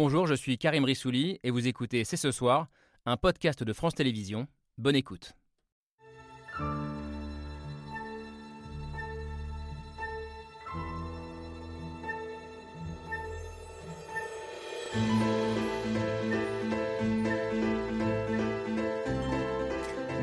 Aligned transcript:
Bonjour, 0.00 0.28
je 0.28 0.34
suis 0.34 0.58
Karim 0.58 0.84
Rissouli 0.84 1.40
et 1.42 1.50
vous 1.50 1.66
écoutez 1.66 2.04
C'est 2.04 2.16
ce 2.16 2.30
soir, 2.30 2.68
un 3.04 3.16
podcast 3.16 3.64
de 3.64 3.72
France 3.72 3.96
Télévisions. 3.96 4.46
Bonne 4.76 4.94
écoute. 4.94 5.32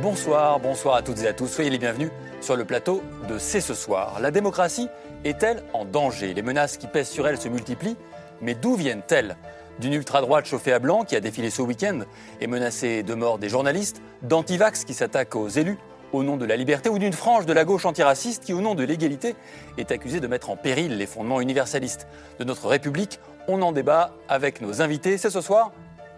Bonsoir, 0.01 0.61
bonsoir 0.61 0.95
à 0.95 1.01
toutes 1.01 1.19
et 1.19 1.27
à 1.27 1.33
tous. 1.33 1.47
Soyez 1.47 1.69
les 1.69 1.79
bienvenus 1.79 2.11
sur 2.39 2.55
le 2.55 2.63
plateau 2.63 3.03
de 3.27 3.37
C'est 3.37 3.59
ce 3.59 3.73
soir. 3.73 4.21
La 4.21 4.31
démocratie 4.31 4.87
est-elle 5.25 5.61
en 5.73 5.83
danger? 5.83 6.33
Les 6.33 6.43
menaces 6.43 6.77
qui 6.77 6.87
pèsent 6.87 7.09
sur 7.09 7.27
elle 7.27 7.37
se 7.37 7.49
multiplient, 7.49 7.97
mais 8.41 8.55
d'où 8.55 8.75
viennent-elles? 8.75 9.35
D'une 9.79 9.93
ultra-droite 9.93 10.45
chauffée 10.45 10.71
à 10.71 10.79
blanc 10.79 11.03
qui 11.03 11.15
a 11.15 11.19
défilé 11.19 11.49
ce 11.49 11.61
week-end 11.61 12.01
et 12.39 12.47
menacé 12.47 13.03
de 13.03 13.13
mort 13.13 13.39
des 13.39 13.49
journalistes, 13.49 14.01
d'antivax 14.21 14.85
qui 14.85 14.93
s'attaquent 14.93 15.35
aux 15.35 15.49
élus 15.49 15.77
au 16.13 16.23
nom 16.23 16.37
de 16.37 16.45
la 16.45 16.55
liberté 16.55 16.89
ou 16.89 16.97
d'une 16.97 17.11
frange 17.11 17.45
de 17.45 17.51
la 17.51 17.65
gauche 17.65 17.85
antiraciste 17.85 18.43
qui, 18.43 18.53
au 18.53 18.61
nom 18.61 18.73
de 18.73 18.83
l'égalité, 18.83 19.35
est 19.77 19.91
accusée 19.91 20.21
de 20.21 20.27
mettre 20.27 20.49
en 20.49 20.55
péril 20.55 20.97
les 20.97 21.05
fondements 21.05 21.41
universalistes 21.41 22.07
de 22.39 22.45
notre 22.45 22.67
République. 22.67 23.19
On 23.49 23.61
en 23.61 23.73
débat 23.73 24.11
avec 24.29 24.61
nos 24.61 24.81
invités. 24.81 25.17
C'est 25.17 25.29
ce 25.29 25.41
soir. 25.41 25.71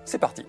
C'est 0.05 0.19
parti. 0.19 0.45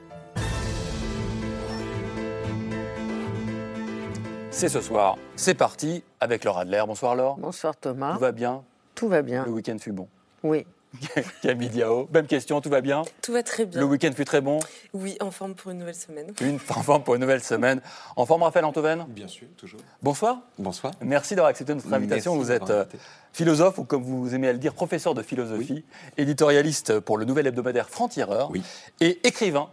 C'est 4.51 4.69
ce 4.69 4.81
soir. 4.81 5.17
C'est 5.37 5.55
parti 5.55 6.05
avec 6.21 6.45
Laure 6.45 6.59
Adler. 6.59 6.83
Bonsoir 6.87 7.15
Laure. 7.15 7.37
Bonsoir 7.39 7.77
Thomas. 7.77 8.15
Tout 8.15 8.21
va 8.21 8.33
bien? 8.33 8.65
Tout 8.95 9.09
va 9.09 9.23
bien. 9.23 9.45
Le 9.45 9.53
week-end 9.53 9.79
fut 9.79 9.93
bon. 9.93 10.09
Oui. 10.43 10.67
Camille 11.43 11.69
Diao, 11.69 12.09
même 12.13 12.27
question, 12.27 12.61
tout 12.61 12.71
va 12.71 12.81
bien? 12.81 13.03
Tout 13.23 13.33
va 13.33 13.43
très 13.43 13.65
bien. 13.67 13.81
Le 13.81 13.87
week-end 13.87 14.11
fut 14.15 14.25
très 14.25 14.41
bon? 14.41 14.59
Oui, 14.93 15.17
en 15.21 15.31
forme 15.31 15.55
pour 15.55 15.71
une 15.71 15.79
nouvelle 15.79 15.95
semaine. 15.95 16.33
Une 16.41 16.57
en 16.69 16.83
forme 16.83 17.03
pour 17.03 17.15
une 17.15 17.21
nouvelle 17.21 17.43
semaine. 17.43 17.81
En 18.17 18.27
forme, 18.27 18.43
Raphaël 18.43 18.65
Antoven? 18.65 19.05
Bien 19.09 19.29
sûr, 19.29 19.47
toujours. 19.57 19.81
Bonsoir. 20.03 20.39
Bonsoir. 20.59 20.93
Merci 21.01 21.35
d'avoir 21.35 21.51
accepté 21.51 21.75
notre 21.75 21.93
invitation. 21.93 22.35
Merci 22.35 22.45
vous 22.47 22.53
êtes 22.53 22.71
euh, 22.71 22.85
philosophe, 23.33 23.79
ou 23.79 23.85
comme 23.85 24.03
vous 24.03 24.35
aimez 24.35 24.49
à 24.49 24.53
le 24.53 24.59
dire, 24.59 24.75
professeur 24.75 25.15
de 25.15 25.23
philosophie, 25.23 25.85
éditorialiste 26.17 27.01
pour 27.01 27.19
le 27.19 27.25
nouvel 27.25 27.47
hebdomadaire 27.47 27.89
Franc-Tireur 27.89 28.51
Oui. 28.51 28.63
et 29.01 29.21
écrivain. 29.27 29.69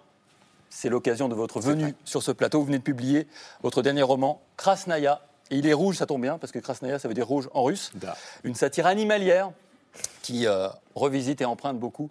C'est 0.70 0.90
l'occasion 0.90 1.30
de 1.30 1.36
votre 1.36 1.62
venue 1.62 1.84
vrai. 1.84 1.94
sur 2.04 2.22
ce 2.22 2.32
plateau. 2.32 2.60
Vous 2.60 2.66
venez 2.66 2.80
de 2.80 2.84
publier 2.84 3.28
votre 3.64 3.82
dernier 3.82 4.02
roman, 4.02 4.42
Krasnaya. 4.58 5.22
Et 5.52 5.58
il 5.58 5.68
est 5.68 5.74
rouge, 5.74 5.98
ça 5.98 6.06
tombe 6.06 6.22
bien, 6.22 6.38
parce 6.38 6.52
que 6.52 6.60
Krasnaya, 6.60 7.00
ça 7.00 7.08
veut 7.08 7.14
dire 7.14 7.28
rouge 7.28 7.50
en 7.54 7.64
russe. 7.64 7.92
Da. 7.96 8.18
Une 8.44 8.56
satire 8.56 8.88
animalière 8.88 9.52
qui 10.22 10.48
euh, 10.48 10.68
revisite 10.96 11.42
et 11.42 11.46
emprunte 11.46 11.80
beaucoup 11.80 12.10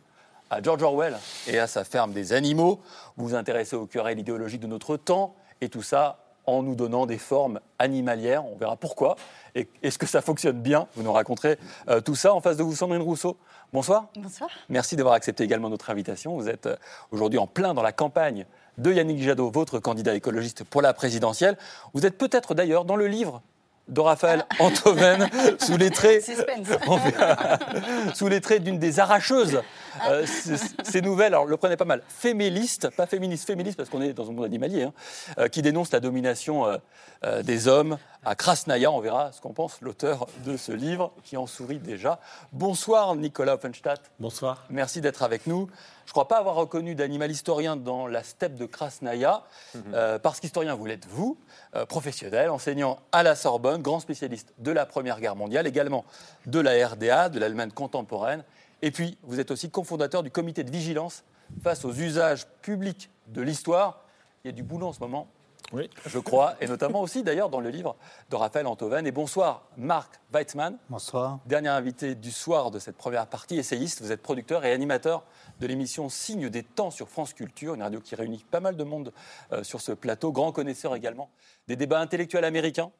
à 0.50 0.62
George 0.62 0.82
Orwell 0.82 1.16
et 1.48 1.58
à 1.58 1.66
sa 1.66 1.84
ferme 1.84 2.12
des 2.12 2.32
animaux. 2.32 2.80
Vous 3.16 3.28
vous 3.28 3.34
intéressez 3.34 3.76
aux 3.76 3.86
querelles 3.86 4.18
idéologiques 4.18 4.60
de 4.60 4.66
notre 4.66 4.96
temps 4.96 5.34
et 5.60 5.68
tout 5.68 5.82
ça 5.82 6.18
en 6.46 6.62
nous 6.62 6.74
donnant 6.74 7.06
des 7.06 7.18
formes 7.18 7.60
animalières. 7.78 8.44
On 8.44 8.56
verra 8.56 8.76
pourquoi. 8.76 9.16
Et 9.54 9.68
est-ce 9.82 9.98
que 9.98 10.06
ça 10.06 10.20
fonctionne 10.20 10.60
bien? 10.60 10.88
Vous 10.94 11.02
nous 11.02 11.12
raconterez 11.12 11.58
euh, 11.88 12.00
tout 12.00 12.14
ça 12.14 12.34
en 12.34 12.40
face 12.40 12.56
de 12.56 12.62
vous, 12.62 12.74
Sandrine 12.74 13.02
Rousseau. 13.02 13.36
Bonsoir. 13.72 14.08
Bonsoir. 14.16 14.50
Merci 14.68 14.96
d'avoir 14.96 15.14
accepté 15.14 15.44
également 15.44 15.70
notre 15.70 15.90
invitation. 15.90 16.36
Vous 16.36 16.48
êtes 16.48 16.66
euh, 16.66 16.76
aujourd'hui 17.10 17.38
en 17.38 17.46
plein 17.46 17.74
dans 17.74 17.82
la 17.82 17.92
campagne 17.92 18.46
de 18.78 18.92
Yannick 18.92 19.22
Jadot, 19.22 19.50
votre 19.50 19.78
candidat 19.78 20.14
écologiste 20.14 20.64
pour 20.64 20.82
la 20.82 20.92
présidentielle. 20.92 21.56
Vous 21.94 22.04
êtes 22.04 22.18
peut-être 22.18 22.54
d'ailleurs 22.54 22.84
dans 22.84 22.96
le 22.96 23.06
livre 23.06 23.42
de 23.88 24.00
Raphaël 24.00 24.44
Antoven 24.58 25.28
sous 25.60 25.76
les 25.76 25.90
traits 25.90 26.22
sous 28.14 28.28
les 28.28 28.40
traits 28.40 28.62
d'une 28.62 28.78
des 28.78 29.00
arracheuses. 29.00 29.60
Euh, 30.08 30.26
c- 30.26 30.56
c- 30.56 30.74
ces 30.82 31.00
nouvelles, 31.02 31.34
alors 31.34 31.44
le 31.46 31.56
prenez 31.56 31.76
pas 31.76 31.84
mal, 31.84 32.02
fémélistes, 32.08 32.90
pas 32.96 33.06
féministes, 33.06 33.46
féministes 33.46 33.76
parce 33.76 33.88
qu'on 33.88 34.02
est 34.02 34.12
dans 34.12 34.28
un 34.28 34.32
monde 34.32 34.44
animalier, 34.44 34.84
hein, 34.84 34.92
euh, 35.38 35.48
qui 35.48 35.62
dénoncent 35.62 35.92
la 35.92 36.00
domination 36.00 36.66
euh, 36.66 36.76
euh, 37.24 37.42
des 37.42 37.68
hommes 37.68 37.96
à 38.24 38.34
Krasnaya. 38.34 38.90
On 38.90 39.00
verra 39.00 39.30
ce 39.32 39.40
qu'en 39.40 39.52
pense 39.52 39.80
l'auteur 39.82 40.26
de 40.44 40.56
ce 40.56 40.72
livre, 40.72 41.12
qui 41.22 41.36
en 41.36 41.46
sourit 41.46 41.78
déjà. 41.78 42.18
Bonsoir 42.52 43.14
Nicolas 43.14 43.54
Offenstadt. 43.54 44.00
Bonsoir. 44.18 44.64
Merci 44.70 45.00
d'être 45.00 45.22
avec 45.22 45.46
nous. 45.46 45.68
Je 46.04 46.10
ne 46.10 46.12
crois 46.12 46.28
pas 46.28 46.38
avoir 46.38 46.54
reconnu 46.54 46.94
d'animal 46.94 47.30
historien 47.30 47.76
dans 47.76 48.06
la 48.06 48.22
steppe 48.22 48.56
de 48.56 48.66
Krasnaya, 48.66 49.44
euh, 49.92 50.18
parce 50.18 50.40
qu'historien, 50.40 50.74
vous 50.74 50.86
l'êtes 50.86 51.06
vous, 51.06 51.38
euh, 51.74 51.86
professionnel, 51.86 52.50
enseignant 52.50 52.98
à 53.12 53.22
la 53.22 53.34
Sorbonne, 53.34 53.80
grand 53.80 54.00
spécialiste 54.00 54.52
de 54.58 54.70
la 54.70 54.86
Première 54.86 55.20
Guerre 55.20 55.36
mondiale, 55.36 55.66
également 55.66 56.04
de 56.46 56.60
la 56.60 56.86
RDA, 56.86 57.30
de 57.30 57.38
l'Allemagne 57.38 57.70
contemporaine. 57.70 58.44
Et 58.82 58.90
puis, 58.90 59.16
vous 59.22 59.40
êtes 59.40 59.50
aussi 59.50 59.70
cofondateur 59.70 60.22
du 60.22 60.30
comité 60.30 60.62
de 60.62 60.70
vigilance 60.70 61.24
face 61.62 61.84
aux 61.84 61.92
usages 61.92 62.46
publics 62.60 63.10
de 63.28 63.40
l'histoire. 63.40 64.02
Il 64.44 64.48
y 64.48 64.50
a 64.50 64.52
du 64.52 64.62
boulot 64.62 64.88
en 64.88 64.92
ce 64.92 65.00
moment 65.00 65.28
Oui. 65.74 65.90
je 66.06 66.18
crois, 66.20 66.54
et 66.60 66.66
notamment 66.68 67.00
aussi 67.00 67.24
d'ailleurs 67.24 67.48
dans 67.50 67.58
le 67.60 67.68
livre 67.68 67.96
de 68.30 68.36
Raphaël 68.36 68.66
Antoven. 68.68 69.06
Et 69.06 69.10
bonsoir 69.12 69.64
Marc 69.76 70.20
Weitzmann, 70.32 70.78
Bonsoir. 70.88 71.40
dernier 71.46 71.68
invité 71.68 72.14
du 72.14 72.30
soir 72.30 72.70
de 72.70 72.78
cette 72.78 72.96
première 72.96 73.26
partie, 73.26 73.56
essayiste. 73.58 74.00
Vous 74.00 74.12
êtes 74.12 74.22
producteur 74.22 74.64
et 74.64 74.72
animateur 74.72 75.24
de 75.58 75.66
l'émission 75.66 76.08
Signe 76.08 76.48
des 76.48 76.62
temps 76.62 76.90
sur 76.92 77.08
France 77.08 77.34
Culture, 77.34 77.74
une 77.74 77.82
radio 77.82 78.00
qui 78.00 78.14
réunit 78.14 78.44
pas 78.50 78.60
mal 78.60 78.76
de 78.76 78.84
monde 78.84 79.12
euh, 79.52 79.64
sur 79.64 79.80
ce 79.80 79.90
plateau, 79.92 80.30
grand 80.30 80.52
connaisseur 80.52 80.94
également 80.94 81.28
des 81.66 81.74
débats 81.76 81.98
intellectuels 82.00 82.44
américains, 82.44 82.90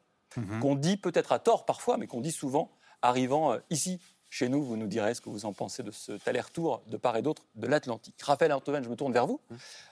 qu'on 0.61 0.75
dit 0.75 0.97
peut-être 0.97 1.31
à 1.31 1.39
tort 1.39 1.65
parfois, 1.65 1.97
mais 1.97 2.09
qu'on 2.09 2.21
dit 2.21 2.33
souvent, 2.33 2.73
arrivant 3.03 3.53
euh, 3.53 3.59
ici. 3.71 4.01
Chez 4.31 4.49
nous, 4.49 4.65
vous 4.65 4.77
nous 4.77 4.89
direz 4.89 5.15
ce 5.15 5.21
que 5.21 5.29
vous 5.31 5.47
en 5.47 5.53
pensez 5.53 5.85
de 5.85 5.93
cet 5.93 6.27
aller-retour 6.27 6.83
de 6.89 6.97
part 6.97 7.17
et 7.17 7.23
d'autre 7.23 7.45
de 7.55 7.69
l'Atlantique. 7.69 8.21
Raphaël 8.21 8.53
Antoven, 8.53 8.83
je 8.83 8.89
me 8.89 8.97
tourne 8.97 9.13
vers 9.13 9.29
vous. 9.29 9.41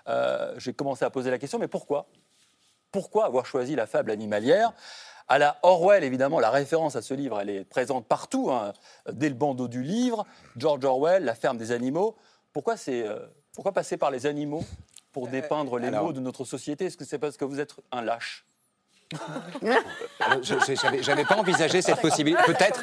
Euh, 0.09 0.53
J'ai 0.59 0.73
commencé 0.73 1.05
à 1.05 1.11
poser 1.11 1.31
la 1.31 1.39
question, 1.39 1.61
mais 1.61 1.69
pourquoi 1.69 2.09
pourquoi 2.93 3.25
avoir 3.27 3.47
choisi 3.47 3.75
la 3.75 3.87
fable 3.87 4.11
animalière 4.11 4.73
à 5.29 5.39
la 5.39 5.57
Orwell, 5.63 6.05
évidemment, 6.05 6.41
la 6.41 6.51
référence 6.51 6.95
à 6.97 7.01
ce 7.01 7.15
livre, 7.15 7.41
elle 7.41 7.49
est 7.49 7.65
présente 7.65 8.05
partout, 8.07 8.51
hein, 8.51 8.73
dès 9.11 9.29
le 9.29 9.35
bandeau 9.35 9.67
du 9.67 9.83
livre. 9.83 10.27
George 10.57 10.85
Orwell, 10.85 11.25
La 11.25 11.35
ferme 11.35 11.57
des 11.57 11.73
animaux. 11.73 12.17
Pourquoi, 12.53 12.75
euh, 12.89 13.27
pourquoi 13.55 13.73
passer 13.73 13.97
par 13.97 14.11
les 14.11 14.27
animaux 14.27 14.63
pour 15.13 15.29
dépeindre 15.29 15.79
les 15.79 15.89
alors- 15.89 16.05
maux 16.05 16.13
de 16.13 16.21
notre 16.21 16.45
société? 16.45 16.87
Est-ce 16.87 16.97
que 16.99 17.05
c'est 17.05 17.19
parce 17.19 17.37
que 17.39 17.45
vous 17.47 17.61
êtes 17.61 17.75
un 17.93 18.03
lâche? 18.03 18.45
J'avais 20.43 21.03
j'avais 21.03 21.25
pas 21.25 21.37
envisagé 21.37 21.83
cette 21.83 22.01
possibilité. 22.01 22.43
Peut-être. 22.45 22.83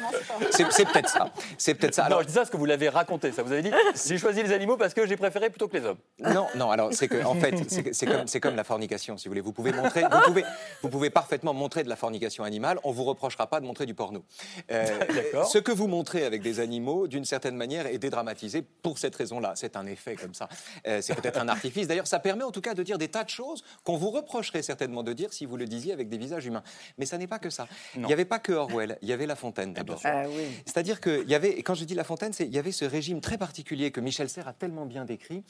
C'est 0.50 0.64
peut-être 0.64 1.08
ça. 1.08 1.30
C'est 1.58 1.74
peut-être 1.74 1.94
ça. 1.94 2.02
Non, 2.02 2.06
Alors, 2.06 2.22
je 2.22 2.26
dis 2.26 2.32
ça 2.32 2.40
parce 2.40 2.50
que 2.50 2.56
vous 2.56 2.66
l'avez 2.66 2.88
raconté. 2.88 3.32
Ça 3.32 3.42
vous 3.42 3.52
avez 3.52 3.62
dit 3.62 3.70
j'ai 4.06 4.18
choisi 4.18 4.42
les 4.42 4.52
animaux 4.52 4.76
parce 4.76 4.94
que 4.94 5.06
j'ai 5.06 5.16
préféré 5.16 5.50
plutôt 5.50 5.68
que 5.68 5.76
les 5.76 5.84
hommes. 5.84 5.98
non, 6.18 6.46
non. 6.54 6.70
Alors, 6.70 6.92
c'est 6.92 7.08
que 7.08 7.24
en 7.24 7.34
fait, 7.34 7.54
c'est 7.92 8.06
comme, 8.06 8.26
c'est 8.26 8.40
comme 8.40 8.56
la 8.56 8.64
fornication, 8.64 9.16
si 9.16 9.28
vous 9.28 9.32
voulez. 9.32 9.40
Vous 9.40 9.52
pouvez 9.52 9.72
montrer, 9.72 10.02
vous 10.02 10.20
pouvez, 10.24 10.44
vous 10.82 10.88
pouvez 10.88 11.10
parfaitement 11.10 11.54
montrer 11.54 11.82
de 11.82 11.88
la 11.88 11.96
fornication 11.96 12.44
animale. 12.44 12.78
On 12.84 12.92
vous 12.92 13.04
reprochera 13.04 13.46
pas 13.46 13.60
de 13.60 13.66
montrer 13.66 13.86
du 13.86 13.94
porno. 13.94 14.24
Euh, 14.70 14.86
D'accord. 15.14 15.46
Ce 15.46 15.58
que 15.58 15.72
vous 15.72 15.86
montrez 15.86 16.24
avec 16.24 16.42
des 16.42 16.60
animaux, 16.60 17.06
d'une 17.06 17.24
certaine 17.24 17.56
manière, 17.56 17.86
est 17.86 17.98
dédramatisé 17.98 18.62
pour 18.82 18.98
cette 18.98 19.16
raison-là. 19.16 19.52
C'est 19.56 19.76
un 19.76 19.86
effet 19.86 20.16
comme 20.16 20.34
ça. 20.34 20.48
Euh, 20.86 21.00
c'est 21.00 21.14
peut-être 21.14 21.40
un 21.40 21.48
artifice. 21.48 21.88
D'ailleurs, 21.88 22.06
ça 22.06 22.18
permet 22.18 22.44
en 22.44 22.50
tout 22.50 22.60
cas 22.60 22.74
de 22.74 22.82
dire 22.82 22.98
des 22.98 23.08
tas 23.08 23.24
de 23.24 23.30
choses 23.30 23.64
qu'on 23.84 23.96
vous 23.96 24.10
reprocherait 24.10 24.62
certainement 24.62 25.02
de 25.02 25.12
dire 25.12 25.32
si 25.32 25.46
vous 25.46 25.56
le 25.56 25.66
disiez 25.66 25.92
avec 25.92 26.08
des 26.08 26.18
visages 26.20 26.46
humains. 26.46 26.62
Mais 26.98 27.06
ça 27.06 27.18
n'est 27.18 27.26
pas 27.26 27.38
que 27.38 27.50
ça. 27.50 27.66
Il 27.96 28.02
n'y 28.02 28.12
avait 28.12 28.24
pas 28.24 28.38
que 28.38 28.52
Orwell. 28.52 28.98
Il 29.02 29.08
y 29.08 29.12
avait 29.12 29.26
La 29.26 29.36
Fontaine 29.36 29.72
d'abord. 29.72 30.00
Ah 30.04 30.24
oui. 30.28 30.44
C'est-à-dire 30.66 31.00
qu'il 31.00 31.28
y 31.28 31.34
avait, 31.34 31.62
quand 31.62 31.74
je 31.74 31.84
dis 31.84 31.94
La 31.94 32.04
Fontaine, 32.04 32.32
il 32.40 32.54
y 32.54 32.58
avait 32.58 32.72
ce 32.72 32.84
régime 32.84 33.20
très 33.20 33.38
particulier 33.38 33.90
que 33.90 34.00
Michel 34.00 34.28
Serres 34.28 34.48
a 34.48 34.52
tellement 34.52 34.86
bien 34.86 35.04
décrit, 35.04 35.42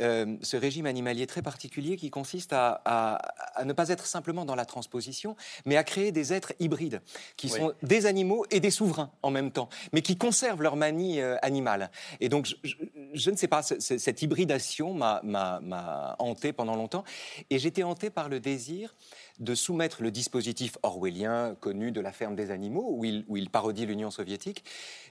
euh, 0.00 0.36
ce 0.42 0.56
régime 0.56 0.86
animalier 0.86 1.26
très 1.26 1.42
particulier 1.42 1.96
qui 1.96 2.10
consiste 2.10 2.52
à, 2.52 2.80
à- 2.84 3.16
à 3.60 3.64
ne 3.64 3.72
pas 3.72 3.88
être 3.88 4.06
simplement 4.06 4.44
dans 4.44 4.54
la 4.54 4.64
transposition, 4.64 5.36
mais 5.66 5.76
à 5.76 5.84
créer 5.84 6.12
des 6.12 6.32
êtres 6.32 6.52
hybrides, 6.60 7.02
qui 7.36 7.48
Oui. 7.48 7.58
sont 7.58 7.72
des 7.82 8.06
animaux 8.06 8.44
et 8.50 8.60
des 8.60 8.70
souverains 8.70 9.10
en 9.22 9.30
même 9.30 9.50
temps, 9.50 9.68
mais 9.92 10.02
qui 10.02 10.16
conservent 10.16 10.62
leur 10.62 10.76
manie 10.76 11.20
euh, 11.20 11.36
animale. 11.42 11.90
Et 12.20 12.28
donc, 12.28 12.46
je, 12.46 12.54
je- 12.62 12.76
je 13.14 13.30
ne 13.30 13.36
sais 13.36 13.48
pas, 13.48 13.62
ce- 13.62 13.80
ce- 13.80 13.98
cette 13.98 14.22
hybridation 14.22 14.94
m'a 14.94 16.14
hanté 16.18 16.52
pendant 16.52 16.76
longtemps, 16.76 17.04
et 17.50 17.58
j'étais 17.58 17.82
hanté 17.82 18.10
par 18.10 18.28
le 18.28 18.40
désir 18.40 18.94
de 19.40 19.54
soumettre 19.54 20.02
le 20.02 20.10
dispositif 20.10 20.76
orwellien 20.82 21.56
connu 21.60 21.90
de 21.92 22.00
la 22.00 22.12
ferme 22.12 22.36
des 22.36 22.50
animaux, 22.50 22.94
où 22.96 23.04
il, 23.04 23.24
où 23.28 23.36
il 23.36 23.50
parodie 23.50 23.86
l'Union 23.86 24.10
soviétique, 24.10 24.64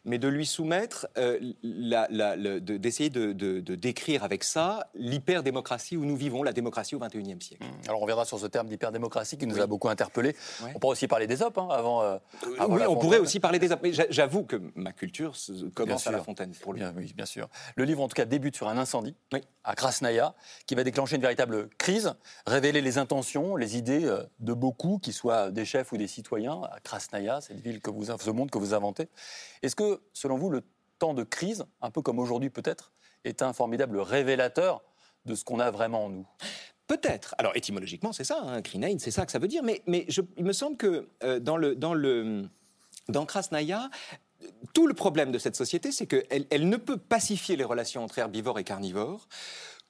mais 0.05 0.17
de 0.17 0.27
lui 0.27 0.45
soumettre, 0.45 1.07
euh, 1.17 1.39
d'essayer 2.59 3.09
de, 3.09 3.33
de- 3.33 3.59
de 3.59 3.75
décrire 3.75 4.23
avec 4.23 4.43
ça 4.43 4.87
l'hyper-démocratie 4.95 5.97
où 5.97 6.05
nous 6.05 6.15
vivons, 6.15 6.43
la 6.43 6.53
démocratie 6.53 6.95
au 6.95 6.99
XXIe 6.99 7.37
siècle. 7.41 7.63
Alors 7.87 8.01
on 8.01 8.05
verra 8.05 8.25
sur 8.25 8.39
ce 8.39 8.45
terme 8.47 8.67
d'hyperdémocratie 8.67 9.37
qui 9.37 9.47
nous 9.47 9.55
Oui. 9.55 9.61
a 9.61 9.67
beaucoup 9.67 9.89
interpellés. 9.89 10.35
Ouais. 10.63 10.71
On 10.75 10.79
pourrait 10.79 10.93
aussi 10.93 11.07
parler 11.07 11.27
des 11.27 11.41
OP 11.41 11.57
hein, 11.57 11.67
avant. 11.71 12.01
euh, 12.01 12.17
avant 12.59 12.75
oui, 12.75 12.81
on 12.87 12.95
pourrait 12.97 13.19
aussi 13.19 13.39
parler 13.39 13.59
des... 13.59 13.69
Mais 13.83 13.93
j'a- 13.93 14.05
j'avoue 14.09 14.43
que 14.43 14.61
ma 14.75 14.91
culture 14.91 15.35
commence 15.75 16.07
à 16.07 16.11
la 16.11 16.19
fontaine, 16.21 16.51
pour 16.61 16.73
le 16.73 16.79
Bien, 16.79 16.93
oui, 16.95 17.13
bien 17.15 17.25
sûr. 17.25 17.47
Le 17.75 17.83
livre, 17.83 18.01
en 18.01 18.07
tout 18.07 18.15
cas, 18.15 18.25
débute 18.25 18.55
sur 18.55 18.67
un 18.67 18.77
incendie 18.77 19.15
Oui. 19.33 19.41
à 19.63 19.75
Krasnaya, 19.75 20.35
qui 20.65 20.75
va 20.75 20.83
déclencher 20.83 21.15
une 21.15 21.21
véritable 21.21 21.69
crise, 21.77 22.13
révéler 22.45 22.81
les 22.81 22.97
intentions, 22.97 23.55
les 23.55 23.77
idées 23.77 24.05
euh, 24.05 24.10
de 24.39 24.53
beaucoup, 24.53 24.99
qu'ils 24.99 25.13
soient 25.13 25.51
des 25.51 25.65
chefs 25.65 25.91
ou 25.91 25.97
des 25.97 26.07
citoyens, 26.07 26.61
à 26.71 26.79
Krasnaya, 26.79 27.41
cette 27.41 27.59
ville 27.59 27.81
que 27.81 27.89
vous, 27.89 28.05
ce 28.05 28.29
monde 28.31 28.51
que 28.51 28.57
vous 28.57 28.73
inventez. 28.73 29.09
Est-ce 29.61 29.75
que, 29.75 30.01
selon 30.13 30.37
vous, 30.37 30.49
le 30.49 30.63
temps 30.99 31.13
de 31.13 31.23
crise, 31.23 31.65
un 31.81 31.91
peu 31.91 32.01
comme 32.01 32.19
aujourd'hui 32.19 32.49
peut-être, 32.49 32.93
est 33.23 33.41
un 33.41 33.53
formidable 33.53 33.99
révélateur 33.99 34.81
de 35.25 35.35
ce 35.35 35.43
qu'on 35.43 35.59
a 35.59 35.71
vraiment 35.71 36.05
en 36.05 36.09
nous? 36.09 36.27
Peut-être. 36.87 37.35
Alors 37.37 37.55
étymologiquement, 37.55 38.11
c'est 38.11 38.23
ça, 38.23 38.41
hein, 38.43 38.61
c'est 38.99 39.11
ça 39.11 39.25
que 39.25 39.31
ça 39.31 39.39
veut 39.39 39.47
dire. 39.47 39.63
Mais, 39.63 39.81
il 39.87 40.43
me 40.43 40.53
semble 40.53 40.75
que 40.77 41.07
euh, 41.23 41.39
dans, 41.39 43.25
Krasnaya, 43.25 43.89
tout 44.73 44.87
le 44.87 44.93
problème 44.93 45.31
de 45.31 45.37
cette 45.37 45.55
société, 45.55 45.91
c'est 45.91 46.05
qu'elle 46.05 46.45
elle 46.49 46.67
ne 46.67 46.77
peut 46.77 46.97
pacifier 46.97 47.55
les 47.55 47.63
relations 47.63 48.03
entre 48.03 48.19
herbivores 48.19 48.59
et 48.59 48.63
carnivores 48.63 49.27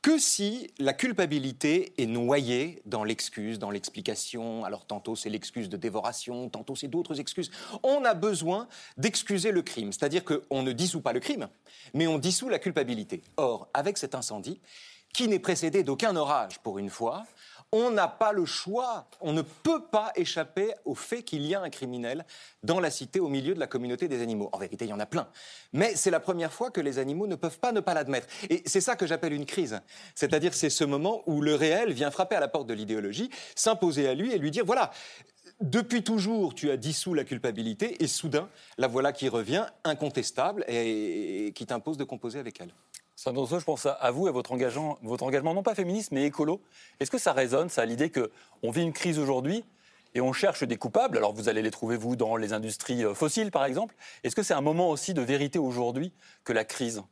que 0.02 0.18
si 0.18 0.72
la 0.80 0.94
culpabilité 0.94 1.94
est 1.98 2.08
noyée 2.08 2.82
dans 2.86 3.04
l'excuse, 3.04 3.60
dans 3.60 3.70
l'explication. 3.70 4.66
Alors 4.66 4.86
tantôt 4.86 5.16
c'est 5.16 5.30
l'excuse 5.30 5.70
de 5.70 5.78
dévoration, 5.78 6.50
tantôt 6.50 6.76
c'est 6.76 6.88
d'autres 6.88 7.20
excuses. 7.20 7.52
On 7.84 8.04
a 8.04 8.14
besoin 8.14 8.68
d'excuser 8.98 9.52
le 9.52 9.62
crime, 9.62 9.92
c'est-à-dire 9.92 10.24
qu'on 10.24 10.64
ne 10.64 10.72
dissout 10.72 11.02
pas 11.02 11.14
le 11.14 11.20
crime, 11.20 11.48
mais 11.94 12.08
on 12.08 12.18
dissout 12.18 12.50
la 12.50 12.60
culpabilité. 12.60 13.22
Or, 13.38 13.70
avec 13.74 13.98
cet 13.98 14.16
incendie, 14.16 14.60
qui 15.14 15.28
n'est 15.28 15.40
précédé 15.40 15.84
d'aucun 15.84 16.16
orage 16.16 16.60
pour 16.60 16.80
une 16.80 16.90
fois, 16.90 17.26
on 17.72 17.90
n'a 17.90 18.08
pas 18.08 18.34
le 18.34 18.46
choix, 18.46 19.08
on 19.22 19.32
ne 19.32 19.42
peut 19.42 19.84
pas 19.92 20.12
échapper 20.16 20.74
au 20.84 20.94
fait 20.94 21.24
qu'il 21.24 21.46
y 21.46 21.56
a 21.56 21.62
un 21.62 21.70
criminel 21.70 22.26
dans 22.64 22.80
la 22.80 22.92
cité 22.92 23.20
au 23.20 23.30
milieu 23.30 23.54
de 23.54 23.60
la 23.60 23.68
communauté 23.68 24.10
des 24.10 24.22
animaux. 24.22 24.50
En 24.52 24.58
vérité, 24.58 24.86
il 24.86 24.90
y 24.90 24.94
en 24.94 25.00
a 25.00 25.06
plein. 25.06 25.30
Mais 25.72 25.96
c'est 25.96 26.12
la 26.12 26.20
première 26.20 26.52
fois 26.52 26.70
que 26.70 26.82
les 26.82 27.00
animaux 27.00 27.28
ne 27.28 27.36
peuvent 27.36 27.60
pas 27.60 27.72
ne 27.72 27.80
pas 27.80 27.94
l'admettre. 27.94 28.28
Et 28.50 28.62
c'est 28.66 28.82
ça 28.82 28.96
que 28.96 29.08
j'appelle 29.08 29.32
une 29.32 29.46
crise. 29.46 29.80
C'est-à-dire 30.16 30.54
c'est 30.54 30.70
ce 30.70 30.84
moment 30.84 31.24
où 31.28 31.42
le 31.42 31.56
réel 31.56 31.94
vient 31.94 32.12
frapper 32.12 32.36
à 32.36 32.42
la 32.42 32.50
porte 32.50 32.68
de 32.68 32.74
l'idéologie, 32.74 33.30
s'imposer 33.56 34.08
à 34.08 34.16
lui 34.16 34.34
et 34.34 34.38
lui 34.38 34.52
dire, 34.52 34.66
voilà, 34.66 34.92
depuis 35.62 36.04
toujours, 36.04 36.56
tu 36.56 36.72
as 36.72 36.78
dissous 36.78 37.14
la 37.14 37.24
culpabilité 37.24 38.04
et 38.04 38.08
soudain, 38.08 38.50
la 38.78 38.88
voilà 38.88 39.14
qui 39.14 39.30
revient, 39.30 39.66
incontestable, 39.84 40.66
et, 40.68 41.52
qui 41.56 41.66
t'impose 41.66 41.98
de 41.98 42.04
composer 42.04 42.40
avec 42.40 42.60
elle. 42.60 42.74
Je 43.24 43.64
pense 43.64 43.86
à 43.86 44.12
vous 44.12 44.28
et 44.28 44.32
votre 44.32 44.52
engagement, 44.52 44.98
votre 45.04 45.24
engagement 45.24 45.54
non 45.54 45.62
pas 45.62 45.76
féministe 45.76 46.12
mais 46.12 46.26
écolo. 46.26 46.62
Est-ce 47.00 47.12
que 47.12 47.20
ça 47.20 47.34
résonne, 47.34 47.70
ça, 47.70 47.86
l'idée 47.86 48.10
qu'on 48.10 48.72
vit 48.72 48.82
une 48.82 48.94
crise 48.94 49.20
aujourd'hui 49.20 49.64
et 50.16 50.22
on 50.22 50.34
cherche 50.34 50.64
des 50.64 50.78
coupables? 50.78 51.18
Alors 51.18 51.32
vous 51.34 51.48
allez 51.48 51.62
les 51.62 51.70
trouver, 51.70 51.98
vous, 51.98 52.16
dans 52.16 52.36
les 52.36 52.52
industries 52.52 53.06
euh, 53.06 53.14
fossiles, 53.14 53.52
par 53.52 53.66
exemple. 53.66 53.96
Est-ce 54.24 54.36
que 54.36 54.42
c'est 54.42 54.56
un 54.56 54.62
moment 54.62 54.90
aussi 54.90 55.14
de 55.14 55.22
vérité 55.22 55.60
aujourd'hui 55.60 56.14
que 56.44 56.52
la 56.52 56.66
crise? 56.66 57.04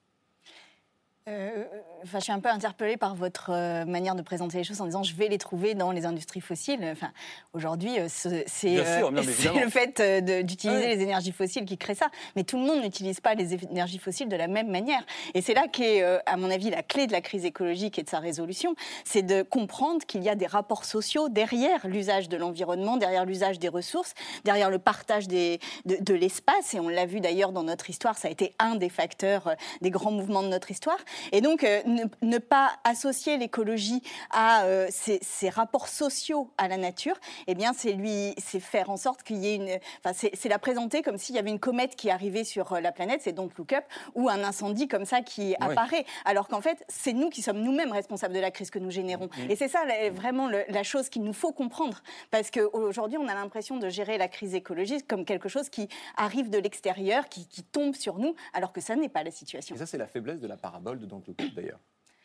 Euh, 1.29 1.65
enfin, 2.03 2.19
je 2.19 2.23
suis 2.23 2.31
un 2.31 2.39
peu 2.39 2.49
interpellée 2.49 2.97
par 2.97 3.13
votre 3.13 3.51
euh, 3.51 3.85
manière 3.85 4.15
de 4.15 4.21
présenter 4.21 4.57
les 4.57 4.63
choses 4.63 4.81
en 4.81 4.85
disant 4.85 5.03
je 5.03 5.13
vais 5.15 5.27
les 5.27 5.37
trouver 5.37 5.75
dans 5.75 5.91
les 5.91 6.05
industries 6.05 6.41
fossiles. 6.41 6.79
Enfin, 6.91 7.11
aujourd'hui, 7.53 7.99
euh, 7.99 8.07
c'est 8.09 8.77
le 8.77 9.69
fait 9.69 10.01
d'utiliser 10.43 10.95
les 10.95 11.03
énergies 11.03 11.31
fossiles 11.31 11.65
qui 11.65 11.77
crée 11.77 11.95
ça. 11.95 12.07
Mais 12.35 12.43
tout 12.43 12.57
le 12.57 12.63
monde 12.63 12.81
n'utilise 12.81 13.19
pas 13.19 13.35
les 13.35 13.53
énergies 13.53 13.99
fossiles 13.99 14.29
de 14.29 14.35
la 14.35 14.47
même 14.47 14.69
manière. 14.69 15.03
Et 15.33 15.41
c'est 15.41 15.53
là 15.53 15.67
qu'est, 15.67 16.01
à 16.25 16.37
mon 16.37 16.49
avis, 16.49 16.69
la 16.69 16.83
clé 16.83 17.05
de 17.05 17.11
la 17.11 17.21
crise 17.21 17.45
écologique 17.45 17.99
et 17.99 18.03
de 18.03 18.09
sa 18.09 18.19
résolution, 18.19 18.75
c'est 19.03 19.21
de 19.21 19.43
comprendre 19.43 20.05
qu'il 20.05 20.23
y 20.23 20.29
a 20.29 20.35
des 20.35 20.47
rapports 20.47 20.85
sociaux 20.85 21.29
derrière 21.29 21.87
l'usage 21.87 22.29
de 22.29 22.37
l'environnement, 22.37 22.97
derrière 22.97 23.25
l'usage 23.25 23.59
des 23.59 23.69
ressources, 23.69 24.13
derrière 24.45 24.69
le 24.69 24.79
partage 24.79 25.27
des, 25.27 25.59
de, 25.85 25.97
de 25.99 26.13
l'espace. 26.13 26.73
Et 26.73 26.79
on 26.79 26.89
l'a 26.89 27.05
vu 27.05 27.19
d'ailleurs 27.19 27.51
dans 27.51 27.63
notre 27.63 27.89
histoire, 27.89 28.17
ça 28.17 28.29
a 28.29 28.31
été 28.31 28.55
un 28.57 28.75
des 28.75 28.89
facteurs 28.89 29.55
des 29.81 29.91
grands 29.91 30.11
mouvements 30.11 30.43
de 30.43 30.47
notre 30.47 30.71
histoire. 30.71 30.97
Et 31.31 31.41
donc, 31.41 31.63
euh, 31.63 31.81
ne, 32.21 32.37
pas 32.37 32.71
associer 32.83 33.37
l'écologie 33.37 34.01
à 34.31 34.63
euh, 34.63 34.87
ces, 34.89 35.49
rapports 35.49 35.87
sociaux 35.87 36.51
à 36.57 36.67
la 36.67 36.77
nature, 36.77 37.15
eh 37.47 37.55
bien, 37.55 37.73
c'est 37.73 37.93
lui, 37.93 38.33
c'est 38.37 38.59
faire 38.59 38.89
en 38.89 38.97
sorte 38.97 39.23
qu'il 39.23 39.37
y 39.37 39.47
ait 39.47 39.55
une, 39.55 39.79
enfin, 40.03 40.13
c'est 40.13 40.49
la 40.49 40.59
présenter 40.59 41.01
comme 41.01 41.17
s'il 41.17 41.35
y 41.35 41.39
avait 41.39 41.49
une 41.49 41.59
comète 41.59 41.95
qui 41.95 42.09
arrivait 42.09 42.43
sur 42.43 42.73
euh, 42.73 42.79
la 42.79 42.91
planète, 42.91 43.21
c'est 43.23 43.33
donc 43.33 43.57
Look 43.57 43.73
Up, 43.73 43.83
ou 44.15 44.29
un 44.29 44.43
incendie 44.43 44.87
comme 44.87 45.05
ça 45.05 45.21
qui 45.21 45.55
apparaît, 45.59 46.05
alors 46.25 46.47
qu'en 46.47 46.61
fait, 46.61 46.83
c'est 46.87 47.13
nous 47.13 47.29
qui 47.29 47.41
sommes 47.41 47.61
nous-mêmes 47.61 47.91
responsables 47.91 48.33
de 48.33 48.39
la 48.39 48.51
crise 48.51 48.69
que 48.69 48.79
nous 48.79 48.91
générons. 48.91 49.25
Mm. 49.25 49.51
Et 49.51 49.55
c'est 49.55 49.67
ça 49.67 49.83
vraiment 50.11 50.49
la 50.49 50.83
chose 50.83 51.09
qu'il 51.09 51.23
nous 51.23 51.33
faut 51.33 51.51
comprendre, 51.51 52.01
parce 52.31 52.51
qu'aujourd'hui, 52.51 53.17
on 53.17 53.27
a 53.27 53.33
l'impression 53.33 53.77
de 53.77 53.89
gérer 53.89 54.17
la 54.17 54.27
crise 54.27 54.55
écologique 54.55 55.07
comme 55.07 55.25
quelque 55.25 55.49
chose 55.49 55.69
qui 55.69 55.87
arrive 56.15 56.49
de 56.49 56.57
l'extérieur, 56.57 57.27
qui, 57.29 57.47
qui 57.47 57.63
tombe 57.63 57.95
sur 57.95 58.19
nous, 58.19 58.35
alors 58.53 58.71
que 58.71 58.81
ça 58.81 58.95
n'est 58.95 59.09
pas 59.09 59.23
la 59.23 59.31
situation. 59.31 59.75
Et 59.75 59.79
ça, 59.79 59.85
c'est 59.85 59.97
la 59.97 60.07
faiblesse 60.07 60.39
de 60.39 60.47
la 60.47 60.57
parabole 60.57 60.98
de 60.99 61.05
Don 61.05 61.23
d'ailleurs. 61.55 61.79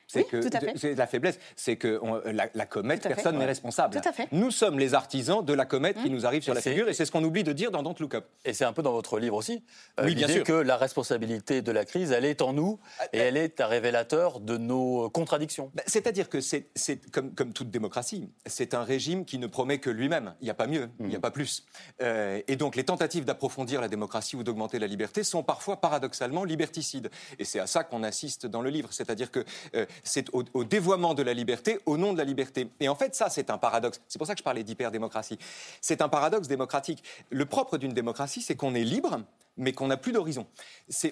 C'est 0.07 0.25
que 0.25 0.41
c'est 0.77 0.95
la 0.95 1.07
faiblesse, 1.07 1.39
c'est 1.57 1.77
que 1.77 2.01
la, 2.27 2.67
comète, 2.67 3.03
personne 3.03 3.39
n'est 3.39 3.45
responsable. 3.45 4.01
Nous 4.33 4.51
sommes 4.51 4.79
les 4.79 4.95
artisans 4.95 5.45
de 5.45 5.53
la 5.53 5.65
comète 5.65 5.97
qui 5.97 6.11
mmh. 6.11 6.13
nous 6.13 6.27
arrive 6.27 6.43
sur 6.43 6.55
la 6.55 6.61
figure, 6.61 6.89
et 6.89 6.95
c'est 6.95 7.05
ce 7.05 7.13
qu'on 7.13 7.25
oublie 7.25 7.45
de 7.45 7.53
dire 7.53 7.71
dans 7.71 7.83
Don't 7.83 7.95
Look 7.99 8.15
Up. 8.15 8.27
Et 8.45 8.53
c'est 8.53 8.65
un 8.65 8.73
peu 8.73 8.83
dans 8.83 8.93
votre 8.93 9.19
livre 9.19 9.37
aussi. 9.37 9.63
Euh, 9.99 10.05
oui, 10.05 10.15
bien 10.15 10.29
sûr. 10.29 10.45
que 10.45 10.53
la 10.53 10.77
responsabilité 10.77 11.63
de 11.63 11.73
la 11.73 11.85
crise, 11.85 12.13
elle 12.13 12.25
est 12.25 12.43
en 12.43 12.53
nous, 12.53 12.79
ah, 13.01 13.05
et 13.13 13.19
elle 13.19 13.37
est 13.37 13.61
un 13.61 13.67
révélateur 13.67 14.41
de 14.41 14.57
nos 14.57 15.09
contradictions. 15.11 15.71
Bah, 15.75 15.83
c'est-à-dire 15.87 16.29
que 16.29 16.41
c'est 16.41 16.71
comme, 17.11 17.35
comme, 17.35 17.53
toute 17.53 17.71
démocratie, 17.71 18.29
c'est 18.47 18.75
un 18.75 18.83
régime 18.83 19.25
qui 19.25 19.39
ne 19.39 19.47
promet 19.47 19.79
que 19.79 19.91
lui-même. 19.91 20.35
Il 20.41 20.45
n'y 20.45 20.51
a 20.51 20.55
pas 20.55 20.67
mieux, 20.67 20.89
il 21.01 21.07
n'y 21.07 21.15
a 21.15 21.19
mmh. 21.19 21.21
pas 21.21 21.31
plus. 21.31 21.65
Euh, 22.03 22.41
et 22.47 22.57
donc 22.57 22.77
les 22.77 22.85
tentatives 22.85 23.25
d'approfondir 23.25 23.81
la 23.81 23.89
démocratie 23.89 24.37
ou 24.37 24.43
d'augmenter 24.43 24.79
la 24.79 24.87
liberté 24.87 25.25
sont 25.25 25.43
parfois 25.43 25.81
paradoxalement 25.81 26.45
liberticides. 26.45 27.11
Et 27.39 27.45
c'est 27.45 27.61
à 27.61 27.67
ça 27.67 27.85
qu'on 27.85 28.03
assiste 28.03 28.47
dans 28.47 28.63
le 28.63 28.71
livre. 28.71 28.89
C'est-à-dire 28.93 29.31
que 29.31 29.45
euh, 29.75 29.87
c'est 30.03 30.29
au, 30.33 30.65
dévoiement 30.65 31.15
de 31.15 31.23
la 31.23 31.35
liberté 31.35 31.79
au 31.87 31.97
nom 31.97 32.13
de 32.13 32.19
la 32.19 32.25
liberté. 32.25 32.69
Et 32.81 32.89
en 32.89 32.95
fait, 32.95 33.15
ça, 33.15 33.31
c'est 33.31 33.51
un 33.51 33.59
paradoxe. 33.59 34.01
C'est 34.09 34.19
pour 34.19 34.27
ça 34.27 34.35
que 34.35 34.39
je 34.39 34.45
parlais 34.45 34.65
d'hyperdémocratie. 34.65 35.39
C'est 35.81 36.03
un 36.03 36.09
paradoxe 36.09 36.49
démocratique. 36.49 37.03
Le 37.31 37.47
propre 37.47 37.79
d'une 37.79 37.93
démocratie, 37.93 38.43
c'est 38.43 38.57
qu'on 38.57 38.75
est 38.75 38.85
libre, 38.85 39.21
mais 39.57 39.73
qu'on 39.73 39.87
n'a 39.87 39.97
plus 39.97 40.13
d'horizon. 40.13 40.47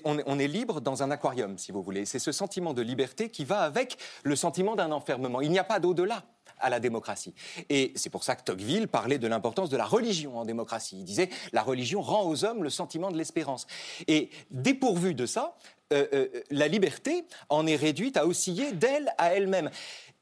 on, 0.04 0.18
on, 0.26 0.38
est 0.38 0.48
libre 0.48 0.80
dans 0.80 1.02
un 1.02 1.10
aquarium, 1.10 1.58
si 1.58 1.72
vous 1.72 1.82
voulez. 1.82 2.04
C'est 2.06 2.18
ce 2.18 2.32
sentiment 2.32 2.74
de 2.74 2.82
liberté 2.82 3.28
qui 3.28 3.44
va 3.44 3.60
avec 3.60 3.96
le 4.24 4.36
sentiment 4.36 4.74
d'un 4.74 4.90
enfermement. 4.90 5.40
Il 5.40 5.50
n'y 5.50 5.58
a 5.58 5.64
pas 5.64 5.80
d'au-delà 5.80 6.24
à 6.62 6.70
la 6.70 6.80
démocratie. 6.80 7.34
Et 7.68 7.92
c'est 7.96 8.10
pour 8.10 8.24
ça 8.24 8.36
que 8.36 8.42
Tocqueville 8.44 8.88
parlait 8.88 9.18
de 9.18 9.26
l'importance 9.26 9.68
de 9.68 9.76
la 9.76 9.84
religion 9.84 10.38
en 10.38 10.44
démocratie. 10.44 10.96
Il 10.98 11.04
disait 11.04 11.28
la 11.52 11.62
religion 11.62 12.00
rend 12.00 12.24
aux 12.24 12.44
hommes 12.44 12.62
le 12.62 12.70
sentiment 12.70 13.10
de 13.10 13.18
l'espérance. 13.18 13.66
Et 14.06 14.30
dépourvu 14.50 15.14
de 15.14 15.26
ça, 15.26 15.56
euh, 15.92 16.06
euh, 16.12 16.28
la 16.50 16.68
liberté 16.68 17.24
en 17.48 17.66
est 17.66 17.76
réduite 17.76 18.16
à 18.16 18.26
osciller 18.26 18.72
d'elle 18.72 19.12
à 19.18 19.34
elle-même 19.34 19.70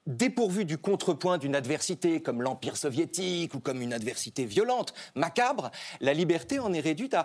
dépourvue 0.06 0.64
du 0.64 0.78
contrepoint 0.78 1.38
d'une 1.38 1.55
adversité 1.55 2.20
comme 2.20 2.43
l'Empire 2.43 2.76
soviétique 2.76 3.55
ou 3.55 3.61
comme 3.61 3.81
une 3.82 3.93
adversité 3.93 4.44
violente, 4.44 4.94
macabre, 5.14 5.70
la 6.00 6.14
liberté 6.14 6.58
en 6.58 6.72
est 6.72 6.81
réduite 6.81 7.14
à, 7.14 7.25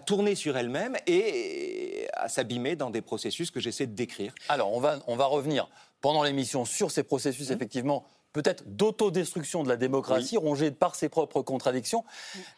tourner 0.00 0.34
sur 0.34 0.56
elle-même 0.56 0.96
et 1.06 2.08
à 2.12 2.28
s'abîmer 2.28 2.76
dans 2.76 2.90
des 2.90 3.00
processus 3.00 3.50
que 3.50 3.60
j'essaie 3.60 3.86
de 3.86 3.94
décrire. 3.94 4.34
Alors, 4.48 4.72
on 4.72 4.80
va, 4.80 4.98
on 5.06 5.16
va 5.16 5.26
revenir 5.26 5.68
pendant 6.00 6.22
l'émission 6.22 6.64
sur 6.64 6.90
ces 6.90 7.04
processus, 7.04 7.50
mmh. 7.50 7.54
effectivement, 7.54 8.04
peut-être 8.36 8.64
d'autodestruction 8.66 9.62
de 9.62 9.68
la 9.68 9.76
démocratie, 9.76 10.36
rongée 10.36 10.70
par 10.70 10.94
ses 10.94 11.08
propres 11.08 11.42
contradictions. 11.42 12.04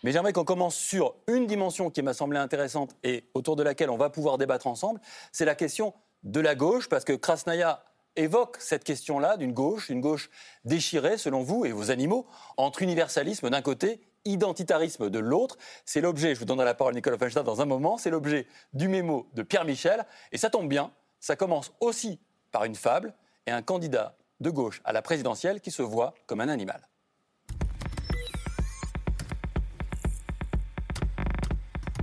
Mais 0.02 0.12
j'aimerais 0.12 0.32
qu'on 0.32 0.44
commence 0.44 0.74
sur 0.74 1.14
une 1.26 1.46
dimension 1.46 1.90
qui 1.90 2.02
m'a 2.02 2.14
semblé 2.14 2.38
intéressante 2.38 2.96
et 3.04 3.24
autour 3.34 3.56
de 3.56 3.62
laquelle 3.62 3.90
on 3.90 3.96
va 3.96 4.10
pouvoir 4.10 4.38
débattre 4.38 4.66
ensemble, 4.66 5.00
c'est 5.32 5.44
la 5.44 5.54
question 5.54 5.94
de 6.24 6.40
la 6.40 6.54
gauche, 6.54 6.88
parce 6.88 7.04
que 7.04 7.12
Krasnaya 7.12 7.84
évoque 8.16 8.56
cette 8.58 8.82
question-là 8.82 9.36
d'une 9.36 9.52
gauche, 9.52 9.88
une 9.88 10.00
gauche 10.00 10.30
déchirée, 10.64 11.16
selon 11.16 11.42
vous 11.42 11.64
et 11.64 11.70
vos 11.70 11.92
animaux, 11.92 12.26
entre 12.56 12.82
universalisme 12.82 13.48
d'un 13.48 13.62
côté 13.62 14.00
identitarisme 14.24 15.10
de 15.10 15.18
l'autre. 15.20 15.56
C'est 15.84 16.00
l'objet, 16.00 16.34
je 16.34 16.40
vous 16.40 16.44
donnerai 16.44 16.64
la 16.64 16.74
parole 16.74 16.94
Nicolas 16.94 17.18
Feinstein 17.18 17.44
dans 17.44 17.60
un 17.60 17.66
moment, 17.66 17.98
c'est 17.98 18.10
l'objet 18.10 18.46
du 18.72 18.88
mémo 18.88 19.28
de 19.34 19.42
Pierre 19.42 19.64
Michel. 19.64 20.04
Et 20.32 20.38
ça 20.38 20.50
tombe 20.50 20.68
bien, 20.68 20.90
ça 21.20 21.36
commence 21.36 21.72
aussi 21.80 22.18
par 22.50 22.64
une 22.64 22.74
fable 22.74 23.14
et 23.46 23.52
un 23.52 23.62
candidat 23.62 24.16
de 24.40 24.50
gauche 24.50 24.80
à 24.84 24.92
la 24.92 25.02
présidentielle 25.02 25.60
qui 25.60 25.70
se 25.70 25.82
voit 25.82 26.14
comme 26.26 26.40
un 26.40 26.48
animal. 26.48 26.88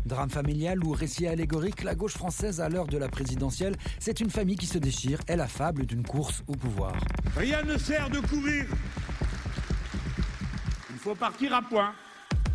Drame 0.06 0.30
familial 0.30 0.84
ou 0.84 0.92
récit 0.92 1.26
allégorique, 1.26 1.84
la 1.84 1.96
gauche 1.96 2.14
française 2.14 2.62
à 2.62 2.70
l'heure 2.70 2.86
de 2.86 2.98
la 2.98 3.10
présidentielle, 3.10 3.76
c'est 4.00 4.20
une 4.20 4.30
famille 4.30 4.56
qui 4.56 4.68
se 4.68 4.78
déchire 4.78 5.20
est 5.28 5.36
la 5.36 5.48
fable 5.48 5.88
d'une 5.88 6.04
course 6.04 6.44
au 6.48 6.54
pouvoir. 6.54 6.94
Rien 7.36 7.64
ne 7.64 7.76
sert 7.78 8.10
de 8.12 8.20
courir. 8.20 8.66
Il 10.92 10.98
faut 10.98 11.16
partir 11.16 11.56
à 11.56 11.62
point. 11.64 11.94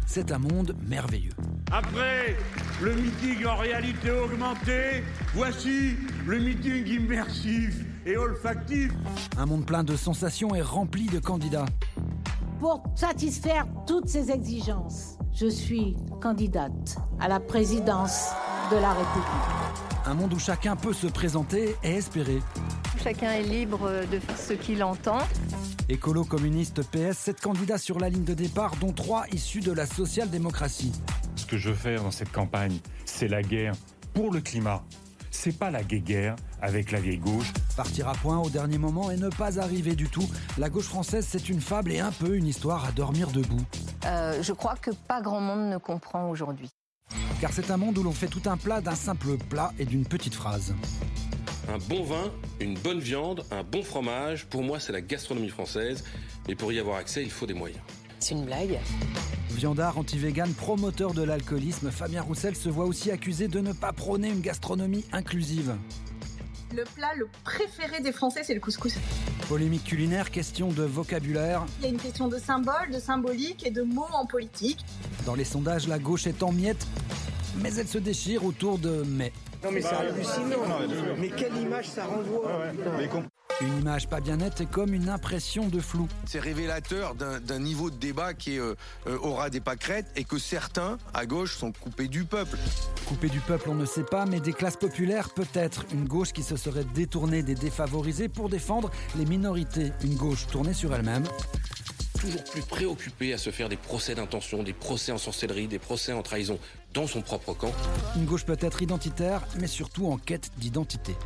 C'est 0.06 0.30
un 0.30 0.38
monde 0.38 0.76
merveilleux. 0.88 1.32
Après 1.72 2.37
le 2.80 2.94
meeting 2.94 3.44
en 3.46 3.56
réalité 3.56 4.10
augmentée, 4.10 5.04
voici 5.34 5.96
le 6.26 6.38
meeting 6.38 6.87
immersif 6.87 7.75
et 8.07 8.16
olfactif. 8.16 8.92
Un 9.37 9.47
monde 9.47 9.66
plein 9.66 9.85
de 9.85 9.97
sensations 9.97 10.54
et 10.54 10.62
rempli 10.62 11.07
de 11.07 11.19
candidats. 11.19 11.66
Pour 12.59 12.83
satisfaire 12.95 13.66
toutes 13.87 14.09
ces 14.09 14.30
exigences, 14.30 15.16
je 15.33 15.47
suis 15.47 15.97
candidate 16.21 16.97
à 17.19 17.28
la 17.28 17.40
présidence 17.40 18.28
de 18.71 18.76
la 18.76 18.92
République. 18.92 20.07
Un 20.07 20.14
monde 20.14 20.35
où 20.35 20.38
chacun 20.38 20.76
peut 20.76 20.92
se 20.92 21.07
présenter 21.07 21.76
et 21.83 21.95
espérer. 21.95 22.40
Chacun 23.02 23.33
est 23.33 23.42
libre 23.42 23.90
de 24.11 24.19
faire 24.19 24.38
ce 24.38 24.52
qu'il 24.52 24.83
entend. 24.83 25.19
Écolo 25.88 26.25
communiste 26.25 26.83
PS, 26.83 27.16
sept 27.16 27.40
candidats 27.40 27.78
sur 27.78 27.99
la 27.99 28.09
ligne 28.09 28.25
de 28.25 28.35
départ, 28.35 28.76
dont 28.80 28.92
trois 28.92 29.25
issus 29.33 29.61
de 29.61 29.73
la 29.73 29.87
social-démocratie. 29.87 30.92
Ce 31.37 31.47
que 31.47 31.57
je 31.57 31.71
veux 31.71 31.75
faire 31.75 32.02
dans 32.02 32.11
cette 32.11 32.30
campagne, 32.30 32.78
c'est 33.04 33.28
la 33.28 33.42
guerre 33.42 33.75
pour 34.12 34.33
le 34.33 34.40
climat 34.40 34.83
c'est 35.30 35.56
pas 35.56 35.70
la 35.70 35.82
guéguerre 35.82 36.37
avec 36.60 36.92
la 36.92 37.00
vieille 37.00 37.18
gauche. 37.18 37.52
Partir 37.76 38.08
à 38.08 38.12
point 38.12 38.38
au 38.38 38.50
dernier 38.50 38.78
moment 38.78 39.10
et 39.10 39.16
ne 39.16 39.28
pas 39.28 39.58
arriver 39.58 39.94
du 39.94 40.08
tout, 40.08 40.28
la 40.58 40.68
gauche 40.68 40.87
française 40.87 41.26
c'est 41.28 41.49
une 41.49 41.60
fable 41.60 41.92
et 41.92 42.00
un 42.00 42.12
peu 42.12 42.37
une 42.37 42.46
histoire 42.46 42.84
à 42.84 42.92
dormir 42.92 43.30
debout. 43.30 43.62
Euh, 44.04 44.42
je 44.42 44.52
crois 44.52 44.76
que 44.76 44.90
pas 44.90 45.20
grand 45.20 45.40
monde 45.40 45.70
ne 45.70 45.78
comprend 45.78 46.28
aujourd'hui. 46.28 46.70
Car 47.40 47.52
c'est 47.52 47.70
un 47.70 47.76
monde 47.76 47.96
où 47.99 48.02
l'on 48.02 48.12
fait 48.12 48.28
tout 48.28 48.42
un 48.46 48.56
plat 48.56 48.80
d'un 48.80 48.94
simple 48.94 49.37
plat 49.37 49.72
et 49.78 49.84
d'une 49.84 50.04
petite 50.04 50.34
phrase. 50.34 50.75
Un 51.68 51.78
bon 51.88 52.04
vin, 52.04 52.32
une 52.60 52.76
bonne 52.78 52.99
viande, 52.99 53.44
un 53.50 53.62
bon 53.62 53.82
fromage, 53.82 54.46
pour 54.46 54.62
moi 54.62 54.80
c'est 54.80 54.92
la 54.92 55.00
gastronomie 55.00 55.49
française, 55.49 56.04
mais 56.49 56.54
pour 56.54 56.72
y 56.72 56.78
avoir 56.78 56.96
accès 56.99 57.22
il 57.22 57.30
faut 57.30 57.46
des 57.46 57.54
moyens. 57.54 57.82
C'est 58.18 58.34
une 58.34 58.44
blague. 58.44 58.78
Viandard 59.60 59.98
anti-vegan, 59.98 60.54
promoteur 60.54 61.12
de 61.12 61.22
l'alcoolisme, 61.22 61.90
Fabien 61.90 62.22
Roussel 62.22 62.56
se 62.56 62.70
voit 62.70 62.86
aussi 62.86 63.10
accusé 63.10 63.46
de 63.46 63.60
ne 63.60 63.74
pas 63.74 63.92
prôner 63.92 64.30
une 64.30 64.40
gastronomie 64.40 65.04
inclusive. 65.12 65.76
Le 66.74 66.84
plat 66.94 67.12
le 67.14 67.28
préféré 67.44 68.00
des 68.00 68.10
Français, 68.10 68.40
c'est 68.42 68.54
le 68.54 68.60
couscous. 68.60 68.96
Polémique 69.50 69.84
culinaire, 69.84 70.30
question 70.30 70.68
de 70.68 70.82
vocabulaire. 70.84 71.66
Il 71.80 71.84
y 71.84 71.86
a 71.88 71.90
une 71.90 71.98
question 71.98 72.26
de 72.28 72.38
symbole, 72.38 72.90
de 72.90 72.98
symbolique 72.98 73.66
et 73.66 73.70
de 73.70 73.82
mots 73.82 74.08
en 74.14 74.24
politique. 74.24 74.82
Dans 75.26 75.34
les 75.34 75.44
sondages, 75.44 75.86
la 75.86 75.98
gauche 75.98 76.26
est 76.26 76.42
en 76.42 76.52
miettes, 76.52 76.86
mais 77.56 77.74
elle 77.74 77.88
se 77.88 77.98
déchire 77.98 78.46
autour 78.46 78.78
de 78.78 79.04
mais. 79.06 79.30
Non 79.62 79.72
mais 79.72 79.82
c'est 79.82 79.94
hallucinant. 79.94 80.56
Mais 81.18 81.28
quelle 81.28 81.54
image 81.58 81.90
ça 81.90 82.06
renvoie 82.06 82.62
Une 83.60 83.78
image 83.78 84.08
pas 84.08 84.20
bien 84.20 84.38
nette 84.38 84.62
et 84.62 84.66
comme 84.66 84.94
une 84.94 85.10
impression 85.10 85.68
de 85.68 85.80
flou. 85.80 86.08
C'est 86.24 86.40
révélateur 86.40 87.14
d'un 87.14 87.58
niveau 87.58 87.90
de 87.90 87.96
débat 87.96 88.32
qui 88.32 88.58
euh, 88.58 88.74
aura 89.06 89.50
des 89.50 89.60
pâquerettes 89.60 90.10
et 90.16 90.24
que 90.24 90.38
certains, 90.38 90.96
à 91.12 91.26
gauche, 91.26 91.56
sont 91.56 91.72
coupés 91.72 92.08
du 92.08 92.24
peuple. 92.24 92.56
Coupés 93.06 93.28
du 93.28 93.40
peuple, 93.40 93.68
on 93.68 93.74
ne 93.74 93.84
sait 93.84 94.04
pas, 94.04 94.24
mais 94.24 94.40
des 94.40 94.54
classes 94.54 94.78
populaires, 94.78 95.30
peut-être. 95.30 95.84
Une 95.92 96.06
gauche 96.06 96.32
qui 96.32 96.42
se 96.42 96.56
serait 96.56 96.84
détournée 96.94 97.42
des 97.42 97.54
défavorisés 97.54 98.28
pour 98.28 98.48
défendre 98.48 98.90
les 99.16 99.26
minorités. 99.26 99.92
Une 100.04 100.14
gauche 100.14 100.46
tournée 100.46 100.74
sur 100.74 100.94
elle-même 100.94 101.24
toujours 102.20 102.44
plus 102.44 102.60
préoccupé 102.60 103.32
à 103.32 103.38
se 103.38 103.48
faire 103.48 103.70
des 103.70 103.78
procès 103.78 104.14
d'intention, 104.14 104.62
des 104.62 104.74
procès 104.74 105.10
en 105.10 105.16
sorcellerie, 105.16 105.68
des 105.68 105.78
procès 105.78 106.12
en 106.12 106.22
trahison 106.22 106.58
dans 106.92 107.06
son 107.06 107.22
propre 107.22 107.54
camp. 107.54 107.72
Une 108.14 108.26
gauche 108.26 108.44
peut-être 108.44 108.82
identitaire, 108.82 109.42
mais 109.58 109.66
surtout 109.66 110.06
en 110.06 110.18
quête 110.18 110.50
d'identité. 110.58 111.16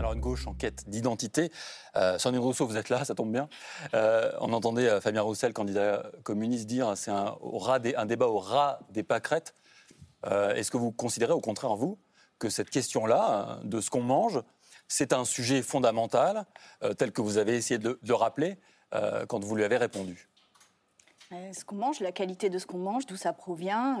Alors 0.00 0.14
une 0.14 0.20
gauche 0.20 0.46
en 0.46 0.54
quête 0.54 0.88
d'identité. 0.88 1.52
Euh, 1.94 2.18
Sandrine 2.18 2.42
Rousseau, 2.42 2.66
vous 2.66 2.78
êtes 2.78 2.88
là, 2.88 3.04
ça 3.04 3.14
tombe 3.14 3.30
bien. 3.30 3.50
Euh, 3.92 4.32
on 4.40 4.54
entendait 4.54 4.88
euh, 4.88 4.98
Fabien 4.98 5.20
Roussel, 5.20 5.52
candidat 5.52 6.10
communiste, 6.22 6.66
dire 6.66 6.96
c'est 6.96 7.10
un, 7.10 7.36
un, 7.36 8.06
débat 8.06 8.26
au 8.26 8.38
ras 8.38 8.78
des 8.88 9.02
pâquerettes. 9.02 9.54
Est-ce 10.24 10.70
que 10.70 10.78
vous 10.78 10.90
considérez 10.90 11.34
au 11.34 11.42
contraire, 11.42 11.76
vous, 11.76 11.98
que 12.38 12.48
cette 12.48 12.70
question-là, 12.70 13.60
de 13.64 13.82
ce 13.82 13.90
qu'on 13.90 14.00
mange, 14.00 14.40
c'est 14.88 15.12
un 15.12 15.26
sujet 15.26 15.60
fondamental, 15.60 16.46
tel 16.96 17.12
que 17.12 17.20
vous 17.20 17.36
avez 17.36 17.56
essayé 17.56 17.78
de, 17.78 17.98
le 18.02 18.14
rappeler 18.14 18.58
quand 19.28 19.44
vous 19.44 19.54
lui 19.54 19.64
avez 19.64 19.76
répondu? 19.76 20.30
Ce 21.52 21.64
qu'on 21.64 21.76
mange, 21.76 22.00
la 22.00 22.12
qualité 22.12 22.48
de 22.48 22.58
ce 22.58 22.66
qu'on 22.66 22.78
mange, 22.78 23.06
d'où 23.06 23.16
ça 23.16 23.32
provient, 23.32 23.96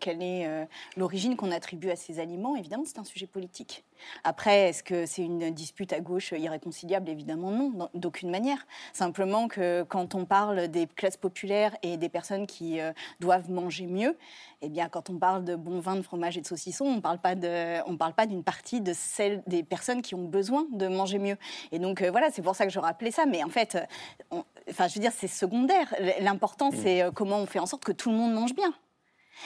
quelle 0.00 0.22
est 0.22 0.68
l'origine 0.96 1.36
qu'on 1.36 1.52
attribue 1.52 1.90
à 1.90 1.96
ces 1.96 2.18
aliments, 2.18 2.56
évidemment, 2.56 2.84
c'est 2.84 2.98
un 2.98 3.04
sujet 3.04 3.26
politique. 3.26 3.84
Après, 4.24 4.68
est-ce 4.68 4.82
que 4.82 5.06
c'est 5.06 5.22
une 5.22 5.50
dispute 5.50 5.92
à 5.92 6.00
gauche 6.00 6.32
irréconciliable? 6.32 7.08
Évidemment 7.08 7.50
non, 7.50 7.88
d'aucune 7.94 8.30
manière. 8.30 8.66
Simplement 8.92 9.48
que 9.48 9.82
quand 9.84 10.14
on 10.14 10.24
parle 10.24 10.68
des 10.68 10.86
classes 10.86 11.16
populaires 11.16 11.76
et 11.82 11.96
des 11.96 12.08
personnes 12.08 12.46
qui 12.46 12.78
doivent 13.20 13.50
manger 13.50 13.86
mieux, 13.86 14.16
eh 14.62 14.68
bien, 14.68 14.88
quand 14.88 15.10
on 15.10 15.18
parle 15.18 15.44
de 15.44 15.56
bon 15.56 15.80
vin, 15.80 15.96
de 15.96 16.02
fromage 16.02 16.38
et 16.38 16.40
de 16.40 16.46
saucisson, 16.46 16.84
on 16.84 16.96
ne 16.96 17.00
parle 17.00 17.18
pas 17.18 18.26
d'une 18.26 18.44
partie 18.44 18.80
de 18.80 18.92
celles 18.94 19.42
des 19.46 19.62
personnes 19.62 20.02
qui 20.02 20.14
ont 20.14 20.24
besoin 20.24 20.66
de 20.72 20.86
manger 20.88 21.18
mieux. 21.18 21.36
Et 21.72 21.78
donc 21.78 22.02
euh, 22.02 22.10
voilà, 22.10 22.30
c'est 22.30 22.42
pour 22.42 22.54
ça 22.54 22.66
que 22.66 22.72
je 22.72 22.78
rappelais 22.78 23.10
ça. 23.10 23.26
Mais 23.26 23.42
en 23.42 23.48
fait, 23.48 23.78
enfin, 24.70 24.88
je 24.88 24.94
veux 24.94 25.00
dire, 25.00 25.12
c'est 25.14 25.28
secondaire. 25.28 25.94
L'important, 26.20 26.70
mmh. 26.70 26.76
c'est 26.82 27.02
euh, 27.02 27.10
comment 27.10 27.38
on 27.38 27.46
fait 27.46 27.58
en 27.58 27.66
sorte 27.66 27.84
que 27.84 27.92
tout 27.92 28.10
le 28.10 28.16
monde 28.16 28.32
mange 28.32 28.54
bien. 28.54 28.72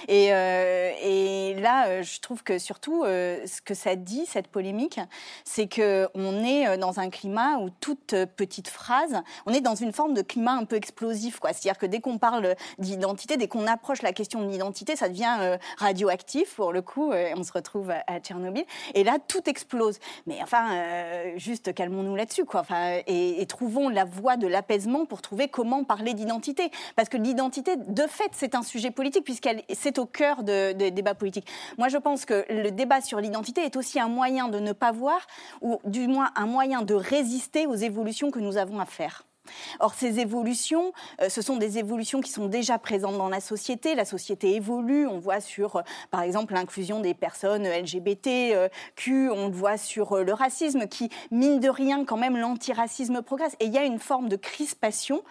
Et, 0.08 0.28
euh, 0.32 0.92
et, 1.02 1.54
là, 1.54 1.88
euh, 1.88 2.02
je 2.02 2.20
trouve 2.20 2.42
que 2.42 2.58
surtout, 2.58 3.04
euh, 3.04 3.46
ce 3.46 3.62
que 3.62 3.74
ça 3.74 3.96
dit, 3.96 4.26
cette 4.26 4.48
polémique, 4.48 5.00
c'est 5.44 5.68
qu'on 5.68 6.44
est 6.44 6.76
dans 6.78 7.00
un 7.00 7.10
climat 7.10 7.58
où 7.58 7.70
toute 7.80 8.14
petite 8.36 8.68
phrase, 8.68 9.22
on 9.46 9.52
est 9.52 9.60
dans 9.60 9.74
une 9.74 9.92
forme 9.92 10.14
de 10.14 10.22
climat 10.22 10.52
un 10.52 10.64
peu 10.64 10.76
explosif. 10.76 11.40
C'est-à-dire 11.42 11.78
que 11.78 11.86
dès 11.86 12.00
qu'on 12.00 12.18
parle 12.18 12.54
d'identité, 12.78 13.36
dès 13.36 13.48
qu'on 13.48 13.66
approche 13.66 14.02
la 14.02 14.12
question 14.12 14.42
de 14.42 14.50
l'identité, 14.50 14.96
ça 14.96 15.08
devient 15.08 15.58
radioactif 15.78 16.54
pour 16.54 16.72
le 16.72 16.82
coup. 16.82 17.12
on 17.12 17.42
se 17.42 17.52
retrouve 17.52 17.90
à, 17.90 18.20
Tchernobyl. 18.20 18.64
Et 18.94 19.04
là, 19.04 19.18
tout 19.26 19.48
explose. 19.48 19.98
Mais 20.26 20.38
enfin, 20.42 21.36
juste 21.36 21.74
calmons-nous 21.74 22.16
là-dessus. 22.16 22.44
Enfin, 22.52 23.00
et, 23.06 23.40
et 23.40 23.46
trouvons 23.46 23.88
la 23.88 24.04
voie 24.04 24.36
de 24.36 24.46
l'apaisement 24.46 25.06
pour 25.06 25.22
trouver 25.22 25.48
comment 25.48 25.84
parler 25.84 26.14
d'identité. 26.14 26.70
Parce 26.96 27.08
que 27.08 27.16
l'identité, 27.16 27.76
de 27.76 28.02
fait, 28.02 28.30
c'est 28.32 28.54
un 28.54 28.62
sujet 28.62 28.90
politique 28.90 29.24
puisqu'elle 29.24 29.62
c'est 29.76 29.98
au 29.98 30.06
cœur 30.06 30.42
des 30.42 30.90
débats 30.90 31.14
politiques. 31.14 31.48
Moi, 31.78 31.88
je 31.88 31.98
pense 31.98 32.24
que 32.24 32.44
le 32.50 32.70
débat 32.70 33.00
sur 33.00 33.20
l'identité 33.20 33.62
est 33.62 33.76
aussi 33.76 34.00
un 34.00 34.08
moyen 34.08 34.48
de 34.48 34.58
ne 34.58 34.72
pas 34.72 34.92
voir, 34.92 35.26
ou 35.60 35.78
du 35.84 36.08
moins 36.08 36.30
un 36.36 36.46
moyen 36.46 36.82
de 36.82 36.94
résister 36.94 37.66
aux 37.66 37.74
évolutions 37.74 38.30
que 38.30 38.40
nous 38.40 38.56
avons 38.56 38.80
à 38.80 38.86
faire. 38.86 39.24
Or, 39.80 39.94
ces 39.94 40.20
évolutions, 40.20 40.92
euh, 41.20 41.28
ce 41.28 41.42
sont 41.42 41.56
des 41.56 41.78
évolutions 41.78 42.20
qui 42.20 42.30
sont 42.30 42.46
déjà 42.46 42.78
présentes 42.78 43.16
dans 43.18 43.28
la 43.28 43.40
société. 43.40 43.94
La 43.94 44.04
société 44.04 44.54
évolue. 44.54 45.06
On 45.06 45.18
voit 45.18 45.40
sur, 45.40 45.76
euh, 45.76 45.82
par 46.10 46.22
exemple, 46.22 46.54
l'inclusion 46.54 47.00
des 47.00 47.14
personnes 47.14 47.66
LGBTQ. 47.66 49.30
On 49.30 49.48
le 49.48 49.52
voit 49.52 49.76
sur 49.76 50.12
euh, 50.12 50.22
le 50.22 50.32
racisme 50.32 50.86
qui, 50.86 51.10
mine 51.30 51.60
de 51.60 51.68
rien, 51.68 52.04
quand 52.04 52.16
même, 52.16 52.36
l'antiracisme 52.36 53.22
progresse. 53.22 53.56
Et 53.60 53.66
il 53.66 53.72
y 53.72 53.78
a 53.78 53.84
une 53.84 53.98
forme 53.98 54.28
de 54.28 54.36
crispation 54.36 55.22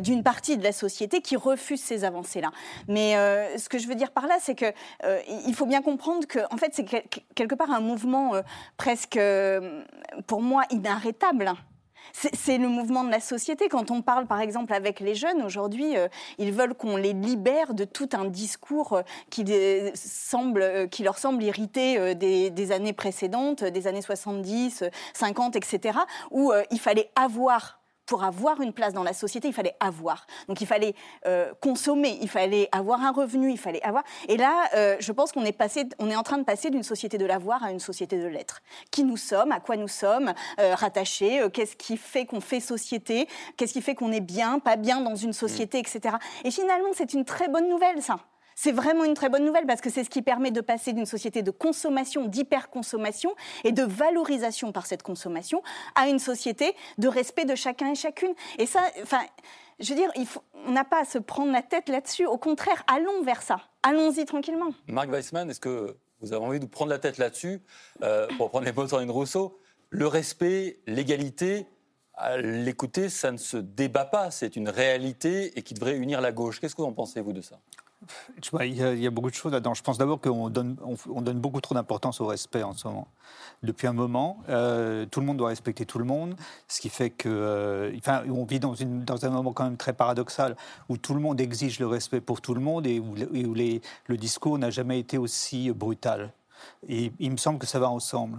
d'une 0.00 0.22
partie 0.22 0.56
de 0.56 0.62
la 0.62 0.72
société 0.72 1.20
qui 1.20 1.36
refuse 1.36 1.80
ces 1.80 2.04
avancées-là. 2.04 2.50
Mais 2.88 3.14
ce 3.56 3.68
que 3.68 3.78
je 3.78 3.86
veux 3.86 3.94
dire 3.94 4.10
par 4.10 4.26
là, 4.26 4.36
c'est 4.40 4.54
que 4.54 4.72
il 5.46 5.54
faut 5.54 5.66
bien 5.66 5.82
comprendre 5.82 6.26
que, 6.26 6.40
en 6.50 6.56
fait, 6.56 6.72
c'est 6.72 6.84
quelque 6.84 7.54
part 7.54 7.70
un 7.70 7.80
mouvement 7.80 8.32
presque, 8.76 9.18
pour 10.26 10.42
moi, 10.42 10.64
inarrêtable 10.70 11.54
c'est 12.12 12.58
le 12.58 12.68
mouvement 12.68 13.04
de 13.04 13.10
la 13.10 13.20
société. 13.20 13.68
Quand 13.68 13.90
on 13.90 14.02
parle, 14.02 14.26
par 14.26 14.40
exemple, 14.40 14.72
avec 14.72 15.00
les 15.00 15.14
jeunes, 15.14 15.42
aujourd'hui, 15.42 15.96
euh, 15.96 16.08
ils 16.38 16.52
veulent 16.52 16.74
qu'on 16.74 16.96
les 16.96 17.12
libère 17.12 17.74
de 17.74 17.84
tout 17.84 18.08
un 18.12 18.26
discours 18.26 18.94
euh, 18.94 19.02
qui, 19.30 19.44
semble, 19.94 20.62
euh, 20.62 20.86
qui 20.86 21.02
leur 21.02 21.18
semble 21.18 21.42
irrité 21.42 22.14
des, 22.14 22.50
des, 22.50 22.72
années 22.72 22.92
précédentes, 22.92 23.64
des 23.64 23.86
années 23.86 24.02
70, 24.02 24.84
50, 25.14 25.56
etc., 25.56 25.98
où 26.30 26.52
il 26.70 26.80
fallait 26.80 27.10
avoir 27.16 27.81
pour 28.12 28.24
avoir 28.24 28.60
une 28.60 28.74
place 28.74 28.92
dans 28.92 29.04
la 29.04 29.14
société, 29.14 29.48
il 29.48 29.54
fallait 29.54 29.74
avoir. 29.80 30.26
Donc 30.46 30.60
il 30.60 30.66
fallait 30.66 30.94
euh, 31.24 31.54
consommer, 31.62 32.18
il 32.20 32.28
fallait 32.28 32.68
avoir 32.70 33.00
un 33.00 33.10
revenu, 33.10 33.50
il 33.50 33.56
fallait 33.56 33.82
avoir. 33.82 34.04
Et 34.28 34.36
là, 34.36 34.68
euh, 34.74 34.96
je 35.00 35.12
pense 35.12 35.32
qu'on 35.32 35.46
est 35.46 35.56
passé, 35.56 35.88
on 35.98 36.10
est 36.10 36.14
en 36.14 36.22
train 36.22 36.36
de 36.36 36.44
passer 36.44 36.68
d'une 36.68 36.82
société 36.82 37.16
de 37.16 37.24
l'avoir 37.24 37.64
à 37.64 37.72
une 37.72 37.80
société 37.80 38.18
de 38.18 38.26
l'être. 38.26 38.60
Qui 38.90 39.04
nous 39.04 39.16
sommes, 39.16 39.50
à 39.50 39.60
quoi 39.60 39.78
nous 39.78 39.88
sommes 39.88 40.34
euh, 40.60 40.74
rattachés, 40.74 41.40
qu'est-ce 41.54 41.74
qui 41.74 41.96
fait 41.96 42.26
qu'on 42.26 42.42
fait 42.42 42.60
société, 42.60 43.28
qu'est-ce 43.56 43.72
qui 43.72 43.80
fait 43.80 43.94
qu'on 43.94 44.12
est 44.12 44.20
bien, 44.20 44.58
pas 44.58 44.76
bien 44.76 45.00
dans 45.00 45.16
une 45.16 45.32
société, 45.32 45.78
etc. 45.78 46.16
Et 46.44 46.50
finalement, 46.50 46.90
c'est 46.92 47.14
une 47.14 47.24
très 47.24 47.48
bonne 47.48 47.70
nouvelle, 47.70 48.02
ça. 48.02 48.18
C'est 48.54 48.72
vraiment 48.72 49.04
une 49.04 49.14
très 49.14 49.28
bonne 49.28 49.44
nouvelle 49.44 49.66
parce 49.66 49.80
que 49.80 49.90
c'est 49.90 50.04
ce 50.04 50.10
qui 50.10 50.22
permet 50.22 50.50
de 50.50 50.60
passer 50.60 50.92
d'une 50.92 51.06
société 51.06 51.42
de 51.42 51.50
consommation, 51.50 52.26
d'hyperconsommation 52.26 53.34
et 53.64 53.72
de 53.72 53.82
valorisation 53.82 54.72
par 54.72 54.86
cette 54.86 55.02
consommation 55.02 55.62
à 55.94 56.08
une 56.08 56.18
société 56.18 56.74
de 56.98 57.08
respect 57.08 57.44
de 57.44 57.54
chacun 57.54 57.92
et 57.92 57.94
chacune. 57.94 58.34
Et 58.58 58.66
ça, 58.66 58.80
enfin, 59.02 59.20
je 59.80 59.90
veux 59.90 59.96
dire, 59.96 60.10
on 60.66 60.72
n'a 60.72 60.84
pas 60.84 61.00
à 61.00 61.04
se 61.04 61.18
prendre 61.18 61.52
la 61.52 61.62
tête 61.62 61.88
là-dessus. 61.88 62.26
Au 62.26 62.38
contraire, 62.38 62.84
allons 62.86 63.22
vers 63.22 63.42
ça. 63.42 63.60
Allons-y 63.82 64.24
tranquillement. 64.24 64.70
Marc 64.86 65.10
Weissman, 65.10 65.50
est-ce 65.50 65.60
que 65.60 65.96
vous 66.20 66.32
avez 66.32 66.44
envie 66.44 66.60
de 66.60 66.66
prendre 66.66 66.90
la 66.90 66.98
tête 66.98 67.18
là-dessus 67.18 67.60
euh, 68.02 68.28
Pour 68.38 68.50
prendre 68.50 68.64
les 68.64 68.72
mots 68.72 68.86
de 68.86 69.10
Rousseau, 69.10 69.58
le 69.90 70.06
respect, 70.06 70.78
l'égalité, 70.86 71.66
l'écouter, 72.38 73.08
ça 73.08 73.32
ne 73.32 73.36
se 73.36 73.56
débat 73.56 74.04
pas. 74.04 74.30
C'est 74.30 74.56
une 74.56 74.68
réalité 74.68 75.58
et 75.58 75.62
qui 75.62 75.74
devrait 75.74 75.96
unir 75.96 76.20
la 76.20 76.32
gauche. 76.32 76.60
Qu'est-ce 76.60 76.74
que 76.74 76.82
vous 76.82 76.88
en 76.88 76.92
pensez, 76.92 77.20
vous, 77.20 77.32
de 77.32 77.40
ça? 77.40 77.58
Il 78.60 78.74
y, 78.74 79.06
a, 79.06 79.10
beaucoup 79.10 79.30
de 79.30 79.34
choses 79.34 79.52
là-dedans. 79.52 79.74
Je 79.74 79.82
pense 79.82 79.98
d'abord 79.98 80.20
qu'on 80.20 80.50
donne, 80.50 80.76
on, 81.08 81.22
donne 81.22 81.38
beaucoup 81.38 81.60
trop 81.60 81.74
d'importance 81.74 82.20
au 82.20 82.26
respect 82.26 82.62
en 82.62 82.72
ce 82.72 82.88
moment. 82.88 83.08
Depuis 83.62 83.86
un 83.86 83.92
moment, 83.92 84.38
euh, 84.48 85.06
tout 85.06 85.20
le 85.20 85.26
monde 85.26 85.36
doit 85.36 85.48
respecter 85.48 85.86
tout 85.86 85.98
le 85.98 86.04
monde, 86.04 86.34
ce 86.68 86.80
qui 86.80 86.88
fait 86.88 87.10
que, 87.10 87.28
euh, 87.28 88.22
on 88.28 88.44
vit 88.44 88.60
dans, 88.60 88.74
un 88.82 89.30
moment 89.30 89.52
quand 89.52 89.64
même 89.64 89.76
très 89.76 89.92
paradoxal 89.92 90.56
où 90.88 90.96
tout 90.96 91.14
le 91.14 91.20
monde 91.20 91.40
exige 91.40 91.78
le 91.78 91.86
respect 91.86 92.20
pour 92.20 92.40
tout 92.40 92.54
le 92.54 92.60
monde 92.60 92.86
et 92.86 92.98
où, 93.00 93.14
le 93.14 94.16
discours 94.16 94.58
n'a 94.58 94.70
jamais 94.70 94.98
été 94.98 95.18
aussi 95.18 95.70
brutal. 95.70 96.32
Et 96.88 97.12
il 97.18 97.30
me 97.32 97.36
semble 97.36 97.58
que 97.58 97.66
ça 97.66 97.78
va 97.78 97.90
ensemble. 97.90 98.38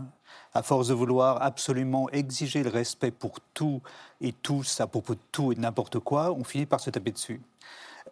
À 0.54 0.62
force 0.62 0.88
de 0.88 0.94
vouloir 0.94 1.42
absolument 1.42 2.10
exiger 2.10 2.64
le 2.64 2.70
respect 2.70 3.12
pour 3.12 3.40
tout 3.54 3.82
et 4.22 4.34
tous, 4.34 4.80
à 4.82 4.88
propos 4.88 5.16
de 5.16 5.20
tout 5.32 5.52
et 5.52 5.56
de 5.56 5.60
n'importe 5.60 6.00
quoi, 6.00 6.32
on 6.32 6.44
finit 6.44 6.66
par 6.66 6.80
se 6.80 6.90
taper 6.90 7.12
dessus. 7.12 7.42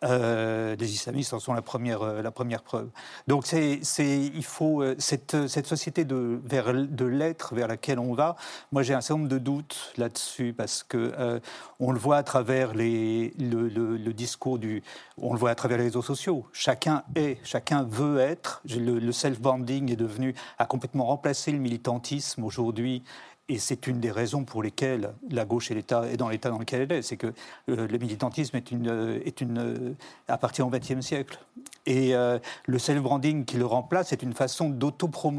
Euh, 0.04 0.76
les 0.78 0.94
islamistes 0.94 1.34
en 1.34 1.40
sont 1.40 1.54
la 1.54 1.62
première, 1.62 2.02
euh, 2.02 2.22
la 2.24 2.32
première 2.32 2.64
preuve. 2.64 2.90
Donc 3.28 3.46
c'est, 3.46 3.80
il 4.02 4.44
faut 4.44 4.82
euh, 4.82 4.96
cette, 4.98 5.48
cette 5.48 5.68
société 5.68 6.06
de, 6.06 6.42
vers, 6.44 6.74
de 6.74 7.06
l'être 7.06 7.54
vers 7.54 7.68
laquelle 7.68 8.00
on 8.00 8.14
va. 8.14 8.36
Moi 8.72 8.82
j'ai 8.82 8.96
un 8.96 9.02
certain 9.02 9.20
nombre 9.20 9.30
de 9.30 9.38
doutes 9.38 9.94
là-dessus 9.98 10.54
parce 10.58 10.82
que 10.82 11.40
on 11.80 11.92
le 11.92 12.00
voit 12.00 12.18
à 12.18 12.24
travers 12.24 12.74
les, 12.74 13.34
le, 13.38 13.68
le, 13.68 14.14
discours 14.14 14.58
du, 14.58 14.84
on 15.18 15.34
le 15.34 15.40
voit 15.40 15.52
à 15.52 15.56
travers 15.56 15.78
les 15.78 15.86
réseaux 15.86 16.02
sociaux. 16.02 16.46
Chacun 16.52 17.04
est, 17.16 17.38
chacun 17.44 17.84
veut 17.84 18.20
être. 18.20 18.62
Le, 18.70 19.00
le 19.00 19.12
self-branding 19.12 19.92
est 19.92 19.96
devenu 19.96 20.34
a 20.58 20.66
complètement 20.66 21.06
remplacé 21.06 21.52
le 21.52 21.60
militantisme 21.60 22.44
aujourd'hui 22.44 23.04
et 23.50 23.60
c'est 23.60 23.88
une 23.88 24.00
des 24.00 24.12
raisons 24.12 24.46
pour 24.46 24.64
lesquelles 24.64 25.14
la 25.30 25.44
gauche 25.44 25.72
est, 25.72 25.74
l'état, 25.74 26.08
est 26.08 26.16
dans 26.16 26.30
l'état 26.30 26.50
dans 26.50 26.58
lequel 26.58 26.82
elle 26.84 26.92
est. 26.94 27.02
C'est 27.02 27.18
que 27.18 27.34
euh, 27.70 27.88
le 27.88 27.98
militantisme 27.98 28.56
est 28.56 28.72
une, 28.72 28.88
euh, 28.88 29.20
est 29.26 29.42
une, 29.42 29.58
euh, 29.58 29.94
appartient 30.30 30.62
au 30.62 30.70
XXe 30.70 31.02
siècle. 31.02 31.40
Et 31.86 32.14
le 32.14 32.78
self-branding 32.78 33.44
qui 33.44 33.58
le 33.58 33.66
remplace 33.66 34.14
est 34.14 34.22
une 34.22 34.34
façon 34.34 34.72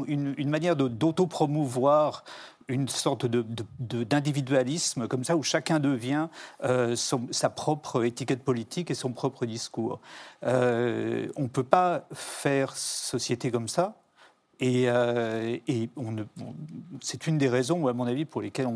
une, 0.07 0.33
une 0.37 0.49
manière 0.49 0.75
de, 0.75 0.89
d'auto-promouvoir 0.89 2.25
une 2.67 2.89
sorte 2.89 3.25
de, 3.25 3.45
d'individualisme 3.79 5.07
comme 5.07 5.23
ça 5.23 5.37
où 5.37 5.43
chacun 5.43 5.79
devient 5.79 6.27
sa 6.61 7.49
propre 7.49 8.03
étiquette 8.03 8.43
politique 8.43 8.91
et 8.91 8.93
son 8.93 9.13
propre 9.13 9.45
discours. 9.45 10.01
on 10.41 10.47
ne 10.47 11.47
peut 11.47 11.63
pas 11.63 12.07
faire 12.11 12.75
société 12.75 13.49
comme 13.49 13.69
ça 13.69 13.95
et, 14.59 14.85
euh, 14.87 15.57
c'est 17.01 17.27
une 17.27 17.37
des 17.37 17.49
raisons, 17.49 17.87
à 17.87 17.93
mon 17.93 18.05
avis, 18.05 18.25
pour 18.25 18.41
lesquelles 18.41 18.67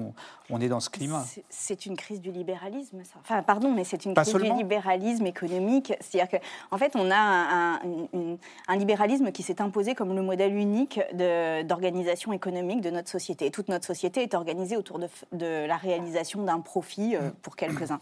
on, 0.50 0.60
est 0.60 0.70
dans 0.70 0.80
ce 0.80 0.90
climat. 0.90 1.24
C'est 1.50 1.86
une 1.86 1.96
crise 1.96 2.20
du 2.20 2.32
libéralisme, 2.32 3.04
ça. 3.04 3.20
Enfin, 3.22 3.44
pardon, 3.44 3.72
mais 3.74 3.84
c'est 3.84 4.06
une 4.06 4.14
crise 4.14 4.34
du 4.34 4.54
libéralisme 4.54 5.26
économique. 5.26 5.94
C'est-à-dire 6.00 6.40
qu'en 6.40 6.76
en 6.76 6.78
fait, 6.80 6.94
on 6.96 7.12
a 7.12 7.80
un, 7.84 8.76
libéralisme 8.76 9.32
qui 9.32 9.44
s'est 9.44 9.62
imposé 9.62 9.94
comme 9.94 10.16
le 10.16 10.22
modèle 10.22 10.56
unique 10.56 11.00
d'organisation 11.14 12.34
économique 12.34 12.82
de 12.82 12.90
notre 12.90 13.10
société. 13.10 13.46
Et 13.46 13.52
toute 13.52 13.70
notre 13.70 13.86
société 13.86 14.24
est 14.24 14.34
organisée 14.34 14.78
autour 14.78 15.00
de, 15.00 15.08
de 15.34 15.66
la 15.68 15.78
réalisation 15.78 16.44
d'un 16.44 16.60
profit 16.60 17.16
euh, 17.16 17.30
pour 17.42 17.56
quelques-uns. 17.56 18.00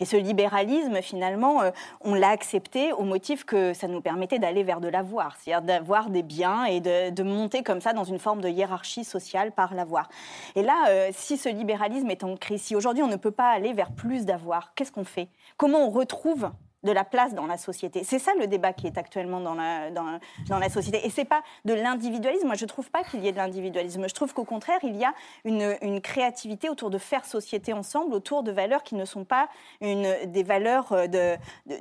Et 0.00 0.04
ce 0.04 0.16
libéralisme, 0.16 1.02
finalement, 1.02 1.62
euh, 1.62 1.70
on 2.00 2.14
l'a 2.14 2.30
accepté 2.30 2.92
au 2.92 3.02
motif 3.02 3.44
que 3.44 3.74
ça 3.74 3.88
nous 3.88 4.00
permettait 4.00 4.38
d'aller 4.38 4.62
vers 4.62 4.80
de 4.80 4.88
l'avoir, 4.88 5.36
c'est-à-dire 5.38 5.66
d'avoir 5.66 6.10
des 6.10 6.22
biens 6.22 6.64
et 6.64 6.80
de 6.80 7.17
de 7.17 7.17
monter 7.22 7.62
comme 7.62 7.80
ça 7.80 7.92
dans 7.92 8.04
une 8.04 8.18
forme 8.18 8.40
de 8.40 8.48
hiérarchie 8.48 9.04
sociale 9.04 9.52
par 9.52 9.74
l'avoir. 9.74 10.08
Et 10.54 10.62
là, 10.62 10.86
euh, 10.88 11.10
si 11.12 11.36
ce 11.36 11.48
libéralisme 11.48 12.10
est 12.10 12.24
en 12.24 12.36
crise, 12.36 12.62
si 12.62 12.76
aujourd'hui 12.76 13.02
on 13.02 13.08
ne 13.08 13.16
peut 13.16 13.30
pas 13.30 13.50
aller 13.50 13.72
vers 13.72 13.92
plus 13.92 14.24
d'avoir, 14.24 14.74
qu'est-ce 14.74 14.92
qu'on 14.92 15.04
fait? 15.04 15.28
Comment 15.56 15.86
on 15.86 15.90
retrouve 15.90 16.50
de 16.84 16.92
la 16.92 17.04
place 17.04 17.34
dans 17.34 17.46
la 17.46 17.56
société? 17.58 18.04
C'est 18.04 18.18
ça 18.18 18.32
le 18.38 18.46
débat 18.46 18.72
qui 18.72 18.86
est 18.86 18.98
actuellement 18.98 19.40
dans 19.40 19.54
la, 19.54 19.90
dans, 19.90 20.58
la 20.58 20.68
société. 20.68 21.04
Et 21.04 21.10
c'est 21.10 21.24
pas 21.24 21.42
de 21.64 21.74
l'individualisme. 21.74 22.46
Moi, 22.46 22.54
je 22.54 22.64
ne 22.64 22.68
trouve 22.68 22.90
pas 22.90 23.02
qu'il 23.02 23.24
y 23.24 23.28
ait 23.28 23.32
de 23.32 23.36
l'individualisme. 23.36 24.08
Je 24.08 24.14
trouve 24.14 24.32
qu'au 24.32 24.44
contraire, 24.44 24.78
il 24.82 24.96
y 24.96 25.04
a 25.04 25.12
une, 25.44 26.00
créativité 26.00 26.68
autour 26.68 26.90
de 26.90 26.98
faire 26.98 27.24
société 27.24 27.72
ensemble, 27.72 28.14
autour 28.14 28.44
de 28.44 28.52
valeurs 28.52 28.84
qui 28.84 28.94
ne 28.94 29.04
sont 29.04 29.24
pas 29.24 29.48
une, 29.80 30.06
des 30.26 30.44
valeurs 30.44 30.94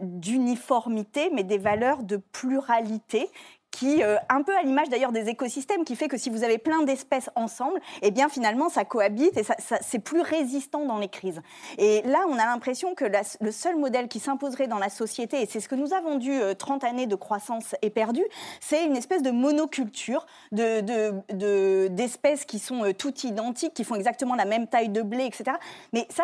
d'uniformité, 0.01 1.29
de, 1.29 1.36
mais 1.36 1.44
des 1.44 1.60
valeurs 1.60 2.03
de 2.03 2.17
pluralité 2.17 3.29
qui, 3.71 4.03
euh, 4.03 4.17
un 4.29 4.41
peu 4.41 4.55
à 4.55 4.63
l'image 4.63 4.89
d'ailleurs 4.89 5.12
des 5.12 5.29
écosystèmes, 5.29 5.83
qui 5.83 5.95
fait 5.95 6.07
que 6.07 6.17
si 6.17 6.29
vous 6.29 6.43
avez 6.43 6.57
plein 6.57 6.83
d'espèces 6.83 7.29
ensemble, 7.36 7.79
eh 8.01 8.12
bien 8.12 8.29
finalement 8.29 8.69
ça 8.69 8.86
cohabite 8.86 9.38
et 9.38 9.43
ça, 9.43 9.55
c'est 9.81 10.00
plus 10.00 10.21
résistant 10.21 10.86
dans 10.86 10.97
les 10.97 11.09
crises. 11.09 11.41
Et 11.77 12.01
là, 12.03 12.25
on 12.27 12.33
a 12.33 12.45
l'impression 12.45 12.95
que 12.95 13.05
le 13.39 13.51
seul 13.51 13.77
modèle 13.77 14.07
qui 14.07 14.19
s'imposerait 14.19 14.67
dans 14.67 14.79
la 14.79 14.89
société, 14.89 15.41
et 15.41 15.45
c'est 15.45 15.59
ce 15.59 15.69
que 15.69 15.75
nous 15.75 15.93
avons 15.93 16.17
dû 16.17 16.39
30 16.57 16.83
euh, 16.83 16.88
années 16.88 17.07
de 17.07 17.15
croissance 17.15 17.75
est 17.81 17.89
perdu, 17.89 18.24
c'est 18.59 18.86
une 18.86 18.95
espèce 18.95 19.21
de 19.21 19.31
monoculture 19.31 20.25
de, 20.51 20.81
de, 20.81 21.88
d'espèces 21.89 22.45
qui 22.45 22.59
sont 22.59 22.83
euh, 22.83 22.93
toutes 22.93 23.24
identiques, 23.24 23.74
qui 23.74 23.83
font 23.83 23.95
exactement 23.95 24.36
la 24.36 24.45
même 24.45 24.67
taille 24.67 24.89
de 24.89 25.01
blé, 25.01 25.25
etc. 25.25 25.57
Mais 25.94 26.07
ça, 26.09 26.24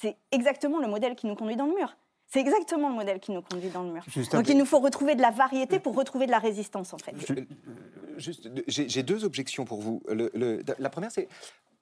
c'est 0.00 0.16
exactement 0.32 0.78
le 0.78 0.88
modèle 0.88 1.14
qui 1.14 1.26
nous 1.26 1.36
conduit 1.36 1.56
dans 1.56 1.66
le 1.66 1.74
mur. 1.74 1.94
C'est 2.32 2.40
exactement 2.40 2.88
le 2.88 2.94
modèle 2.94 3.18
qui 3.18 3.32
nous 3.32 3.42
conduit 3.42 3.70
dans 3.70 3.82
le 3.82 3.92
mur. 3.92 4.04
Donc 4.32 4.48
il 4.48 4.56
nous 4.56 4.64
faut 4.64 4.78
retrouver 4.78 5.16
de 5.16 5.20
la 5.20 5.30
variété 5.30 5.80
pour 5.80 5.96
retrouver 5.96 6.26
de 6.26 6.30
la 6.30 6.38
résistance, 6.38 6.94
en 6.94 6.98
fait. 6.98 7.14
J'ai 8.68 9.02
deux 9.02 9.24
objections 9.24 9.64
pour 9.64 9.80
vous. 9.80 10.02
la 10.08 10.90
première, 10.90 11.10
c'est 11.10 11.28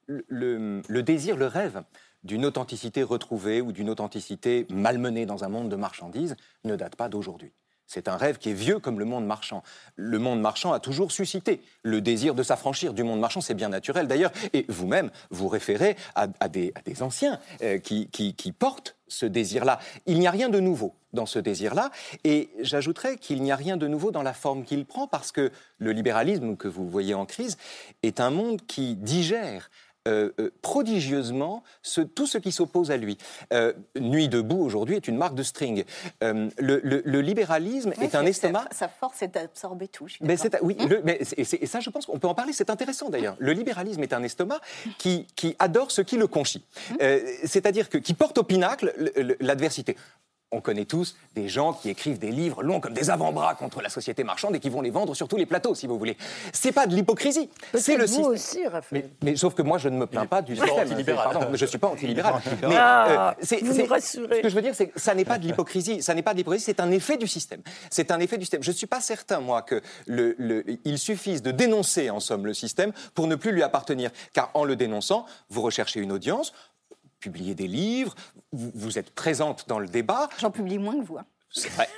le, 0.06 0.80
le, 0.88 1.02
désir, 1.02 1.36
le 1.36 1.46
rêve 1.46 1.82
d'une 2.24 2.46
authenticité 2.46 3.02
retrouvée 3.02 3.60
ou 3.60 3.72
d'une 3.72 3.90
authenticité 3.90 4.66
malmenée 4.70 5.26
dans 5.26 5.44
un 5.44 5.48
monde 5.48 5.68
de 5.68 5.76
marchandises 5.76 6.34
ne 6.64 6.76
date 6.76 6.96
pas 6.96 7.10
d'aujourd'hui. 7.10 7.52
C'est 7.88 8.06
un 8.06 8.18
rêve 8.18 8.36
qui 8.36 8.50
est 8.50 8.54
vieux 8.54 8.78
comme 8.78 8.98
le 8.98 9.06
monde 9.06 9.26
marchand. 9.26 9.62
Le 9.96 10.18
monde 10.18 10.42
marchand 10.42 10.74
a 10.74 10.78
toujours 10.78 11.10
suscité 11.10 11.62
le 11.82 12.02
désir 12.02 12.34
de 12.34 12.42
s'affranchir 12.42 12.92
du 12.92 13.02
monde 13.02 13.18
marchand, 13.18 13.40
c'est 13.40 13.54
bien 13.54 13.70
naturel 13.70 14.06
d'ailleurs. 14.06 14.30
Et 14.52 14.66
vous-même, 14.68 15.10
vous 15.30 15.48
référez 15.48 15.96
à, 16.14 16.26
des, 16.48 16.72
anciens 17.00 17.40
euh, 17.62 17.78
qui, 17.78 18.54
portent 18.58 18.96
ce 19.08 19.24
désir-là. 19.24 19.78
Il 20.04 20.18
n'y 20.18 20.26
a 20.26 20.30
rien 20.30 20.50
de 20.50 20.60
nouveau 20.60 20.94
dans 21.14 21.24
ce 21.24 21.38
désir-là. 21.38 21.90
Et 22.24 22.50
j'ajouterais 22.60 23.16
qu'il 23.16 23.42
n'y 23.42 23.52
a 23.52 23.56
rien 23.56 23.78
de 23.78 23.88
nouveau 23.88 24.10
dans 24.10 24.22
la 24.22 24.34
forme 24.34 24.64
qu'il 24.64 24.84
prend 24.84 25.06
parce 25.06 25.32
que 25.32 25.50
le 25.78 25.92
libéralisme 25.92 26.56
que 26.56 26.68
vous 26.68 26.86
voyez 26.86 27.14
en 27.14 27.24
crise 27.24 27.56
est 28.02 28.20
un 28.20 28.30
monde 28.30 28.60
qui 28.66 28.96
digère 28.96 29.70
euh, 30.08 30.30
euh, 30.40 30.50
prodigieusement 30.62 31.62
tout 32.14 32.26
ce 32.26 32.38
qui 32.38 32.50
s'oppose 32.50 32.90
à 32.90 32.96
lui. 32.96 33.18
Euh, 33.52 33.72
Nuit 33.98 34.28
debout 34.28 34.60
aujourd'hui 34.60 34.96
est 34.96 35.06
une 35.06 35.16
marque 35.16 35.34
de 35.34 35.42
string. 35.42 35.84
Le, 36.20 37.20
libéralisme 37.20 37.92
est 38.00 38.14
un 38.14 38.24
estomac. 38.24 38.66
Sa 38.70 38.88
force 38.88 39.22
est 39.22 39.28
d'absorber 39.28 39.88
tout. 39.88 40.06
Mais 40.20 40.36
oui, 40.62 40.76
mais 41.04 41.20
et, 41.36 41.44
ça, 41.66 41.80
je 41.80 41.90
pense 41.90 42.06
qu'on 42.06 42.18
peut 42.18 42.28
en 42.28 42.34
parler. 42.34 42.52
C'est 42.52 42.70
intéressant 42.70 43.10
d'ailleurs. 43.10 43.36
Le 43.38 43.52
libéralisme 43.52 44.02
est 44.02 44.12
un 44.12 44.22
estomac 44.22 44.60
qui, 44.98 45.26
qui 45.36 45.56
adore 45.58 45.90
ce 45.90 46.00
qui 46.00 46.16
le 46.16 46.26
conchit, 46.26 46.64
c'est-à-dire 47.44 47.88
que 47.88 47.98
qui 47.98 48.14
porte 48.14 48.38
au 48.38 48.44
pinacle 48.44 48.94
l'adversité 49.40 49.96
on 50.50 50.60
connaît 50.60 50.84
tous 50.84 51.16
des 51.34 51.48
gens 51.48 51.72
qui 51.72 51.90
écrivent 51.90 52.18
des 52.18 52.30
livres 52.30 52.62
longs 52.62 52.80
comme 52.80 52.94
des 52.94 53.10
avant-bras 53.10 53.54
contre 53.54 53.82
la 53.82 53.88
société 53.88 54.24
marchande 54.24 54.56
et 54.56 54.60
qui 54.60 54.70
vont 54.70 54.80
les 54.80 54.90
vendre 54.90 55.14
sur 55.14 55.28
tous 55.28 55.36
les 55.36 55.46
plateaux, 55.46 55.74
si 55.74 55.86
vous 55.86 55.98
voulez. 55.98 56.16
C'est 56.52 56.72
pas 56.72 56.86
de 56.86 56.94
l'hypocrisie, 56.94 57.50
c'est 57.74 57.96
le 57.96 58.06
vous 58.06 58.24
aussi, 58.24 58.66
Raphaël. 58.66 59.10
Mais, 59.22 59.36
sauf 59.36 59.54
que 59.54 59.62
moi, 59.62 59.78
je 59.78 59.88
ne 59.88 59.96
me 59.96 60.06
plains 60.06 60.26
pas 60.26 60.42
du 60.42 60.56
système. 60.56 61.04
Pardon, 61.14 61.48
je 61.52 61.66
suis 61.66 61.78
pas 61.78 61.88
antilibéral. 61.88 62.34
Mais 62.62 62.76
ah, 62.76 63.36
euh, 63.38 63.56
vous 63.62 63.74
nous 63.74 63.86
rassurez. 63.86 64.36
Ce 64.36 64.40
que 64.42 64.48
je 64.48 64.54
veux 64.54 64.62
dire, 64.62 64.74
c'est 64.74 64.88
que 64.88 64.98
ça 64.98 65.14
n'est 65.14 65.24
pas 65.24 65.38
de 65.38 65.46
l'hypocrisie. 65.46 66.02
Ça 66.02 66.14
n'est 66.14 66.22
pas 66.22 66.32
de 66.32 66.38
l'hypocrisie. 66.38 66.64
C'est 66.64 66.80
un 66.80 66.90
effet 66.90 67.16
du 67.16 67.26
système. 67.26 67.60
C'est 67.90 68.10
un 68.10 68.20
effet 68.20 68.38
du 68.38 68.44
système. 68.44 68.62
Je 68.62 68.70
ne 68.70 68.76
suis 68.76 68.86
pas 68.86 69.00
certain, 69.00 69.40
moi, 69.40 69.62
que 69.62 69.82
le, 70.06 70.64
il 70.84 70.98
suffise 70.98 71.42
de 71.42 71.50
dénoncer 71.50 72.10
en 72.10 72.20
somme 72.20 72.46
le 72.46 72.54
système 72.54 72.92
pour 73.14 73.26
ne 73.26 73.34
plus 73.34 73.52
lui 73.52 73.62
appartenir, 73.62 74.10
car 74.32 74.50
en 74.54 74.64
le 74.64 74.76
dénonçant, 74.76 75.26
vous 75.50 75.62
recherchez 75.62 76.00
une 76.00 76.12
audience 76.12 76.52
publiez 77.18 77.54
des 77.54 77.68
livres, 77.68 78.14
vous, 78.52 78.98
êtes 78.98 79.10
présente 79.10 79.68
dans 79.68 79.78
le 79.78 79.88
débat. 79.88 80.28
J'en 80.38 80.50
publie 80.50 80.78
moins 80.78 80.98
que 80.98 81.04
vous. 81.04 81.18
Hein. 81.18 81.26
C'est 81.50 81.70
vrai. 81.70 81.88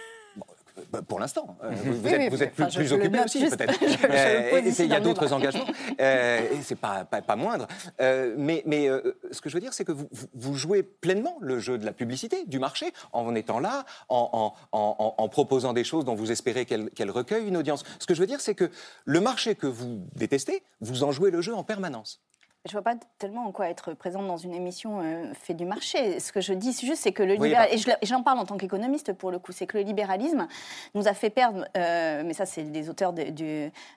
Bah, 0.90 1.02
pour 1.06 1.20
l'instant, 1.20 1.56
euh, 1.62 1.70
vous, 1.74 2.42
êtes, 2.42 2.54
plus, 2.54 2.66
plus 2.74 2.92
occupé 2.92 3.20
aussi, 3.24 3.46
peut-être. 3.48 3.78
Euh, 4.10 4.60
il 4.78 4.86
y 4.86 4.94
a 4.94 5.00
d'autres 5.00 5.32
engagements, 5.32 5.66
euh, 6.00 6.40
c'est 6.62 6.78
pas, 6.78 7.04
pas, 7.04 7.36
moindre. 7.36 7.66
mais 7.98 8.62
mais 8.66 8.88
ce 9.30 9.40
que 9.40 9.48
je 9.48 9.54
veux 9.54 9.60
dire, 9.60 9.72
c'est 9.72 9.84
que 9.84 9.92
vous, 9.92 10.08
vous, 10.34 10.54
jouez 10.54 10.82
pleinement 10.82 11.36
le 11.40 11.58
jeu 11.58 11.78
de 11.78 11.84
la 11.84 11.92
publicité, 11.92 12.44
du 12.46 12.58
marché, 12.58 12.92
en 13.12 13.34
étant 13.34 13.60
là, 13.60 13.84
en, 14.08 14.54
en, 14.72 15.14
en, 15.16 15.28
proposant 15.28 15.72
des 15.72 15.84
choses 15.84 16.04
dont 16.04 16.14
vous 16.14 16.32
espérez 16.32 16.64
qu'elles 16.64 17.10
recueillent 17.10 17.46
une 17.48 17.56
audience. 17.56 17.84
Ce 17.98 18.06
que 18.06 18.14
je 18.14 18.20
veux 18.20 18.26
dire, 18.26 18.40
c'est 18.40 18.54
que 18.54 18.70
le 19.04 19.20
marché 19.20 19.54
que 19.54 19.66
vous 19.66 20.06
détestez, 20.14 20.62
vous 20.80 21.04
en 21.04 21.12
jouez 21.12 21.30
le 21.30 21.40
jeu 21.40 21.54
en 21.54 21.64
permanence. 21.64 22.20
Je 22.66 22.76
ne 22.76 22.82
vois 22.82 22.92
pas 22.92 22.98
tellement 23.18 23.46
en 23.46 23.52
quoi 23.52 23.70
être 23.70 23.94
présente 23.94 24.26
dans 24.26 24.36
une 24.36 24.52
émission 24.52 25.00
euh, 25.00 25.32
fait 25.32 25.54
du 25.54 25.64
marché. 25.64 26.20
Ce 26.20 26.30
que 26.30 26.42
je 26.42 26.52
dis 26.52 26.72
juste, 26.72 27.02
c'est 27.02 27.12
que 27.12 27.22
le 27.22 27.32
libéralisme, 27.32 27.96
et 28.02 28.06
j'en 28.06 28.22
parle 28.22 28.38
en 28.38 28.44
tant 28.44 28.58
qu'économiste 28.58 29.14
pour 29.14 29.30
le 29.30 29.38
coup, 29.38 29.52
c'est 29.52 29.66
que 29.66 29.78
le 29.78 29.84
libéralisme 29.84 30.46
nous 30.94 31.08
a 31.08 31.14
fait 31.14 31.30
perdre, 31.30 31.66
euh, 31.78 32.22
mais 32.22 32.34
ça 32.34 32.44
c'est 32.44 32.64
des 32.64 32.90
auteurs 32.90 33.14
du, 33.14 33.32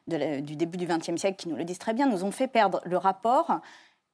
du 0.07 0.55
début 0.55 0.77
du 0.77 0.85
XXe 0.85 1.17
siècle 1.17 1.35
qui 1.35 1.49
nous 1.49 1.57
le 1.57 1.65
disent 1.65 1.77
très 1.79 1.93
bien, 1.93 2.07
nous 2.07 2.23
ont 2.23 2.31
fait 2.31 2.47
perdre 2.47 2.79
le 2.85 2.95
rapport 2.95 3.59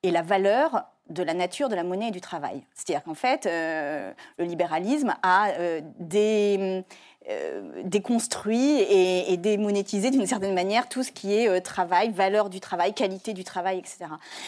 et 0.02 0.10
la 0.10 0.24
valeur 0.24 0.84
de 1.12 1.22
la 1.22 1.36
nature 1.36 1.70
de 1.70 1.76
la 1.76 1.84
monnaie 1.84 2.08
et 2.08 2.12
du 2.12 2.22
travail. 2.22 2.64
C'est-à-dire 2.74 3.04
qu'en 3.04 3.14
fait, 3.14 3.46
euh, 3.46 4.12
le 4.40 4.46
libéralisme 4.46 5.14
a 5.22 5.52
des 6.00 6.84
euh, 7.28 7.84
déconstruit 7.84 8.80
et, 8.80 9.36
démonétisé 9.36 10.10
d'une 10.10 10.26
certaine 10.26 10.54
manière 10.54 10.88
tout 10.88 11.04
ce 11.04 11.12
qui 11.12 11.36
est 11.36 11.50
euh, 11.50 11.60
travail, 11.60 12.12
valeur 12.12 12.50
du 12.50 12.62
travail, 12.62 12.94
qualité 12.94 13.34
du 13.34 13.44
travail, 13.44 13.78
etc. 13.78 14.06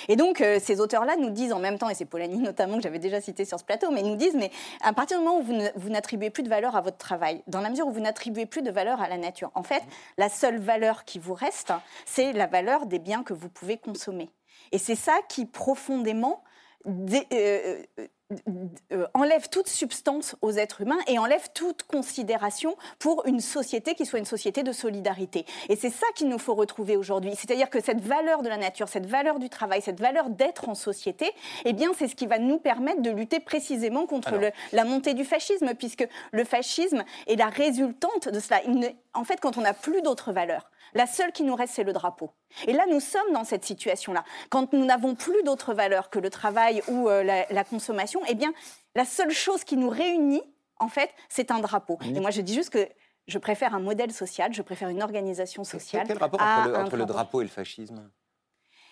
Et 0.07 0.15
donc, 0.15 0.39
euh, 0.39 0.57
ces 0.59 0.79
auteurs-là 0.79 1.17
nous 1.17 1.29
disent 1.29 1.51
en 1.51 1.59
même 1.59 1.77
temps, 1.77 1.89
et 1.89 1.95
c'est 1.95 2.05
Polanyi 2.05 2.37
notamment 2.39 2.77
que 2.77 2.83
j'avais 2.83 2.97
déjà 2.97 3.19
cité 3.19 3.43
sur 3.43 3.59
ce 3.59 3.65
plateau, 3.65 3.91
mais 3.91 3.99
ils 3.99 4.07
nous 4.07 4.15
disent, 4.15 4.35
mais 4.35 4.51
à 4.81 4.93
partir 4.93 5.19
du 5.19 5.25
moment 5.25 5.39
où 5.39 5.43
vous 5.43 5.89
n'attribuez 5.89 6.29
plus 6.29 6.43
de 6.43 6.49
valeur 6.49 6.77
à 6.77 6.81
votre 6.81 6.97
travail, 6.97 7.43
dans 7.47 7.59
la 7.59 7.69
mesure 7.69 7.87
où 7.87 7.91
vous 7.91 7.99
n'attribuez 7.99 8.45
plus 8.45 8.61
de 8.61 8.71
valeur 8.71 9.01
à 9.01 9.09
la 9.09 9.17
nature, 9.17 9.51
en 9.53 9.63
fait, 9.63 9.83
la 10.17 10.29
seule 10.29 10.57
valeur 10.57 11.03
qui 11.03 11.19
vous 11.19 11.33
reste, 11.33 11.73
c'est 12.05 12.31
la 12.31 12.47
valeur 12.47 12.85
des 12.85 12.99
biens 12.99 13.23
que 13.23 13.33
vous 13.33 13.49
pouvez 13.49 13.77
consommer. 13.77 14.29
Et 14.71 14.77
c'est 14.77 14.95
ça 14.95 15.19
qui 15.27 15.45
profondément 15.45 16.41
euh, 18.91 19.05
enlève 19.13 19.49
toute 19.49 19.67
substance 19.67 20.35
aux 20.41 20.51
êtres 20.51 20.81
humains 20.81 20.99
et 21.07 21.19
enlève 21.19 21.49
toute 21.53 21.83
considération 21.83 22.75
pour 22.99 23.25
une 23.25 23.39
société 23.39 23.95
qui 23.95 24.05
soit 24.05 24.19
une 24.19 24.25
société 24.25 24.63
de 24.63 24.71
solidarité. 24.71 25.45
Et 25.69 25.75
c'est 25.75 25.89
ça 25.89 26.07
qu'il 26.15 26.29
nous 26.29 26.39
faut 26.39 26.55
retrouver 26.55 26.97
aujourd'hui. 26.97 27.33
C'est-à-dire 27.35 27.69
que 27.69 27.81
cette 27.81 28.01
valeur 28.01 28.41
de 28.41 28.49
la 28.49 28.57
nature, 28.57 28.87
cette 28.87 29.05
valeur 29.05 29.39
du 29.39 29.49
travail, 29.49 29.81
cette 29.81 29.99
valeur 29.99 30.29
d'être 30.29 30.69
en 30.69 30.75
société, 30.75 31.31
eh 31.65 31.73
bien, 31.73 31.91
c'est 31.97 32.07
ce 32.07 32.15
qui 32.15 32.27
va 32.27 32.39
nous 32.39 32.57
permettre 32.57 33.01
de 33.01 33.11
lutter 33.11 33.39
précisément 33.39 34.05
contre 34.05 34.33
la 34.71 34.83
montée 34.85 35.13
du 35.13 35.25
fascisme, 35.25 35.73
puisque 35.75 36.07
le 36.31 36.43
fascisme 36.43 37.03
est 37.27 37.35
la 37.35 37.47
résultante 37.47 38.29
de 38.29 38.39
cela. 38.39 38.61
en 39.13 39.23
fait, 39.23 39.39
quand 39.39 39.57
on 39.57 39.61
n'a 39.61 39.73
plus 39.73 40.01
d'autres 40.01 40.31
valeurs, 40.31 40.70
la 40.93 41.07
seule 41.07 41.31
qui 41.31 41.43
nous 41.43 41.55
reste, 41.55 41.73
c'est 41.73 41.83
le 41.83 41.93
drapeau. 41.93 42.31
Et 42.67 42.73
là, 42.73 42.85
nous 42.89 42.99
sommes 42.99 43.31
dans 43.33 43.43
cette 43.43 43.65
situation-là. 43.65 44.23
Quand 44.49 44.73
nous 44.73 44.85
n'avons 44.85 45.15
plus 45.15 45.41
d'autres 45.43 45.73
valeurs 45.73 46.09
que 46.09 46.19
le 46.19 46.29
travail 46.29 46.81
ou 46.87 47.09
euh, 47.09 47.23
la, 47.23 47.63
consommation, 47.63 48.21
eh 48.27 48.35
bien, 48.35 48.53
la 48.95 49.05
seule 49.05 49.31
chose 49.31 49.63
qui 49.63 49.77
nous 49.77 49.89
réunit, 49.89 50.43
en 50.79 50.87
fait, 50.87 51.11
c'est 51.29 51.51
un 51.51 51.59
drapeau. 51.59 51.99
Et 52.03 52.19
moi, 52.19 52.31
je 52.31 52.41
dis 52.41 52.53
juste 52.53 52.71
que 52.71 52.87
je 53.27 53.37
préfère 53.37 53.75
un 53.75 53.79
modèle 53.79 54.11
social, 54.11 54.53
je 54.53 54.61
préfère 54.61 54.89
une 54.89 55.03
organisation 55.03 55.63
sociale. 55.63 56.05
Quel 56.07 56.17
rapport 56.17 56.41
entre 56.41 56.97
le 56.97 57.05
drapeau 57.05 57.41
et 57.41 57.45
le 57.45 57.49
fascisme? 57.49 58.09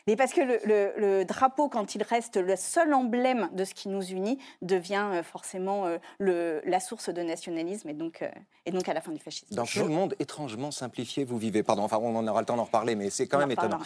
Mais 0.10 0.16
parce 0.16 0.34
que 0.34 0.42
le, 0.42 1.24
drapeau, 1.24 1.70
quand 1.70 1.94
il 1.94 2.02
reste 2.02 2.38
le 2.38 2.56
seul 2.56 2.94
emblème 2.94 3.50
de 3.54 3.64
ce 3.64 3.76
qui 3.76 3.90
nous 3.90 4.04
unit, 4.04 4.40
devient 4.64 5.08
euh, 5.14 5.24
forcément 5.24 5.86
euh, 5.86 6.62
la 6.66 6.80
source 6.80 7.10
de 7.10 7.22
nationalisme 7.22 7.90
et 7.90 7.94
donc, 7.94 8.24
euh, 8.24 8.30
et 8.66 8.72
donc 8.72 8.90
à 8.90 8.94
la 8.96 9.02
fin 9.02 9.12
du 9.12 9.20
fascisme. 9.20 9.54
Dans 9.54 9.66
quel 9.66 9.90
monde 9.90 10.16
étrangement 10.18 10.72
simplifié 10.72 11.26
vous 11.26 11.38
vivez 11.38 11.62
Pardon, 11.62 11.84
enfin 11.84 12.00
on 12.02 12.16
en 12.16 12.28
aura 12.28 12.40
le 12.40 12.48
temps 12.48 12.58
d'en 12.58 12.64
reparler, 12.64 12.96
mais 12.96 13.12
c'est 13.12 13.28
quand 13.28 13.38
même 13.38 13.52
étonnant. 13.52 13.80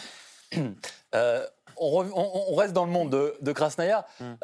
on, 1.78 2.54
reste 2.54 2.72
dans 2.72 2.84
le 2.84 2.90
monde 2.90 3.10
de, 3.10 3.34
de 3.40 3.52
Krasnaya. 3.52 4.06
Hmm. 4.20 4.34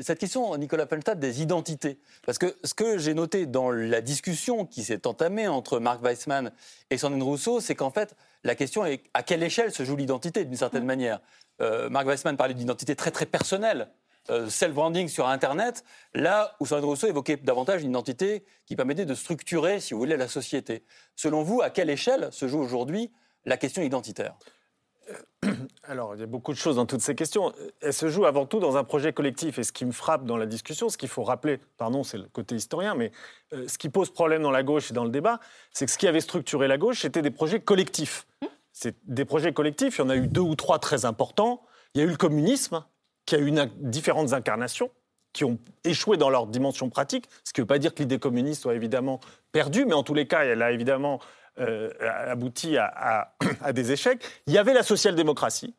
cette 0.00 0.18
question, 0.18 0.56
Nicolas 0.56 0.86
Peltad, 0.86 1.18
des 1.18 1.42
identités. 1.42 1.98
Parce 2.24 2.38
que 2.38 2.56
ce 2.64 2.74
que 2.74 2.98
j'ai 2.98 3.14
noté 3.14 3.46
dans 3.46 3.70
la 3.70 4.00
discussion 4.00 4.66
qui 4.66 4.84
s'est 4.84 5.06
entamée 5.06 5.48
entre 5.48 5.78
Marc 5.78 6.02
Weissmann 6.02 6.52
et 6.90 6.98
Sandrine 6.98 7.22
Rousseau, 7.22 7.60
c'est 7.60 7.74
qu'en 7.74 7.90
fait, 7.90 8.14
la 8.44 8.54
question 8.54 8.86
est 8.86 9.02
à 9.14 9.22
quelle 9.22 9.42
échelle 9.42 9.72
se 9.72 9.84
joue 9.84 9.96
l'identité, 9.96 10.44
d'une 10.44 10.56
certaine 10.56 10.84
mm. 10.84 10.86
manière. 10.86 11.20
Euh, 11.60 11.88
Marc 11.88 12.06
Weissman 12.06 12.36
parlait 12.36 12.54
d'identité 12.54 12.94
très 12.96 13.10
très 13.10 13.26
personnelle, 13.26 13.88
euh, 14.30 14.48
self-branding 14.48 15.08
sur 15.08 15.26
Internet, 15.28 15.84
là 16.14 16.56
où 16.60 16.66
Sandrine 16.66 16.88
Rousseau 16.88 17.06
évoquait 17.06 17.36
davantage 17.36 17.82
une 17.82 17.90
identité 17.90 18.44
qui 18.66 18.76
permettait 18.76 19.06
de 19.06 19.14
structurer, 19.14 19.80
si 19.80 19.94
vous 19.94 20.00
voulez, 20.00 20.16
la 20.16 20.28
société. 20.28 20.84
Selon 21.14 21.42
vous, 21.42 21.62
à 21.62 21.70
quelle 21.70 21.90
échelle 21.90 22.28
se 22.32 22.48
joue 22.48 22.60
aujourd'hui 22.60 23.12
la 23.44 23.56
question 23.56 23.82
identitaire? 23.82 24.36
alors, 25.84 26.14
il 26.14 26.20
y 26.20 26.24
a 26.24 26.26
beaucoup 26.26 26.52
de 26.52 26.58
choses 26.58 26.76
dans 26.76 26.86
toutes 26.86 27.00
ces 27.00 27.14
questions. 27.14 27.52
Elle 27.80 27.92
se 27.92 28.08
joue 28.08 28.26
avant 28.26 28.46
tout 28.46 28.58
dans 28.58 28.76
un 28.76 28.84
projet 28.84 29.12
collectif. 29.12 29.58
Et 29.58 29.64
ce 29.64 29.72
qui 29.72 29.84
me 29.84 29.92
frappe 29.92 30.24
dans 30.24 30.36
la 30.36 30.46
discussion, 30.46 30.88
ce 30.88 30.98
qu'il 30.98 31.08
faut 31.08 31.22
rappeler, 31.22 31.58
pardon, 31.76 32.02
c'est 32.02 32.18
le 32.18 32.28
côté 32.28 32.54
historien, 32.54 32.94
mais 32.94 33.12
euh, 33.52 33.68
ce 33.68 33.78
qui 33.78 33.88
pose 33.88 34.10
problème 34.10 34.42
dans 34.42 34.50
la 34.50 34.62
gauche 34.62 34.90
et 34.90 34.94
dans 34.94 35.04
le 35.04 35.10
débat, 35.10 35.40
c'est 35.72 35.86
que 35.86 35.92
ce 35.92 35.98
qui 35.98 36.08
avait 36.08 36.20
structuré 36.20 36.68
la 36.68 36.78
gauche, 36.78 37.00
c'était 37.00 37.22
des 37.22 37.30
projets 37.30 37.60
collectifs. 37.60 38.26
C'est 38.72 38.96
des 39.04 39.24
projets 39.24 39.52
collectifs, 39.52 39.98
il 39.98 40.02
y 40.02 40.04
en 40.04 40.10
a 40.10 40.16
eu 40.16 40.26
deux 40.26 40.42
ou 40.42 40.54
trois 40.54 40.78
très 40.78 41.04
importants. 41.06 41.62
Il 41.94 42.00
y 42.00 42.04
a 42.04 42.06
eu 42.06 42.10
le 42.10 42.16
communisme, 42.16 42.84
qui 43.24 43.34
a 43.34 43.38
eu 43.38 43.52
différentes 43.80 44.34
incarnations, 44.34 44.90
qui 45.32 45.44
ont 45.44 45.58
échoué 45.84 46.16
dans 46.16 46.30
leur 46.30 46.46
dimension 46.46 46.88
pratique, 46.88 47.28
ce 47.44 47.52
qui 47.52 47.60
ne 47.60 47.64
veut 47.64 47.68
pas 47.68 47.78
dire 47.78 47.94
que 47.94 48.00
l'idée 48.00 48.18
communiste 48.18 48.62
soit 48.62 48.74
évidemment 48.74 49.20
perdue, 49.52 49.84
mais 49.84 49.94
en 49.94 50.02
tous 50.02 50.14
les 50.14 50.26
cas, 50.26 50.44
elle 50.44 50.62
a 50.62 50.72
évidemment 50.72 51.20
euh, 51.58 51.90
abouti 52.28 52.76
à, 52.76 53.32
des 53.72 53.92
échecs. 53.92 54.22
Il 54.46 54.52
y 54.52 54.58
avait 54.58 54.74
la 54.74 54.82
social-démocratie, 54.82 55.74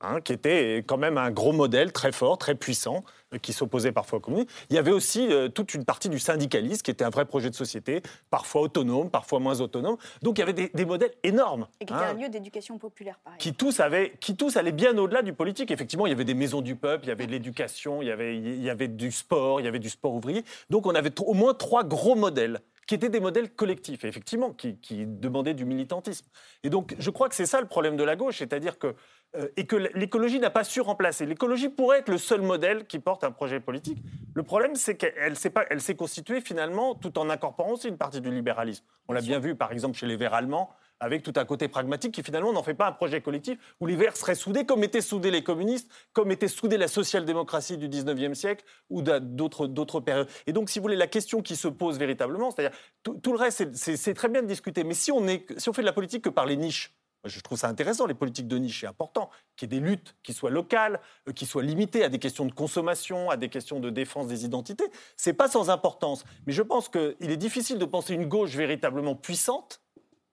hein, 0.00 0.20
qui 0.20 0.32
était 0.32 0.84
quand 0.86 0.98
même 0.98 1.16
un 1.16 1.30
gros 1.30 1.52
modèle 1.52 1.92
très 1.92 2.12
fort, 2.12 2.38
très 2.38 2.54
puissant, 2.54 3.02
euh, 3.34 3.38
qui 3.38 3.52
s'opposait 3.52 3.92
parfois 3.92 4.18
au 4.18 4.20
communisme. 4.20 4.48
Il 4.70 4.76
y 4.76 4.78
avait 4.78 4.92
aussi 4.92 5.26
euh, 5.32 5.48
toute 5.48 5.74
une 5.74 5.84
partie 5.84 6.08
du 6.08 6.18
syndicalisme, 6.18 6.82
qui 6.82 6.90
était 6.90 7.04
un 7.04 7.10
vrai 7.10 7.24
projet 7.24 7.50
de 7.50 7.54
société, 7.54 8.02
parfois 8.30 8.60
autonome, 8.62 9.10
parfois 9.10 9.40
moins 9.40 9.60
autonome. 9.60 9.96
Donc 10.22 10.38
il 10.38 10.40
y 10.40 10.42
avait 10.42 10.52
des, 10.52 10.84
modèles 10.84 11.14
énormes. 11.22 11.66
Et 11.80 11.86
qui 11.86 11.94
était 11.94 12.02
hein, 12.02 12.10
un 12.10 12.14
lieu 12.14 12.28
d'éducation 12.28 12.78
populaire, 12.78 13.18
pareil. 13.24 13.38
Qui 13.38 13.54
tous, 13.54 13.80
avaient, 13.80 14.12
qui 14.20 14.36
tous 14.36 14.56
allaient 14.56 14.70
bien 14.70 14.96
au-delà 14.98 15.22
du 15.22 15.32
politique. 15.32 15.70
Effectivement, 15.70 16.06
il 16.06 16.10
y 16.10 16.12
avait 16.12 16.24
des 16.24 16.34
maisons 16.34 16.60
du 16.60 16.76
peuple, 16.76 17.06
il 17.06 17.08
y 17.08 17.12
avait 17.12 17.26
de 17.26 17.32
l'éducation, 17.32 18.02
il, 18.02 18.08
y 18.08 18.12
avait, 18.12 18.36
il 18.36 18.62
y 18.62 18.70
avait 18.70 18.88
du 18.88 19.10
sport, 19.10 19.60
il 19.60 19.64
y 19.64 19.68
avait 19.68 19.78
du 19.78 19.90
sport 19.90 20.14
ouvrier. 20.14 20.44
Donc 20.68 20.86
on 20.86 20.94
avait 20.94 21.12
au 21.20 21.32
moins 21.32 21.54
trois 21.54 21.84
gros 21.84 22.14
modèles 22.14 22.60
qui 22.86 22.94
étaient 22.94 23.08
des 23.08 23.20
modèles 23.20 23.50
collectifs, 23.50 24.04
effectivement, 24.04 24.52
qui, 24.52 24.78
demandaient 25.06 25.54
du 25.54 25.64
militantisme. 25.64 26.26
Et 26.62 26.70
donc, 26.70 26.94
je 26.98 27.10
crois 27.10 27.28
que 27.28 27.34
c'est 27.34 27.46
ça 27.46 27.60
le 27.60 27.66
problème 27.66 27.96
de 27.96 28.04
la 28.04 28.16
gauche, 28.16 28.38
c'est-à-dire 28.38 28.78
que 28.78 28.94
euh, 29.36 29.48
et 29.56 29.66
que 29.66 29.76
l'écologie 29.76 30.38
n'a 30.38 30.50
pas 30.50 30.62
su 30.62 30.80
remplacer. 30.80 31.26
L'écologie 31.26 31.68
pourrait 31.68 31.98
être 31.98 32.08
le 32.08 32.18
seul 32.18 32.42
modèle 32.42 32.86
qui 32.86 33.00
porte 33.00 33.24
un 33.24 33.32
projet 33.32 33.58
politique. 33.58 33.98
Le 34.34 34.42
problème, 34.44 34.76
c'est 34.76 34.96
qu'elle 34.96 35.36
s'est 35.36 35.96
constituée 35.96 36.40
finalement 36.40 36.94
tout 36.94 37.18
en 37.18 37.28
incorporant 37.28 37.72
aussi 37.72 37.88
une 37.88 37.98
partie 37.98 38.20
du 38.20 38.30
libéralisme. 38.30 38.84
On 39.08 39.12
l'a 39.12 39.20
bien 39.20 39.40
vu, 39.40 39.56
par 39.56 39.72
exemple, 39.72 39.96
chez 39.96 40.06
les 40.06 40.16
Verts 40.16 40.34
allemands, 40.34 40.70
avec 41.00 41.22
tout 41.22 41.32
un 41.36 41.44
côté 41.44 41.68
pragmatique 41.68 42.12
qui 42.12 42.22
finalement 42.22 42.52
n'en 42.52 42.62
fait 42.62 42.74
pas 42.74 42.88
un 42.88 42.92
projet 42.92 43.20
collectif 43.20 43.58
où 43.80 43.86
les 43.86 43.96
Verts 43.96 44.16
seraient 44.16 44.34
soudés 44.34 44.64
comme 44.64 44.82
étaient 44.84 45.00
soudés 45.00 45.30
les 45.30 45.42
communistes, 45.42 45.90
comme 46.12 46.30
était 46.30 46.48
soudée 46.48 46.78
la 46.78 46.88
social-démocratie 46.88 47.76
du 47.76 47.88
19e 47.88 48.34
siècle 48.34 48.64
ou 48.90 49.02
d'autres 49.02 50.00
périodes. 50.00 50.28
Et 50.46 50.52
donc, 50.52 50.70
si 50.70 50.78
vous 50.78 50.84
voulez, 50.84 50.96
la 50.96 51.06
question 51.06 51.42
qui 51.42 51.56
se 51.56 51.68
pose 51.68 51.98
véritablement, 51.98 52.50
c'est-à-dire 52.50 52.76
tout, 53.02 53.32
le 53.32 53.38
reste, 53.38 53.74
c'est 53.74 54.14
très 54.14 54.28
bien 54.28 54.42
de 54.42 54.46
discuter, 54.46 54.84
mais 54.84 54.94
si 54.94 55.12
on, 55.12 55.26
est, 55.28 55.46
si 55.58 55.68
on 55.68 55.72
fait 55.72 55.82
de 55.82 55.86
la 55.86 55.92
politique 55.92 56.24
que 56.24 56.30
par 56.30 56.46
les 56.46 56.56
niches, 56.56 56.94
je 57.24 57.40
trouve 57.40 57.58
ça 57.58 57.68
intéressant, 57.68 58.06
les 58.06 58.14
politiques 58.14 58.48
de 58.48 58.56
niche, 58.56 58.80
c'est 58.80 58.86
important, 58.86 59.30
qu'il 59.56 59.72
y 59.72 59.76
ait 59.76 59.80
des 59.80 59.86
luttes 59.86 60.14
qui 60.22 60.32
soient 60.32 60.50
locales, 60.50 61.00
euh, 61.28 61.32
qui 61.32 61.46
soient 61.46 61.62
limitées 61.62 62.04
à 62.04 62.08
des 62.08 62.18
questions 62.18 62.44
de 62.44 62.52
consommation, 62.52 63.30
à 63.30 63.36
des 63.36 63.48
questions 63.48 63.80
de 63.80 63.90
défense 63.90 64.28
des 64.28 64.44
identités. 64.44 64.86
C'est 65.16 65.32
pas 65.32 65.48
sans 65.48 65.70
importance. 65.70 66.24
Mais 66.46 66.52
je 66.52 66.62
pense 66.62 66.88
qu'il 66.88 67.16
est 67.20 67.36
difficile 67.36 67.78
de 67.78 67.84
penser 67.84 68.14
une 68.14 68.26
gauche 68.26 68.54
véritablement 68.54 69.14
puissante 69.14 69.80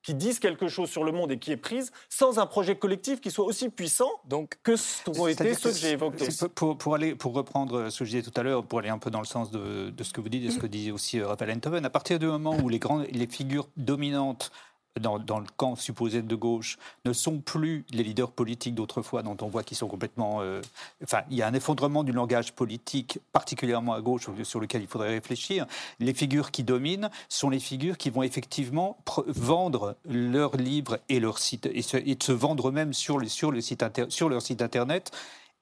qui 0.04 0.14
disent 0.14 0.40
quelque 0.40 0.68
chose 0.68 0.90
sur 0.90 1.04
le 1.04 1.12
monde 1.12 1.32
et 1.32 1.40
qui 1.40 1.52
est 1.52 1.58
prise 1.58 1.92
sans 2.10 2.38
un 2.38 2.46
projet 2.46 2.76
collectif 2.76 3.22
qui 3.22 3.32
soit 3.32 3.46
aussi 3.46 3.70
puissant 3.70 4.12
Donc, 4.26 4.58
que 4.62 4.76
ce 4.76 5.04
qu'ont 5.04 5.28
été 5.28 5.54
ceux 5.56 5.72
que 5.72 5.78
j'ai 5.78 5.92
évoqués. 5.92 6.28
Pour, 6.56 6.96
aller, 6.96 7.16
pour 7.16 7.34
reprendre 7.34 7.90
ce 7.90 8.00
que 8.00 8.06
je 8.06 8.18
disais 8.18 8.22
tout 8.22 8.40
à 8.40 8.44
l'heure, 8.44 8.66
pour 8.66 8.80
aller 8.80 8.90
un 8.90 8.98
peu 8.98 9.10
dans 9.10 9.22
le 9.22 9.26
sens 9.26 9.50
de, 9.50 9.90
de 9.90 10.04
ce 10.04 10.14
que 10.14 10.22
vous 10.22 10.30
dites 10.30 10.44
et 10.44 10.52
ce 10.52 10.60
que 10.60 10.68
disait 10.68 10.92
aussi 10.92 11.20
euh, 11.20 11.28
Raphaël 11.28 11.56
Enthoven, 11.56 11.86
à 11.86 11.90
partir 11.90 12.20
du 12.20 12.26
moment 12.26 12.56
où 12.62 12.70
les, 12.70 12.80
grandes, 12.80 13.08
les 13.10 13.28
figures 13.28 13.70
dominantes 13.78 14.52
dans, 15.00 15.18
le 15.18 15.46
camp 15.58 15.76
supposé 15.76 16.22
de 16.22 16.36
gauche 16.36 16.78
ne 17.06 17.14
sont 17.14 17.40
plus 17.40 17.86
les 17.92 18.04
leaders 18.04 18.32
politiques 18.32 18.76
d'autrefois, 18.76 19.24
dont 19.24 19.38
on 19.42 19.48
voit 19.48 19.64
qu'ils 19.64 19.78
sont 19.78 19.88
complètement. 19.88 20.42
Euh, 20.42 20.62
enfin, 21.04 21.22
il 21.32 21.38
y 21.38 21.42
a 21.42 21.48
un 21.48 21.54
effondrement 21.54 22.04
du 22.04 22.12
langage 22.12 22.54
politique, 22.54 23.20
particulièrement 23.32 23.94
à 23.94 24.02
gauche, 24.02 24.28
sur 24.44 24.60
lequel 24.60 24.82
il 24.82 24.88
faudrait 24.88 25.10
réfléchir. 25.10 25.66
Les 26.00 26.14
figures 26.14 26.52
qui 26.52 26.64
dominent 26.64 27.10
sont 27.28 27.50
les 27.50 27.60
figures 27.60 27.98
qui 27.98 28.10
vont 28.10 28.24
effectivement 28.24 28.98
vendre 29.28 29.96
leurs 30.06 30.58
livres 30.58 31.00
et 31.10 31.20
leur 31.20 31.40
site 31.40 31.66
et 31.66 31.82
se, 31.82 32.32
vendre 32.32 32.70
eux-mêmes 32.70 32.94
sur, 32.94 33.20
sur, 33.30 33.54
sur 34.10 34.30
leur 34.30 34.42
site 34.42 34.62
internet 34.62 35.12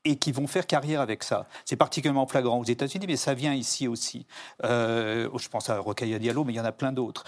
et 0.03 0.15
qui 0.15 0.31
vont 0.31 0.47
faire 0.47 0.65
carrière 0.65 1.01
avec 1.01 1.23
ça. 1.23 1.47
C'est 1.65 1.75
particulièrement 1.75 2.25
flagrant 2.25 2.59
aux 2.59 2.63
États-Unis, 2.65 3.05
mais 3.07 3.17
ça 3.17 3.33
vient 3.33 3.53
ici 3.53 3.87
aussi. 3.87 4.25
Euh, 4.63 5.29
je 5.37 5.49
pense 5.49 5.69
à 5.69 5.79
Rokhaya 5.79 6.17
Diallo, 6.17 6.43
mais 6.43 6.53
il 6.53 6.55
y 6.55 6.59
en 6.59 6.65
a 6.65 6.71
plein 6.71 6.91
d'autres. 6.91 7.23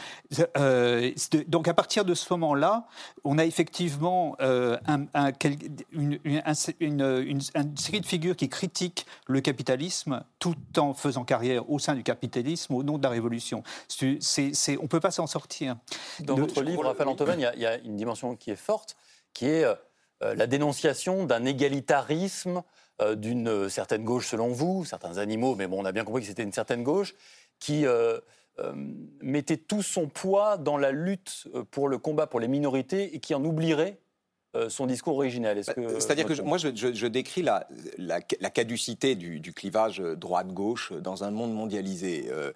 Euh, 0.57 1.11
donc 1.47 1.67
à 1.67 1.73
partir 1.73 2.05
de 2.05 2.13
ce 2.13 2.31
moment-là, 2.33 2.87
on 3.23 3.37
a 3.37 3.45
effectivement 3.45 4.35
euh, 4.41 4.77
un, 4.87 5.05
une, 5.93 6.19
une, 6.79 7.41
série 7.75 8.01
de 8.01 8.05
figures 8.05 8.35
qui 8.35 8.49
critiquent 8.49 9.05
le 9.27 9.41
capitalisme 9.41 10.23
tout 10.39 10.55
en 10.77 10.93
faisant 10.93 11.25
carrière 11.25 11.69
au 11.69 11.79
sein 11.79 11.93
du 11.93 12.03
capitalisme 12.03 12.73
au 12.73 12.83
nom 12.83 12.97
de 12.97 13.03
la 13.03 13.09
révolution. 13.09 13.63
on 14.01 14.05
ne 14.05 14.87
peut 14.87 14.99
pas 14.99 15.11
s'en 15.11 15.27
sortir. 15.27 15.75
Dans 16.19 16.35
votre 16.35 16.61
livre, 16.63 16.85
Raphaël 16.85 17.09
Antoven, 17.09 17.39
il 17.39 17.61
y, 17.61 17.65
a 17.65 17.77
une 17.77 17.95
dimension 17.95 18.35
qui 18.35 18.51
est 18.51 18.55
forte, 18.55 18.95
qui 19.33 19.45
est 19.45 19.65
la 20.35 20.47
dénonciation 20.47 21.25
d'un 21.25 21.45
égalitarisme 21.45 22.63
euh, 23.01 23.15
d'une 23.15 23.69
certaine 23.69 24.03
gauche 24.03 24.27
selon 24.27 24.49
vous, 24.49 24.85
certains 24.85 25.17
animaux, 25.17 25.55
mais 25.55 25.65
bon, 25.65 25.81
on 25.81 25.85
a 25.85 25.91
bien 25.91 26.03
compris 26.03 26.21
que 26.21 26.27
c'était 26.27 26.43
une 26.43 26.53
certaine 26.53 26.83
gauche, 26.83 27.15
qui 27.59 27.87
euh, 27.87 28.19
mettait 29.19 29.57
tout 29.57 29.81
son 29.81 30.07
poids 30.07 30.57
dans 30.57 30.77
la 30.77 30.91
lutte 30.91 31.47
pour 31.71 31.87
le 31.87 31.97
combat 31.97 32.27
pour 32.27 32.39
les 32.39 32.47
minorités 32.47 33.15
et 33.15 33.19
qui 33.19 33.33
en 33.33 33.43
oublierait 33.43 33.97
euh, 33.97 34.12
son 34.69 34.85
discours 34.85 35.17
originel. 35.17 35.61
Bah, 35.65 35.73
c'est-à-dire 35.99 36.25
que 36.25 36.41
moi, 36.41 36.57
je, 36.57 37.07
décris 37.07 37.41
la, 37.41 37.67
la, 37.97 38.21
caducité 38.21 39.15
du, 39.15 39.53
clivage 39.53 39.99
droite-gauche 39.99 40.93
dans 40.93 41.23
un 41.23 41.31
monde 41.31 41.53
mondialisé. 41.53 42.29
Euh, 42.31 42.51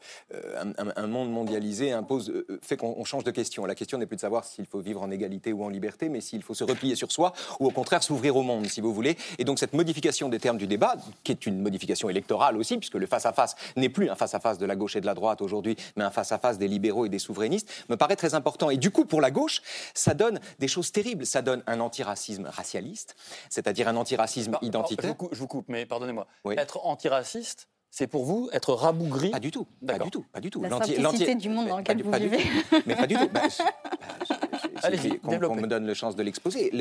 un, 0.95 1.07
monde 1.07 1.31
mondialisé 1.31 1.91
impose, 1.91 2.29
euh, 2.29 2.59
fait 2.61 2.77
qu'on 2.77 3.03
change 3.05 3.23
de 3.23 3.31
question. 3.31 3.65
La 3.65 3.75
question 3.75 3.97
n'est 3.97 4.05
plus 4.05 4.15
de 4.15 4.21
savoir 4.21 4.45
s'il 4.45 4.65
faut 4.65 4.79
vivre 4.79 5.01
en 5.01 5.11
égalité 5.11 5.53
ou 5.53 5.63
en 5.63 5.69
liberté, 5.69 6.09
mais 6.09 6.21
s'il 6.21 6.43
faut 6.43 6.53
se 6.53 6.63
replier 6.63 6.95
sur 6.95 7.11
soi 7.11 7.33
ou 7.59 7.67
au 7.67 7.71
contraire 7.71 8.03
s'ouvrir 8.03 8.35
au 8.35 8.43
monde, 8.43 8.67
si 8.67 8.81
vous 8.81 8.93
voulez. 8.93 9.17
Et 9.37 9.43
donc 9.43 9.59
cette 9.59 9.73
modification 9.73 10.29
des 10.29 10.39
termes 10.39 10.57
du 10.57 10.67
débat, 10.67 10.95
qui 11.23 11.31
est 11.31 11.45
une 11.45 11.61
modification 11.61 12.09
électorale 12.09 12.57
aussi, 12.57 12.77
puisque 12.77 12.95
le 12.95 13.05
face-à-face 13.05 13.55
n'est 13.75 13.89
plus 13.89 14.09
un 14.09 14.15
face-à-face 14.15 14.57
de 14.57 14.65
la 14.65 14.75
gauche 14.75 14.95
et 14.95 15.01
de 15.01 15.05
la 15.05 15.13
droite 15.13 15.41
aujourd'hui, 15.41 15.75
mais 15.95 16.03
un 16.03 16.11
face-à-face 16.11 16.57
des 16.57 16.67
libéraux 16.67 17.05
et 17.05 17.09
des 17.09 17.19
souverainistes, 17.19 17.69
me 17.89 17.97
paraît 17.97 18.15
très 18.15 18.33
important. 18.33 18.69
Et 18.69 18.77
du 18.77 18.91
coup, 18.91 19.05
pour 19.05 19.21
la 19.21 19.31
gauche, 19.31 19.61
ça 19.93 20.13
donne 20.13 20.39
des 20.59 20.67
choses 20.67 20.91
terribles. 20.91 21.25
Ça 21.25 21.41
donne 21.41 21.63
un 21.67 21.79
antiracisme 21.87 22.45
racialiste, 22.45 23.15
c'est-à-dire 23.49 23.87
un 23.87 23.95
antiracisme 23.95 24.57
identitaire. 24.61 25.15
Je 25.31 25.39
vous, 25.39 25.47
coupe, 25.47 25.65
mais 25.69 25.85
pardonnez-moi. 25.85 26.27
Être 26.57 26.85
antiraciste, 26.85 27.67
c'est 27.89 28.07
pour 28.07 28.25
vous 28.25 28.49
être 28.51 28.73
rabougri? 28.73 29.31
Pas 29.31 29.39
du 29.39 29.49
tout, 29.49 29.65
pas 29.85 29.97
du 29.97 30.11
tout, 30.11 30.25
pas 30.31 30.41
du 30.41 30.51
tout. 30.51 30.61
La 30.61 30.69
simplicité 30.69 31.35
du 31.35 31.49
monde 31.49 31.67
dans 31.67 31.77
lequel 31.77 32.03
vous 32.03 32.11
vivez. 32.11 32.43
Mais 32.85 32.95
pas 32.95 33.07
du 33.07 33.15
tout. 33.15 33.29
Bah, 33.33 33.41
Allez-y, 34.83 35.19
qu'on 35.19 35.55
me 35.55 35.67
donne 35.67 35.87
le 35.87 35.93
chance 35.93 36.15
de 36.15 36.23
l'exposer. 36.23 36.71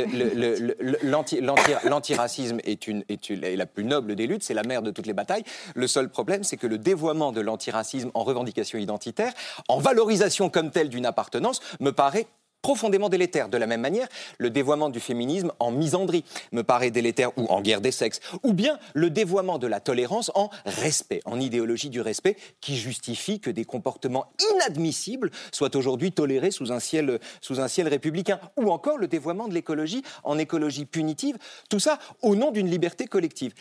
L'antiracisme 1.84 2.58
est, 2.64 2.86
une, 2.86 3.04
est, 3.08 3.30
est, 3.30 3.56
la 3.56 3.66
plus 3.66 3.84
noble 3.84 4.14
des 4.14 4.26
luttes, 4.26 4.42
c'est 4.42 4.54
la 4.54 4.64
mère 4.64 4.82
de 4.82 4.90
toutes 4.90 5.06
les 5.06 5.14
batailles. 5.14 5.44
Le 5.74 5.86
seul 5.86 6.10
problème, 6.10 6.44
c'est 6.44 6.56
que 6.56 6.66
le 6.66 6.78
dévoiement 6.78 7.32
de 7.32 7.40
l'antiracisme 7.40 8.10
en 8.12 8.24
revendication 8.24 8.78
identitaire, 8.78 9.32
en 9.68 9.78
valorisation 9.78 10.50
comme 10.50 10.70
telle 10.70 10.88
d'une 10.88 11.06
appartenance, 11.06 11.60
me 11.80 11.92
paraît 11.92 12.26
profondément 12.62 13.08
délétère. 13.08 13.48
De 13.48 13.56
la 13.56 13.66
même 13.66 13.80
manière, 13.80 14.08
le 14.38 14.50
dévoiement 14.50 14.90
du 14.90 15.00
féminisme 15.00 15.52
en 15.60 15.70
misandrie 15.70 16.24
me 16.52 16.62
paraît 16.62 16.90
délétère 16.90 17.30
ou 17.38 17.46
en 17.46 17.60
guerre 17.60 17.80
des 17.80 17.92
sexes, 17.92 18.20
ou 18.42 18.52
bien 18.52 18.78
le 18.94 19.10
dévoiement 19.10 19.58
de 19.58 19.66
la 19.66 19.80
tolérance 19.80 20.30
en 20.34 20.50
respect, 20.64 21.20
en 21.24 21.38
idéologie 21.38 21.90
du 21.90 22.00
respect, 22.00 22.36
qui 22.60 22.76
justifie 22.76 23.40
que 23.40 23.50
des 23.50 23.64
comportements 23.64 24.32
inadmissibles 24.54 25.30
soient 25.52 25.76
aujourd'hui 25.76 26.12
tolérés 26.12 26.50
sous 26.50 26.72
un 26.72 26.80
ciel, 26.80 27.20
sous 27.40 27.60
un 27.60 27.68
ciel 27.68 27.88
républicain, 27.88 28.40
ou 28.56 28.70
encore 28.70 28.98
le 28.98 29.06
dévoiement 29.06 29.48
de 29.48 29.54
l'écologie 29.54 30.02
en 30.24 30.38
écologie 30.38 30.86
punitive, 30.86 31.36
tout 31.70 31.80
ça 31.80 31.98
au 32.22 32.34
nom 32.34 32.50
d'une 32.50 32.68
liberté 32.68 33.06
collective. 33.06 33.54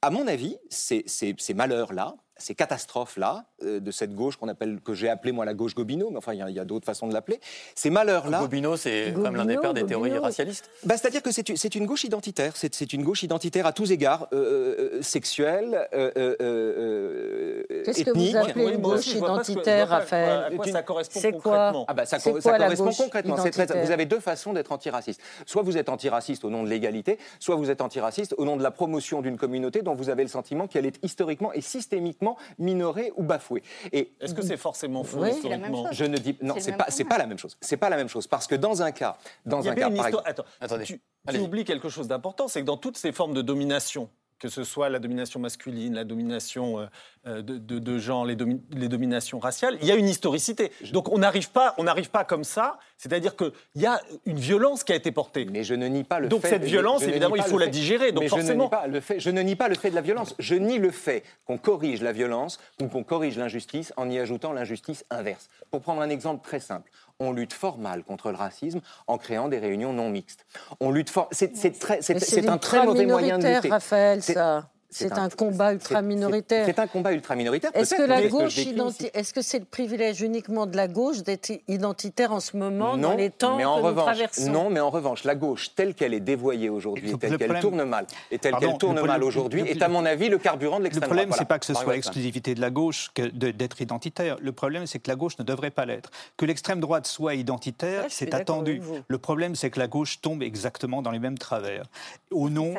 À 0.00 0.10
mon 0.10 0.28
avis, 0.28 0.56
ces 0.70 1.54
malheurs-là, 1.54 2.14
ces 2.38 2.54
catastrophes-là, 2.54 3.44
euh, 3.64 3.80
de 3.80 3.90
cette 3.90 4.14
gauche 4.14 4.36
qu'on 4.36 4.48
appelle, 4.48 4.80
que 4.80 4.94
j'ai 4.94 5.08
appelée 5.08 5.32
moi 5.32 5.44
la 5.44 5.54
gauche 5.54 5.74
Gobineau, 5.74 6.10
mais 6.10 6.18
enfin 6.18 6.32
il 6.32 6.38
y 6.38 6.58
a, 6.58 6.64
d'autres 6.64 6.86
façons 6.86 7.08
de 7.08 7.12
l'appeler, 7.12 7.40
ces 7.74 7.90
malheurs-là. 7.90 8.40
Gobineau, 8.40 8.76
c'est 8.76 9.12
quand 9.14 9.22
même 9.22 9.36
l'un 9.36 9.44
des 9.44 9.56
pères 9.56 9.74
des 9.74 9.84
théories 9.84 10.16
racialistes. 10.18 10.70
Bah, 10.84 10.96
C'est-à-dire 10.96 11.22
que 11.22 11.30
c'est 11.32 11.74
une 11.74 11.86
gauche 11.86 12.04
identitaire, 12.04 12.52
c'est 12.56 12.92
une 12.92 13.02
gauche 13.02 13.24
identitaire 13.24 13.66
à 13.66 13.72
tous 13.72 13.90
égards, 13.90 14.28
euh, 14.32 14.96
euh 14.98 15.02
sexuelle, 15.02 15.88
euh, 15.94 17.62
Qu'est-ce 17.84 18.04
que 18.04 18.10
vous 18.10 18.36
appelez 18.36 18.74
une 18.74 18.80
gauche 18.80 19.06
identitaire, 19.08 19.88
Raphaël 19.88 20.44
À 20.46 20.50
quoi 20.50 20.66
ça 20.66 20.82
correspond 20.82 21.20
concrètement 21.20 21.84
ah 21.88 21.94
bah, 21.94 22.06
Ça, 22.06 22.18
ça 22.18 22.30
correspond 22.30 22.92
concrètement. 22.92 23.36
vous 23.36 23.90
avez 23.90 24.06
deux 24.06 24.20
façons 24.20 24.52
d'être 24.52 24.72
antiraciste. 24.72 25.20
Soit 25.46 25.62
vous 25.62 25.76
êtes 25.76 25.88
antiraciste 25.88 26.44
au 26.44 26.50
nom 26.50 26.62
de 26.62 26.68
l'égalité, 26.68 27.18
soit 27.40 27.56
vous 27.56 27.70
êtes 27.70 27.80
antiraciste 27.80 28.34
au 28.38 28.44
nom 28.44 28.56
de 28.56 28.62
la 28.62 28.70
promotion 28.70 29.22
d'une 29.22 29.36
communauté 29.36 29.82
dont 29.82 29.94
vous 29.94 30.10
avez 30.10 30.22
le 30.22 30.28
sentiment 30.28 30.66
qu'elle 30.66 30.86
est 30.86 30.98
historiquement 31.02 31.52
et 31.52 31.60
systémiquement 31.60 32.27
minoré 32.58 33.12
ou 33.16 33.22
bafoué. 33.22 33.62
Et 33.92 34.12
est-ce 34.20 34.34
que 34.34 34.42
c'est 34.42 34.56
forcément 34.56 35.04
faux 35.04 35.24
historiquement 35.24 35.90
Je 35.92 36.04
ne 36.04 36.18
dis 36.18 36.36
non, 36.42 36.54
c'est 36.58 36.76
pas 36.76 36.86
c'est 36.88 37.04
pas 37.04 37.18
la 37.18 37.26
même 37.26 37.38
chose. 37.38 37.56
C'est 37.60 37.76
pas 37.76 37.88
la 37.88 37.96
même 37.96 38.08
chose 38.08 38.26
parce 38.26 38.46
que 38.46 38.54
dans 38.54 38.82
un 38.82 38.92
cas, 38.92 39.16
dans 39.46 39.66
un 39.68 39.74
cas, 39.74 39.90
par 39.90 40.06
Attends, 40.24 40.44
Attendez. 40.60 40.84
Tu, 40.84 41.00
tu 41.28 41.38
oublies 41.38 41.64
quelque 41.64 41.88
chose 41.88 42.08
d'important, 42.08 42.48
c'est 42.48 42.60
que 42.60 42.66
dans 42.66 42.76
toutes 42.76 42.96
ces 42.96 43.12
formes 43.12 43.34
de 43.34 43.42
domination 43.42 44.08
que 44.38 44.48
ce 44.48 44.64
soit 44.64 44.88
la 44.88 44.98
domination 44.98 45.40
masculine, 45.40 45.94
la 45.94 46.04
domination 46.04 46.88
euh, 47.26 47.42
de, 47.42 47.58
de, 47.58 47.98
genre, 47.98 48.24
les, 48.24 48.36
les, 48.70 48.88
dominations 48.88 49.38
raciales, 49.38 49.76
il 49.80 49.88
y 49.88 49.92
a 49.92 49.96
une 49.96 50.08
historicité. 50.08 50.70
Donc 50.92 51.10
on 51.12 51.18
n'arrive 51.18 51.50
pas, 51.50 51.74
on 51.78 51.84
n'arrive 51.84 52.10
pas 52.10 52.24
comme 52.24 52.44
ça. 52.44 52.78
C'est-à-dire 52.96 53.36
qu'il 53.36 53.52
y 53.74 53.86
a 53.86 54.00
une 54.24 54.38
violence 54.38 54.84
qui 54.84 54.92
a 54.92 54.96
été 54.96 55.10
portée. 55.10 55.46
Mais 55.50 55.64
je 55.64 55.74
ne 55.74 55.86
nie 55.88 56.04
pas 56.04 56.20
le 56.20 56.28
donc 56.28 56.42
fait. 56.42 56.50
Donc 56.50 56.60
cette 56.60 56.68
violence, 56.68 57.02
évidemment, 57.02 57.36
il 57.36 57.42
faut 57.42 57.58
la 57.58 57.66
digérer. 57.66 58.12
Donc 58.12 58.28
forcément. 58.28 58.48
Je 58.48 58.52
ne, 58.52 58.62
nie 58.62 58.68
pas 58.68 58.86
le 58.86 59.00
fait, 59.00 59.20
je 59.20 59.30
ne 59.30 59.42
nie 59.42 59.56
pas 59.56 59.68
le 59.68 59.74
fait 59.74 59.90
de 59.90 59.94
la 59.94 60.00
violence. 60.00 60.34
Je 60.38 60.54
nie 60.54 60.78
le 60.78 60.90
fait 60.90 61.24
qu'on 61.44 61.58
corrige 61.58 62.02
la 62.02 62.12
violence 62.12 62.58
ou 62.80 62.86
qu'on 62.86 63.02
corrige 63.02 63.36
l'injustice 63.36 63.92
en 63.96 64.08
y 64.08 64.18
ajoutant 64.18 64.52
l'injustice 64.52 65.04
inverse. 65.10 65.48
Pour 65.70 65.80
prendre 65.80 66.00
un 66.02 66.10
exemple 66.10 66.44
très 66.44 66.60
simple, 66.60 66.90
on 67.20 67.32
lutte 67.32 67.52
fort 67.52 67.78
mal 67.78 68.04
contre 68.04 68.30
le 68.30 68.36
racisme 68.36 68.80
en 69.06 69.18
créant 69.18 69.48
des 69.48 69.58
réunions 69.58 69.92
non 69.92 70.08
mixtes. 70.08 70.46
On 70.80 70.90
lutte 70.90 71.10
fort. 71.10 71.28
C'est 71.32 72.48
un 72.48 72.58
très 72.58 72.86
mauvais 72.86 73.06
moyen 73.06 73.38
de 73.38 73.46
lutter. 73.46 73.68
Raphaël, 73.68 74.22
ça. 74.22 74.68
C'est 74.90 75.12
un, 75.12 75.28
combat 75.28 75.74
ultra 75.74 76.00
minoritaire. 76.00 76.64
C'est 76.64 76.78
un 76.78 76.86
combat 76.86 77.12
ultra 77.12 77.34
minoritaire. 77.34 77.70
Est-ce 77.74 77.94
que 77.94 78.02
la 78.02 78.26
gauche 78.26 78.58
est-ce 78.58 79.34
que 79.34 79.42
c'est 79.42 79.58
le 79.58 79.66
privilège 79.66 80.22
uniquement 80.22 80.66
de 80.66 80.76
la 80.76 80.88
gauche 80.88 81.22
d'être 81.22 81.52
identitaire 81.68 82.32
en 82.32 82.40
ce 82.40 82.56
moment 82.56 82.96
dans 82.96 83.14
les 83.14 83.30
temps 83.30 83.56
mais 83.56 83.66
en 83.66 83.76
revanche, 83.76 84.16
Non, 84.46 84.70
mais 84.70 84.80
en 84.80 84.88
revanche, 84.88 85.24
la 85.24 85.34
gauche 85.34 85.74
telle 85.74 85.94
qu'elle 85.94 86.14
est 86.14 86.20
dévoyée 86.20 86.70
aujourd'hui, 86.70 87.18
telle 87.18 87.36
qu'elle 87.36 87.60
tourne 87.60 87.84
mal, 87.84 88.06
et 88.30 88.38
telle 88.38 88.54
qu'elle 88.56 88.78
tourne 88.78 89.00
mal 89.02 89.22
aujourd'hui, 89.22 89.62
est 89.62 89.82
à 89.82 89.88
mon 89.88 90.06
avis 90.06 90.28
le 90.28 90.38
carburant 90.38 90.78
de 90.78 90.84
l'extrême 90.84 91.08
droite. 91.08 91.18
Le 91.18 91.26
problème, 91.26 91.38
c'est 91.38 91.48
pas 91.48 91.58
que 91.58 91.66
ce 91.66 91.74
soit 91.74 91.94
l'exclusivité 91.94 92.54
de 92.54 92.60
la 92.60 92.70
gauche 92.70 93.10
d'être 93.34 93.82
identitaire. 93.82 94.36
Le 94.40 94.52
problème, 94.52 94.86
c'est 94.86 95.00
que 95.00 95.10
la 95.10 95.16
gauche 95.16 95.38
ne 95.38 95.44
devrait 95.44 95.70
pas 95.70 95.84
l'être. 95.84 96.10
Que 96.36 96.46
l'extrême 96.46 96.80
droite 96.80 97.06
soit 97.06 97.34
identitaire, 97.34 98.06
c'est 98.08 98.32
attendu. 98.32 98.80
Le 99.06 99.18
problème, 99.18 99.54
c'est 99.54 99.70
que 99.70 99.78
la 99.78 99.86
gauche 99.86 100.20
tombe 100.22 100.42
exactement 100.42 101.02
dans 101.02 101.10
les 101.10 101.18
mêmes 101.18 101.38
travers, 101.38 101.84
au 102.30 102.48
nom 102.48 102.74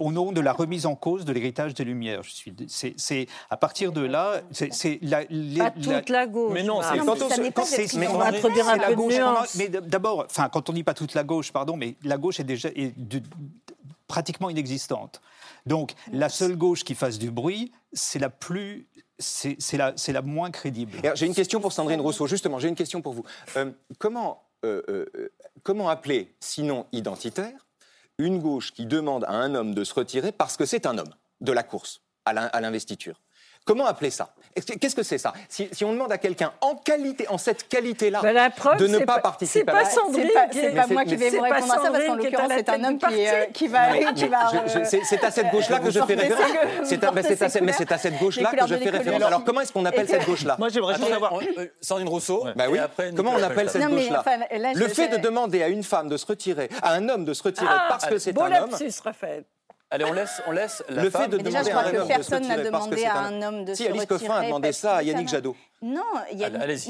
au 0.00 0.12
nom 0.12 0.32
de 0.32 0.40
la 0.40 0.52
remise 0.52 0.86
en 0.86 0.94
cause 0.94 1.19
de 1.24 1.32
l'héritage 1.32 1.74
des 1.74 1.84
Lumières. 1.84 2.22
Je 2.22 2.30
suis, 2.30 2.54
c'est, 2.68 3.26
à 3.48 3.56
partir 3.56 3.92
de 3.92 4.02
là, 4.02 4.42
c'est 4.50 4.98
la, 5.02 5.24
pas 5.24 5.70
toute 5.70 6.08
la 6.08 6.26
gauche. 6.26 6.52
Mais 6.52 6.62
non, 6.62 6.80
c'est 6.82 6.98
quand 6.98 7.20
on, 7.22 8.14
on 8.14 8.18
va 8.18 8.26
introduire 8.26 8.68
un 8.68 8.78
peu 8.78 8.94
gauche, 8.94 9.14
de 9.14 9.58
Mais 9.58 9.68
d'abord, 9.68 10.26
enfin, 10.28 10.48
quand 10.48 10.68
on 10.68 10.72
dit 10.72 10.84
pas 10.84 10.94
toute 10.94 11.14
la 11.14 11.24
gauche, 11.24 11.52
pardon, 11.52 11.76
mais 11.76 11.96
la 12.04 12.18
gauche 12.18 12.40
est 12.40 12.44
déjà 12.44 12.68
est 12.74 12.94
pratiquement 14.06 14.50
inexistante. 14.50 15.20
Donc, 15.66 15.92
la 16.12 16.28
seule 16.28 16.56
gauche 16.56 16.84
qui 16.84 16.94
fasse 16.94 17.18
du 17.18 17.30
bruit, 17.30 17.72
c'est 17.92 18.18
la 18.18 18.30
plus 18.30 18.88
c'est 19.20 19.76
la, 19.76 19.94
la, 20.08 20.22
moins 20.22 20.50
crédible. 20.50 20.98
J'ai 21.14 21.26
une 21.26 21.34
question 21.34 21.60
pour 21.60 21.72
Sandrine 21.72 22.00
Rousseau, 22.00 22.26
justement, 22.26 22.58
j'ai 22.58 22.68
une 22.68 22.74
question 22.74 23.02
pour 23.02 23.12
vous. 23.12 23.24
Euh, 23.56 23.70
comment, 23.98 24.42
euh, 24.64 24.82
euh, 24.88 25.32
comment 25.62 25.88
appeler, 25.90 26.34
sinon 26.40 26.86
identitaire, 26.92 27.66
une 28.20 28.38
gauche 28.38 28.72
qui 28.72 28.86
demande 28.86 29.24
à 29.24 29.32
un 29.32 29.54
homme 29.54 29.74
de 29.74 29.84
se 29.84 29.94
retirer 29.94 30.32
parce 30.32 30.56
que 30.56 30.66
c'est 30.66 30.86
un 30.86 30.98
homme 30.98 31.14
de 31.40 31.52
la 31.52 31.62
course 31.62 32.02
à 32.24 32.60
l'investiture. 32.60 33.20
Comment 33.64 33.86
appeler 33.86 34.10
ça? 34.10 34.30
Qu'est-ce 34.80 34.96
que 34.96 35.02
c'est 35.04 35.18
ça? 35.18 35.32
Si, 35.48 35.68
on 35.84 35.92
demande 35.92 36.10
à 36.10 36.18
quelqu'un 36.18 36.52
en 36.60 36.74
qualité, 36.74 37.28
en 37.28 37.38
cette 37.38 37.68
qualité-là, 37.68 38.20
bah, 38.20 38.76
de 38.76 38.86
ne 38.88 38.98
pas, 38.98 39.20
participer, 39.20 39.60
c'est 39.60 39.64
pas 39.64 39.84
Sandrine, 39.84 40.28
c'est 40.50 40.74
pas, 40.74 40.86
moi 40.88 41.04
qui 41.04 41.14
vais 41.14 41.30
vous 41.30 41.40
répondre 41.40 41.72
à 41.72 41.76
ça 41.76 41.90
parce 41.90 42.04
qu'en 42.04 42.14
l'occurrence 42.16 42.52
c'est 42.56 42.68
un 42.68 42.84
homme 42.84 42.98
qui, 42.98 43.28
euh, 43.28 43.44
qui 43.52 43.68
va, 43.68 43.90
c'est 44.84 45.24
à 45.24 45.30
cette 45.30 45.50
gauche-là 45.52 45.78
que 45.78 45.90
je 45.90 46.00
fais 46.00 46.14
référence. 46.16 47.60
mais 47.62 47.72
c'est 47.72 47.92
à 47.92 47.98
cette 47.98 48.18
gauche-là 48.18 48.50
que 48.50 48.66
je 48.66 48.74
fais 48.74 48.90
référence. 48.90 49.22
Alors 49.22 49.44
comment 49.44 49.60
est-ce 49.60 49.72
qu'on 49.72 49.84
appelle 49.84 50.08
cette 50.08 50.26
gauche-là? 50.26 50.56
Moi 50.58 50.68
j'aimerais 50.68 50.96
juste 50.96 51.08
savoir. 51.08 51.38
Euh, 51.40 51.66
Sandrine 51.80 52.08
Rousseau. 52.08 52.46
Bah 52.56 52.64
oui. 52.68 52.78
Comment 53.16 53.32
on 53.36 53.42
appelle 53.42 53.70
cette 53.70 53.88
gauche-là? 53.88 54.24
Le 54.74 54.88
fait 54.88 55.08
de 55.08 55.16
demander 55.18 55.62
à 55.62 55.68
une 55.68 55.84
femme 55.84 56.08
de 56.08 56.16
se 56.16 56.26
retirer, 56.26 56.68
à 56.82 56.94
un 56.94 57.08
homme 57.08 57.24
de 57.24 57.34
se 57.34 57.42
retirer 57.42 57.68
ah, 57.70 57.86
parce 57.88 58.06
que 58.06 58.18
c'est 58.18 58.36
un 58.36 58.62
homme. 58.62 58.70
Allez, 59.92 60.04
on 60.04 60.12
laisse, 60.12 60.40
on 60.46 60.52
laisse 60.52 60.84
la 60.88 61.02
le 61.02 61.10
fait 61.10 61.26
de 61.26 61.38
déjà, 61.38 61.64
je 61.64 61.70
crois 61.70 61.90
que 61.90 62.06
personne 62.06 62.46
n'a 62.46 62.58
demandé 62.62 63.04
à 63.06 63.22
un 63.22 63.42
homme 63.42 63.64
de 63.64 63.74
si, 63.74 63.82
se 63.84 63.88
Alice 63.88 64.06
Coffin 64.06 64.34
a 64.34 64.44
demandé 64.44 64.72
ça 64.72 64.96
à 64.96 65.02
Yannick 65.02 65.28
Jadot. 65.28 65.56
Non, 65.82 66.02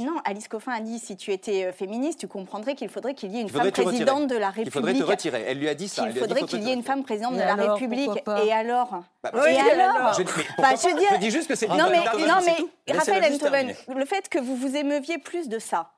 non, 0.00 0.16
Alice 0.24 0.48
Coffin 0.48 0.72
a 0.72 0.80
dit 0.80 0.98
si 0.98 1.16
tu 1.16 1.32
étais 1.32 1.66
euh, 1.66 1.72
féministe, 1.72 2.18
tu 2.18 2.28
comprendrais 2.28 2.74
qu'il 2.74 2.88
faudrait 2.88 3.14
qu'il 3.14 3.30
y 3.32 3.38
ait 3.38 3.42
une 3.42 3.48
femme 3.48 3.70
présidente 3.70 4.26
de 4.26 4.36
la 4.36 4.48
République. 4.48 4.66
Il 4.66 4.72
faudrait 4.72 4.94
te 4.94 5.02
retirer. 5.02 5.44
Elle 5.46 5.58
lui 5.60 5.68
a 5.68 5.74
dit 5.74 5.88
ça. 5.88 6.06
Il 6.08 6.18
faudrait 6.18 6.42
qu'il 6.42 6.62
y 6.62 6.70
ait 6.70 6.74
une 6.74 6.82
femme 6.82 7.04
présidente 7.04 7.34
de 7.34 7.40
la 7.40 7.54
République. 7.54 8.10
Et 8.44 8.52
alors 8.52 9.02
bah, 9.22 9.30
Et 9.48 9.56
alors 9.56 10.12
Je 10.14 11.18
dis 11.18 11.30
juste 11.30 11.48
que 11.48 11.54
c'est 11.54 11.68
Non, 11.68 11.88
mais, 11.90 12.26
non, 12.26 12.38
mais 12.44 12.92
Raphaël 12.92 13.32
Enthoven, 13.32 13.74
le 13.96 14.04
fait 14.04 14.28
que 14.28 14.38
vous 14.38 14.56
vous 14.56 14.76
émeuviez 14.76 15.18
plus 15.18 15.48
de 15.48 15.58
ça, 15.58 15.92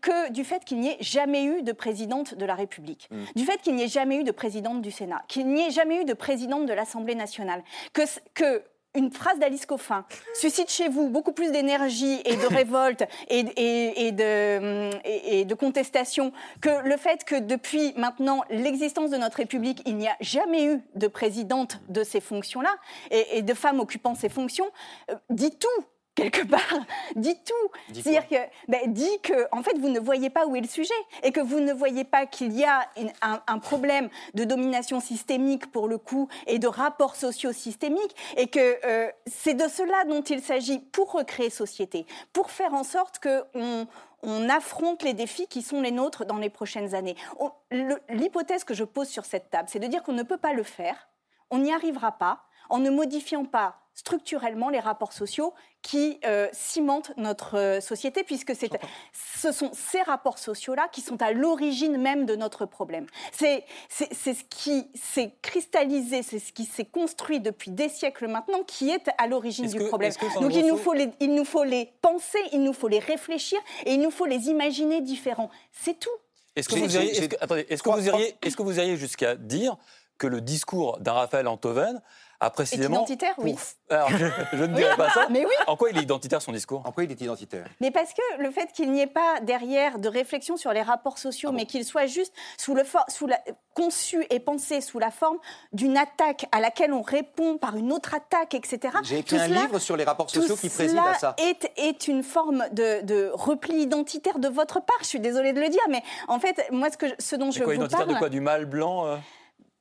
que 0.00 0.30
du 0.30 0.44
fait 0.44 0.64
qu'il 0.64 0.80
n'y 0.80 0.88
ait 0.88 0.98
jamais 1.00 1.44
eu 1.44 1.62
de 1.62 1.72
présidente 1.72 2.34
de 2.34 2.44
la 2.44 2.54
République, 2.54 3.08
mm. 3.10 3.24
du 3.36 3.44
fait 3.44 3.60
qu'il 3.62 3.74
n'y 3.74 3.82
ait 3.82 3.88
jamais 3.88 4.16
eu 4.16 4.24
de 4.24 4.32
présidente 4.32 4.82
du 4.82 4.90
Sénat, 4.90 5.22
qu'il 5.28 5.48
n'y 5.48 5.62
ait 5.62 5.70
jamais 5.70 6.02
eu 6.02 6.04
de 6.04 6.14
présidente 6.14 6.66
de 6.66 6.72
l'Assemblée 6.72 7.14
nationale, 7.14 7.62
que, 7.92 8.02
que 8.34 8.62
une 8.94 9.10
phrase 9.10 9.38
d'Alice 9.38 9.66
Coffin 9.66 10.04
suscite 10.34 10.70
chez 10.70 10.88
vous 10.88 11.08
beaucoup 11.08 11.32
plus 11.32 11.50
d'énergie 11.50 12.20
et 12.24 12.36
de 12.36 12.46
révolte 12.46 13.04
et, 13.28 13.44
et, 14.06 14.12
de, 14.12 14.90
et, 15.04 15.44
de, 15.44 15.54
contestation 15.54 16.32
que 16.60 16.86
le 16.86 16.96
fait 16.96 17.24
que 17.24 17.36
depuis 17.36 17.94
maintenant 17.96 18.44
l'existence 18.50 19.10
de 19.10 19.16
notre 19.16 19.38
République, 19.38 19.82
il 19.86 19.96
n'y 19.96 20.08
a 20.08 20.16
jamais 20.20 20.66
eu 20.66 20.80
de 20.94 21.06
présidente 21.06 21.80
de 21.88 22.04
ces 22.04 22.20
fonctions-là 22.20 22.74
et, 23.10 23.42
de 23.42 23.54
femmes 23.54 23.80
occupant 23.80 24.14
ces 24.14 24.28
fonctions, 24.28 24.70
euh, 25.10 25.14
dit 25.30 25.50
tout 25.50 25.84
quelque 26.14 26.46
part, 26.46 26.60
dit 27.16 27.36
tout. 27.44 27.94
C'est-à-dire 27.94 28.28
que 28.28 28.36
ben, 28.68 28.92
dit 28.92 29.20
que 29.22 29.48
en 29.52 29.62
fait 29.62 29.78
vous 29.78 29.88
ne 29.88 30.00
voyez 30.00 30.30
pas 30.30 30.46
où 30.46 30.56
est 30.56 30.60
le 30.60 30.68
sujet 30.68 30.94
et 31.22 31.32
que 31.32 31.40
vous 31.40 31.60
ne 31.60 31.72
voyez 31.72 32.04
pas 32.04 32.26
qu'il 32.26 32.52
y 32.52 32.64
a 32.64 32.88
un, 33.22 33.58
problème 33.58 34.08
de 34.34 34.44
domination 34.44 35.00
systémique 35.00 35.70
pour 35.70 35.88
le 35.88 35.98
coup 35.98 36.28
et 36.46 36.58
de 36.58 36.66
rapports 36.66 37.16
sociaux 37.16 37.52
systémiques 37.52 38.16
et 38.36 38.48
que 38.48 38.78
euh, 38.84 39.10
c'est 39.26 39.54
de 39.54 39.68
cela 39.68 40.04
dont 40.04 40.22
il 40.22 40.42
s'agit 40.42 40.78
pour 40.78 41.12
recréer 41.12 41.50
société, 41.50 42.06
pour 42.32 42.50
faire 42.50 42.74
en 42.74 42.84
sorte 42.84 43.18
que 43.18 43.44
on, 43.54 43.86
affronte 44.48 45.02
les 45.02 45.14
défis 45.14 45.48
qui 45.48 45.62
sont 45.62 45.80
les 45.80 45.90
nôtres 45.90 46.24
dans 46.24 46.36
les 46.36 46.50
prochaines 46.50 46.94
années. 46.94 47.16
L'hypothèse 48.08 48.62
que 48.62 48.74
je 48.74 48.84
pose 48.84 49.08
sur 49.08 49.24
cette 49.24 49.50
table, 49.50 49.68
c'est 49.68 49.80
de 49.80 49.86
dire 49.88 50.04
qu'on 50.04 50.12
ne 50.12 50.22
peut 50.22 50.36
pas 50.36 50.52
le 50.52 50.62
faire 50.62 51.08
on 51.52 51.58
n'y 51.58 51.72
arrivera 51.72 52.12
pas 52.12 52.42
en 52.70 52.78
ne 52.78 52.90
modifiant 52.90 53.44
pas 53.44 53.81
structurellement 53.94 54.68
les 54.68 54.80
rapports 54.80 55.12
sociaux 55.12 55.54
qui 55.82 56.18
euh, 56.24 56.48
cimentent 56.52 57.12
notre 57.16 57.58
euh, 57.58 57.80
société, 57.80 58.22
puisque 58.22 58.52
ce 58.54 59.52
sont 59.52 59.70
ces 59.72 60.00
rapports 60.02 60.38
sociaux-là 60.38 60.88
qui 60.92 61.00
sont 61.00 61.20
à 61.20 61.32
l'origine 61.32 61.98
même 61.98 62.24
de 62.24 62.36
notre 62.36 62.66
problème. 62.66 63.06
C'est 63.32 63.64
ce 63.88 64.44
qui 64.48 64.88
s'est 64.94 65.34
cristallisé, 65.42 66.22
c'est 66.22 66.38
ce 66.38 66.52
qui 66.52 66.64
s'est 66.64 66.84
construit 66.84 67.40
depuis 67.40 67.70
des 67.70 67.88
siècles 67.88 68.28
maintenant 68.28 68.62
qui 68.62 68.90
est 68.90 69.10
à 69.18 69.26
l'origine 69.26 69.66
du 69.66 69.80
problème. 69.86 70.12
Donc 70.40 70.54
il 70.54 70.66
nous, 70.66 70.76
faut 70.76 70.94
les, 70.94 71.10
il 71.20 71.34
nous 71.34 71.44
faut 71.44 71.64
les 71.64 71.92
penser, 72.00 72.38
il 72.52 72.62
nous 72.62 72.72
faut 72.72 72.88
les 72.88 73.00
réfléchir 73.00 73.58
et 73.84 73.94
il 73.94 74.00
nous 74.00 74.10
faut 74.10 74.26
les 74.26 74.48
imaginer 74.48 75.00
différents. 75.00 75.50
C'est 75.72 75.98
tout. 75.98 76.10
Est-ce 76.54 76.68
que, 76.68 76.74
vous 76.74 76.96
iriez, 76.96 77.10
est-ce 77.10 77.82
que, 77.82 78.56
que 78.56 78.62
vous 78.62 78.78
iriez 78.78 78.96
jusqu'à 78.96 79.36
dire 79.36 79.76
que 80.18 80.26
le 80.26 80.40
discours 80.40 80.98
d'un 81.00 81.14
Raphaël 81.14 81.48
Antoven 81.48 82.00
précisément. 82.50 82.98
identitaire, 82.98 83.34
oui. 83.38 83.56
Alors, 83.90 84.10
je, 84.10 84.64
ne 84.64 84.74
dirais 84.74 84.96
pas 84.96 85.10
ça. 85.10 85.26
Mais 85.30 85.44
oui. 85.44 85.52
En 85.66 85.76
quoi 85.76 85.90
il 85.90 85.98
est 85.98 86.02
identitaire 86.02 86.40
son 86.40 86.52
discours? 86.52 86.82
En 86.84 86.92
quoi 86.92 87.04
il 87.04 87.10
est 87.10 87.20
identitaire? 87.20 87.66
Mais 87.80 87.90
parce 87.90 88.12
que 88.12 88.42
le 88.42 88.50
fait 88.50 88.72
qu'il 88.72 88.90
n'y 88.90 89.00
ait 89.00 89.06
pas 89.06 89.40
derrière 89.40 89.98
de 89.98 90.08
réflexion 90.08 90.56
sur 90.56 90.72
les 90.72 90.82
rapports 90.82 91.18
sociaux, 91.18 91.50
ah 91.52 91.56
mais 91.56 91.66
qu'il 91.66 91.84
soit 91.84 92.06
juste 92.06 92.32
sous 92.58 92.74
le 92.74 92.82
sous 93.08 93.26
la, 93.26 93.38
conçu 93.74 94.24
et 94.30 94.40
pensé 94.40 94.80
sous 94.80 94.98
la 94.98 95.10
forme 95.10 95.38
d'une 95.72 95.96
attaque 95.96 96.46
à 96.52 96.60
laquelle 96.60 96.92
on 96.92 97.02
répond 97.02 97.58
par 97.58 97.76
une 97.76 97.92
autre 97.92 98.14
attaque, 98.14 98.54
etc. 98.54 98.96
J'ai 99.02 99.18
écrit 99.18 99.38
un 99.38 99.48
livre 99.48 99.78
sur 99.78 99.96
les 99.96 100.04
rapports 100.04 100.30
sociaux 100.30 100.56
qui 100.56 100.68
préside 100.68 100.98
à 100.98 101.14
ça. 101.14 101.34
Est, 101.38 101.70
est 101.76 102.08
une 102.08 102.22
forme 102.22 102.64
de, 102.72 103.02
de, 103.04 103.30
repli 103.32 103.82
identitaire 103.82 104.38
de 104.38 104.48
votre 104.48 104.84
part. 104.84 104.98
Je 105.00 105.06
suis 105.06 105.20
désolée 105.20 105.52
de 105.52 105.60
le 105.60 105.68
dire, 105.68 105.80
mais 105.88 106.02
en 106.28 106.38
fait, 106.38 106.66
moi, 106.70 106.90
ce, 106.90 106.96
que 106.96 107.06
ce 107.18 107.36
dont 107.36 107.50
je 107.50 107.62
quoi, 107.62 107.74
vous 107.74 107.80
identitaire 107.80 108.06
de 108.06 108.14
quoi? 108.14 108.28
Du 108.28 108.40
mâle 108.40 108.66
blanc 108.66 109.06
euh? 109.06 109.16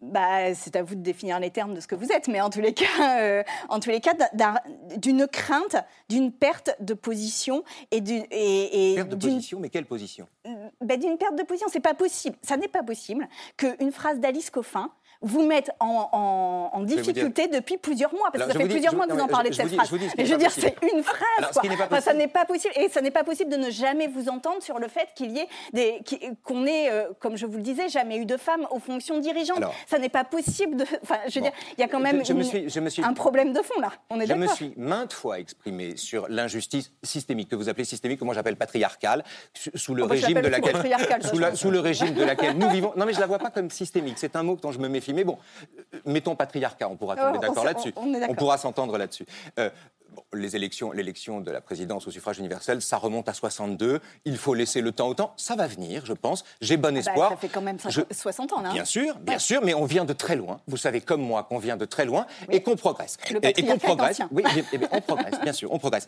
Bah, 0.02 0.54
c'est 0.56 0.76
à 0.76 0.84
vous 0.84 0.96
de 0.96 1.02
définir 1.02 1.40
les 1.40 1.52
termes 1.52 1.74
de 1.74 1.80
ce 1.80 1.88
que 1.88 1.96
vous 1.96 2.12
êtes, 2.12 2.28
mais 2.28 2.42
en 2.42 2.50
tous 2.50 2.62
les 2.62 2.74
cas, 2.74 3.20
euh, 3.20 3.44
en 3.70 3.80
tous 3.80 3.90
les 3.90 4.00
cas, 4.00 4.14
d'une 4.98 5.28
crainte, 5.28 5.76
d'une 6.10 6.32
perte 6.32 6.76
de 6.80 6.94
position 6.94 7.64
et 7.92 8.02
d'une 8.02 8.26
perte 8.28 9.10
de 9.10 9.16
position, 9.16 9.60
mais 9.60 9.70
quelle 9.70 9.86
position? 9.86 10.28
Bah, 10.82 10.98
D'une 10.98 11.18
perte 11.18 11.38
de 11.38 11.44
position, 11.44 11.68
c'est 11.72 11.80
pas 11.80 11.94
possible. 11.94 12.36
Ça 12.42 12.58
n'est 12.58 12.68
pas 12.68 12.84
possible 12.84 13.28
qu'une 13.58 13.92
phrase 13.92 14.20
d'Alice 14.20 14.50
Coffin 14.50 14.92
vous 15.22 15.46
mettent 15.46 15.72
en, 15.80 16.82
difficulté 16.84 17.48
depuis 17.48 17.78
plusieurs 17.78 18.14
mois, 18.14 18.30
parce 18.32 18.46
que 18.46 18.54
ça 18.54 18.60
fait 18.60 18.68
plusieurs 18.68 18.96
mois 18.96 19.06
que 19.06 19.14
vous 19.14 19.20
en 19.20 19.28
parlez 19.28 19.50
de 19.50 19.56
cette 19.56 19.74
phrase. 19.74 19.90
Je, 20.18 20.32
veux 20.32 20.38
dire, 20.38 20.52
c'est 20.52 20.76
une 20.94 21.04
phrase. 21.04 22.04
ça 22.04 22.14
n'est 22.14 22.28
pas 22.28 22.46
possible, 22.46 22.74
et 22.76 22.90
ça 22.90 23.02
n'est 23.02 23.12
pas 23.12 23.24
possible 23.24 23.52
de 23.52 23.58
ne 23.58 23.70
jamais 23.70 24.08
vous 24.08 24.30
entendre 24.30 24.62
sur 24.64 24.80
le 24.80 24.88
fait 24.88 25.10
qu'il 25.16 25.32
y 25.32 25.40
ait 25.40 25.48
des, 25.74 26.02
qu'on 26.44 26.66
ait, 26.66 26.90
euh, 26.90 27.10
comme 27.20 27.38
je 27.38 27.46
vous 27.46 27.58
le 27.58 27.64
disais, 27.64 27.90
jamais 27.90 28.18
eu 28.18 28.26
de 28.26 28.38
femmes 28.38 28.68
aux 28.72 28.80
fonctions 28.80 29.20
dirigeantes. 29.20 29.64
ça 29.88 30.00
n'est 30.00 30.10
pas 30.10 30.24
possible. 30.24 30.78
De, 30.78 30.86
enfin, 31.04 31.18
je 31.28 31.36
veux 31.36 31.42
dire, 31.42 31.52
il 31.78 31.82
y 31.82 31.84
a 31.84 31.88
quand 31.88 32.00
même 32.00 32.24
un 33.04 33.14
problème 33.14 33.54
de 33.54 33.62
fond 33.62 33.80
là. 33.80 33.92
On 34.10 34.20
est 34.20 34.28
je 34.28 34.34
me 34.34 34.48
suis 34.48 34.74
maintes 34.78 35.14
fois 35.14 35.40
exprimé 35.40 35.98
sur 35.98 36.28
l'injustice 36.30 36.92
systémique 37.04 37.50
que 37.50 37.56
vous 37.56 37.70
appelez 37.70 37.86
systémique, 37.86 38.20
que 38.20 38.26
moi 38.26 38.34
j'appelle 38.34 38.56
patriarcale, 38.56 39.24
sous 39.76 39.94
le 39.94 40.04
oh, 40.04 40.08
bah, 40.08 40.16
régime 40.16 40.42
de 40.42 40.48
laquelle, 40.48 40.76
sous, 41.56 41.72
le 41.72 41.80
régime 41.80 42.14
de 42.14 42.24
laquelle 42.24 42.58
nous 42.58 42.70
vivons. 42.72 42.94
Non, 42.96 43.06
mais 43.06 43.14
je 43.14 43.20
la 43.20 43.26
vois 43.26 43.40
pas 43.40 43.50
comme 43.50 43.70
systémique. 43.70 44.16
C'est 44.18 44.36
un 44.36 44.44
mot 44.44 44.58
dont 44.62 44.72
je 44.72 44.80
me 44.80 44.88
méfie 44.88 45.11
mais 45.14 45.24
bon, 45.24 45.38
euh, 45.94 46.00
mettons 46.06 46.36
patriarcat, 46.36 46.90
on 46.90 46.96
pourra 46.96 47.16
tomber 47.16 47.40
d'accord 47.40 47.64
là-dessus. 47.64 47.94
On, 47.96 48.36
pourra 48.36 48.58
s'entendre 48.58 48.98
là-dessus. 48.98 49.26
Euh, 49.60 49.70
les 50.34 50.56
élections, 50.56 50.92
l'élection 50.92 51.42
de 51.42 51.52
la 51.52 51.62
présidence 51.62 52.08
au 52.08 52.12
suffrage 52.12 52.40
universel, 52.40 52.82
ça 52.82 52.98
remonte 52.98 53.30
à 53.30 53.34
62. 53.34 54.00
Il 54.26 54.38
faut 54.38 54.54
laisser 54.54 54.82
le 54.82 54.92
temps 54.92 55.08
au 55.08 55.14
temps. 55.14 55.34
Ça 55.38 55.56
va 55.56 55.68
venir, 55.68 56.06
je 56.06 56.14
pense. 56.14 56.44
J'ai 56.62 56.78
bon 56.78 56.90
ah 56.90 56.92
bah, 56.92 57.00
espoir. 57.00 57.30
ça 57.32 57.38
fait 57.38 57.50
quand 57.50 57.62
même 57.62 57.78
60 57.80 58.54
ans, 58.54 58.62
là. 58.62 58.72
Bien 58.72 58.86
sûr, 58.86 59.18
bien 59.20 59.40
sûr, 59.40 59.62
mais 59.64 59.74
on 59.74 59.86
vient 59.86 60.06
de 60.06 60.14
très 60.14 60.36
loin. 60.36 60.60
Vous 60.68 60.78
savez 60.78 61.02
comme 61.02 61.22
moi 61.22 61.44
qu'on 61.44 61.60
vient 61.60 61.78
de 61.78 61.86
très 61.86 62.06
loin 62.06 62.26
et 62.50 62.62
qu'on 62.62 62.76
progresse. 62.76 63.18
et, 63.42 63.64
qu'on 63.64 63.78
progresse. 63.78 64.22
Oui, 64.32 64.44
on 64.92 65.02
progresse, 65.02 65.40
bien 65.42 65.54
sûr, 65.54 65.72
on 65.72 65.80
progresse. 65.80 66.08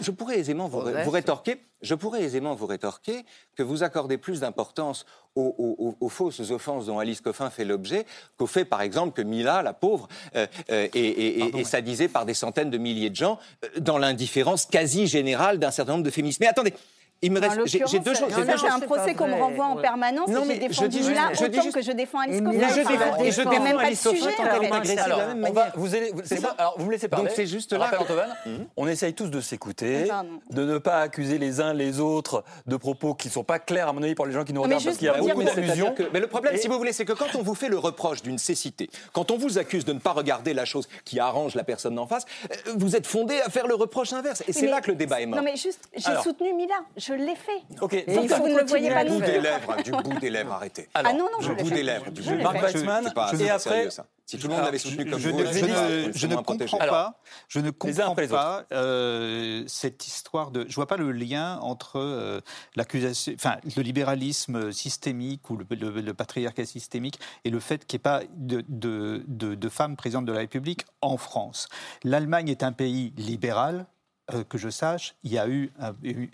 Je 0.00 0.10
pourrais 0.10 0.38
aisément 0.38 0.68
vous, 0.68 0.80
rétorquer, 1.10 1.60
je 1.82 1.94
pourrais 1.94 2.22
aisément 2.22 2.54
vous 2.54 2.66
rétorquer 2.66 3.24
que 3.56 3.62
vous 3.62 3.82
accordez 3.82 4.18
plus 4.18 4.40
d'importance 4.40 5.06
aux, 5.36 6.08
fausses 6.08 6.50
offenses 6.50 6.86
dont 6.86 6.98
Alice 6.98 7.20
Coffin 7.20 7.50
fait 7.50 7.64
l'objet 7.64 8.06
qu'au 8.36 8.46
fait, 8.46 8.64
par 8.64 8.82
exemple, 8.82 9.14
que 9.14 9.22
Mila, 9.22 9.62
la 9.62 9.72
pauvre, 9.72 10.08
euh, 10.34 10.46
euh, 10.70 10.88
est, 10.92 11.64
sadisée 11.64 12.08
par 12.08 12.26
des 12.26 12.34
centaines 12.34 12.70
de 12.70 12.78
milliers 12.78 13.10
de 13.10 13.16
gens 13.16 13.38
euh, 13.64 13.80
dans 13.80 13.98
l'indifférence 13.98 14.66
quasi 14.66 15.06
générale 15.06 15.58
d'un 15.58 15.70
certain 15.70 15.92
nombre 15.92 16.04
de 16.04 16.10
féministes. 16.10 16.40
Mais 16.40 16.48
attendez, 16.48 16.74
il 17.22 17.32
me 17.32 17.40
reste. 17.40 17.58
J'ai 17.66 17.98
deux 18.00 18.14
choses. 18.14 18.32
C'est 18.32 18.68
un 18.68 18.80
procès 18.80 19.14
qu'on 19.14 19.28
me 19.28 19.34
renvoie 19.34 19.66
en 19.66 19.76
permanence. 19.76 20.28
Non, 20.28 20.44
mais 20.46 20.60
je 20.70 20.86
dis 20.86 21.02
là 21.12 21.30
autant 21.32 21.70
que 21.70 21.82
je 21.82 21.92
défends 21.92 22.20
Alice 22.20 22.40
Coffin. 22.40 23.24
Et 23.24 23.30
je 23.30 23.42
défends 23.42 23.78
Alice 23.78 24.02
Coffin. 24.02 24.20
Vous 25.76 25.88
vous 26.76 26.86
me 26.86 26.90
laissez 26.92 27.08
parler. 27.08 27.26
Donc 27.26 27.34
c'est 27.34 27.46
juste 27.46 27.72
là. 27.72 27.90
Mhm. 28.46 28.66
On 28.76 28.88
essaye 28.88 29.14
tous 29.14 29.28
de 29.28 29.40
s'écouter, 29.40 30.08
de 30.50 30.64
ne 30.64 30.78
pas 30.78 31.00
accuser 31.00 31.38
les 31.38 31.60
uns 31.60 31.74
les 31.74 32.00
autres 32.00 32.44
de 32.66 32.76
propos 32.76 33.14
qui 33.14 33.28
ne 33.28 33.32
sont 33.32 33.44
pas 33.44 33.58
clairs 33.58 33.88
à 33.88 33.92
mon 33.92 34.02
avis 34.02 34.14
pour 34.14 34.26
les 34.26 34.32
gens 34.32 34.44
qui 34.44 34.52
nous 34.52 34.62
regardent 34.62 34.84
parce 34.84 34.96
qu'il 34.96 35.06
y 35.06 35.10
a 35.10 35.18
beaucoup 35.18 35.42
d'allusions. 35.42 35.94
Mais 36.12 36.20
le 36.20 36.26
problème, 36.26 36.56
si 36.56 36.68
vous 36.68 36.78
voulez, 36.78 36.92
c'est 36.92 37.04
que 37.04 37.12
quand 37.12 37.34
on 37.34 37.42
vous 37.42 37.54
fait 37.54 37.68
le 37.68 37.78
reproche 37.78 38.22
d'une 38.22 38.38
cécité, 38.38 38.90
quand 39.12 39.30
on 39.30 39.38
vous 39.38 39.58
accuse 39.58 39.84
de 39.84 39.92
ne 39.92 39.98
pas 39.98 40.12
regarder 40.12 40.54
la 40.54 40.64
chose 40.64 40.88
qui 41.04 41.20
arrange 41.20 41.54
la 41.54 41.64
personne 41.64 41.94
d'en 41.94 42.06
face, 42.06 42.24
euh, 42.50 42.72
vous 42.76 42.96
êtes 42.96 43.06
fondé 43.06 43.40
à 43.40 43.50
faire 43.50 43.66
le 43.66 43.74
reproche 43.74 44.12
inverse. 44.12 44.42
Et 44.48 44.52
c'est 44.52 44.66
là 44.66 44.80
que 44.80 44.90
le 44.90 44.96
débat 44.96 45.20
est 45.20 45.26
mort. 45.26 45.38
Non, 45.38 45.44
mais 45.44 45.56
juste, 45.56 45.88
j'ai 45.94 46.16
soutenu 46.22 46.54
Mila 46.54 46.74
je 47.10 47.24
l'ai 47.24 47.36
fait. 47.36 47.62
Ok, 47.80 47.94
et 47.94 48.14
donc, 48.14 48.30
vous 48.30 48.48
ne 48.48 48.58
le 48.58 48.66
voyez 48.66 48.90
pas 48.90 49.04
du 49.04 49.10
bout 49.10 49.20
des 49.20 49.40
lèvres, 49.40 49.82
du 49.82 49.90
bout 49.90 50.18
des 50.18 50.30
lèvres, 50.30 50.52
arrêtez. 50.52 50.88
ah 50.94 51.12
non, 51.12 51.28
non, 51.32 51.46
du 51.46 51.62
bout 51.62 51.70
des 51.70 51.82
lèvres. 51.82 52.10
Du 52.10 52.22
et 52.22 53.50
après, 53.50 53.88
si 54.26 54.38
tout 54.38 54.46
le 54.46 54.54
monde 54.54 54.64
l'avait 54.64 54.78
soutenu 54.78 55.10
comme 55.10 55.18
je, 55.18 55.28
vous, 55.28 55.38
je, 55.40 56.10
je, 56.14 56.26
ne 56.28 56.36
comprends 56.36 56.78
pas, 56.78 57.20
je 57.48 57.58
ne 57.58 57.70
comprends 57.70 58.14
pas 58.14 58.64
euh, 58.72 59.64
cette 59.66 60.06
histoire 60.06 60.52
de. 60.52 60.66
Je 60.68 60.74
vois 60.76 60.86
pas 60.86 60.96
le 60.96 61.10
lien 61.10 61.58
entre 61.62 61.98
euh, 61.98 62.40
l'accusation, 62.76 63.32
enfin 63.34 63.56
le 63.76 63.82
libéralisme 63.82 64.70
systémique 64.70 65.50
ou 65.50 65.56
le, 65.56 65.66
le, 66.00 66.14
patriarcat 66.14 66.64
systémique 66.64 67.18
et 67.44 67.50
le 67.50 67.58
fait 67.58 67.86
qu'il 67.86 67.96
n'y 67.96 68.00
ait 68.00 68.02
pas 68.02 68.22
de, 68.36 68.64
de, 68.68 69.24
de, 69.26 69.56
de 69.56 69.68
femmes 69.68 69.96
présidentes 69.96 70.26
de 70.26 70.32
la 70.32 70.40
République 70.40 70.84
en 71.00 71.16
France. 71.16 71.68
L'Allemagne 72.04 72.48
est 72.48 72.62
un 72.62 72.72
pays 72.72 73.12
libéral, 73.16 73.86
euh, 74.34 74.44
que 74.44 74.58
je 74.58 74.68
sache, 74.68 75.14
il 75.22 75.32
y 75.32 75.38
a 75.38 75.48
eu 75.48 75.72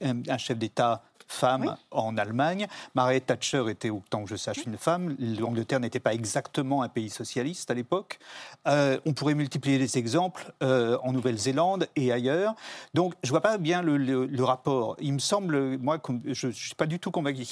un, 0.00 0.38
chef 0.38 0.58
d'État 0.58 1.02
femme 1.28 1.76
en 1.90 2.16
Allemagne. 2.16 2.66
Margaret 2.94 3.20
Thatcher 3.20 3.64
était, 3.68 3.90
autant 3.90 4.24
que 4.24 4.30
je 4.30 4.36
sache, 4.36 4.64
une 4.66 4.76
femme. 4.76 5.16
L'Angleterre 5.18 5.80
n'était 5.80 6.00
pas 6.00 6.14
exactement 6.14 6.82
un 6.82 6.88
pays 6.88 7.10
socialiste 7.10 7.70
à 7.70 7.74
l'époque. 7.74 8.18
Euh, 8.66 8.98
on 9.06 9.12
pourrait 9.12 9.34
multiplier 9.34 9.78
les 9.78 9.98
exemples 9.98 10.52
euh, 10.62 10.98
en 11.02 11.12
Nouvelle-Zélande 11.12 11.88
et 11.96 12.12
ailleurs. 12.12 12.54
Donc, 12.94 13.14
je 13.22 13.28
ne 13.28 13.32
vois 13.32 13.40
pas 13.40 13.58
bien 13.58 13.82
le, 13.82 14.44
rapport. 14.44 14.96
Il 15.00 15.14
me 15.14 15.18
semble, 15.18 15.78
moi, 15.78 16.00
je 16.24 16.46
ne 16.46 16.52
suis 16.52 16.74
pas 16.74 16.86
du 16.86 17.00
tout 17.00 17.10
convaincu. 17.10 17.42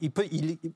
Il 0.00 0.10
peut, 0.10 0.26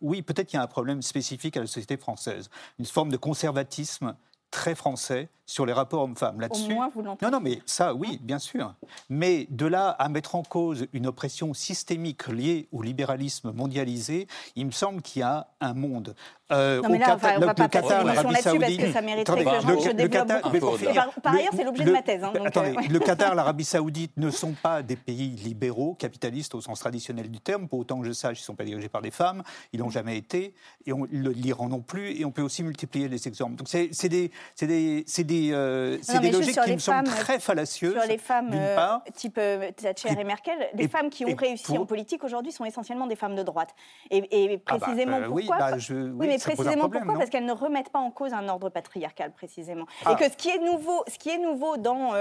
oui, 0.02 0.22
peut-être 0.22 0.48
qu'il 0.48 0.58
y 0.58 0.60
a 0.60 0.64
un 0.64 0.68
problème 0.68 1.00
spécifique 1.02 1.56
à 1.56 1.60
la 1.60 1.66
société 1.66 1.96
française, 1.96 2.50
une 2.78 2.84
forme 2.84 3.10
de 3.10 3.16
conservatisme 3.16 4.14
très 4.56 4.74
français 4.74 5.28
sur 5.44 5.66
les 5.66 5.72
rapports 5.72 6.02
hommes-femmes. 6.02 6.40
Là-dessus, 6.40 6.74
non, 6.74 7.30
non, 7.30 7.40
mais 7.40 7.60
ça, 7.66 7.94
oui, 7.94 8.18
bien 8.22 8.38
sûr. 8.38 8.74
Mais 9.10 9.46
de 9.50 9.66
là 9.66 9.90
à 9.90 10.08
mettre 10.08 10.34
en 10.34 10.42
cause 10.42 10.86
une 10.94 11.06
oppression 11.06 11.54
systémique 11.54 12.26
liée 12.26 12.68
au 12.72 12.82
libéralisme 12.82 13.52
mondialisé, 13.52 14.26
il 14.56 14.66
me 14.66 14.72
semble 14.72 15.02
qu'il 15.02 15.20
y 15.20 15.22
a 15.22 15.48
un 15.60 15.74
monde. 15.74 16.14
Euh, 16.52 16.80
non, 16.80 16.90
mais 16.90 16.98
là, 16.98 17.18
on 17.36 17.40
va, 17.40 17.54
pas 17.54 17.68
Qatar, 17.68 18.04
l'Arabie 18.04 18.36
Saoudite. 18.36 18.76
Parce 18.76 18.88
que 18.88 18.92
ça 18.92 19.02
mériterait 19.02 19.44
que 19.44 19.50
je, 19.50 19.88
je 19.88 19.90
développe. 19.90 20.28
Par, 20.28 21.12
par 21.20 21.34
ailleurs, 21.34 21.52
c'est 21.56 21.64
l'objet 21.64 21.84
de 21.84 21.90
ma 21.90 22.02
thèse. 22.02 22.22
Hein, 22.22 22.32
donc, 22.34 22.46
attendez, 22.46 22.70
euh, 22.76 22.88
le 22.88 22.98
Qatar, 23.00 23.34
l'Arabie 23.34 23.64
Saoudite 23.64 24.16
ne 24.16 24.30
sont 24.30 24.52
pas 24.52 24.82
des 24.82 24.94
pays 24.94 25.30
libéraux, 25.30 25.94
capitalistes 25.94 26.54
au 26.54 26.60
sens 26.60 26.78
traditionnel 26.78 27.30
du 27.30 27.40
terme. 27.40 27.66
Pour 27.66 27.80
autant 27.80 28.00
que 28.00 28.06
je 28.06 28.12
sache, 28.12 28.38
ils 28.38 28.42
ne 28.42 28.46
sont 28.46 28.54
pas 28.54 28.64
dirigés 28.64 28.88
par 28.88 29.02
des 29.02 29.10
femmes. 29.10 29.42
Ils 29.72 29.80
n'ont 29.80 29.90
jamais 29.90 30.16
été. 30.16 30.54
Et 30.86 30.92
l'Iran 31.10 31.68
non 31.68 31.80
plus. 31.80 32.12
Et 32.12 32.24
on 32.24 32.30
peut 32.30 32.42
aussi 32.42 32.62
multiplier 32.62 33.08
les 33.08 33.26
exemples. 33.26 33.56
Donc 33.56 33.68
c'est 33.68 34.08
des, 34.08 34.30
des, 34.60 35.04
des 35.24 35.52
euh, 35.52 35.98
c'est 36.02 36.20
des 36.20 36.30
logiques 36.30 36.60
qui 36.60 36.72
me 36.72 36.78
semblent 36.78 37.08
très 37.08 37.38
fallacieuses. 37.38 37.92
Sur 37.92 38.08
les 38.08 38.18
femmes 38.18 38.50
euh, 38.52 38.98
type 39.14 39.38
euh, 39.38 39.70
Thatcher 39.72 40.08
et, 40.18 40.24
Merkel, 40.24 40.58
les 40.74 40.88
femmes 40.88 41.10
qui 41.10 41.24
ont 41.24 41.34
réussi 41.34 41.76
en 41.76 41.86
politique 41.86 42.24
aujourd'hui 42.24 42.52
sont 42.52 42.64
essentiellement 42.64 43.06
des 43.06 43.16
femmes 43.16 43.34
de 43.34 43.42
droite. 43.42 43.74
Et, 44.10 44.60
ah 44.66 44.72
bah, 44.72 44.78
précisément 44.78 45.20
pourquoi 45.26 45.58
bah, 45.58 45.76
Oui, 45.90 46.26
mais 46.26 46.38
précisément 46.38 46.88
pourquoi 46.88 47.14
Parce 47.18 47.30
qu'elles 47.30 47.44
ne 47.44 47.52
remettent 47.52 47.90
pas 47.90 47.98
en 47.98 48.10
cause 48.10 48.32
un 48.32 48.48
ordre 48.48 48.68
patriarcal 48.68 49.32
précisément. 49.32 49.84
Et 50.02 50.06
ah. 50.06 50.14
que 50.14 50.24
ce 50.24 50.36
qui 50.36 50.48
est 50.48 50.58
nouveau, 50.58 51.04
ce 51.08 51.18
qui 51.18 51.30
est 51.30 51.38
nouveau 51.38 51.76
dans, 51.76 52.12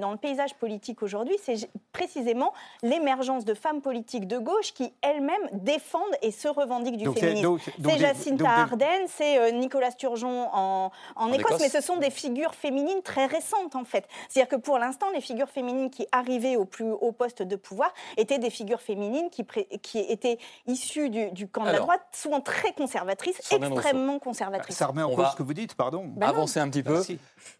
dans 0.00 0.12
le 0.12 0.18
paysage 0.18 0.54
politique 0.54 1.02
aujourd'hui, 1.02 1.36
c'est 1.42 1.68
précisément 1.92 2.52
l'émergence 2.82 3.44
de 3.44 3.54
femmes 3.54 3.80
politiques 3.80 4.26
de 4.26 4.38
gauche 4.38 4.72
qui 4.72 4.92
elles-mêmes 5.02 5.48
défendent 5.52 6.02
et 6.22 6.30
se 6.30 6.48
revendiquent 6.48 6.96
du 6.96 7.10
féminisme. 7.12 7.58
C'est 7.84 7.98
Jacinta 7.98 8.50
Ardern, 8.50 9.06
c'est 9.08 9.52
Nicolas 9.52 9.90
Sturgeon 9.90 10.48
en, 10.52 10.90
en, 11.16 11.32
Écosse, 11.32 11.60
mais 11.60 11.68
ce 11.72 11.80
sont 11.80 11.96
des 11.96 12.10
figures 12.10 12.54
féminines 12.54 13.02
très 13.02 13.26
récentes, 13.26 13.74
en 13.74 13.84
fait. 13.84 14.06
C'est-à-dire 14.28 14.48
que 14.48 14.60
pour 14.60 14.78
l'instant, 14.78 15.06
les 15.14 15.20
figures 15.20 15.48
féminines 15.48 15.90
qui 15.90 16.06
arrivaient 16.12 16.56
au 16.56 16.64
plus 16.64 16.90
haut 16.90 17.12
poste 17.12 17.42
de 17.42 17.56
pouvoir 17.56 17.92
étaient 18.16 18.38
des 18.38 18.50
figures 18.50 18.80
féminines 18.80 19.30
qui, 19.30 19.44
qui 19.82 19.98
étaient 19.98 20.38
issues 20.66 21.10
du, 21.10 21.48
camp 21.48 21.64
de 21.64 21.70
la 21.70 21.78
droite, 21.78 22.02
souvent 22.12 22.40
très 22.40 22.72
conservatrices, 22.72 23.40
extrêmement 23.50 24.18
conservatrices. 24.18 24.76
Ça 24.76 24.86
remet 24.86 25.02
en 25.02 25.14
cause 25.14 25.30
ce 25.32 25.36
que 25.36 25.42
vous 25.42 25.54
dites, 25.54 25.74
pardon. 25.74 26.04
Bah 26.06 26.28
avancer 26.28 26.60
un 26.60 26.68
petit 26.68 26.82
peu. 26.82 27.02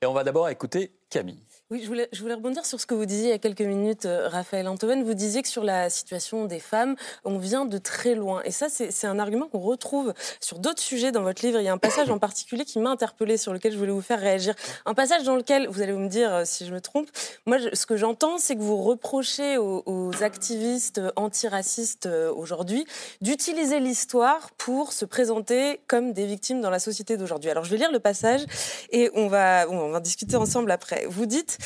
Et 0.01 0.07
on 0.07 0.13
va 0.13 0.25
d'abord 0.25 0.49
écouter 0.49 0.93
Camille. 1.11 1.43
Oui, 1.71 1.81
je 1.83 1.87
voulais, 1.87 2.07
je 2.13 2.21
voulais, 2.21 2.35
rebondir 2.35 2.67
sur 2.67 2.79
ce 2.79 2.85
que 2.85 2.95
vous 2.95 3.07
disiez 3.07 3.29
il 3.29 3.31
y 3.31 3.35
a 3.35 3.39
quelques 3.39 3.63
minutes, 3.63 4.05
euh, 4.05 4.29
Raphaël 4.29 4.69
Antoine. 4.69 5.05
Vous 5.05 5.15
disiez 5.15 5.41
que 5.41 5.49
sur 5.49 5.65
la 5.65 5.89
situation 5.89 6.45
des 6.45 6.59
femmes, 6.59 6.97
on 7.25 7.39
vient 7.39 7.65
de 7.65 7.79
très 7.79 8.15
loin. 8.15 8.43
Et 8.45 8.51
ça, 8.51 8.69
c'est 8.69 9.07
un 9.07 9.19
argument 9.19 9.49
qu'on 9.49 9.61
retrouve 9.61 10.13
sur 10.39 10.59
d'autres 10.59 10.83
sujets 10.83 11.13
dans 11.13 11.23
votre 11.23 11.45
livre. 11.45 11.61
Il 11.61 11.65
y 11.65 11.69
a 11.69 11.73
un 11.73 11.79
passage 11.79 12.11
en 12.11 12.19
particulier 12.19 12.67
qui 12.67 12.79
m'a 12.79 12.91
interpellé, 12.91 13.39
sur 13.39 13.55
lequel 13.55 13.73
je 13.73 13.79
voulais 13.79 13.92
vous 13.93 14.03
faire 14.03 14.21
réagir. 14.21 14.55
Un 14.87 14.95
passage 14.95 15.25
dans 15.25 15.37
lequel, 15.37 15.69
vous 15.69 15.83
allez 15.83 15.93
me 15.93 16.09
dire 16.09 16.33
euh, 16.35 16.43
si 16.45 16.67
je 16.67 16.73
me 16.73 16.81
trompe, 16.81 17.09
moi, 17.47 17.59
ce 17.73 17.87
que 17.87 17.97
j'entends, 17.97 18.39
c'est 18.39 18.57
que 18.57 18.61
vous 18.61 18.83
reprochez 18.83 19.59
aux, 19.59 20.11
activistes 20.21 21.01
antiracistes 21.17 22.07
euh, 22.07 22.33
aujourd'hui 22.33 22.85
d'utiliser 23.21 23.81
l'histoire 23.81 24.51
pour 24.59 24.93
se 24.93 25.05
présenter 25.05 25.81
comme 25.87 26.13
des 26.13 26.27
victimes 26.27 26.61
dans 26.61 26.71
la 26.71 26.79
société 26.79 27.17
d'aujourd'hui. 27.17 27.51
Alors, 27.51 27.65
je 27.65 27.71
vais 27.71 27.79
lire 27.79 27.93
le 27.93 27.99
passage 27.99 28.43
et 28.91 29.11
on 29.15 29.29
va, 29.29 29.67
discuter 30.01 30.37
ensemble 30.37 30.71
après. 30.71 31.07
Vous 31.09 31.27
dites 31.27 31.59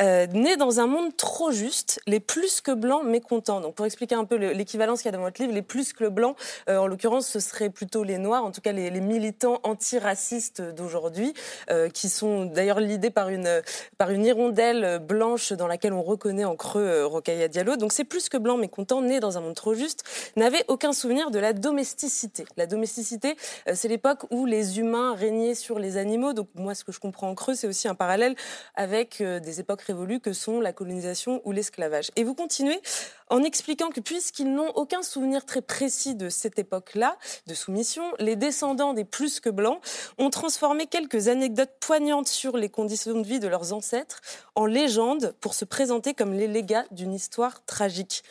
euh, 0.00 0.26
Né 0.26 0.56
dans 0.56 0.80
un 0.80 0.86
monde 0.86 1.16
trop 1.16 1.52
juste, 1.52 2.00
les 2.06 2.20
plus 2.20 2.60
que 2.60 2.72
blancs 2.72 3.04
mécontents. 3.04 3.60
Donc 3.60 3.74
pour 3.74 3.86
expliquer 3.86 4.14
un 4.14 4.24
peu 4.24 4.36
l'équivalence 4.36 5.02
qu'il 5.02 5.10
y 5.10 5.14
a 5.14 5.16
dans 5.16 5.22
votre 5.22 5.40
livre, 5.40 5.54
les 5.54 5.62
plus 5.62 5.92
que 5.92 6.08
blancs, 6.08 6.36
euh, 6.68 6.78
en 6.78 6.86
l'occurrence, 6.86 7.26
ce 7.28 7.40
serait 7.40 7.70
plutôt 7.70 8.04
les 8.04 8.18
noirs, 8.18 8.44
en 8.44 8.50
tout 8.50 8.60
cas 8.60 8.72
les, 8.72 8.90
militants 9.02 9.60
antiracistes 9.64 10.62
d'aujourd'hui, 10.62 11.34
qui 11.92 12.08
sont 12.08 12.44
d'ailleurs 12.44 12.80
l'idée 12.80 13.10
par 13.10 13.28
une, 13.28 13.62
par 13.98 14.10
une 14.10 14.24
hirondelle 14.24 14.98
blanche 14.98 15.52
dans 15.52 15.66
laquelle 15.66 15.92
on 15.92 16.02
reconnaît 16.02 16.44
en 16.44 16.56
creux 16.56 17.04
Rocaille 17.04 17.48
Diallo. 17.48 17.76
Donc 17.76 17.92
c'est 17.92 18.04
plus 18.04 18.28
que 18.28 18.36
blancs 18.36 18.58
mécontents, 18.58 19.02
nés 19.02 19.20
dans 19.20 19.38
un 19.38 19.40
monde 19.40 19.54
trop 19.54 19.74
juste, 19.74 20.04
n'avaient 20.36 20.64
aucun 20.68 20.92
souvenir 20.92 21.30
de 21.30 21.38
la 21.38 21.52
domesticité. 21.52 22.44
La 22.56 22.66
domesticité, 22.66 23.36
c'est 23.72 23.88
l'époque 23.88 24.24
où 24.30 24.46
les 24.46 24.78
humains 24.78 25.14
régnaient 25.14 25.54
sur 25.54 25.78
les 25.78 25.96
animaux. 25.96 26.32
Donc 26.32 26.48
moi, 26.54 26.74
ce 26.74 26.84
que 26.84 26.92
je 26.92 27.00
comprends 27.00 27.28
en 27.28 27.34
creux, 27.34 27.54
c'est 27.54 27.66
aussi 27.66 27.88
un 27.88 27.94
parallèle 27.94 28.34
avec 28.74 29.22
des 29.22 29.60
époques 29.60 29.82
révolues 29.82 30.20
que 30.20 30.32
sont 30.32 30.60
la 30.60 30.72
colonisation 30.72 31.40
ou 31.44 31.52
l'esclavage. 31.52 32.10
Et 32.16 32.24
vous 32.24 32.34
continuez 32.34 32.80
en 33.32 33.42
expliquant 33.44 33.88
que 33.88 34.00
puisqu'ils 34.00 34.52
n'ont 34.54 34.70
aucun 34.74 35.02
souvenir 35.02 35.46
très 35.46 35.62
précis 35.62 36.14
de 36.14 36.28
cette 36.28 36.58
époque-là, 36.58 37.16
de 37.46 37.54
soumission, 37.54 38.04
les 38.18 38.36
descendants 38.36 38.92
des 38.92 39.06
plus 39.06 39.40
que 39.40 39.48
blancs 39.48 39.80
ont 40.18 40.28
transformé 40.28 40.86
quelques 40.86 41.28
anecdotes 41.28 41.72
poignantes 41.80 42.28
sur 42.28 42.58
les 42.58 42.68
conditions 42.68 43.18
de 43.18 43.26
vie 43.26 43.40
de 43.40 43.48
leurs 43.48 43.72
ancêtres 43.72 44.20
en 44.54 44.66
légendes 44.66 45.34
pour 45.40 45.54
se 45.54 45.64
présenter 45.64 46.12
comme 46.12 46.34
les 46.34 46.46
légats 46.46 46.84
d'une 46.90 47.14
histoire 47.14 47.64
tragique. 47.64 48.22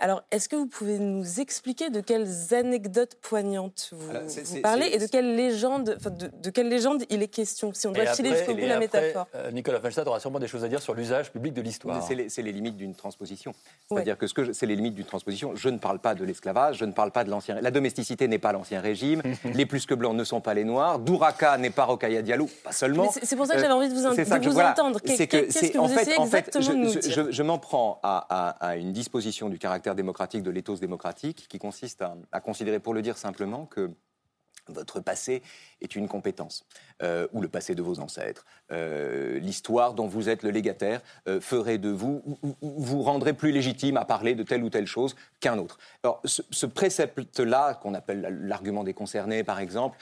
Alors, 0.00 0.22
est-ce 0.30 0.48
que 0.48 0.54
vous 0.54 0.68
pouvez 0.68 1.00
nous 1.00 1.40
expliquer 1.40 1.90
de 1.90 2.00
quelles 2.00 2.54
anecdotes 2.54 3.16
poignantes 3.20 3.90
vous, 3.92 4.60
parlez 4.60 4.86
et 4.92 4.98
de 4.98 5.06
quelle 5.06 5.34
légende, 5.34 5.98
de, 6.04 6.30
de, 6.40 6.50
quelle 6.50 6.68
légende 6.68 7.02
il 7.10 7.20
est 7.20 7.28
question, 7.28 7.72
si 7.74 7.88
on 7.88 7.92
doit 7.92 8.06
filer 8.06 8.30
jusqu'au 8.30 8.54
bout 8.54 8.66
la 8.66 8.78
métaphore 8.78 9.26
euh, 9.34 9.50
Nicolas 9.50 9.80
Feinstadt 9.80 10.06
aura 10.06 10.20
sûrement 10.20 10.38
des 10.38 10.46
choses 10.46 10.62
à 10.62 10.68
dire 10.68 10.80
sur 10.80 10.94
l'usage 10.94 11.32
public 11.32 11.52
de 11.52 11.62
l'histoire. 11.62 12.00
C'est 12.28 12.42
les, 12.42 12.52
limites 12.52 12.76
d'une 12.76 12.94
transposition. 12.94 13.52
C'est-à-dire 13.90 14.16
que 14.16 14.28
ce 14.28 14.52
c'est 14.52 14.66
les 14.66 14.76
limites 14.76 14.94
d'une 14.94 15.04
transposition. 15.04 15.56
Je 15.56 15.68
ne 15.68 15.78
parle 15.78 15.98
pas 15.98 16.14
de 16.14 16.24
l'esclavage, 16.24 16.78
je 16.78 16.84
ne 16.84 16.92
parle 16.92 17.10
pas 17.10 17.24
de 17.24 17.30
l'ancien. 17.30 17.60
La 17.60 17.72
domesticité 17.72 18.28
n'est 18.28 18.38
pas 18.38 18.52
l'ancien 18.52 18.80
régime. 18.80 19.20
les 19.52 19.66
plus 19.66 19.84
que 19.84 19.94
blancs 19.94 20.14
ne 20.14 20.24
sont 20.24 20.40
pas 20.40 20.54
les 20.54 20.64
noirs. 20.64 21.00
Douraka 21.00 21.58
n'est 21.58 21.70
pas 21.70 21.84
Rokhaya 21.84 22.22
Diallo, 22.22 22.48
pas 22.62 22.70
seulement. 22.70 23.10
C'est 23.10 23.34
pour 23.34 23.46
ça 23.46 23.54
que 23.54 23.60
j'avais 23.60 23.72
envie 23.72 23.88
de 23.88 23.94
vous, 23.94 24.02
vous 24.02 24.60
entendre. 24.60 25.00
Qu'est-ce 25.00 25.24
que, 25.24 25.76
vous 25.76 25.84
en 25.84 25.88
fait, 25.88 26.18
en 26.18 26.26
fait, 26.26 26.56
je, 26.60 27.32
je 27.32 27.42
m'en 27.42 27.58
prends 27.58 27.98
à, 28.04 28.56
à 28.60 28.76
une 28.76 28.92
disposition 28.92 29.48
du 29.48 29.58
caractère 29.58 29.87
démocratique 29.94 30.42
de 30.42 30.50
l'éthos 30.50 30.80
démocratique, 30.80 31.46
qui 31.48 31.58
consiste 31.58 32.02
à, 32.32 32.40
considérer, 32.40 32.80
pour 32.80 32.94
le 32.94 33.02
dire 33.02 33.16
simplement, 33.18 33.66
que 33.66 33.90
votre 34.68 35.00
passé 35.00 35.42
est 35.80 35.96
une 35.96 36.08
compétence, 36.08 36.64
euh, 37.02 37.26
ou 37.32 37.40
le 37.40 37.48
passé 37.48 37.74
de 37.74 37.82
vos 37.82 38.00
ancêtres. 38.00 38.44
Euh, 38.70 39.38
l'histoire 39.38 39.94
dont 39.94 40.06
vous 40.06 40.28
êtes 40.28 40.42
le 40.42 40.50
légataire 40.50 41.00
euh, 41.26 41.40
ferait 41.40 41.78
de 41.78 41.88
vous, 41.88 42.22
vous 42.60 43.02
rendrait 43.02 43.32
plus 43.32 43.52
légitime 43.52 43.96
à 43.96 44.04
parler 44.04 44.34
de 44.34 44.42
telle 44.42 44.62
ou 44.62 44.70
telle 44.70 44.86
chose 44.86 45.16
qu'un 45.40 45.58
autre. 45.58 45.78
Alors, 46.02 46.20
ce, 46.24 46.42
ce 46.50 46.66
précepte-là, 46.66 47.74
qu'on 47.74 47.94
appelle 47.94 48.38
l'argument 48.42 48.84
des 48.84 48.94
concernés, 48.94 49.44
par 49.44 49.60
exemple, 49.60 49.98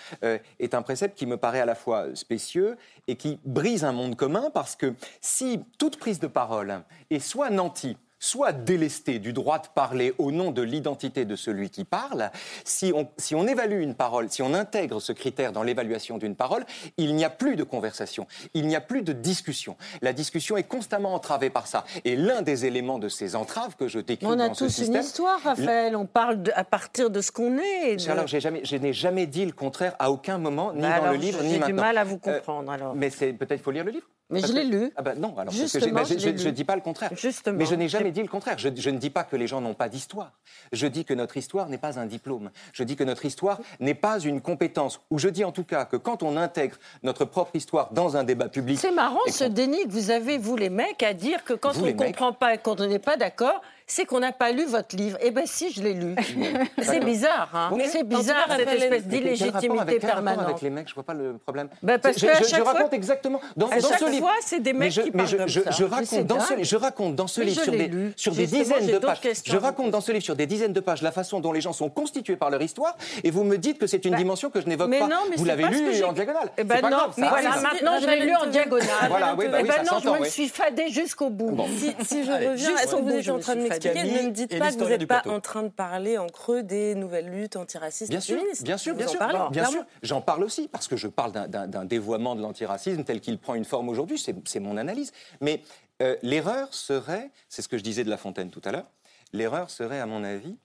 est 0.59 0.75
un 0.75 0.83
précepte 0.83 1.17
qui 1.17 1.27
me 1.27 1.37
paraît 1.37 1.61
à 1.61 1.67
la 1.67 1.75
fois 1.75 2.15
spécieux 2.15 2.77
et 3.07 3.17
qui 3.17 3.39
brise 3.45 3.85
un 3.85 3.93
monde 3.93 4.17
commun, 4.17 4.51
parce 4.53 4.77
que 4.77 4.95
si 5.21 5.61
toute 5.79 5.99
prise 5.99 6.21
de 6.21 6.27
parole 6.27 6.83
est 7.11 7.19
soit 7.19 7.51
nantie, 7.51 7.97
soit 8.27 8.53
délesté 8.53 9.19
du 9.19 9.33
droit 9.33 9.59
de 9.59 9.69
parler 9.69 10.15
au 10.19 10.33
nom 10.33 10.51
de 10.51 10.63
l'identité 10.63 11.25
de 11.25 11.37
celui 11.37 11.71
qui 11.71 11.85
parle, 11.85 12.31
si 12.65 12.93
on, 12.95 13.09
si 13.17 13.35
on 13.35 13.47
évalue 13.47 13.81
une 13.81 13.95
parole, 13.95 14.31
si 14.31 14.43
on 14.43 14.53
intègre 14.53 15.01
ce 15.01 15.13
critère 15.13 15.53
dans 15.53 15.63
l'évaluation 15.63 16.19
d'une 16.19 16.35
parole, 16.35 16.65
il 16.97 17.15
n'y 17.15 17.25
a 17.25 17.31
plus 17.31 17.57
de 17.57 17.63
conversation, 17.63 18.27
il 18.55 18.67
n'y 18.67 18.77
a 18.77 18.81
plus 18.81 19.03
de 19.03 19.13
discussion. 19.13 19.77
La 20.03 20.13
discussion 20.13 20.57
est 20.57 20.65
constamment 20.65 21.15
entravée 21.15 21.51
par 21.51 21.67
ça. 21.67 21.85
Et 22.05 22.17
l'un 22.17 22.43
des 22.43 22.67
éléments 22.67 22.99
de 22.99 23.09
ces 23.09 23.37
entraves 23.37 23.77
que 23.77 23.89
je 23.89 24.01
décris 24.01 24.27
on 24.27 24.39
a 24.39 24.51
tous 24.51 24.79
une 24.79 24.95
histoire, 24.95 25.41
Raphaël. 25.43 25.95
On 25.97 26.07
parle 26.07 26.43
à 26.55 26.65
partir 26.65 27.11
de 27.11 27.21
ce 27.21 27.31
qu'on 27.31 27.59
est. 27.59 28.09
Alors, 28.09 28.27
jamais, 28.27 28.65
je 28.65 28.77
n'ai 28.77 28.93
jamais 28.93 29.27
dit 29.27 29.47
le 29.47 29.53
contraire 29.53 29.95
à 29.99 30.11
aucun 30.11 30.39
moment, 30.39 30.73
ni 30.73 30.83
bah 30.83 31.01
dans 31.01 31.13
le 31.13 31.17
livre, 31.17 31.43
ni 31.43 31.59
maintenant. 31.59 31.67
J'ai 31.67 31.73
du 31.73 31.81
mal 31.81 31.99
à 31.99 32.05
vous 32.05 32.21
euh, 32.27 32.39
comprendre. 32.39 32.71
alors. 32.73 32.95
Mais 32.95 33.11
c'est 33.11 33.33
peut-être 33.33 33.63
faut 33.63 33.71
lire 33.71 33.85
le 33.85 33.93
livre. 33.93 34.07
Mais 34.29 34.41
je 34.41 34.53
l'ai 34.53 34.65
lu. 34.65 34.93
Ah 34.97 35.03
ben 35.03 35.19
non, 35.19 35.37
alors 35.39 35.53
Justement, 35.53 36.05
je 36.05 36.15
ne 36.15 36.51
dis 36.51 36.65
pas 36.65 36.75
le 36.75 36.83
contraire. 36.83 37.11
Justement. 37.15 37.57
Mais 37.57 37.67
je 37.67 37.75
n'ai 37.75 37.89
jamais 37.89 38.11
dit 38.11 38.23
le 38.23 38.29
contraire. 38.29 38.59
Je, 38.59 38.69
je, 38.75 38.91
ne 38.91 38.99
dis 38.99 39.11
pas 39.11 39.23
que 39.23 39.37
les 39.37 39.47
gens 39.47 39.61
n'ont 39.61 39.75
pas 39.75 39.89
d'histoire. 39.89 40.33
Je 40.73 40.87
dis 40.89 41.05
que 41.05 41.15
notre 41.15 41.37
histoire 41.37 41.69
n'est 41.69 41.79
pas 41.79 41.99
un 42.01 42.07
diplôme. 42.07 42.51
Je 42.73 42.83
dis 42.83 42.97
que 42.97 43.05
notre 43.05 43.25
histoire 43.25 43.61
n'est 43.79 43.95
pas 43.95 44.19
une 44.19 44.41
compétence. 44.41 45.01
Ou 45.11 45.19
je 45.19 45.29
dis 45.29 45.45
en 45.45 45.53
tout 45.53 45.65
cas 45.65 45.85
que 45.85 45.97
quand 45.97 46.25
on 46.25 46.37
intègre 46.37 46.77
notre 47.05 47.25
propre 47.25 47.55
histoire 47.55 47.93
dans 47.93 48.17
un 48.17 48.25
débat 48.25 48.49
public. 48.49 48.79
C'est 48.81 48.91
marrant 48.91 49.21
ce 49.29 49.45
déni 49.45 49.85
que 49.85 49.93
vous 49.93 50.11
avez, 50.11 50.39
vous 50.39 50.57
les 50.57 50.71
mecs, 50.71 51.03
à 51.05 51.15
dire 51.15 51.45
que 51.45 51.53
quand 51.53 51.77
on 51.79 51.87
ne 51.87 51.93
comprend 51.93 52.33
pas 52.33 52.55
et 52.55 52.59
quand 52.59 52.81
on 52.81 52.87
n'est 52.87 52.99
pas 52.99 53.17
d'accord, 53.17 53.61
c'est 53.87 54.05
qu'on 54.05 54.19
n'a 54.19 54.33
pas 54.33 54.51
lu 54.51 54.65
votre 54.65 54.97
livre. 54.97 55.17
Eh 55.21 55.31
bien, 55.31 55.45
si, 55.47 55.73
je 55.73 55.81
l'ai 55.81 55.95
lu. 55.95 56.17
c'est 56.83 57.05
bizarre, 57.05 57.49
hein 57.55 57.71
C'est 57.87 58.03
bizarre, 58.03 58.49
cette 58.57 58.69
espèce 58.69 59.05
d'illégitimité 59.05 59.99
permanente. 60.01 60.45
avec 60.45 60.61
les 60.61 60.71
mecs, 60.71 60.89
je 60.89 60.95
vois 60.95 61.05
pas 61.05 61.15
le 61.15 61.39
problème. 61.39 61.69
Ben 61.83 61.99
parce 61.99 62.19
je, 62.19 62.27
je, 62.27 62.63
raconte 62.63 62.93
exactement 62.93 63.41
dans, 63.57 63.69
à 63.69 63.79
dans 63.79 63.89
chaque 63.89 64.01
ce 64.01 64.11
livre. 64.11 64.27
fois, 64.27 64.35
c'est 64.41 64.61
des 64.61 64.73
mecs 64.73 64.93
qui 64.93 65.11
parlent 65.11 65.37
comme 65.37 65.49
ça. 65.49 65.71
Je 65.71 65.85
raconte, 65.85 66.27
dans 66.27 66.41
ce, 66.41 66.55
je 66.63 66.77
raconte 66.77 67.15
dans 67.15 67.27
ce 67.29 67.41
livre 67.43 67.63
sur 67.63 67.73
des, 67.73 68.13
sur 68.17 68.35
des 68.35 68.47
dizaines 68.47 68.87
de 68.87 68.99
pages. 68.99 69.21
Je 69.45 69.57
raconte 69.57 69.91
dans 69.93 70.01
ce 70.01 70.11
livre 70.11 70.25
sur 70.25 70.37
des 70.37 70.47
dizaines 70.47 70.73
de 70.73 70.81
pages 70.81 71.03
la 71.03 71.13
façon 71.13 71.39
dont 71.39 71.53
les 71.53 71.61
gens 71.61 71.73
sont 71.73 71.89
constitués 71.89 72.37
par 72.37 72.51
leur 72.51 72.63
histoire, 72.63 72.97
et 73.23 73.31
vous 73.31 73.45
me 73.45 73.57
dites 73.57 73.79
que 73.79 73.87
c'est 73.87 74.05
une 74.05 74.13
bah, 74.13 74.19
dimension 74.19 74.51
que 74.51 74.61
je 74.61 74.67
n'évoque 74.67 74.91
pas. 74.99 75.09
Vous 75.37 75.45
l'avez 75.45 75.65
lu 75.65 76.03
en 76.03 76.13
diagonale. 76.13 76.51
Eh 76.59 76.65
ben 76.65 76.81
non, 76.83 77.09
maintenant 77.17 78.01
je 78.01 78.07
l'ai 78.07 78.27
lu 78.27 78.35
en 78.35 78.47
diagonale. 78.47 78.87
Voilà, 79.09 79.35
oui, 79.39 79.47
bah 79.49 79.59
eh 79.61 79.65
ben 79.65 79.85
non, 79.91 79.99
je 80.03 80.23
me 80.23 80.29
suis 80.29 80.49
fadée 80.49 80.89
jusqu'au 80.89 81.31
bout. 81.31 81.57
Si 82.05 82.25
je 82.25 82.33
reviens 82.33 82.75
à 82.77 82.87
ce 82.87 82.97
que 82.97 83.03
vous 83.03 83.11
êtes 83.11 83.29
en 83.29 83.39
train 83.39 83.55
de 83.55 83.76
m'expliquer, 83.85 84.23
ne 84.23 84.29
me 84.29 84.33
dites 84.33 84.59
pas 84.59 84.73
que 84.73 84.79
vous 84.79 84.89
n'êtes 84.89 85.07
pas 85.07 85.23
en 85.27 85.41
train 85.41 85.63
de 85.63 85.69
parler 85.69 86.19
en 86.19 86.29
creux 86.29 86.63
des 86.63 86.95
nouvelles 86.95 87.31
luttes 87.31 87.57
antiracistes 87.57 88.11
bien 88.11 88.21
sûr, 88.21 88.39
féministes. 88.39 88.65
Bien 88.65 88.77
sûr, 88.77 88.95
bien 88.95 89.09
sûr, 89.09 89.51
bien 89.51 89.65
sûr. 89.67 89.85
J'en 90.03 90.21
parle 90.21 90.45
aussi 90.45 90.69
parce 90.69 90.89
que 90.89 90.97
je 90.97 91.09
parle 91.09 91.33
d'un 91.33 91.85
dévoiement 91.85 92.35
de 92.35 92.43
l'antiracisme 92.43 93.05
tel 93.05 93.21
qu'il 93.21 93.39
prend 93.39 93.55
une 93.55 93.65
forme 93.65 93.89
aujourd'hui. 93.89 94.23
C'est 94.45 94.61
mon 94.61 94.77
analyse. 94.77 95.13
Mais 95.41 95.63
euh, 96.03 96.17
l'erreur 96.23 96.73
serait, 96.75 97.31
c'est 97.49 97.63
ce 97.63 97.69
que 97.69 97.79
je 97.79 97.83
disais 97.83 98.05
de 98.05 98.11
La 98.11 98.17
Fontaine 98.17 98.51
tout 98.51 98.63
à 98.65 98.73
l'heure, 98.73 98.87
l'erreur 99.33 99.71
serait, 99.71 100.01
à 100.01 100.07
mon 100.07 100.25
avis, 100.25 100.57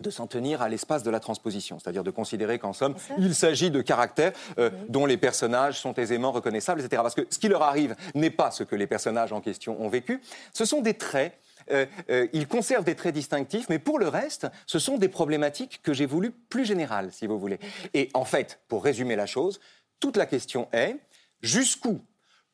de 0.00 0.10
s'en 0.10 0.26
tenir 0.26 0.60
à 0.62 0.68
l'espace 0.68 1.02
de 1.02 1.10
la 1.10 1.20
transposition, 1.20 1.78
c'est-à-dire 1.78 2.04
de 2.04 2.10
considérer 2.10 2.58
qu'en 2.58 2.72
somme, 2.72 2.94
il 3.18 3.34
s'agit 3.34 3.70
de 3.70 3.80
caractères 3.80 4.32
euh, 4.58 4.70
dont 4.88 5.06
les 5.06 5.16
personnages 5.16 5.80
sont 5.80 5.94
aisément 5.94 6.32
reconnaissables, 6.32 6.80
etc. 6.80 7.00
Parce 7.02 7.14
que 7.14 7.26
ce 7.30 7.38
qui 7.38 7.48
leur 7.48 7.62
arrive 7.62 7.96
n'est 8.14 8.30
pas 8.30 8.50
ce 8.50 8.62
que 8.62 8.76
les 8.76 8.86
personnages 8.86 9.32
en 9.32 9.40
question 9.40 9.80
ont 9.80 9.88
vécu, 9.88 10.20
ce 10.52 10.64
sont 10.64 10.82
des 10.82 10.94
traits 10.94 11.38
euh, 11.70 11.86
euh, 12.10 12.26
ils 12.32 12.46
conservent 12.46 12.84
des 12.84 12.94
traits 12.94 13.14
distinctifs, 13.14 13.68
mais 13.68 13.78
pour 13.78 13.98
le 13.98 14.08
reste, 14.08 14.46
ce 14.66 14.78
sont 14.78 14.98
des 14.98 15.08
problématiques 15.08 15.80
que 15.82 15.92
j'ai 15.92 16.06
voulu 16.06 16.30
plus 16.30 16.64
générales, 16.64 17.10
si 17.12 17.26
vous 17.26 17.38
voulez. 17.38 17.58
Et 17.94 18.08
en 18.14 18.24
fait, 18.24 18.60
pour 18.68 18.84
résumer 18.84 19.16
la 19.16 19.26
chose, 19.26 19.60
toute 20.00 20.16
la 20.16 20.26
question 20.26 20.68
est 20.72 20.96
jusqu'où 21.42 22.00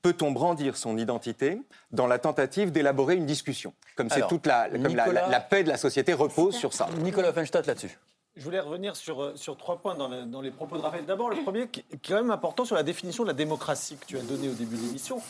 peut-on 0.02 0.32
brandir 0.32 0.76
son 0.76 0.98
identité 0.98 1.60
dans 1.92 2.06
la 2.06 2.18
tentative 2.18 2.72
d'élaborer 2.72 3.16
une 3.16 3.26
discussion? 3.26 3.72
Comme 3.96 4.10
c'est 4.10 4.26
toute 4.26 4.46
la, 4.46 4.68
la, 4.68 5.40
paix 5.40 5.62
de 5.62 5.68
la 5.68 5.76
société 5.76 6.12
repose 6.12 6.56
sur 6.56 6.72
ça. 6.72 6.88
Nicolas 6.98 7.32
Feinstadt 7.32 7.66
là-dessus. 7.66 7.98
Je 8.34 8.44
voulais 8.44 8.60
revenir 8.60 8.96
sur, 8.96 9.22
euh, 9.22 9.32
sur 9.36 9.58
trois 9.58 9.76
points 9.76 9.94
dans, 9.94 10.24
dans 10.24 10.40
les 10.40 10.50
propos 10.50 10.78
de 10.78 10.82
Raphaël. 10.82 11.04
D'abord, 11.04 11.28
le 11.28 11.42
premier 11.42 11.68
qui 11.68 11.84
est 11.92 11.98
quand 12.06 12.14
même 12.14 12.30
important 12.30 12.64
sur 12.64 12.74
la 12.74 12.82
définition 12.82 13.24
de 13.24 13.28
la 13.28 13.34
démocratie 13.34 13.96
que 13.96 14.06
tu 14.06 14.16
as 14.16 14.22
donnée 14.22 14.48
au 14.48 14.54
début 14.54 14.76
de 14.76 14.80
l'émission. 14.80 15.20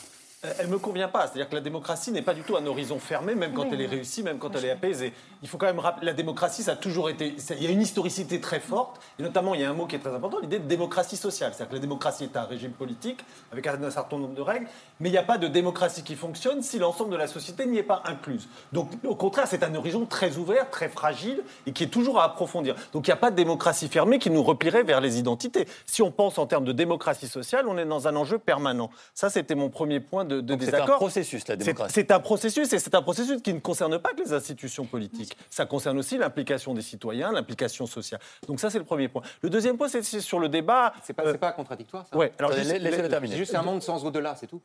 Elle 0.59 0.67
me 0.67 0.77
convient 0.77 1.07
pas. 1.07 1.27
C'est-à-dire 1.27 1.49
que 1.49 1.55
la 1.55 1.61
démocratie 1.61 2.11
n'est 2.11 2.21
pas 2.21 2.33
du 2.33 2.41
tout 2.41 2.57
un 2.57 2.65
horizon 2.65 2.99
fermé, 2.99 3.33
même 3.33 3.53
quand 3.53 3.71
elle 3.71 3.81
est 3.81 3.87
réussie, 3.87 4.23
même 4.23 4.39
quand 4.39 4.53
elle 4.55 4.65
est 4.65 4.71
apaisée. 4.71 5.13
Il 5.41 5.47
faut 5.47 5.57
quand 5.57 5.65
même 5.65 5.79
rappeler, 5.79 6.05
la 6.05 6.13
démocratie, 6.13 6.63
ça 6.63 6.73
a 6.73 6.75
toujours 6.75 7.09
été, 7.09 7.35
il 7.51 7.63
y 7.63 7.67
a 7.67 7.69
une 7.69 7.81
historicité 7.81 8.41
très 8.41 8.59
forte, 8.59 9.01
et 9.19 9.23
notamment 9.23 9.55
il 9.55 9.61
y 9.61 9.63
a 9.63 9.69
un 9.69 9.73
mot 9.73 9.85
qui 9.85 9.95
est 9.95 9.99
très 9.99 10.13
important, 10.13 10.39
l'idée 10.39 10.59
de 10.59 10.67
démocratie 10.67 11.17
sociale. 11.17 11.53
C'est-à-dire 11.53 11.69
que 11.69 11.75
la 11.75 11.81
démocratie 11.81 12.25
est 12.25 12.37
un 12.37 12.43
régime 12.43 12.71
politique 12.71 13.19
avec 13.51 13.67
un 13.67 13.91
certain 13.91 14.17
nombre 14.17 14.35
de 14.35 14.41
règles, 14.41 14.67
mais 14.99 15.09
il 15.09 15.11
n'y 15.11 15.17
a 15.17 15.23
pas 15.23 15.37
de 15.37 15.47
démocratie 15.47 16.03
qui 16.03 16.15
fonctionne 16.15 16.61
si 16.61 16.79
l'ensemble 16.79 17.11
de 17.11 17.17
la 17.17 17.27
société 17.27 17.65
n'y 17.65 17.77
est 17.77 17.83
pas 17.83 18.03
incluse. 18.05 18.47
Donc 18.71 18.89
au 19.05 19.15
contraire, 19.15 19.47
c'est 19.47 19.63
un 19.63 19.73
horizon 19.75 20.05
très 20.05 20.37
ouvert, 20.37 20.69
très 20.69 20.89
fragile, 20.89 21.43
et 21.67 21.71
qui 21.71 21.83
est 21.83 21.87
toujours 21.87 22.19
à 22.19 22.25
approfondir. 22.25 22.75
Donc 22.91 23.07
il 23.07 23.09
n'y 23.09 23.13
a 23.13 23.17
pas 23.17 23.31
de 23.31 23.35
démocratie 23.35 23.87
fermée 23.87 24.19
qui 24.19 24.29
nous 24.29 24.43
replierait 24.43 24.83
vers 24.83 25.01
les 25.01 25.19
identités. 25.19 25.67
Si 25.85 26.01
on 26.01 26.11
pense 26.11 26.37
en 26.37 26.47
termes 26.47 26.65
de 26.65 26.73
démocratie 26.73 27.27
sociale, 27.27 27.67
on 27.67 27.77
est 27.77 27.85
dans 27.85 28.07
un 28.07 28.15
enjeu 28.15 28.37
permanent. 28.37 28.89
Ça, 29.13 29.29
c'était 29.29 29.55
mon 29.55 29.69
premier 29.69 29.99
point 29.99 30.25
de, 30.25 30.32
de 30.41 30.55
désaccord. 30.55 30.87
C'est 30.87 30.93
un 30.93 30.97
processus, 30.97 31.47
la 31.47 31.55
démocratie. 31.55 31.93
C'est 31.93 32.11
un 32.11 32.19
processus, 32.19 32.73
et 32.73 32.79
c'est 32.79 32.95
un 32.95 33.01
processus 33.01 33.41
qui 33.41 33.53
ne 33.53 33.59
concerne 33.59 33.99
pas 33.99 34.13
que 34.13 34.23
les 34.23 34.33
institutions 34.33 34.85
politiques. 34.85 35.37
Ça 35.49 35.65
concerne 35.65 35.97
aussi 35.97 36.17
l'implication 36.17 36.73
des 36.73 36.81
citoyens, 36.81 37.31
l'implication 37.31 37.85
sociale. 37.85 38.19
Donc 38.47 38.59
ça, 38.59 38.69
c'est 38.69 38.79
le 38.79 38.85
premier 38.85 39.07
point. 39.07 39.21
Le 39.41 39.49
deuxième 39.49 39.77
point, 39.77 39.87
c'est 39.87 40.03
sur 40.03 40.39
le 40.39 40.49
débat. 40.49 40.93
C'est 41.03 41.13
pas, 41.13 41.33
pas 41.35 41.51
contradictoire, 41.51 42.05
ça? 42.07 42.17
Ouais. 42.17 42.31
Alors, 42.39 42.51
laissez-le 42.51 43.09
terminer. 43.09 43.35
Juste 43.35 43.55
un 43.55 43.61
monde 43.61 43.81
sans 43.81 44.05
au-delà, 44.05 44.35
c'est 44.35 44.47
tout 44.47 44.61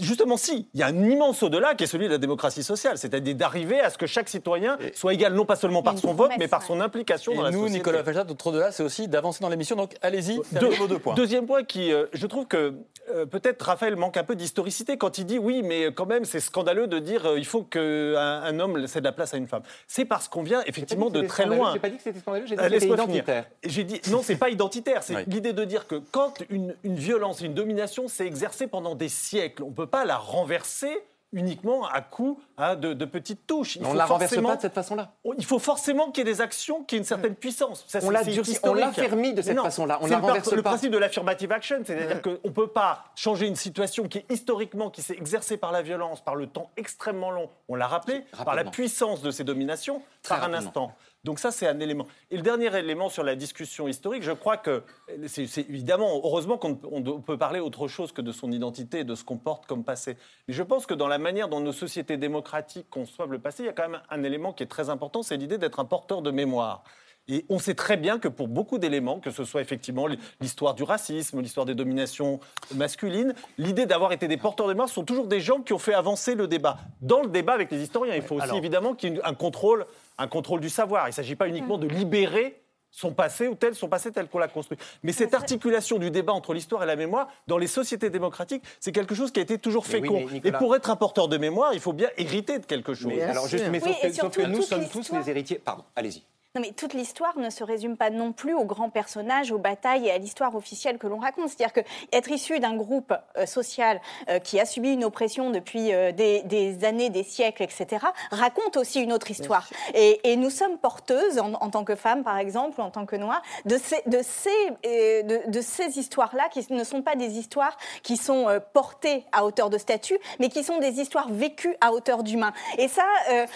justement, 0.00 0.36
si, 0.36 0.68
il 0.74 0.80
y 0.80 0.82
a 0.82 0.86
un 0.86 1.10
immense 1.10 1.42
au-delà 1.42 1.74
qui 1.74 1.84
est 1.84 1.86
celui 1.86 2.06
de 2.06 2.12
la 2.12 2.18
démocratie 2.18 2.62
sociale, 2.62 2.98
c'est-à-dire 2.98 3.34
d'arriver 3.34 3.80
à 3.80 3.90
ce 3.90 3.98
que 3.98 4.06
chaque 4.06 4.28
citoyen 4.28 4.78
soit 4.94 5.14
égal 5.14 5.34
non 5.34 5.44
pas 5.44 5.56
seulement 5.56 5.82
par 5.82 5.98
son 5.98 6.14
vote, 6.14 6.32
mais 6.38 6.48
par 6.48 6.62
son 6.62 6.80
implication 6.80 7.34
dans 7.34 7.42
la 7.42 7.50
nous, 7.50 7.62
société. 7.62 7.78
Nicolas 7.78 8.04
Felchat, 8.04 8.24
notre 8.24 8.46
au-delà, 8.46 8.72
c'est 8.72 8.82
aussi 8.82 9.08
d'avancer 9.08 9.40
dans 9.40 9.48
l'émission. 9.48 9.76
Donc 9.76 9.94
allez-y, 10.02 10.40
deux, 10.52 10.68
vos 10.70 10.86
deux 10.86 10.98
points. 10.98 11.14
Deuxième 11.14 11.46
point 11.46 11.64
qui, 11.64 11.92
euh, 11.92 12.06
je 12.12 12.26
trouve 12.26 12.46
que 12.46 12.74
euh, 13.14 13.26
peut-être 13.26 13.62
Raphaël 13.62 13.96
manque 13.96 14.16
un 14.16 14.24
peu 14.24 14.34
d'historicité 14.34 14.96
quand 14.96 15.18
il 15.18 15.26
dit 15.26 15.38
oui, 15.38 15.62
mais 15.62 15.92
quand 15.92 16.06
même 16.06 16.24
c'est 16.24 16.40
scandaleux 16.40 16.86
de 16.86 16.98
dire 16.98 17.26
euh, 17.26 17.38
il 17.38 17.46
faut 17.46 17.62
qu'un 17.62 18.16
un 18.16 18.58
homme 18.60 18.86
cède 18.86 19.04
la 19.04 19.12
place 19.12 19.34
à 19.34 19.36
une 19.36 19.46
femme. 19.46 19.62
C'est 19.86 20.04
parce 20.04 20.28
qu'on 20.28 20.42
vient 20.42 20.62
effectivement 20.66 21.10
de 21.10 21.22
très 21.22 21.46
loin. 21.46 21.72
J'ai 21.72 21.78
pas 21.78 21.90
dit 21.90 21.96
que 21.96 22.02
c'était 22.02 22.18
scandaleux, 22.18 22.46
j'ai 22.46 22.56
dit 22.56 22.62
que 22.62 22.78
c'était 22.80 22.86
identitaire. 22.86 23.44
J'ai 23.64 23.84
dit 23.84 24.00
non, 24.10 24.22
c'est 24.22 24.36
pas 24.36 24.50
identitaire. 24.50 25.02
C'est 25.02 25.26
l'idée 25.28 25.52
de 25.52 25.64
dire 25.64 25.86
que 25.86 25.96
quand 26.10 26.42
une, 26.50 26.74
une 26.82 26.96
violence, 26.96 27.40
une 27.40 27.54
domination 27.54 28.08
s'est 28.08 28.26
exercée 28.26 28.66
pendant 28.66 28.94
des 28.94 29.08
siècles, 29.08 29.62
on 29.62 29.72
peut 29.76 29.86
pas 29.86 30.04
la 30.04 30.16
renverser 30.16 31.02
uniquement 31.32 31.86
à 31.86 32.00
coup 32.00 32.40
hein, 32.56 32.76
de, 32.76 33.04
petites 33.04 33.46
touches. 33.46 33.78
on 33.82 33.92
ne 33.92 33.98
la 33.98 34.06
renverse 34.06 34.34
pas 34.34 34.56
de 34.56 34.60
cette 34.60 34.74
façon-là. 34.74 35.12
Il 35.38 35.44
faut 35.44 35.58
forcément 35.58 36.10
qu'il 36.10 36.26
y 36.26 36.30
ait 36.30 36.32
des 36.32 36.40
actions 36.40 36.84
qui 36.84 36.94
aient 36.94 36.98
une 36.98 37.04
certaine 37.04 37.34
puissance. 37.34 37.86
on 38.02 38.10
l'a 38.10 38.22
on 38.62 38.74
l'a 38.74 38.90
de 38.90 39.42
cette 39.42 39.60
façon-là. 39.60 39.98
On 40.02 40.06
la 40.06 40.18
renverse 40.18 40.50
le, 40.50 40.56
le 40.56 40.62
principe 40.62 40.92
de 40.92 40.98
l'affirmative 40.98 41.52
action, 41.52 41.82
c'est-à-dire 41.84 42.22
qu'on 42.22 42.38
ne 42.44 42.50
peut 42.50 42.68
pas 42.68 43.04
changer 43.14 43.46
une 43.46 43.56
situation 43.56 44.08
qui 44.08 44.18
est 44.18 44.26
historiquement, 44.30 44.90
qui 44.90 45.02
s'est 45.02 45.16
exercée 45.16 45.56
par 45.56 45.72
la 45.72 45.82
violence, 45.82 46.22
par 46.22 46.36
le 46.36 46.46
temps 46.46 46.70
extrêmement 46.76 47.30
long, 47.30 47.50
on 47.68 47.74
l'a 47.74 47.86
rappelé, 47.86 48.24
par 48.44 48.54
la 48.54 48.64
puissance 48.64 49.20
de 49.20 49.30
ces 49.30 49.44
dominations, 49.44 50.02
par 50.28 50.44
un 50.44 50.54
instant. 50.54 50.92
Donc 51.26 51.40
ça, 51.40 51.50
c'est 51.50 51.66
un 51.66 51.80
élément. 51.80 52.06
Et 52.30 52.36
le 52.36 52.42
dernier 52.42 52.74
élément 52.78 53.08
sur 53.08 53.24
la 53.24 53.34
discussion 53.34 53.88
historique, 53.88 54.22
je 54.22 54.30
crois 54.30 54.56
que 54.56 54.84
c'est 55.26 55.58
évidemment, 55.58 56.20
heureusement 56.22 56.56
qu'on 56.56 56.76
peut 56.76 57.36
parler 57.36 57.58
autre 57.58 57.88
chose 57.88 58.12
que 58.12 58.22
de 58.22 58.30
son 58.30 58.52
identité 58.52 59.00
et 59.00 59.04
de 59.04 59.16
ce 59.16 59.24
qu'on 59.24 59.36
porte 59.36 59.66
comme 59.66 59.82
passé. 59.82 60.16
Mais 60.46 60.54
je 60.54 60.62
pense 60.62 60.86
que 60.86 60.94
dans 60.94 61.08
la 61.08 61.18
manière 61.18 61.48
dont 61.48 61.58
nos 61.58 61.72
sociétés 61.72 62.16
démocratiques 62.16 62.88
conçoivent 62.90 63.32
le 63.32 63.40
passé, 63.40 63.64
il 63.64 63.66
y 63.66 63.68
a 63.68 63.72
quand 63.72 63.88
même 63.88 64.00
un 64.08 64.22
élément 64.22 64.52
qui 64.52 64.62
est 64.62 64.68
très 64.68 64.88
important, 64.88 65.24
c'est 65.24 65.36
l'idée 65.36 65.58
d'être 65.58 65.80
un 65.80 65.84
porteur 65.84 66.22
de 66.22 66.30
mémoire. 66.30 66.84
Et 67.28 67.44
on 67.48 67.58
sait 67.58 67.74
très 67.74 67.96
bien 67.96 68.20
que 68.20 68.28
pour 68.28 68.46
beaucoup 68.46 68.78
d'éléments, 68.78 69.18
que 69.18 69.32
ce 69.32 69.42
soit 69.42 69.60
effectivement 69.60 70.06
l'histoire 70.40 70.74
du 70.74 70.84
racisme, 70.84 71.40
l'histoire 71.40 71.66
des 71.66 71.74
dominations 71.74 72.38
masculines, 72.76 73.34
l'idée 73.58 73.84
d'avoir 73.84 74.12
été 74.12 74.28
des 74.28 74.36
porteurs 74.36 74.68
de 74.68 74.74
mémoire 74.74 74.88
sont 74.88 75.02
toujours 75.02 75.26
des 75.26 75.40
gens 75.40 75.60
qui 75.60 75.72
ont 75.72 75.78
fait 75.78 75.94
avancer 75.94 76.36
le 76.36 76.46
débat. 76.46 76.78
Dans 77.02 77.22
le 77.22 77.28
débat 77.28 77.54
avec 77.54 77.72
les 77.72 77.82
historiens, 77.82 78.14
il 78.14 78.22
faut 78.22 78.36
aussi 78.36 78.56
évidemment 78.56 78.94
qu'il 78.94 79.14
y 79.14 79.16
ait 79.16 79.24
un 79.24 79.34
contrôle 79.34 79.86
un 80.18 80.28
contrôle 80.28 80.60
du 80.60 80.70
savoir. 80.70 81.06
Il 81.06 81.10
ne 81.10 81.14
s'agit 81.14 81.36
pas 81.36 81.48
uniquement 81.48 81.78
de 81.78 81.86
libérer 81.86 82.62
son 82.90 83.12
passé 83.12 83.46
ou 83.46 83.54
tel, 83.54 83.74
son 83.74 83.88
passé 83.88 84.10
tel 84.10 84.26
qu'on 84.26 84.38
l'a 84.38 84.48
construit. 84.48 84.78
Mais 85.02 85.12
cette 85.12 85.34
articulation 85.34 85.98
du 85.98 86.10
débat 86.10 86.32
entre 86.32 86.54
l'histoire 86.54 86.82
et 86.82 86.86
la 86.86 86.96
mémoire, 86.96 87.28
dans 87.46 87.58
les 87.58 87.66
sociétés 87.66 88.08
démocratiques, 88.08 88.62
c'est 88.80 88.92
quelque 88.92 89.14
chose 89.14 89.30
qui 89.30 89.40
a 89.40 89.42
été 89.42 89.58
toujours 89.58 89.86
fécond. 89.86 90.26
et 90.42 90.52
pour 90.52 90.74
être 90.74 90.88
un 90.90 90.96
porteur 90.96 91.28
de 91.28 91.36
mémoire, 91.36 91.74
il 91.74 91.80
faut 91.80 91.92
bien 91.92 92.08
hériter 92.16 92.58
de 92.58 92.64
quelque 92.64 92.94
chose. 92.94 93.12
alors 93.20 93.48
juste, 93.48 93.66
mais 93.70 93.80
sauf 93.80 94.34
que 94.34 94.46
nous 94.46 94.62
sommes 94.62 94.88
tous 94.88 95.12
les 95.12 95.30
héritiers. 95.30 95.58
Pardon, 95.58 95.84
allez-y. 95.94 96.22
Non, 96.56 96.62
mais 96.62 96.72
toute 96.72 96.94
l'histoire 96.94 97.36
ne 97.38 97.50
se 97.50 97.62
résume 97.62 97.98
pas 97.98 98.08
non 98.08 98.32
plus 98.32 98.54
aux 98.54 98.64
grands 98.64 98.88
personnages, 98.88 99.52
aux 99.52 99.58
batailles 99.58 100.06
et 100.06 100.10
à 100.10 100.16
l'histoire 100.16 100.56
officielle 100.56 100.96
que 100.96 101.06
l'on 101.06 101.18
raconte. 101.18 101.50
C'est-à-dire 101.50 101.74
qu'être 101.74 102.30
issu 102.30 102.60
d'un 102.60 102.74
groupe 102.74 103.12
euh, 103.36 103.44
social 103.44 104.00
euh, 104.30 104.38
qui 104.38 104.58
a 104.58 104.64
subi 104.64 104.94
une 104.94 105.04
oppression 105.04 105.50
depuis 105.50 105.92
euh, 105.92 106.12
des, 106.12 106.78
années, 106.82 107.10
des 107.10 107.24
siècles, 107.24 107.62
etc., 107.62 108.06
raconte 108.30 108.78
aussi 108.78 109.02
une 109.02 109.12
autre 109.12 109.30
histoire. 109.30 109.68
Et, 109.92 110.34
nous 110.36 110.48
sommes 110.48 110.78
porteuses, 110.78 111.38
en, 111.38 111.68
tant 111.68 111.84
que 111.84 111.94
femmes, 111.94 112.24
par 112.24 112.38
exemple, 112.38 112.80
ou 112.80 112.84
en 112.84 112.90
tant 112.90 113.04
que 113.04 113.16
noires, 113.16 113.42
de 113.66 113.76
ces, 113.76 114.02
de 114.06 114.20
ces, 114.22 115.22
de, 115.24 115.60
ces 115.60 115.98
histoires-là, 115.98 116.48
qui 116.48 116.66
ne 116.70 116.84
sont 116.84 117.02
pas 117.02 117.16
des 117.16 117.38
histoires 117.38 117.76
qui 118.02 118.16
sont 118.16 118.46
portées 118.72 119.24
à 119.32 119.44
hauteur 119.44 119.70
de 119.70 119.78
statut, 119.78 120.18
mais 120.38 120.48
qui 120.48 120.62
sont 120.62 120.78
des 120.78 121.00
histoires 121.00 121.28
vécues 121.30 121.76
à 121.80 121.92
hauteur 121.92 122.22
d'humain. 122.22 122.52
Et 122.78 122.88
ça, 122.88 123.04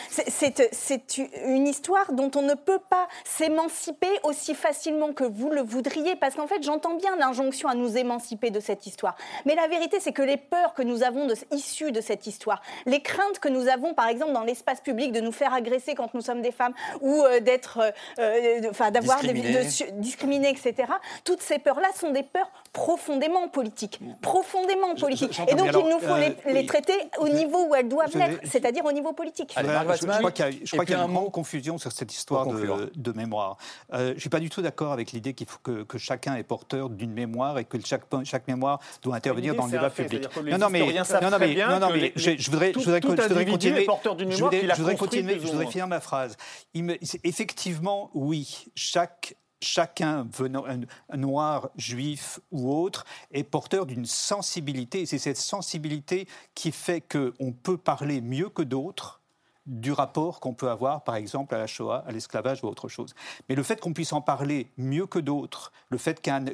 c'est 0.08 1.18
une 1.46 1.66
histoire 1.66 2.12
dont 2.12 2.30
on 2.34 2.42
ne 2.42 2.54
peut 2.54 2.78
pas 2.78 2.89
pas 2.90 3.08
s'émanciper 3.24 4.10
aussi 4.24 4.54
facilement 4.54 5.12
que 5.12 5.24
vous 5.24 5.50
le 5.50 5.62
voudriez, 5.62 6.16
parce 6.16 6.34
qu'en 6.34 6.46
fait, 6.46 6.62
j'entends 6.62 6.94
bien 6.94 7.16
l'injonction 7.16 7.68
à 7.68 7.74
nous 7.74 7.96
émanciper 7.96 8.50
de 8.50 8.60
cette 8.60 8.86
histoire. 8.86 9.16
Mais 9.46 9.54
la 9.54 9.68
vérité, 9.68 9.98
c'est 10.00 10.12
que 10.12 10.22
les 10.22 10.36
peurs 10.36 10.74
que 10.74 10.82
nous 10.82 11.02
avons 11.02 11.26
de, 11.26 11.34
issues 11.52 11.92
de 11.92 12.00
cette 12.00 12.26
histoire, 12.26 12.60
les 12.86 13.00
craintes 13.00 13.38
que 13.38 13.48
nous 13.48 13.68
avons, 13.68 13.94
par 13.94 14.08
exemple, 14.08 14.32
dans 14.32 14.42
l'espace 14.42 14.80
public, 14.80 15.12
de 15.12 15.20
nous 15.20 15.32
faire 15.32 15.54
agresser 15.54 15.94
quand 15.94 16.12
nous 16.14 16.20
sommes 16.20 16.42
des 16.42 16.52
femmes, 16.52 16.74
ou 17.00 17.22
euh, 17.22 17.40
d'être, 17.40 17.78
euh, 17.78 17.90
euh, 18.18 18.70
enfin, 18.70 18.90
d'avoir 18.90 19.20
des, 19.20 19.32
de, 19.32 19.90
discriminés, 20.00 20.50
etc. 20.50 20.92
Toutes 21.24 21.42
ces 21.42 21.58
peurs-là 21.58 21.88
sont 21.94 22.10
des 22.10 22.24
peurs 22.24 22.50
profondément 22.72 23.48
politiques, 23.48 24.00
profondément 24.20 24.94
politiques. 24.96 25.40
Et 25.48 25.54
donc, 25.54 25.68
il 25.72 25.88
nous 25.88 26.00
faut 26.00 26.50
les, 26.50 26.66
traiter 26.66 26.94
au 27.18 27.28
niveau 27.28 27.66
où 27.68 27.74
elles 27.74 27.88
doivent 27.88 28.16
l'être, 28.16 28.40
c'est-à-dire 28.44 28.84
au 28.84 28.92
niveau 28.92 29.12
politique. 29.12 29.54
je, 29.56 30.18
crois 30.18 30.32
qu'il 30.32 30.44
y 30.44 30.98
a, 30.98 31.04
une 31.04 31.12
grande 31.12 31.32
confusion 31.32 31.78
sur 31.78 31.92
cette 31.92 32.12
histoire 32.12 32.46
de, 32.46 32.79
de, 32.94 33.12
mémoire. 33.12 33.56
Euh, 33.92 34.08
je 34.10 34.14
ne 34.14 34.18
suis 34.20 34.28
pas 34.28 34.40
du 34.40 34.50
tout 34.50 34.62
d'accord 34.62 34.92
avec 34.92 35.12
l'idée 35.12 35.34
qu'il 35.34 35.46
faut 35.46 35.58
que, 35.58 35.98
chacun 35.98 36.36
est 36.36 36.42
porteur 36.42 36.90
d'une 36.90 37.12
mémoire 37.12 37.58
et 37.58 37.64
que 37.64 37.78
chaque, 37.84 38.04
chaque 38.24 38.46
mémoire 38.48 38.80
doit 39.02 39.16
intervenir 39.16 39.54
dans 39.54 39.66
le 39.66 39.72
débat 39.72 39.90
public. 39.90 40.24
Non, 40.36 40.58
non, 40.58 40.70
mais, 40.70 40.80
non, 40.80 41.38
mais, 41.38 41.54
non, 41.54 41.80
non, 41.80 41.90
mais 41.92 42.12
je, 42.16 42.50
voudrais, 42.50 42.72
je 42.72 42.78
voudrais, 42.78 43.00
continuer. 43.00 43.86
Je 44.30 44.76
voudrais, 44.76 44.96
continuer, 44.96 45.40
je 45.40 45.46
voudrais 45.46 45.66
finir 45.66 45.86
ma 45.86 46.00
phrase. 46.00 46.36
Il 46.74 46.98
effectivement, 47.24 48.10
oui, 48.14 48.66
chaque 48.74 49.36
chacun, 49.62 50.26
venant, 50.32 50.64
un, 50.66 51.16
noir, 51.16 51.70
juif 51.76 52.40
ou 52.50 52.72
autre, 52.72 53.04
est 53.32 53.44
porteur 53.44 53.86
d'une 53.86 54.06
sensibilité. 54.06 55.06
C'est 55.06 55.18
cette 55.18 55.36
sensibilité 55.36 56.26
qui 56.54 56.72
fait 56.72 57.00
qu'on 57.00 57.52
peut 57.52 57.76
parler 57.76 58.20
mieux 58.20 58.48
que 58.48 58.62
d'autres 58.62 59.19
du 59.66 59.92
rapport 59.92 60.40
qu'on 60.40 60.54
peut 60.54 60.70
avoir, 60.70 61.04
par 61.04 61.16
exemple, 61.16 61.54
à 61.54 61.58
la 61.58 61.66
Shoah, 61.66 62.04
à 62.06 62.12
l'esclavage 62.12 62.64
ou 62.64 62.66
autre 62.66 62.88
chose. 62.88 63.14
Mais 63.48 63.54
le 63.54 63.62
fait 63.62 63.80
qu'on 63.80 63.92
puisse 63.92 64.12
en 64.12 64.20
parler 64.20 64.70
mieux 64.76 65.06
que 65.06 65.18
d'autres, 65.18 65.72
le 65.90 65.98
fait 65.98 66.20
qu'un 66.20 66.44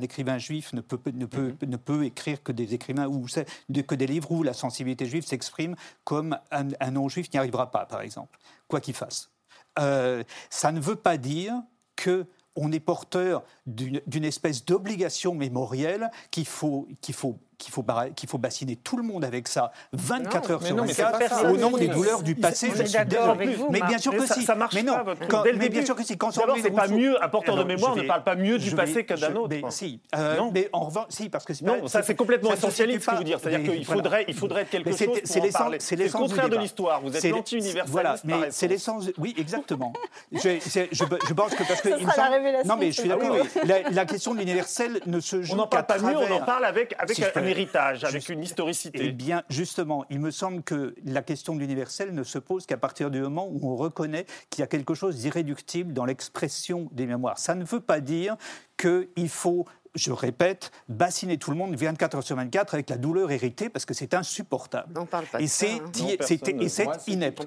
écrivain 0.00 0.38
juif 0.38 0.72
ne 0.72 0.80
peut, 0.80 0.98
ne, 1.12 1.26
peut, 1.26 1.54
mhm. 1.62 1.70
ne 1.70 1.76
peut 1.76 2.04
écrire 2.04 2.42
que 2.42 2.52
des 2.52 2.74
écrivains 2.74 3.06
ou 3.06 3.26
que 3.26 3.94
des 3.94 4.06
livres 4.06 4.32
où 4.32 4.42
la 4.42 4.54
sensibilité 4.54 5.06
juive 5.06 5.26
s'exprime 5.26 5.76
comme 6.04 6.38
un, 6.50 6.90
non-juif 6.90 7.32
n'y 7.32 7.38
arrivera 7.38 7.70
pas, 7.70 7.86
par 7.86 8.00
exemple, 8.00 8.38
quoi 8.68 8.80
qu'il 8.80 8.94
fasse. 8.94 9.30
Euh, 9.78 10.24
ça 10.48 10.72
ne 10.72 10.80
veut 10.80 10.96
pas 10.96 11.18
dire 11.18 11.54
que 11.94 12.26
on 12.56 12.72
est 12.72 12.80
porteur 12.80 13.44
d'une 13.66 14.24
espèce 14.24 14.64
d'obligation 14.64 15.34
mémorielle 15.34 16.10
qu'il 16.30 16.46
faut, 16.46 16.88
qu'il 17.02 17.14
faut 17.14 17.38
qu'il 17.58 17.72
faut, 17.72 17.84
qu'il 18.14 18.28
faut 18.28 18.38
bassiner 18.38 18.76
tout 18.76 18.96
le 18.96 19.02
monde 19.02 19.24
avec 19.24 19.48
ça 19.48 19.72
24 19.92 20.50
heures 20.50 20.62
sur 20.62 20.76
24 20.76 21.52
au 21.52 21.56
nom 21.56 21.76
des 21.76 21.88
douleurs 21.88 22.22
du 22.22 22.34
passé. 22.34 22.70
Je 22.74 22.82
suis 22.82 22.92
d'accord 22.92 23.30
avec 23.30 23.50
vous. 23.56 23.68
Mais 23.70 23.80
bien 23.80 23.98
sûr 23.98 24.12
que 24.12 24.26
si. 24.26 24.42
Ça 24.42 24.54
marche 24.54 24.74
mais 24.74 24.82
non, 24.82 24.94
pas, 25.28 25.44
mais 25.56 25.68
bien 25.68 25.84
sûr 25.84 25.96
que 25.96 26.04
si. 26.04 26.16
D'abord, 26.16 26.56
c'est 26.62 26.70
pas 26.70 26.88
mieux, 26.88 27.22
un 27.22 27.28
porteur 27.28 27.56
de 27.56 27.64
mémoire 27.64 27.96
ne 27.96 28.02
parle 28.02 28.24
pas 28.24 28.36
mieux 28.36 28.58
du 28.58 28.74
passé 28.74 29.04
que 29.04 29.14
d'un 29.14 29.34
autre. 29.36 29.48
Mais 29.50 29.62
si. 29.70 30.00
Euh, 30.14 30.40
mais 30.52 30.68
en 30.72 30.86
revanche, 30.86 31.06
si, 31.10 31.28
parce 31.28 31.44
que 31.44 31.52
Non, 31.64 31.86
ça 31.88 32.02
c'est 32.02 32.14
complètement 32.14 32.52
essentialiste 32.52 33.04
ce 33.04 33.10
que 33.10 33.16
vous 33.16 33.24
dire. 33.24 33.38
C'est-à-dire 33.40 33.72
qu'il 33.72 33.84
faudrait, 33.84 34.24
il 34.28 34.34
faudrait 34.34 34.62
être 34.62 34.70
quelque 34.70 34.90
chose 34.90 35.20
pour 35.22 35.44
en 35.44 35.50
parler. 35.50 35.78
C'est 35.80 35.96
le 35.96 36.10
contraire 36.10 36.48
de 36.48 36.56
l'histoire. 36.56 37.00
Vous 37.00 37.16
êtes 37.16 37.24
l'anti-universaliste. 37.24 37.92
Voilà, 37.92 38.16
mais 38.24 38.50
c'est 38.50 38.68
l'essence. 38.68 39.06
Oui, 39.18 39.34
exactement. 39.38 39.92
Je 40.32 41.32
pense 41.34 41.54
que 41.54 41.64
parce 41.64 41.80
que. 41.80 41.88
Non, 42.66 42.76
mais 42.76 42.90
je 42.92 43.00
suis 43.00 43.08
d'accord. 43.08 43.36
La 43.64 44.04
question 44.04 44.34
de 44.34 44.40
l'universel 44.40 45.00
ne 45.06 45.20
se 45.20 45.42
joue 45.42 45.56
qu'à 45.66 45.82
travers. 45.82 46.16
On 46.16 46.16
n'en 46.16 46.16
parle 46.16 46.16
pas 46.16 46.26
mieux, 46.26 46.34
on 46.34 46.36
en 46.36 46.44
parle 46.44 46.64
avec 46.64 46.94
un 46.98 47.06
héritage, 47.46 48.04
avec 48.04 48.28
une 48.28 48.42
historicité. 48.42 48.98
Eh 49.02 49.12
bien, 49.12 49.42
justement, 49.48 50.04
il 50.10 50.20
me 50.20 50.30
semble 50.30 50.62
que 50.62 50.94
la 51.04 51.22
question 51.22 51.54
de 51.54 51.60
l'universel 51.60 52.14
ne 52.14 52.22
se 52.22 52.38
pose 52.38 52.66
qu'à 52.66 52.76
partir 52.76 53.10
du 53.10 53.20
moment 53.20 53.48
où 53.48 53.70
on 53.70 53.76
reconnaît 53.76 54.26
qu'il 54.50 54.62
y 54.62 54.64
a 54.64 54.66
quelque 54.66 54.94
chose 54.94 55.16
d'irréductible 55.16 55.92
dans 55.92 56.04
l'expression 56.04 56.88
des 56.92 57.06
mémoires. 57.06 57.38
Ça 57.38 57.54
ne 57.54 57.64
veut 57.64 57.80
pas 57.80 58.00
dire 58.00 58.36
qu'il 58.76 59.28
faut 59.28 59.66
je 59.96 60.12
répète, 60.12 60.70
bassiner 60.88 61.38
tout 61.38 61.50
le 61.50 61.56
monde 61.56 61.74
24 61.74 62.16
heures 62.16 62.22
sur 62.22 62.36
24 62.36 62.74
avec 62.74 62.90
la 62.90 62.96
douleur 62.96 63.30
héritée 63.30 63.68
parce 63.68 63.84
que 63.84 63.94
c'est 63.94 64.14
insupportable. 64.14 64.98
On 64.98 65.06
parle 65.06 65.26
pas 65.26 65.38
de 65.38 65.44
et 65.44 65.46
c'est 65.48 65.80
hein. 65.80 66.92
inepte. 67.06 67.46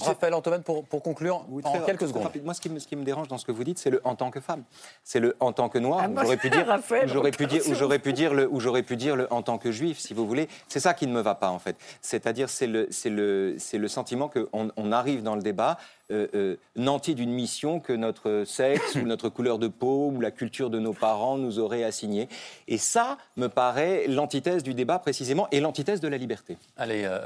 Raphaël 0.00 0.34
Antoine, 0.34 0.62
pour, 0.62 0.84
pour 0.84 1.02
conclure, 1.02 1.44
en 1.64 1.80
quelques 1.80 2.08
secondes. 2.08 2.30
Moi, 2.44 2.54
ce 2.54 2.60
qui, 2.60 2.68
me, 2.68 2.78
ce 2.78 2.86
qui, 2.86 2.96
me, 2.96 3.04
dérange 3.04 3.28
dans 3.28 3.38
ce 3.38 3.44
que 3.44 3.52
vous 3.52 3.64
dites, 3.64 3.78
c'est 3.78 3.90
le 3.90 4.00
en 4.04 4.14
tant 4.14 4.30
que 4.30 4.40
femme. 4.40 4.62
C'est 5.04 5.20
le 5.20 5.36
en 5.40 5.52
tant 5.52 5.68
que 5.68 5.78
noir. 5.78 6.04
Ah, 6.04 6.22
j'aurais 6.22 6.36
pu 6.36 6.50
dire, 6.50 6.66
j'aurais 7.06 7.30
pu 7.30 7.46
dire, 7.46 7.62
ou 7.68 7.74
j'aurais 7.74 7.98
pu 7.98 8.12
dire 8.12 8.34
le, 8.34 8.48
ou 8.48 8.60
j'aurais 8.60 8.82
pu 8.82 8.96
dire 8.96 9.16
le 9.16 9.32
en 9.32 9.42
tant 9.42 9.58
que 9.58 9.70
juif, 9.72 9.98
si 9.98 10.14
vous 10.14 10.26
voulez. 10.26 10.48
C'est 10.68 10.80
ça 10.80 10.94
qui 10.94 11.06
ne 11.06 11.12
me 11.12 11.20
va 11.20 11.34
pas 11.34 11.50
en 11.50 11.58
fait. 11.58 11.76
C'est-à-dire, 12.00 12.48
c'est 12.48 12.66
le, 12.66 12.88
c'est 12.90 13.10
le, 13.10 13.56
c'est 13.58 13.78
le 13.78 13.88
sentiment 13.88 14.28
qu'on 14.28 14.70
on 14.76 14.92
arrive 14.92 15.22
dans 15.22 15.34
le 15.34 15.42
débat 15.42 15.78
euh, 16.12 16.28
euh, 16.34 16.56
nanti 16.76 17.14
d'une 17.14 17.32
mission 17.32 17.80
que 17.80 17.92
notre 17.92 18.44
sexe 18.46 18.96
ou 18.96 19.02
notre 19.02 19.30
couleur 19.30 19.58
de 19.58 19.68
peau 19.68 20.10
ou 20.14 20.20
la 20.20 20.30
culture 20.30 20.68
de 20.68 20.78
nos 20.78 20.92
parents 20.92 21.38
nous 21.38 21.58
aurait 21.58 21.84
assignée. 21.84 22.28
Et 22.68 22.76
ça 22.76 23.16
me 23.36 23.48
paraît 23.48 24.06
l'antithèse 24.08 24.62
du 24.62 24.74
débat 24.74 24.98
précisément 24.98 25.48
et 25.52 25.60
l'antithèse 25.60 26.00
de 26.00 26.08
la 26.08 26.18
liberté. 26.18 26.58
Allez, 26.76 27.04
euh, 27.04 27.18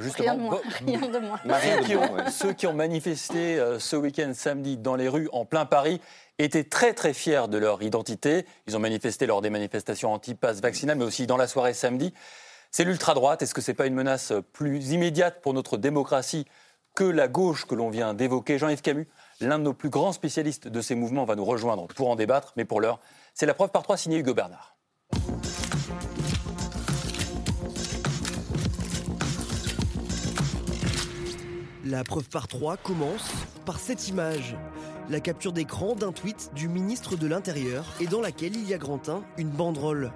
justement, 0.00 0.24
rien 0.24 0.34
de 0.34 0.40
moins. 0.40 0.60
Rien 0.84 1.08
de 1.08 1.18
moins. 1.18 2.30
Ceux, 2.30 2.52
qui 2.52 2.66
ont, 2.66 2.74
manifesté 2.74 3.62
ce 3.78 3.94
week-end 3.94 4.32
samedi 4.34 4.76
dans 4.76 4.96
les 4.96 5.08
rues 5.08 5.28
en 5.32 5.44
plein 5.44 5.64
Paris 5.64 6.00
étaient 6.38 6.64
très 6.64 6.92
très 6.92 7.14
fiers 7.14 7.48
de 7.48 7.58
leur 7.58 7.82
identité. 7.82 8.46
Ils 8.66 8.76
ont 8.76 8.80
manifesté 8.80 9.26
lors 9.26 9.42
des 9.42 9.50
manifestations 9.50 10.12
anti-pass 10.12 10.60
vaccinal, 10.60 10.98
mais 10.98 11.04
aussi 11.04 11.26
dans 11.26 11.36
la 11.36 11.46
soirée 11.46 11.74
samedi. 11.74 12.12
C'est 12.72 12.84
l'ultra-droite. 12.84 13.42
Est-ce 13.42 13.54
que 13.54 13.60
ce 13.60 13.70
n'est 13.70 13.76
pas 13.76 13.86
une 13.86 13.94
menace 13.94 14.32
plus 14.52 14.90
immédiate 14.90 15.40
pour 15.40 15.54
notre 15.54 15.76
démocratie 15.76 16.46
que 16.94 17.04
la 17.04 17.28
gauche 17.28 17.66
que 17.66 17.74
l'on 17.74 17.90
vient 17.90 18.14
d'évoquer. 18.14 18.58
Jean-Yves 18.58 18.82
Camus, 18.82 19.08
l'un 19.40 19.58
de 19.58 19.64
nos 19.64 19.74
plus 19.74 19.90
grands 19.90 20.12
spécialistes 20.12 20.68
de 20.68 20.80
ces 20.80 20.94
mouvements, 20.94 21.24
va 21.24 21.34
nous 21.34 21.44
rejoindre 21.44 21.86
pour 21.88 22.08
en 22.08 22.16
débattre. 22.16 22.52
Mais 22.56 22.64
pour 22.64 22.80
l'heure, 22.80 23.00
c'est 23.34 23.46
la 23.46 23.54
preuve 23.54 23.70
par 23.70 23.82
trois 23.82 23.96
signée 23.96 24.18
Hugo 24.18 24.34
Bernard. 24.34 24.76
La 31.84 32.02
preuve 32.02 32.28
par 32.30 32.48
trois 32.48 32.76
commence 32.76 33.30
par 33.66 33.78
cette 33.78 34.08
image. 34.08 34.56
La 35.10 35.20
capture 35.20 35.52
d'écran 35.52 35.94
d'un 35.94 36.12
tweet 36.12 36.50
du 36.54 36.68
ministre 36.68 37.16
de 37.16 37.26
l'Intérieur 37.26 37.84
et 38.00 38.06
dans 38.06 38.22
laquelle 38.22 38.56
il 38.56 38.66
y 38.66 38.72
a 38.72 38.78
Grantin 38.78 39.22
une 39.36 39.50
banderole. 39.50 40.10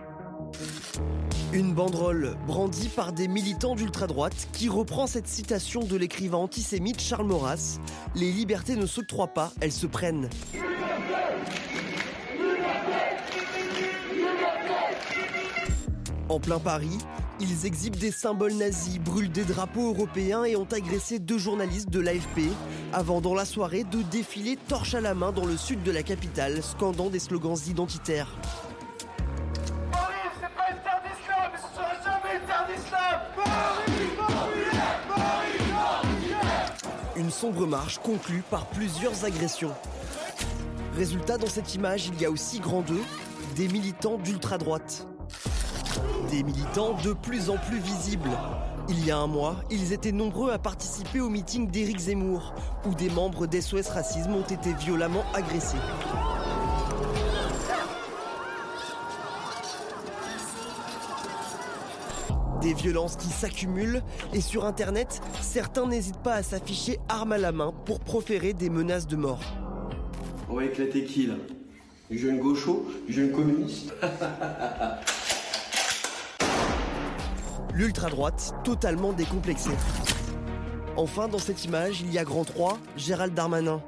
Une 1.54 1.72
banderole 1.72 2.36
brandie 2.46 2.90
par 2.90 3.14
des 3.14 3.26
militants 3.26 3.74
d'ultra-droite 3.74 4.48
qui 4.52 4.68
reprend 4.68 5.06
cette 5.06 5.26
citation 5.26 5.80
de 5.80 5.96
l'écrivain 5.96 6.36
antisémite 6.36 7.00
Charles 7.00 7.26
Maurras 7.26 7.78
Les 8.14 8.30
libertés 8.30 8.76
ne 8.76 8.84
s'octroient 8.84 9.32
pas, 9.32 9.50
elles 9.62 9.72
se 9.72 9.86
prennent. 9.86 10.28
En 16.28 16.38
plein 16.38 16.58
Paris, 16.58 16.98
ils 17.40 17.64
exhibent 17.64 17.96
des 17.96 18.10
symboles 18.10 18.52
nazis, 18.52 18.98
brûlent 18.98 19.32
des 19.32 19.44
drapeaux 19.44 19.94
européens 19.94 20.44
et 20.44 20.54
ont 20.54 20.68
agressé 20.70 21.18
deux 21.18 21.38
journalistes 21.38 21.88
de 21.88 22.00
l'AFP, 22.00 22.42
avant 22.92 23.22
dans 23.22 23.34
la 23.34 23.46
soirée 23.46 23.84
de 23.84 24.02
défiler 24.02 24.58
torche 24.68 24.94
à 24.94 25.00
la 25.00 25.14
main 25.14 25.32
dans 25.32 25.46
le 25.46 25.56
sud 25.56 25.82
de 25.82 25.92
la 25.92 26.02
capitale, 26.02 26.62
scandant 26.62 27.08
des 27.08 27.20
slogans 27.20 27.56
identitaires. 27.66 28.36
Une 37.18 37.32
sombre 37.32 37.66
marche 37.66 37.98
conclue 37.98 38.44
par 38.48 38.66
plusieurs 38.66 39.24
agressions. 39.24 39.72
Résultat, 40.94 41.36
dans 41.36 41.48
cette 41.48 41.74
image, 41.74 42.06
il 42.06 42.20
y 42.20 42.24
a 42.24 42.30
aussi 42.30 42.60
grand 42.60 42.82
deux, 42.82 43.02
des 43.56 43.66
militants 43.66 44.18
d'ultra-droite. 44.18 45.04
Des 46.30 46.44
militants 46.44 46.96
de 47.02 47.12
plus 47.12 47.50
en 47.50 47.56
plus 47.56 47.80
visibles. 47.80 48.30
Il 48.88 49.04
y 49.04 49.10
a 49.10 49.18
un 49.18 49.26
mois, 49.26 49.56
ils 49.68 49.92
étaient 49.92 50.12
nombreux 50.12 50.52
à 50.52 50.60
participer 50.60 51.20
au 51.20 51.28
meeting 51.28 51.68
d'Éric 51.68 51.98
Zemmour, 51.98 52.54
où 52.86 52.94
des 52.94 53.10
membres 53.10 53.48
d'SOS 53.48 53.88
Racisme 53.92 54.36
ont 54.36 54.42
été 54.42 54.72
violemment 54.74 55.24
agressés. 55.34 55.76
Des 62.60 62.74
violences 62.74 63.16
qui 63.16 63.28
s'accumulent 63.28 64.02
et 64.32 64.40
sur 64.40 64.64
Internet, 64.64 65.20
certains 65.40 65.86
n'hésitent 65.86 66.22
pas 66.22 66.34
à 66.34 66.42
s'afficher 66.42 66.98
arme 67.08 67.32
à 67.32 67.38
la 67.38 67.52
main 67.52 67.72
pour 67.84 68.00
proférer 68.00 68.52
des 68.52 68.68
menaces 68.68 69.06
de 69.06 69.16
mort. 69.16 69.40
On 70.50 70.54
va 70.56 70.64
éclater 70.64 71.04
qui 71.04 71.26
là? 71.26 71.34
Du 72.10 72.18
jeune 72.18 72.38
gaucho? 72.38 72.86
Du 73.06 73.12
jeune 73.12 73.30
communiste? 73.30 73.92
L'ultra-droite, 77.74 78.54
totalement 78.64 79.12
décomplexée. 79.12 79.70
Enfin, 80.96 81.28
dans 81.28 81.38
cette 81.38 81.64
image, 81.64 82.00
il 82.00 82.12
y 82.12 82.18
a 82.18 82.24
grand 82.24 82.44
3, 82.44 82.76
Gérald 82.96 83.34
Darmanin. 83.34 83.80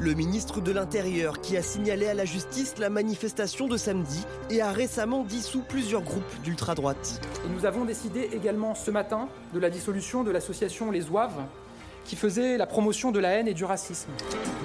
Le 0.00 0.14
ministre 0.14 0.60
de 0.60 0.70
l'Intérieur 0.70 1.40
qui 1.40 1.56
a 1.56 1.62
signalé 1.62 2.06
à 2.06 2.14
la 2.14 2.24
justice 2.24 2.74
la 2.78 2.88
manifestation 2.88 3.66
de 3.66 3.76
samedi 3.76 4.24
et 4.48 4.60
a 4.60 4.70
récemment 4.70 5.24
dissous 5.24 5.64
plusieurs 5.68 6.02
groupes 6.02 6.40
d'ultra-droite. 6.44 7.20
nous 7.50 7.66
avons 7.66 7.84
décidé 7.84 8.30
également 8.32 8.76
ce 8.76 8.92
matin 8.92 9.28
de 9.52 9.58
la 9.58 9.70
dissolution 9.70 10.22
de 10.22 10.30
l'association 10.30 10.92
Les 10.92 11.10
Oeuvres 11.10 11.42
qui 12.04 12.14
faisait 12.14 12.56
la 12.56 12.66
promotion 12.66 13.10
de 13.10 13.18
la 13.18 13.30
haine 13.30 13.48
et 13.48 13.54
du 13.54 13.64
racisme. 13.64 14.10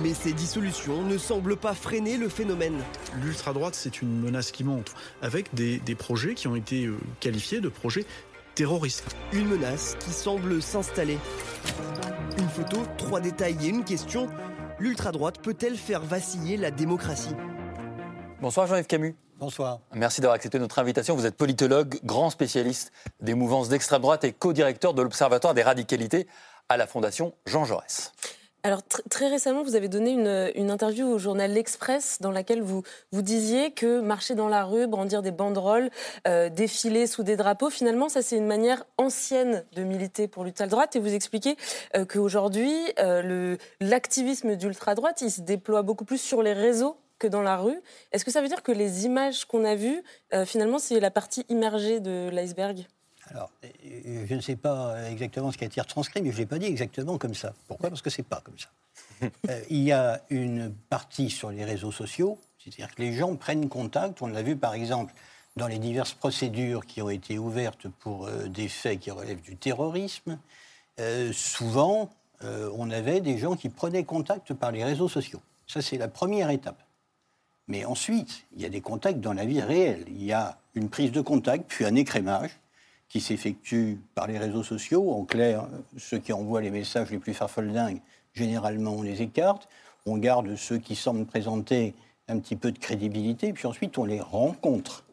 Mais 0.03 0.13
ces 0.13 0.33
dissolutions 0.33 1.01
ne 1.01 1.17
semblent 1.17 1.57
pas 1.57 1.73
freiner 1.73 2.17
le 2.17 2.29
phénomène. 2.29 2.77
L'ultra-droite, 3.21 3.73
c'est 3.73 4.03
une 4.03 4.21
menace 4.21 4.51
qui 4.51 4.63
monte, 4.63 4.93
avec 5.23 5.53
des, 5.55 5.79
projets 5.95 6.35
qui 6.35 6.47
ont 6.47 6.55
été 6.55 6.85
euh, 6.85 6.95
qualifiés 7.19 7.59
de 7.59 7.69
projets 7.69 8.05
terroristes. 8.55 9.15
Une 9.33 9.47
menace 9.47 9.97
qui 9.99 10.11
semble 10.11 10.61
s'installer. 10.61 11.17
Une 12.37 12.49
photo, 12.49 12.77
trois 12.97 13.19
détails 13.19 13.57
et 13.63 13.69
une 13.69 13.83
question 13.83 14.29
l'ultra-droite 14.83 15.39
peut-elle 15.41 15.77
faire 15.77 16.01
vaciller 16.01 16.57
la 16.57 16.69
démocratie? 16.69 17.33
Bonsoir 18.41 18.67
Jean-Yves 18.67 18.85
Camus. 18.85 19.15
Bonsoir. 19.39 19.79
Merci 19.93 20.19
d'avoir 20.19 20.35
accepté 20.35 20.59
notre 20.59 20.77
invitation. 20.77 21.15
Vous 21.15 21.25
êtes 21.25 21.37
politologue, 21.37 21.99
grand 22.03 22.29
spécialiste 22.29 22.91
des 23.21 23.33
mouvances 23.33 23.69
d'extrême 23.69 24.01
droite 24.01 24.25
et 24.25 24.33
co-directeur 24.33 24.93
de 24.93 25.01
l'Observatoire 25.01 25.53
des 25.53 25.63
radicalités 25.63 26.27
à 26.67 26.75
la 26.75 26.85
Fondation 26.85 27.33
Jean 27.45 27.63
Jaurès. 27.63 28.11
Alors 28.65 28.81
très 28.81 29.27
récemment, 29.27 29.61
vous 29.61 29.75
avez 29.75 29.89
donné 29.89 30.11
une, 30.55 30.71
interview 30.71 31.05
au 31.05 31.17
journal 31.17 31.51
L'Express 31.51 32.19
dans 32.21 32.31
laquelle 32.31 32.61
vous, 32.61 32.81
vous 33.11 33.21
disiez 33.21 33.71
que 33.71 33.99
marcher 33.99 34.35
dans 34.35 34.47
la 34.47 34.63
rue, 34.63 34.87
brandir 34.87 35.21
des 35.21 35.31
banderoles, 35.31 35.89
euh, 36.29 36.47
défiler 36.47 37.05
sous 37.05 37.23
des 37.23 37.35
drapeaux, 37.35 37.69
finalement, 37.69 38.07
ça 38.07 38.21
c'est 38.21 38.37
une 38.37 38.47
manière 38.47 38.85
ancienne 38.97 39.65
de 39.73 39.83
militer 39.83 40.29
pour 40.29 40.45
l'ultra-droite. 40.45 40.95
Et 40.95 40.99
vous 40.99 41.13
expliquez 41.13 41.57
euh, 41.97 42.05
qu'aujourd'hui, 42.05 42.73
euh, 42.99 43.57
l'activisme 43.81 44.55
d'ultra-droite, 44.55 45.19
il 45.19 45.29
se 45.29 45.41
déploie 45.41 45.81
beaucoup 45.81 46.05
plus 46.05 46.21
sur 46.21 46.41
les 46.41 46.53
réseaux 46.53 46.95
que 47.19 47.27
dans 47.27 47.41
la 47.41 47.57
rue. 47.57 47.81
Est-ce 48.13 48.23
que 48.23 48.31
ça 48.31 48.41
veut 48.41 48.47
dire 48.47 48.63
que 48.63 48.71
les 48.71 49.05
images 49.05 49.43
qu'on 49.43 49.65
a 49.65 49.75
vues, 49.75 50.03
finalement, 50.45 50.79
c'est 50.79 50.99
la 51.01 51.11
partie 51.11 51.45
immergée 51.49 51.99
de 51.99 52.29
l'iceberg? 52.29 52.85
Alors, 53.33 53.49
euh, 53.63 54.25
je 54.27 54.35
ne 54.35 54.41
sais 54.41 54.55
pas 54.55 55.09
exactement 55.09 55.51
ce 55.51 55.57
qui 55.57 55.63
a 55.63 55.67
été 55.67 55.81
retranscrit, 55.81 56.21
mais 56.21 56.29
je 56.29 56.35
ne 56.35 56.41
l'ai 56.41 56.45
pas 56.45 56.59
dit 56.59 56.67
exactement 56.67 57.17
comme 57.17 57.33
ça. 57.33 57.53
Pourquoi? 57.67 57.89
Parce 57.89 58.01
que 58.01 58.09
ce 58.09 58.21
n'est 58.21 58.27
pas 58.27 58.41
comme 58.41 58.57
ça. 58.57 58.69
Euh, 59.49 59.61
il 59.69 59.83
y 59.83 59.93
a 59.93 60.21
une 60.29 60.73
partie 60.89 61.29
sur 61.29 61.49
les 61.49 61.63
réseaux 61.63 61.93
sociaux, 61.93 62.37
c'est-à-dire 62.59 62.93
que 62.93 63.01
les 63.01 63.13
gens 63.13 63.35
prennent 63.37 63.69
contact. 63.69 64.21
On 64.21 64.27
l'a 64.27 64.41
vu 64.41 64.57
par 64.57 64.73
exemple 64.73 65.13
dans 65.55 65.67
les 65.67 65.79
diverses 65.79 66.13
procédures 66.13 66.85
qui 66.85 67.01
ont 67.01 67.09
été 67.09 67.37
ouvertes 67.37 67.87
pour 67.99 68.25
euh, 68.25 68.47
des 68.47 68.67
faits 68.67 68.99
qui 68.99 69.11
relèvent 69.11 69.41
du 69.41 69.55
terrorisme. 69.55 70.37
souvent, 71.31 72.09
on 72.41 72.91
avait 72.91 73.21
des 73.21 73.37
gens 73.37 73.55
qui 73.55 73.69
prenaient 73.69 74.03
contact 74.03 74.53
par 74.53 74.71
les 74.73 74.83
réseaux 74.83 75.07
sociaux. 75.07 75.41
Ça, 75.67 75.81
c'est 75.81 75.97
la 75.97 76.09
première 76.09 76.49
étape. 76.49 76.83
Mais 77.67 77.85
ensuite, 77.85 78.45
il 78.55 78.61
y 78.61 78.65
a 78.65 78.69
des 78.69 78.81
contacts 78.81 79.21
dans 79.21 79.33
la 79.33 79.45
vie 79.45 79.61
réelle. 79.61 80.03
Il 80.09 80.23
y 80.23 80.33
a 80.33 80.57
une 80.75 80.89
prise 80.89 81.13
de 81.13 81.21
contact, 81.21 81.65
puis 81.69 81.85
un 81.85 81.95
écrémage 81.95 82.59
qui 83.13 83.21
s'effectue 83.21 83.99
par 84.15 84.25
les 84.25 84.39
réseaux 84.39 84.63
sociaux. 84.63 85.11
En 85.11 85.23
clair, 85.23 85.67
ceux 85.99 86.17
qui 86.17 86.33
envoient 86.33 86.61
les 86.61 86.71
messages 86.71 87.11
les 87.11 87.19
plus 87.19 87.35
farfeldingues, 87.35 88.01
généralement, 88.33 88.93
on 88.93 89.03
les 89.03 89.21
écarte. 89.21 89.69
On 90.07 90.17
garde 90.17 90.55
ceux 90.55 90.79
qui 90.79 90.95
semblent 90.95 91.27
présenter 91.27 91.93
un 92.27 92.39
petit 92.39 92.55
peu 92.55 92.71
de 92.71 92.79
crédibilité, 92.79 93.53
puis 93.53 93.67
ensuite 93.67 93.99
on 93.99 94.05
les 94.05 94.19
rencontre. 94.19 95.03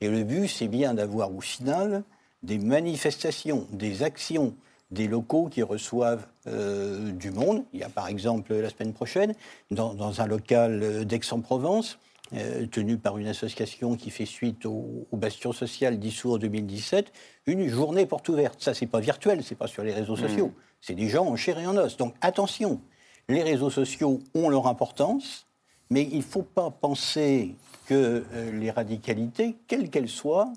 Et 0.00 0.08
le 0.08 0.22
but, 0.22 0.46
c'est 0.46 0.68
bien 0.68 0.94
d'avoir 0.94 1.34
au 1.34 1.40
final 1.40 2.04
des 2.44 2.58
manifestations, 2.58 3.66
des 3.72 4.04
actions, 4.04 4.54
des 4.92 5.08
locaux 5.08 5.48
qui 5.50 5.64
reçoivent 5.64 6.28
euh, 6.46 7.10
du 7.10 7.32
monde. 7.32 7.64
Il 7.72 7.80
y 7.80 7.82
a 7.82 7.88
par 7.88 8.06
exemple 8.06 8.54
la 8.54 8.70
semaine 8.70 8.92
prochaine, 8.92 9.34
dans, 9.72 9.92
dans 9.94 10.20
un 10.20 10.26
local 10.28 11.04
d'Aix-en-Provence, 11.04 11.98
euh, 12.34 12.66
tenue 12.66 12.96
par 12.96 13.18
une 13.18 13.26
association 13.26 13.96
qui 13.96 14.10
fait 14.10 14.26
suite 14.26 14.64
au, 14.64 15.06
Bastion 15.12 15.52
social 15.52 15.98
dissous 15.98 16.34
en 16.34 16.38
2017, 16.38 17.12
une 17.46 17.68
journée 17.68 18.06
porte 18.06 18.28
ouverte. 18.28 18.62
Ça, 18.62 18.72
c'est 18.72 18.86
pas 18.86 19.00
virtuel, 19.00 19.42
c'est 19.42 19.56
pas 19.56 19.66
sur 19.66 19.82
les 19.82 19.92
réseaux 19.92 20.16
sociaux. 20.16 20.46
Mmh. 20.46 20.62
C'est 20.80 20.94
des 20.94 21.08
gens 21.08 21.26
en 21.26 21.36
chair 21.36 21.58
et 21.58 21.66
en 21.66 21.76
os. 21.76 21.96
Donc 21.96 22.14
attention, 22.20 22.80
les 23.28 23.42
réseaux 23.42 23.70
sociaux 23.70 24.20
ont 24.34 24.48
leur 24.48 24.66
importance, 24.66 25.46
mais 25.90 26.08
il 26.10 26.18
ne 26.18 26.22
faut 26.22 26.42
pas 26.42 26.70
penser 26.70 27.56
que 27.86 28.24
les 28.54 28.70
radicalités, 28.70 29.56
quelles 29.66 29.90
qu'elles 29.90 30.08
soient, 30.08 30.52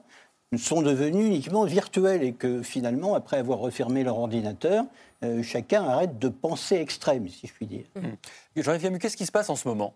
sont 0.56 0.84
devenues 0.84 1.26
uniquement 1.26 1.66
virtuelles 1.66 2.24
et 2.24 2.34
que 2.34 2.62
finalement, 2.62 3.16
après 3.16 3.38
avoir 3.38 3.58
refermé 3.58 4.04
leur 4.04 4.20
ordinateur, 4.20 4.86
chacun 5.42 5.84
arrête 5.84 6.20
de 6.20 6.30
penser 6.30 6.76
extrême, 6.76 7.28
si 7.28 7.48
je 7.48 7.54
puis 7.54 7.66
dire. 7.66 7.86
Mmh. 7.96 8.62
Jean-Yves 8.62 9.00
qu'est-ce 9.00 9.18
qui 9.18 9.26
se 9.26 9.32
passe 9.32 9.50
en 9.50 9.56
ce 9.56 9.68
moment? 9.68 9.96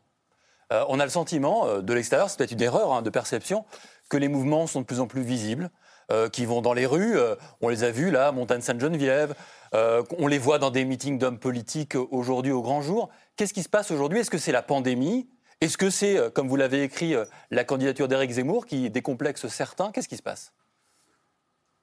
On 0.70 1.00
a 1.00 1.06
le 1.06 1.12
sentiment, 1.12 1.82
de 1.82 1.94
l'extérieur, 1.94 2.30
c'est 2.30 2.38
peut-être 2.38 2.52
une 2.52 2.62
erreur 2.62 2.92
hein, 2.92 3.02
de 3.02 3.10
perception, 3.10 3.64
que 4.10 4.18
les 4.18 4.28
mouvements 4.28 4.68
sont 4.68 4.82
de 4.82 4.86
plus 4.86 5.00
en 5.00 5.08
plus 5.08 5.22
visibles, 5.22 5.70
euh, 6.10 6.30
qui 6.30 6.46
vont 6.46 6.62
dans 6.62 6.72
les 6.72 6.86
rues. 6.86 7.20
Euh, 7.20 7.36
on 7.60 7.68
les 7.68 7.84
a 7.84 7.92
vus 7.92 8.12
là, 8.12 8.32
Montagne-Sainte-Geneviève. 8.32 9.36
Euh, 9.74 10.04
on 10.18 10.28
les 10.28 10.38
voit 10.38 10.58
dans 10.58 10.72
des 10.72 10.86
meetings 10.86 11.20
d'hommes 11.20 11.38
politiques 11.38 11.96
aujourd'hui 11.96 12.54
au 12.54 12.62
grand 12.62 12.82
jour. 12.82 13.10
Qu'est-ce 13.36 13.54
qui 13.54 13.62
se 13.62 13.68
passe 13.68 13.92
aujourd'hui? 13.92 14.20
Est-ce 14.20 14.30
que 14.32 14.38
c'est 14.38 14.54
la 14.54 14.62
pandémie? 14.62 15.28
Est-ce 15.60 15.78
que 15.78 15.90
c'est, 15.90 16.32
comme 16.34 16.48
vous 16.48 16.56
l'avez 16.56 16.84
écrit, 16.84 17.14
la 17.52 17.64
candidature 17.66 18.08
d'Éric 18.08 18.32
Zemmour 18.32 18.66
qui 18.66 18.90
décomplexe 18.90 19.48
certains? 19.48 19.92
Qu'est-ce 19.92 20.08
qui 20.08 20.16
se 20.16 20.24
passe? 20.24 20.54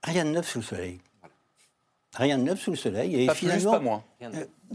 Rien 0.05 0.25
de 0.25 0.31
neuf 0.31 0.49
sous 0.49 0.61
le 0.61 0.65
soleil. 0.65 1.01
Rien 2.15 2.39
de 2.39 2.45
neuf 2.45 2.61
sous 2.61 2.71
le 2.71 2.77
soleil. 2.77 3.23
Et 3.23 3.27
pas 3.27 3.35
finalement, 3.35 3.73
plus, 3.73 3.79
pas 3.79 3.85
moins. 3.85 4.05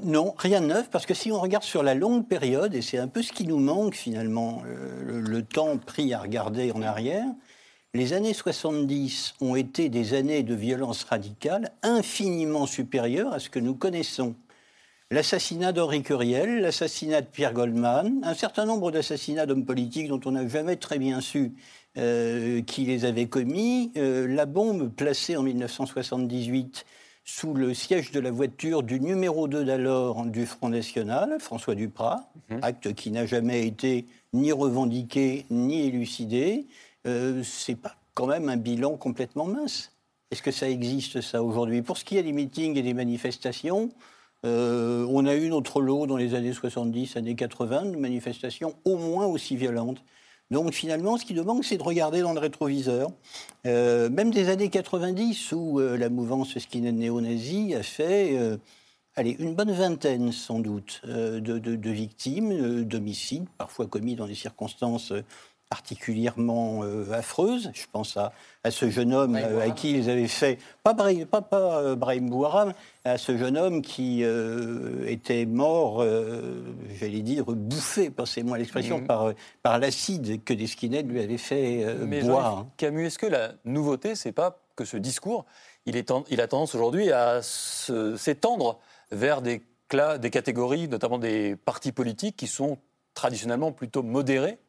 non, 0.04 0.34
rien 0.38 0.62
de 0.62 0.68
neuf, 0.68 0.90
parce 0.90 1.06
que 1.06 1.14
si 1.14 1.32
on 1.32 1.40
regarde 1.40 1.64
sur 1.64 1.84
la 1.84 1.94
longue 1.94 2.28
période, 2.28 2.76
et 2.76 2.82
c'est 2.82 2.98
un 2.98 3.08
peu 3.08 3.22
ce 3.22 3.32
qui 3.32 3.46
nous 3.46 3.60
manque 3.60 3.96
finalement, 3.96 4.62
le, 5.06 5.42
temps 5.42 5.78
pris 5.78 6.14
à 6.14 6.20
regarder 6.20 6.72
en 6.72 6.82
arrière, 6.82 7.26
les 7.94 8.14
années 8.14 8.34
70 8.34 9.36
ont 9.42 9.56
été 9.56 9.90
des 9.90 10.14
années 10.14 10.44
de 10.44 10.54
violence 10.54 11.06
radicale 11.06 11.72
infiniment 11.82 12.68
supérieures 12.68 13.34
à 13.34 13.40
ce 13.40 13.50
que 13.50 13.60
nous 13.60 13.74
connaissons. 13.74 14.36
L'assassinat 15.10 15.72
d'Henri 15.72 16.04
Curiel, 16.04 16.60
l'assassinat 16.60 17.22
de 17.22 17.26
Pierre 17.26 17.54
Goldman, 17.54 18.22
un 18.24 18.36
certain 18.36 18.66
nombre 18.66 18.92
d'assassinats 18.92 19.48
d'hommes 19.48 19.66
politiques 19.66 20.08
dont 20.08 20.20
on 20.26 20.32
n'a 20.32 20.48
jamais 20.48 20.76
très 20.76 21.00
bien 21.00 21.20
su 21.20 21.54
euh, 21.98 22.62
qui 22.62 22.86
les 22.86 23.06
avait 23.06 23.26
commis, 23.26 23.92
euh, 23.98 24.28
la 24.28 24.46
bombe 24.46 24.92
placée 24.92 25.36
en 25.36 25.42
1978 25.42 26.86
sous 27.30 27.54
le 27.54 27.76
siège 27.76 28.12
de 28.12 28.20
la 28.20 28.32
voiture 28.32 28.82
du 28.82 29.00
numéro 29.00 29.48
2 29.48 29.64
d'alors 29.64 30.26
du 30.26 30.48
Front 30.48 30.70
National, 30.70 31.38
François 31.40 31.76
Duprat, 31.76 32.28
mhm. 32.50 32.60
acte 32.64 32.94
qui 32.96 33.12
n'a 33.12 33.28
jamais 33.28 33.68
été 33.68 34.08
ni 34.34 34.52
revendiqué 34.52 35.46
ni 35.52 35.86
élucidé, 35.86 36.66
euh, 37.06 37.44
c'est 37.44 37.76
pas 37.76 37.96
quand 38.16 38.26
même 38.26 38.50
un 38.50 38.58
bilan 38.58 38.98
complètement 38.98 39.46
mince. 39.46 39.92
Est-ce 40.32 40.42
que 40.42 40.52
ça 40.52 40.70
existe, 40.70 41.22
ça, 41.22 41.44
aujourd'hui? 41.44 41.84
Pour 41.84 41.98
ce 41.98 42.04
qui 42.04 42.18
est 42.18 42.24
des 42.24 42.34
meetings 42.34 42.76
et 42.78 42.82
des 42.82 42.96
manifestations, 42.96 43.92
euh, 44.46 45.06
on 45.10 45.26
a 45.26 45.36
eu 45.36 45.50
notre 45.50 45.82
lot 45.82 46.08
dans 46.08 46.18
les 46.18 46.34
années 46.34 46.54
70, 46.54 47.16
années 47.16 47.36
80, 47.36 47.86
de 47.86 47.96
manifestations 47.96 48.76
au 48.86 48.98
moins 48.98 49.28
aussi 49.28 49.56
violentes. 49.56 50.04
Donc 50.52 50.74
finalement, 50.74 51.18
ce 51.18 51.26
qui 51.26 51.34
nous 51.34 51.44
manque, 51.44 51.64
c'est 51.64 51.78
de 51.78 51.84
regarder 51.84 52.22
dans 52.22 52.34
le 52.34 52.40
rétroviseur. 52.40 53.10
Euh, 53.68 54.10
même 54.10 54.32
des 54.32 54.50
années 54.50 54.70
90, 54.70 55.52
où 55.52 55.80
la 55.80 56.10
mouvance 56.10 56.58
skinhead 56.58 56.96
néo-nazie 56.96 57.76
a 57.76 57.84
fait 57.84 58.38
allez, 59.16 59.36
une 59.40 59.54
bonne 59.54 59.72
vingtaine 59.72 60.32
sans 60.32 60.60
doute 60.60 61.02
de, 61.06 61.90
victimes 61.90 62.84
d'homicides, 62.84 63.48
parfois 63.58 63.86
commis 63.86 64.16
dans 64.16 64.28
des 64.28 64.36
circonstances 64.36 65.14
particulièrement 65.70 66.84
euh, 66.84 67.12
affreuse. 67.12 67.70
Je 67.74 67.86
pense 67.92 68.18
à, 68.18 68.34
à 68.64 68.72
ce 68.72 68.90
jeune 68.90 69.14
homme 69.14 69.36
euh, 69.36 69.62
à 69.62 69.70
qui 69.70 69.92
ils 69.92 70.10
avaient 70.10 70.28
fait, 70.28 70.58
pas, 70.84 70.94
Brahim, 70.94 71.26
pas, 71.28 71.42
pas 71.42 71.80
euh, 71.80 71.96
Brahim 71.96 72.30
Bouharam, 72.30 72.74
à 73.06 73.18
ce 73.20 73.38
jeune 73.38 73.56
homme 73.56 73.82
qui 73.82 74.24
était 75.06 75.46
mort, 75.46 76.04
j'allais 77.00 77.22
dire, 77.22 77.46
bouffé, 77.46 78.10
passez-moi 78.10 78.58
l'expression, 78.58 79.00
mhm. 79.00 79.08
par, 79.08 79.32
par 79.64 79.80
l'acide 79.80 80.44
que 80.44 80.54
des 80.54 80.68
skinheads 80.68 81.08
lui 81.08 81.22
avaient 81.22 81.38
fait 81.38 81.86
Mais 82.06 82.22
boire. 82.22 82.66
Camus, 82.78 83.08
est-ce 83.08 83.18
que 83.18 83.26
la 83.26 83.54
nouveauté, 83.66 84.16
c'est 84.16 84.32
pas 84.32 84.60
que 84.76 84.86
ce 84.86 84.98
discours, 84.98 85.46
il, 85.86 85.96
est 85.96 86.12
il 86.30 86.42
a 86.42 86.48
tendance 86.48 86.76
aujourd'hui 86.76 87.12
à 87.12 87.42
s'étendre 87.42 88.80
vers 89.12 89.42
des, 89.42 89.62
des 90.20 90.30
catégories, 90.30 90.88
notamment 90.88 91.18
des 91.18 91.56
partis 91.56 91.92
politiques 91.92 92.36
qui 92.36 92.48
sont 92.48 92.78
traditionnellement 93.14 93.72
plutôt 93.72 94.04
modérés 94.04 94.60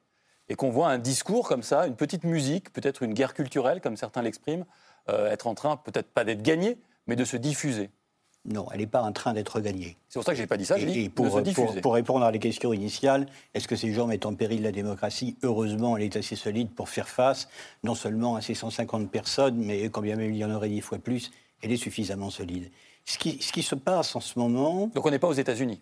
et 0.51 0.57
qu'on 0.57 0.71
voit 0.71 0.89
un 0.89 0.99
discours 0.99 1.49
comme 1.49 1.63
ça, 1.63 1.87
une 1.87 1.95
petite 1.95 2.25
musique, 2.25 2.73
peut-être 2.73 3.05
une 3.05 3.15
guerre 3.15 3.33
culturelle, 3.35 3.81
comme 3.81 3.97
certains 3.97 4.21
l'expriment, 4.21 4.67
euh, 5.09 5.31
être 5.31 5.47
en 5.47 5.55
train, 5.55 5.77
peut-être 5.77 6.09
pas 6.09 6.25
d'être 6.25 6.43
gagnée, 6.43 6.77
mais 7.07 7.17
de 7.17 7.25
se 7.25 7.37
diffuser. 7.37 7.89
Non, 8.45 8.67
elle 8.73 8.81
n'est 8.81 8.87
pas 8.87 9.03
en 9.03 9.13
train 9.13 9.33
d'être 9.33 9.61
gagnée. 9.61 9.97
C'est 10.09 10.19
pour 10.19 10.25
ça 10.25 10.33
que 10.33 10.37
je 10.37 10.43
n'ai 10.43 10.49
pas 10.49 10.57
dit 10.57 10.67
ça, 10.67 10.77
je 10.77 10.87
dis 10.87 11.09
pour, 11.09 11.27
de 11.27 11.31
se 11.31 11.39
diffuser. 11.41 11.81
Pour, 11.81 11.95
répondre 11.95 12.25
à 12.25 12.33
la 12.33 12.39
question 12.39 12.73
initiale, 12.73 13.27
est-ce 13.55 13.69
que 13.69 13.77
ces 13.77 13.93
gens 13.93 14.09
mettent 14.09 14.27
en 14.27 14.35
péril 14.35 14.63
la 14.63 14.73
démocratie 14.73 15.37
Heureusement, 15.43 15.97
elle 15.97 16.03
est 16.03 16.17
assez 16.17 16.37
solide 16.37 16.71
pour 16.75 16.89
faire 16.89 17.09
face 17.09 17.49
non 17.85 17.95
seulement 17.95 18.35
à 18.35 18.41
ces 18.41 18.55
150 18.55 19.09
personnes, 19.09 19.57
mais 19.57 19.89
quand 19.91 20.01
bien 20.01 20.17
même 20.17 20.33
il 20.33 20.39
y 20.39 20.45
en 20.45 20.51
aurait 20.53 20.71
dix 20.71 20.81
fois 20.81 20.99
plus, 20.99 21.31
elle 21.63 21.71
est 21.71 21.77
suffisamment 21.77 22.31
solide. 22.31 22.71
Ce 23.05 23.19
qui, 23.19 23.41
ce 23.41 23.53
qui 23.53 23.63
se 23.63 23.77
passe 23.77 24.17
en 24.17 24.21
ce 24.21 24.39
moment... 24.39 24.91
Donc 24.95 25.07
on 25.07 25.11
n'est 25.11 25.19
pas 25.19 25.29
aux 25.29 25.33
États-Unis 25.33 25.81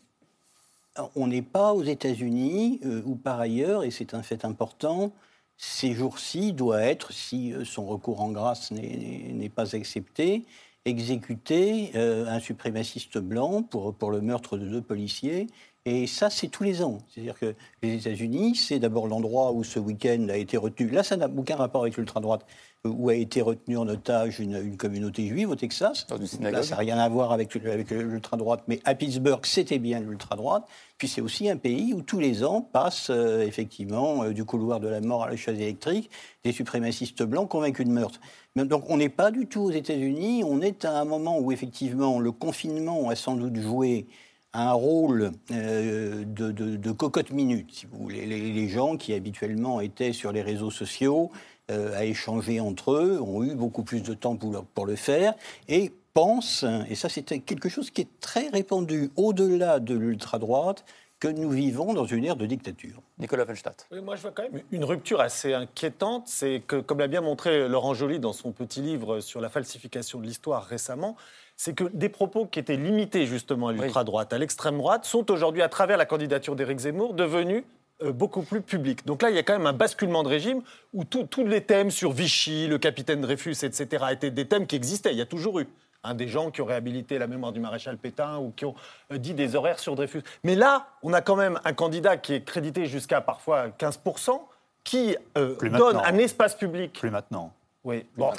on 1.15 1.27
n'est 1.29 1.43
pas 1.43 1.73
aux 1.73 1.83
États-Unis, 1.83 2.81
euh, 2.85 3.03
où 3.05 3.17
par 3.17 3.41
ailleurs, 3.41 3.85
et 3.85 3.91
c'est 3.91 4.15
un 4.15 4.23
fait 4.23 4.45
important, 4.45 5.13
ces 5.57 5.93
jours-ci 5.93 6.53
doit 6.53 6.83
être, 6.83 7.13
si 7.13 7.53
euh, 7.53 7.65
son 7.65 7.87
recours 7.87 8.21
en 8.21 8.31
grâce 8.31 8.71
n'est 8.71 9.53
pas 9.55 9.75
accepté, 9.75 10.45
exécuter 10.85 11.91
euh, 11.97 12.27
un 12.27 12.41
suprémaciste 12.41 13.19
blanc 13.19 13.63
pour 13.63 14.11
le 14.11 14.21
meurtre 14.21 14.57
de 14.57 14.67
deux 14.69 14.83
policiers. 14.83 15.49
Et 15.85 16.07
ça, 16.07 16.29
c'est 16.29 16.49
tous 16.49 16.65
les 16.65 16.83
ans. 16.83 16.99
C'est-à-dire 17.09 17.39
que 17.39 17.55
les 17.83 17.95
États-Unis, 17.95 18.57
c'est 18.57 18.79
d'abord 18.79 19.07
l'endroit 19.07 19.53
où 19.53 19.65
ce 19.65 19.79
week-end 19.79 20.27
a 20.29 20.37
été 20.37 20.57
retenu. 20.57 20.91
Là, 20.91 21.03
ça 21.03 21.17
n'a 21.17 21.29
aucun 21.29 21.57
rapport 21.57 21.83
avec 21.83 21.97
l'ultra-droite 21.97 22.45
où 22.85 23.09
a 23.09 23.15
été 23.15 23.43
retenue 23.43 23.77
en 23.77 23.89
otage 23.89 24.39
une, 24.39 24.77
communauté 24.77 25.27
juive 25.27 25.51
au 25.51 25.57
Texas. 25.57 26.07
Là, 26.41 26.63
ça 26.63 26.75
n'a 26.75 26.81
rien 26.81 26.99
à 26.99 27.09
voir 27.09 27.33
avec, 27.33 27.55
avec 27.57 27.91
l'ultra-droite, 27.91 28.63
mais 28.69 28.81
à 28.85 28.95
Pittsburgh, 28.95 29.45
c'était 29.45 29.79
bien 29.79 30.01
l'ultra-droite. 30.01 30.65
Puis 30.97 31.09
c'est 31.09 31.21
aussi 31.21 31.49
un 31.49 31.57
pays 31.57 31.93
où 31.93 32.03
tous 32.03 32.21
les 32.21 32.45
ans 32.45 32.61
passent 32.61 33.11
euh, 33.11 33.43
effectivement 33.43 34.25
euh, 34.25 34.33
du 34.33 34.45
couloir 34.45 34.81
de 34.81 34.89
la 34.89 35.01
mort 35.01 35.25
à 35.25 35.31
la 35.31 35.37
chaise 35.37 35.61
électrique 35.61 36.11
des 36.45 36.53
suprémacistes 36.53 37.23
blancs 37.23 37.49
convaincus 37.49 37.87
de 37.87 37.93
meurtre. 37.93 38.21
Donc 38.57 38.85
on 38.89 38.97
n'est 38.97 39.09
pas 39.09 39.31
du 39.31 39.47
tout 39.47 39.63
aux 39.63 39.71
États-Unis, 39.71 40.43
on 40.45 40.61
est 40.61 40.85
à 40.85 40.99
un 40.99 41.05
moment 41.05 41.39
où 41.39 41.53
effectivement 41.53 42.19
le 42.19 42.33
confinement 42.33 43.09
a 43.09 43.15
sans 43.15 43.37
doute 43.37 43.57
joué 43.57 44.07
un 44.55 44.73
rôle 44.73 45.33
euh, 45.53 46.25
de, 46.25 46.93
cocotte 46.93 47.31
minute, 47.31 47.71
si 47.73 47.87
vous 47.87 47.99
voulez. 47.99 48.27
les, 48.27 48.69
gens 48.69 48.97
qui 48.97 49.13
habituellement 49.15 49.81
étaient 49.81 50.13
sur 50.13 50.33
les 50.33 50.43
réseaux 50.43 50.71
sociaux 50.71 51.31
euh, 51.71 51.97
à 51.97 52.05
échanger 52.05 52.61
entre 52.61 52.93
eux, 52.93 53.21
ont 53.21 53.43
eu 53.45 53.55
beaucoup 53.55 53.83
plus 53.83 54.03
de 54.03 54.15
temps 54.15 54.37
pour, 54.37 54.65
pour 54.65 54.87
le 54.87 54.97
faire, 54.97 55.35
et 55.69 55.93
pensent, 56.15 56.65
et 56.89 56.95
ça 56.95 57.09
c'est 57.09 57.23
quelque 57.23 57.69
chose 57.69 57.91
qui 57.91 58.01
est 58.01 58.21
très 58.21 58.49
répandu 58.49 59.11
au-delà 59.17 59.79
de 59.79 59.95
l'ultra-droite, 59.95 60.85
que 61.21 61.29
nous 61.29 61.51
vivons 61.51 61.95
dans 61.95 62.05
une 62.05 62.25
ère 62.25 62.37
de 62.37 62.47
dictature. 62.47 63.03
Nicolas 63.19 63.45
Weinstadt. 63.45 63.89
moi, 63.91 64.15
je 64.17 64.23
vois 64.23 64.31
quand 64.31 64.45
même 64.45 64.63
une 64.71 64.85
rupture 64.85 65.21
assez 65.21 65.53
inquiétante. 65.53 66.25
C'est 66.27 66.63
que, 66.67 66.77
comme 66.77 67.01
l'a 67.01 67.09
bien 67.09 67.21
montré 67.21 67.69
Laurent 67.69 67.95
Joly 67.95 68.21
dans 68.21 68.33
son 68.33 68.53
petit 68.53 68.81
livre 68.81 69.21
sur 69.21 69.41
la 69.41 69.49
falsification 69.49 70.21
de 70.21 70.27
l'histoire 70.27 70.65
récemment, 70.65 71.17
c'est 71.57 71.75
que 71.75 71.85
des 71.93 72.09
propos 72.09 72.47
qui 72.47 72.61
étaient 72.61 72.77
limités 72.77 73.27
justement 73.27 73.69
à 73.69 73.73
l'ultra-droite, 73.73 74.33
à 74.33 74.39
l'extrême 74.39 74.79
droite, 74.79 75.05
sont 75.05 75.31
aujourd'hui, 75.31 75.63
à 75.63 75.69
travers 75.69 75.97
la 75.97 76.07
candidature 76.07 76.55
d'Éric 76.55 76.79
Zemmour, 76.79 77.15
devenus 77.15 77.65
euh, 78.03 78.13
beaucoup 78.13 78.43
plus 78.43 78.63
public. 78.63 79.05
Donc 79.07 79.23
là, 79.23 79.31
il 79.31 79.35
y 79.35 79.41
a 79.41 79.43
quand 79.43 79.55
même 79.55 79.67
un 79.67 79.73
basculement 79.73 80.23
de 80.23 80.29
régime 80.29 80.63
où 80.95 81.03
tous 81.03 81.45
les 81.45 81.63
thèmes 81.63 81.91
sur 81.91 82.13
Vichy, 82.13 82.69
le 82.69 82.79
capitaine 82.79 83.21
Dreyfus, 83.21 83.65
etc., 83.65 84.05
étaient 84.13 84.31
des 84.31 84.47
thèmes 84.47 84.69
qui 84.69 84.77
existaient. 84.77 85.11
Il 85.11 85.19
y 85.19 85.23
a 85.23 85.27
toujours 85.27 85.59
eu 85.59 85.67
hein, 86.09 86.15
des 86.15 86.29
gens 86.29 86.51
qui 86.51 86.63
ont 86.63 86.65
réhabilité 86.65 87.19
la 87.19 87.27
mémoire 87.27 87.53
du 87.53 87.61
maréchal 87.61 87.97
Pétain 87.97 88.39
ou 88.39 88.53
qui 88.55 88.65
ont 88.65 88.75
euh, 89.13 89.19
dit 89.19 89.35
des 89.35 89.57
horaires 89.57 89.79
sur 89.79 89.95
Dreyfus. 89.95 90.23
Mais 90.45 90.55
là, 90.55 90.87
on 91.03 91.13
a 91.13 91.21
quand 91.21 91.37
même 91.37 91.61
un 91.65 91.73
candidat 91.73 92.17
qui 92.17 92.35
est 92.35 92.43
crédité 92.43 92.87
jusqu'à 92.87 93.21
parfois 93.21 93.69
15%, 93.69 94.41
qui 94.85 95.17
euh, 95.37 95.55
donne 95.71 96.01
un 96.05 96.19
espace 96.19 96.55
public. 96.55 96.99
Plus 96.99 97.11
maintenant. 97.11 97.53
Oui, 97.85 98.05
bon, 98.17 98.31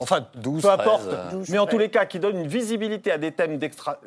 enfin, 0.00 0.26
12, 0.34 0.62
peu 0.62 0.70
importe. 0.70 1.08
mais 1.48 1.58
en 1.58 1.66
tous 1.66 1.78
les 1.78 1.90
cas, 1.90 2.06
qui 2.06 2.18
donne 2.18 2.38
une 2.38 2.48
visibilité 2.48 3.12
à 3.12 3.18
des 3.18 3.30
thèmes 3.30 3.58
d'extra. 3.58 4.00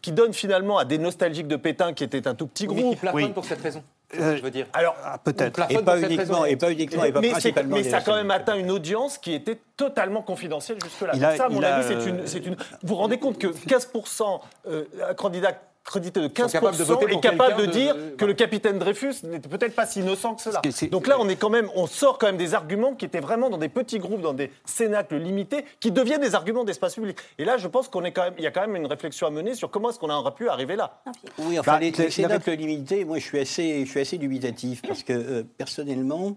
qui 0.00 0.12
donne 0.12 0.32
finalement 0.32 0.78
à 0.78 0.84
des 0.84 0.98
nostalgiques 0.98 1.48
de 1.48 1.56
Pétain, 1.56 1.92
qui 1.92 2.04
était 2.04 2.26
un 2.26 2.34
tout 2.34 2.46
petit 2.46 2.66
groupe. 2.66 2.94
qui 2.94 3.00
plafonne 3.00 3.34
pour 3.34 3.44
cette 3.44 3.60
raison. 3.60 3.82
Euh, 4.18 4.36
je 4.36 4.42
veux 4.42 4.50
dire. 4.50 4.66
Alors, 4.72 4.96
ah, 5.04 5.18
peut-être. 5.18 5.60
Et, 5.70 5.78
pas 5.78 6.00
uniquement, 6.00 6.44
et 6.44 6.56
pas 6.56 6.72
uniquement, 6.72 7.04
et 7.04 7.12
pas 7.12 7.20
mais 7.20 7.30
principalement. 7.30 7.76
Mais 7.76 7.84
ça 7.84 7.98
a 7.98 8.00
quand 8.00 8.16
même 8.16 8.30
atteint 8.30 8.56
une 8.56 8.70
audience 8.70 9.18
qui 9.18 9.32
était 9.32 9.60
totalement 9.76 10.22
confidentielle 10.22 10.78
jusque-là. 10.82 11.36
Ça, 11.36 11.44
à 11.44 11.48
mon 11.48 11.62
avis, 11.62 11.86
c'est 12.26 12.44
une, 12.44 12.56
Vous 12.82 12.88
vous 12.88 12.94
rendez 12.96 13.18
compte 13.18 13.38
que 13.38 13.46
15% 13.46 14.40
euh, 14.66 14.84
candidats 15.16 15.54
crédité 15.84 16.20
de 16.20 16.28
15% 16.28 17.08
est 17.08 17.20
capable 17.20 17.56
de, 17.56 17.66
dire 17.66 17.96
que 18.16 18.24
le 18.24 18.34
capitaine 18.34 18.78
Dreyfus 18.78 19.24
n'était 19.24 19.48
peut-être 19.48 19.74
pas 19.74 19.86
si 19.86 20.00
innocent 20.00 20.34
que 20.34 20.42
cela. 20.42 20.60
Donc 20.88 21.06
là, 21.06 21.16
on 21.18 21.28
est 21.28 21.36
quand 21.36 21.50
même, 21.50 21.68
on 21.74 21.86
sort 21.86 22.18
quand 22.18 22.26
même 22.26 22.36
des 22.36 22.54
arguments 22.54 22.94
qui 22.94 23.06
étaient 23.06 23.20
vraiment 23.20 23.50
dans 23.50 23.58
des 23.58 23.68
petits 23.68 23.98
groupes, 23.98 24.20
dans 24.20 24.34
des 24.34 24.50
cénacles 24.64 25.16
limités, 25.16 25.64
qui 25.80 25.90
deviennent 25.90 26.20
des 26.20 26.34
arguments 26.34 26.64
d'espace 26.64 26.94
public. 26.94 27.18
Et 27.38 27.44
là, 27.44 27.56
je 27.56 27.66
pense 27.66 27.88
qu'on 27.88 28.04
est 28.04 28.12
quand 28.12 28.22
même, 28.22 28.34
il 28.38 28.44
y 28.44 28.46
a 28.46 28.50
quand 28.50 28.60
même 28.60 28.76
une 28.76 28.86
réflexion 28.86 29.26
à 29.26 29.30
mener 29.30 29.54
sur 29.54 29.70
comment 29.70 29.90
est-ce 29.90 29.98
qu'on 29.98 30.10
aurait 30.10 30.34
pu 30.34 30.48
arriver 30.48 30.76
là. 30.76 31.02
Oui, 31.38 31.58
enfin, 31.58 31.72
bah, 31.72 31.80
les, 31.80 32.10
cénacles 32.10 32.52
limités, 32.52 33.04
moi, 33.04 33.18
je 33.18 33.24
suis 33.24 33.38
assez, 33.38 33.84
je 33.84 33.90
suis 33.90 34.00
assez 34.00 34.18
dubitatif 34.18 34.82
parce 34.82 35.02
que 35.02 35.12
euh, 35.12 35.42
personnellement. 35.56 36.36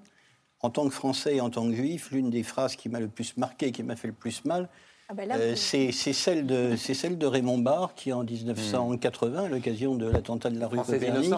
en 0.62 0.70
tant 0.70 0.88
que 0.88 0.94
Français 0.94 1.36
et 1.36 1.42
en 1.42 1.50
tant 1.50 1.68
que 1.68 1.76
Juif, 1.76 2.12
l'une 2.12 2.30
des 2.30 2.44
phrases 2.44 2.78
qui 2.78 2.88
m'a 2.88 3.02
le 3.02 3.10
plus 3.10 3.36
marqué, 3.36 3.74
qui 3.74 3.84
m'a 3.84 3.98
fait 3.98 4.08
le 4.08 4.14
plus 4.14 4.46
mal, 4.46 4.70
ah 5.10 5.14
ben 5.14 5.30
euh, 5.32 5.56
c'est 5.56 5.92
celle, 5.92 6.46
de, 6.46 6.76
celle 6.76 7.18
de 7.18 7.26
Raymond 7.26 7.58
Barre 7.58 7.94
qui, 7.96 8.14
en 8.14 8.24
1980, 8.24 9.46
à 9.46 9.50
l'occasion 9.50 9.96
de 9.96 10.08
l'attentat 10.08 10.50
de 10.50 10.60
la 10.60 10.68
rue 10.68 10.78
Copernic, 10.78 11.34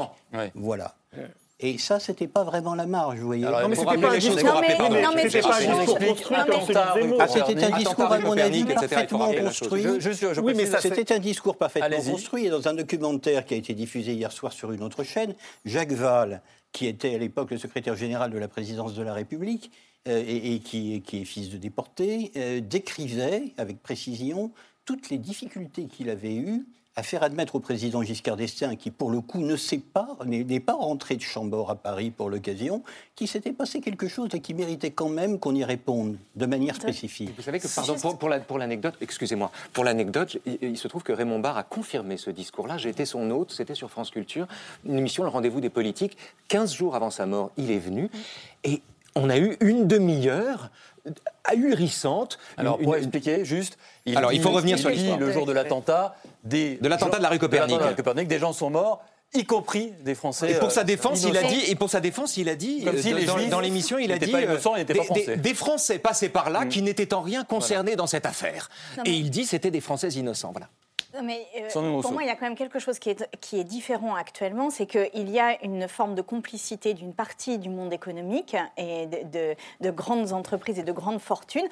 voilà. 0.53 0.95
Et 1.57 1.77
ça, 1.77 2.01
c'était 2.01 2.27
pas 2.27 2.43
vraiment 2.43 2.75
la 2.75 2.85
marge, 2.85 3.17
vous 3.19 3.27
voyez. 3.27 3.45
non, 3.45 3.69
mais 3.69 3.75
c'était 3.75 3.97
pas 3.97 4.11
un 4.11 4.17
discours. 4.17 4.43
Non, 4.43 5.11
mais 5.15 5.29
c'était 5.29 5.41
pas 5.41 5.55
un 5.55 5.79
discours 5.79 5.99
construit 5.99 6.37
comme 6.45 6.61
celui 6.61 7.13
ah, 7.17 7.27
C'était 7.27 7.63
un 7.63 7.77
discours, 7.77 8.11
à 8.11 8.19
mon 8.19 8.37
avis, 8.37 8.65
parfaitement 8.65 9.33
construit. 9.33 9.85
Oui, 10.43 10.53
mais 10.55 10.65
c'était 10.65 11.13
un 11.13 11.19
discours 11.19 11.57
parfaitement 11.57 12.11
construit. 12.11 12.45
Et 12.47 12.49
dans 12.49 12.67
un 12.67 12.73
documentaire 12.73 13.45
qui 13.45 13.53
a 13.53 13.57
été 13.57 13.73
diffusé 13.73 14.13
hier 14.13 14.31
soir 14.31 14.51
sur 14.51 14.73
une 14.73 14.83
autre 14.83 15.03
chaîne, 15.03 15.33
Jacques 15.63 15.93
Val, 15.93 16.41
qui 16.73 16.87
était 16.87 17.15
à 17.15 17.17
l'époque 17.17 17.51
le 17.51 17.57
secrétaire 17.57 17.95
général 17.95 18.31
de 18.31 18.37
la 18.37 18.49
présidence 18.49 18.93
de 18.93 19.01
la 19.01 19.13
République, 19.13 19.71
euh, 20.07 20.23
et, 20.27 20.59
qui, 20.59 21.01
qui, 21.01 21.21
est 21.21 21.25
fils 21.25 21.49
de 21.49 21.57
déporté, 21.57 22.31
euh, 22.35 22.61
décrivait 22.61 23.53
avec 23.57 23.81
précision 23.81 24.51
toutes 24.85 25.09
les 25.09 25.17
difficultés 25.17 25.85
qu'il 25.85 26.09
avait 26.09 26.35
eues 26.35 26.65
à 26.95 27.03
faire 27.03 27.23
admettre 27.23 27.55
au 27.55 27.59
président 27.59 28.01
Giscard 28.03 28.37
d'Estaing, 28.37 28.75
qui 28.75 28.89
pour 28.89 29.11
le 29.11 29.19
coup 29.19 29.39
ne 29.39 29.57
sait 29.57 29.79
pas, 29.79 30.17
n'est 30.25 30.59
pas 30.61 30.73
rentré 30.73 31.15
de 31.17 31.21
Chambord 31.21 31.69
à 31.69 31.75
Paris 31.75 32.09
pour 32.09 32.29
l'occasion, 32.29 32.83
qu'il 33.15 33.27
s'était 33.27 33.51
passé 33.51 33.81
quelque 33.81 34.07
chose 34.07 34.29
et 34.33 34.39
qui 34.39 34.53
méritait 34.53 34.91
quand 34.91 35.09
même 35.09 35.39
qu'on 35.39 35.55
y 35.55 35.63
réponde 35.63 36.17
de 36.35 36.45
manière 36.45 36.75
spécifique. 36.75 37.31
Vous 37.35 37.43
savez 37.43 37.59
que, 37.59 37.67
pardon, 37.67 37.95
pour, 38.47 38.59
l'anecdote, 38.59 38.95
excusez-moi, 39.01 39.51
pour 39.73 39.83
l'anecdote, 39.83 40.37
il, 40.61 40.77
se 40.77 40.87
trouve 40.87 41.03
que 41.03 41.11
Raymond 41.11 41.39
Barre 41.39 41.57
a 41.57 41.63
confirmé 41.63 42.15
ce 42.15 42.29
discours-là. 42.29 42.77
J'ai 42.77 42.89
été 42.89 43.05
son 43.05 43.29
hôte, 43.29 43.51
c'était 43.51 43.75
sur 43.75 43.89
France 43.89 44.09
Culture, 44.09 44.47
une 44.85 44.97
émission, 44.97 45.23
le 45.23 45.29
rendez-vous 45.29 45.59
des 45.59 45.69
politiques. 45.69 46.17
15 46.47 46.73
jours 46.73 46.95
avant 46.95 47.09
sa 47.09 47.25
mort, 47.25 47.51
il 47.57 47.71
est 47.71 47.79
venu. 47.79 48.09
Et 48.63 48.81
on 49.15 49.29
a 49.29 49.37
eu 49.37 49.57
une 49.61 49.87
demi-heure 49.87 50.69
ahurissante. 51.43 52.37
Alors, 52.57 52.77
pour 52.77 52.95
expliquer, 52.95 53.45
juste. 53.45 53.77
Il 54.05 54.17
Alors, 54.17 54.33
il 54.33 54.41
faut 54.41 54.51
revenir 54.51 54.77
sur 54.77 54.89
l'histoire. 54.89 55.19
Le 55.19 55.31
jour 55.31 55.45
de 55.45 55.53
l'attentat, 55.53 56.15
des. 56.43 56.77
De 56.77 56.87
l'attentat 56.87 57.17
de 57.17 57.23
la 57.23 57.29
rue 57.29 57.39
Copernic. 57.39 58.27
des 58.27 58.39
gens 58.39 58.53
sont 58.53 58.69
morts 58.69 59.03
y 59.33 59.45
compris 59.45 59.93
des 60.03 60.15
Français. 60.15 60.51
Et 60.51 60.55
pour 60.55 60.71
sa 60.71 60.81
euh, 60.81 60.83
défense, 60.85 61.23
il 61.23 61.37
a 61.37 61.43
dit, 61.43 61.61
et 61.67 61.75
pour 61.75 61.89
sa 61.89 61.99
défense, 61.99 62.37
il 62.37 62.49
a 62.49 62.55
dit, 62.55 62.83
Comme 62.83 62.97
si 62.97 63.13
euh, 63.13 63.49
dans, 63.49 63.59
l'émission, 63.59 63.97
il 63.97 64.11
a 64.11 64.17
dit, 64.17 64.31
pas 64.31 64.41
innocent, 64.41 64.75
il 64.75 64.85
pas 64.85 64.93
des, 65.13 65.37
des, 65.37 65.53
Français 65.53 65.99
passés 65.99 66.29
par 66.29 66.49
là 66.49 66.65
mm. 66.65 66.69
qui 66.69 66.81
n'étaient 66.81 67.13
en 67.13 67.21
rien 67.21 67.43
concernés 67.43 67.95
dans 67.95 68.07
cette 68.07 68.25
affaire. 68.25 68.69
Et 69.05 69.11
il 69.11 69.29
dit, 69.29 69.45
c'était 69.45 69.71
des 69.71 69.81
Français 69.81 70.09
innocents, 70.09 70.51
voilà. 70.51 70.69
Mais 71.23 71.45
euh, 71.57 72.01
pour 72.01 72.11
moi, 72.11 72.23
il 72.23 72.27
y 72.27 72.29
a 72.29 72.35
quand 72.35 72.45
même 72.45 72.55
quelque 72.55 72.79
chose 72.79 72.99
qui 72.99 73.09
est, 73.09 73.29
qui 73.39 73.59
est 73.59 73.63
différent 73.63 74.15
actuellement, 74.15 74.69
c'est 74.69 74.85
qu'il 74.85 75.29
y 75.29 75.39
a 75.39 75.63
une 75.63 75.87
forme 75.87 76.15
de 76.15 76.21
complicité 76.21 76.93
d'une 76.93 77.13
partie 77.13 77.57
du 77.57 77.69
monde 77.69 77.93
économique 77.93 78.55
et 78.77 79.07
de, 79.07 79.55
de, 79.81 79.91
grandes 79.91 80.33
entreprises 80.33 80.79
et 80.79 80.83
de 80.83 80.91
grandes 80.91 81.21
fortunes 81.21 81.67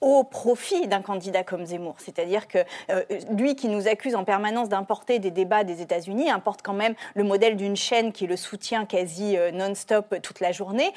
au 0.00 0.22
profit 0.22 0.86
d'un 0.86 1.02
candidat 1.02 1.42
comme 1.42 1.66
Zemmour. 1.66 1.96
C'est-à-dire 1.98 2.46
que 2.46 2.58
euh, 2.90 3.02
lui 3.30 3.56
qui 3.56 3.68
nous 3.68 3.88
accuse 3.88 4.14
en 4.14 4.24
permanence 4.24 4.68
d'importer 4.68 5.18
des 5.18 5.30
débats 5.30 5.64
des 5.64 5.82
États-Unis 5.82 6.30
importe 6.30 6.60
quand 6.62 6.72
même 6.72 6.94
le 7.14 7.24
modèle 7.24 7.56
d'une 7.56 7.76
chaîne 7.76 8.12
qui 8.12 8.26
le 8.26 8.36
soutient 8.36 8.84
quasi 8.84 9.36
euh, 9.36 9.50
non-stop 9.50 10.16
toute 10.22 10.40
la 10.40 10.52
journée, 10.52 10.92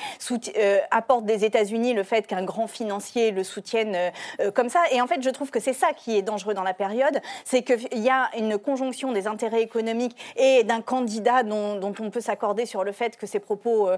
euh, 0.57 0.79
apporte 0.91 1.25
des 1.25 1.45
États-Unis 1.45 1.93
le 1.93 2.03
fait 2.03 2.27
qu'un 2.27 2.43
grand 2.43 2.67
financier 2.67 3.31
le 3.31 3.43
soutienne 3.43 3.97
comme 4.53 4.69
ça. 4.69 4.81
Et 4.91 5.01
en 5.01 5.07
fait, 5.07 5.21
je 5.21 5.29
trouve 5.29 5.49
que 5.49 5.59
c'est 5.59 5.73
ça 5.73 5.93
qui 5.93 6.17
est 6.17 6.21
dangereux 6.21 6.53
dans 6.53 6.63
la 6.63 6.73
période, 6.73 7.19
c'est 7.43 7.63
qu'il 7.63 7.99
y 7.99 8.09
a 8.09 8.29
une 8.37 8.57
conjonction 8.57 9.11
des 9.11 9.27
intérêts 9.27 9.61
économiques 9.61 10.15
et 10.37 10.63
d'un 10.63 10.81
candidat 10.81 11.43
dont, 11.43 11.79
on 11.81 12.09
peut 12.09 12.21
s'accorder 12.21 12.65
sur 12.65 12.83
le 12.83 12.91
fait 12.91 13.17
que 13.17 13.25
ses 13.25 13.39
propos 13.39 13.89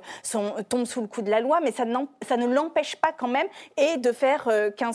tombent 0.69 0.85
sous 0.85 1.01
le 1.01 1.07
coup 1.07 1.21
de 1.21 1.29
la 1.29 1.39
loi, 1.39 1.59
mais 1.61 1.71
ça, 1.71 1.83
ça 2.27 2.37
ne 2.37 2.47
l'empêche 2.47 2.95
pas 2.95 3.11
quand 3.11 3.27
même 3.27 3.47
et 3.77 3.97
de 3.97 4.11
faire 4.11 4.49
15 4.77 4.92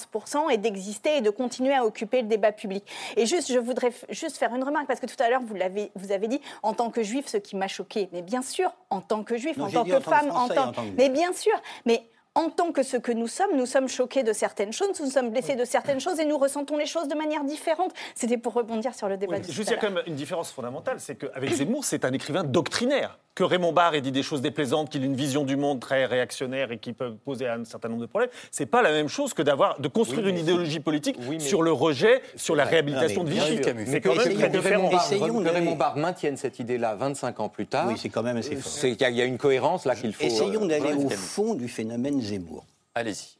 et 0.50 0.58
d'exister 0.58 1.16
et 1.16 1.20
de 1.20 1.30
continuer 1.30 1.74
à 1.74 1.84
occuper 1.84 2.22
le 2.22 2.28
débat 2.28 2.52
public. 2.52 2.84
Et 3.16 3.26
juste, 3.26 3.52
je 3.52 3.58
voudrais 3.58 3.92
juste 4.10 4.36
faire 4.36 4.54
une 4.54 4.62
remarque, 4.62 4.86
parce 4.86 5.00
que 5.00 5.06
tout 5.06 5.20
à 5.22 5.28
l'heure, 5.28 5.42
vous, 5.42 5.54
l'avez, 5.54 5.90
vous 5.94 6.12
avez 6.12 6.28
dit, 6.28 6.40
en 6.62 6.74
tant 6.74 6.90
que 6.90 7.02
juif, 7.02 7.26
ce 7.26 7.36
qui 7.36 7.56
m'a 7.56 7.68
choqué. 7.68 8.08
Mais 8.12 8.22
bien 8.22 8.42
sûr, 8.42 8.70
en 8.90 9.00
tant 9.00 9.22
que 9.24 9.36
juif, 9.36 9.58
en 9.60 9.70
tant 9.70 9.84
que 9.84 10.00
femme, 10.00 10.30
en 10.30 10.48
tant... 10.48 10.72
Mais 10.96 11.08
bien 11.08 11.32
sûr, 11.32 11.54
mais 11.84 12.02
en 12.38 12.50
tant 12.50 12.70
que 12.70 12.84
ce 12.84 12.96
que 12.96 13.10
nous 13.10 13.26
sommes, 13.26 13.56
nous 13.56 13.66
sommes 13.66 13.88
choqués 13.88 14.22
de 14.22 14.32
certaines 14.32 14.72
choses, 14.72 15.00
nous 15.00 15.10
sommes 15.10 15.30
blessés 15.30 15.56
de 15.56 15.64
certaines 15.64 15.98
choses 15.98 16.20
et 16.20 16.24
nous 16.24 16.38
ressentons 16.38 16.76
les 16.76 16.86
choses 16.86 17.08
de 17.08 17.16
manière 17.16 17.42
différente. 17.42 17.92
C'était 18.14 18.38
pour 18.38 18.52
rebondir 18.52 18.94
sur 18.94 19.08
le 19.08 19.16
débat. 19.16 19.38
Oui, 19.38 19.52
juste, 19.52 19.70
il 19.70 19.72
y 19.72 19.74
a 19.74 19.76
quand 19.76 19.90
même 19.90 20.04
une 20.06 20.14
différence 20.14 20.52
fondamentale, 20.52 21.00
c'est 21.00 21.16
qu'avec 21.16 21.52
Zemmour, 21.52 21.84
c'est 21.84 22.04
un 22.04 22.12
écrivain 22.12 22.44
doctrinaire 22.44 23.18
que 23.38 23.44
Raymond 23.44 23.72
Barre 23.72 23.94
ait 23.94 24.00
dit 24.00 24.10
des 24.10 24.24
choses 24.24 24.40
déplaisantes, 24.40 24.90
qu'il 24.90 25.04
ait 25.04 25.06
une 25.06 25.14
vision 25.14 25.44
du 25.44 25.56
monde 25.56 25.78
très 25.78 26.06
réactionnaire 26.06 26.72
et 26.72 26.78
qui 26.78 26.92
peut 26.92 27.14
poser 27.14 27.46
un 27.46 27.64
certain 27.64 27.88
nombre 27.88 28.00
de 28.00 28.06
problèmes, 28.06 28.30
c'est 28.50 28.66
pas 28.66 28.82
la 28.82 28.90
même 28.90 29.06
chose 29.06 29.32
que 29.32 29.42
d'avoir 29.42 29.78
de 29.78 29.86
construire 29.86 30.26
une 30.26 30.38
idéologie 30.38 30.80
politique 30.80 31.16
sur 31.38 31.62
le 31.62 31.70
rejet, 31.70 32.20
sur 32.34 32.56
la 32.56 32.64
réhabilitation 32.64 33.22
de 33.22 33.30
Vichy. 33.30 33.60
C'est 33.86 34.00
quand 34.00 34.16
même 34.16 34.34
très 34.34 34.48
différent. 34.48 34.90
Que 34.90 35.50
Raymond 35.50 35.76
Barre 35.76 35.96
maintienne 35.96 36.36
cette 36.36 36.58
idée-là 36.58 36.96
25 36.96 37.38
ans 37.38 37.48
plus 37.48 37.68
tard. 37.68 37.86
Oui, 37.86 37.94
c'est 37.96 38.08
quand 38.08 38.24
même 38.24 38.38
assez 38.38 38.56
fort. 38.56 38.72
Il 38.82 39.16
y, 39.16 39.22
a 39.22 39.24
une 39.24 39.38
cohérence 39.38 39.84
là 39.84 39.94
qu'il 39.94 40.12
faut. 40.12 40.24
Essayons 40.24 40.64
euh, 40.64 40.66
d'aller 40.66 40.94
au 40.94 41.08
fond 41.08 41.54
du 41.54 41.68
phénomène 41.68 42.20
Zemmour. 42.28 42.64
Allez-y. 42.94 43.38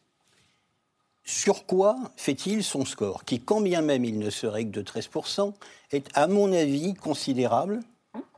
Sur 1.29 1.67
quoi 1.67 1.99
fait-il 2.17 2.65
son 2.65 2.87
score 2.87 3.25
Qui, 3.25 3.41
quand 3.41 3.61
bien 3.61 3.83
même 3.83 4.05
il 4.05 4.19
ne 4.19 4.31
serait 4.31 4.65
que 4.65 4.71
de 4.71 4.83
13%, 4.83 5.53
est, 5.93 6.09
à 6.15 6.27
mon 6.27 6.51
avis, 6.53 6.95
considérable 6.95 7.81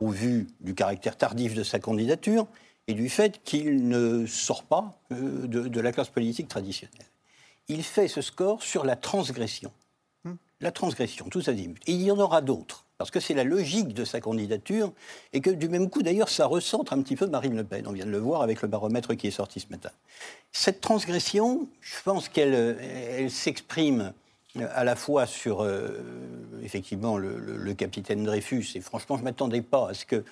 au 0.01 0.09
vu 0.09 0.47
du 0.59 0.75
caractère 0.75 1.17
tardif 1.17 1.53
de 1.53 1.63
sa 1.63 1.79
candidature 1.79 2.47
et 2.87 2.93
du 2.93 3.07
fait 3.07 3.41
qu'il 3.43 3.87
ne 3.87 4.25
sort 4.25 4.63
pas 4.63 4.99
euh, 5.13 5.47
de, 5.47 5.79
la 5.79 5.93
classe 5.93 6.09
politique 6.09 6.49
traditionnelle? 6.49 7.05
Il 7.69 7.81
fait 7.83 8.09
ce 8.09 8.19
score 8.19 8.61
sur 8.61 8.83
la 8.83 8.97
transgression. 8.97 9.71
Hmm. 10.25 10.33
La 10.59 10.71
transgression, 10.71 11.29
tout 11.29 11.41
ça 11.41 11.53
dit. 11.53 11.73
Et 11.87 11.93
il 11.93 12.01
y 12.01 12.11
en 12.11 12.19
aura 12.19 12.41
d'autres, 12.41 12.85
parce 13.01 13.09
que 13.09 13.19
c'est 13.19 13.33
la 13.33 13.43
logique 13.43 13.95
de 13.95 14.05
sa 14.05 14.21
candidature, 14.21 14.93
et 15.33 15.41
que 15.41 15.49
du 15.49 15.69
même 15.69 15.89
coup, 15.89 16.03
d'ailleurs, 16.03 16.29
ça 16.29 16.45
recentre 16.45 16.93
un 16.93 17.01
petit 17.01 17.15
peu 17.15 17.25
Marine 17.25 17.55
Le 17.55 17.63
Pen. 17.63 17.87
On 17.87 17.93
vient 17.93 18.05
de 18.05 18.11
le 18.11 18.19
voir 18.19 18.43
avec 18.43 18.61
le 18.61 18.67
baromètre 18.67 19.15
qui 19.15 19.25
est 19.25 19.31
sorti 19.31 19.59
ce 19.59 19.65
matin. 19.71 19.89
Cette 20.51 20.81
transgression, 20.81 21.67
je 21.79 21.95
pense 22.05 22.29
qu'elle 22.29 22.53
elle, 22.53 23.31
s'exprime 23.31 24.13
à 24.59 24.83
la 24.83 24.95
fois 24.95 25.25
sur 25.25 25.63
euh, 25.63 25.99
effectivement 26.61 27.17
le, 27.17 27.73
capitaine 27.73 28.23
Dreyfus, 28.23 28.67
et 28.75 28.81
franchement 28.81 29.15
je 29.15 29.21
ne 29.21 29.25
m'attendais 29.25 29.61
pas 29.63 29.89
à 29.89 29.93
ce 29.95 30.05
que 30.05 30.17
euh, 30.17 30.23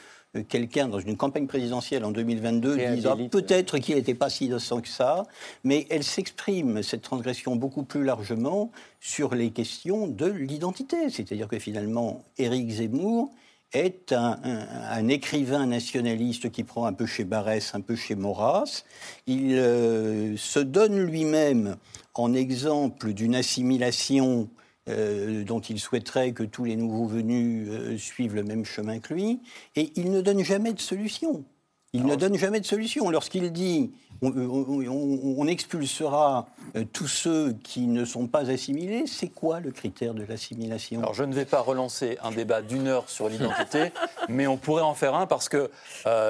quelqu'un 0.47 0.87
dans 0.87 0.99
une 0.99 1.17
campagne 1.17 1.47
présidentielle 1.47 2.05
en 2.05 2.11
2022 2.11 2.77
dise 2.77 3.07
ah, 3.07 3.15
peut-être 3.31 3.79
qu'il 3.79 3.95
n'était 3.95 4.13
pas 4.13 4.29
si 4.29 4.45
innocent 4.45 4.81
que 4.81 4.87
ça, 4.87 5.23
mais 5.63 5.87
elle 5.89 6.03
s'exprime, 6.03 6.83
cette 6.83 7.01
transgression, 7.01 7.55
beaucoup 7.55 7.83
plus 7.83 8.03
largement 8.03 8.71
sur 8.99 9.33
les 9.33 9.49
questions 9.49 10.07
de 10.07 10.27
l'identité. 10.27 11.09
C'est-à-dire 11.09 11.47
que 11.47 11.57
finalement, 11.57 12.23
Éric 12.37 12.69
Zemmour 12.69 13.31
est 13.73 14.13
un, 14.13 15.07
écrivain 15.07 15.65
nationaliste 15.65 16.51
qui 16.51 16.63
prend 16.63 16.85
un 16.85 16.93
peu 16.93 17.05
chez 17.05 17.23
Barès, 17.23 17.73
un 17.75 17.81
peu 17.81 17.95
chez 17.95 18.15
Maurras. 18.15 18.83
Il 19.27 19.53
euh, 19.53 20.35
se 20.37 20.59
donne 20.59 20.99
lui-même 20.99 21.75
en 22.15 22.33
exemple 22.33 23.13
d'une 23.13 23.35
assimilation 23.35 24.49
euh, 24.87 25.43
dont 25.43 25.59
il 25.59 25.79
souhaiterait 25.79 26.31
que 26.31 26.43
tous 26.43 26.63
les 26.63 26.75
nouveaux 26.75 27.05
venus 27.05 27.67
euh, 27.69 27.97
suivent 27.97 28.33
le 28.33 28.43
même 28.43 28.65
chemin 28.65 28.99
que 28.99 29.13
lui, 29.13 29.41
et 29.75 29.91
il 29.95 30.09
ne 30.09 30.21
donne 30.21 30.43
jamais 30.43 30.73
de 30.73 30.79
solution. 30.79 31.43
Il 31.91 32.05
ne 32.05 32.15
donne 32.15 32.35
jamais 32.37 32.59
de 32.59 32.65
solution. 32.65 33.09
Lorsqu'il 33.09 33.51
dit 33.51 33.91
on, 34.21 35.47
expulsera 35.47 36.47
euh, 36.75 36.85
tous 36.91 37.07
ceux 37.07 37.53
qui 37.63 37.87
ne 37.87 38.05
sont 38.05 38.27
pas 38.27 38.49
assimilés, 38.49 39.05
c'est 39.05 39.29
quoi 39.29 39.59
le 39.59 39.71
critère 39.71 40.13
de 40.13 40.23
l'assimilation? 40.23 40.99
Alors 40.99 41.13
je 41.13 41.23
ne 41.23 41.33
vais 41.33 41.45
pas 41.45 41.61
relancer 41.61 42.17
un 42.23 42.31
débat 42.31 42.61
d'une 42.61 42.87
heure 42.87 43.09
sur 43.09 43.27
l'identité, 43.27 43.91
mais 44.29 44.47
on 44.47 44.57
pourrait 44.57 44.83
en 44.83 44.93
faire 44.93 45.15
un 45.15 45.27
parce 45.27 45.49
que 45.49 45.69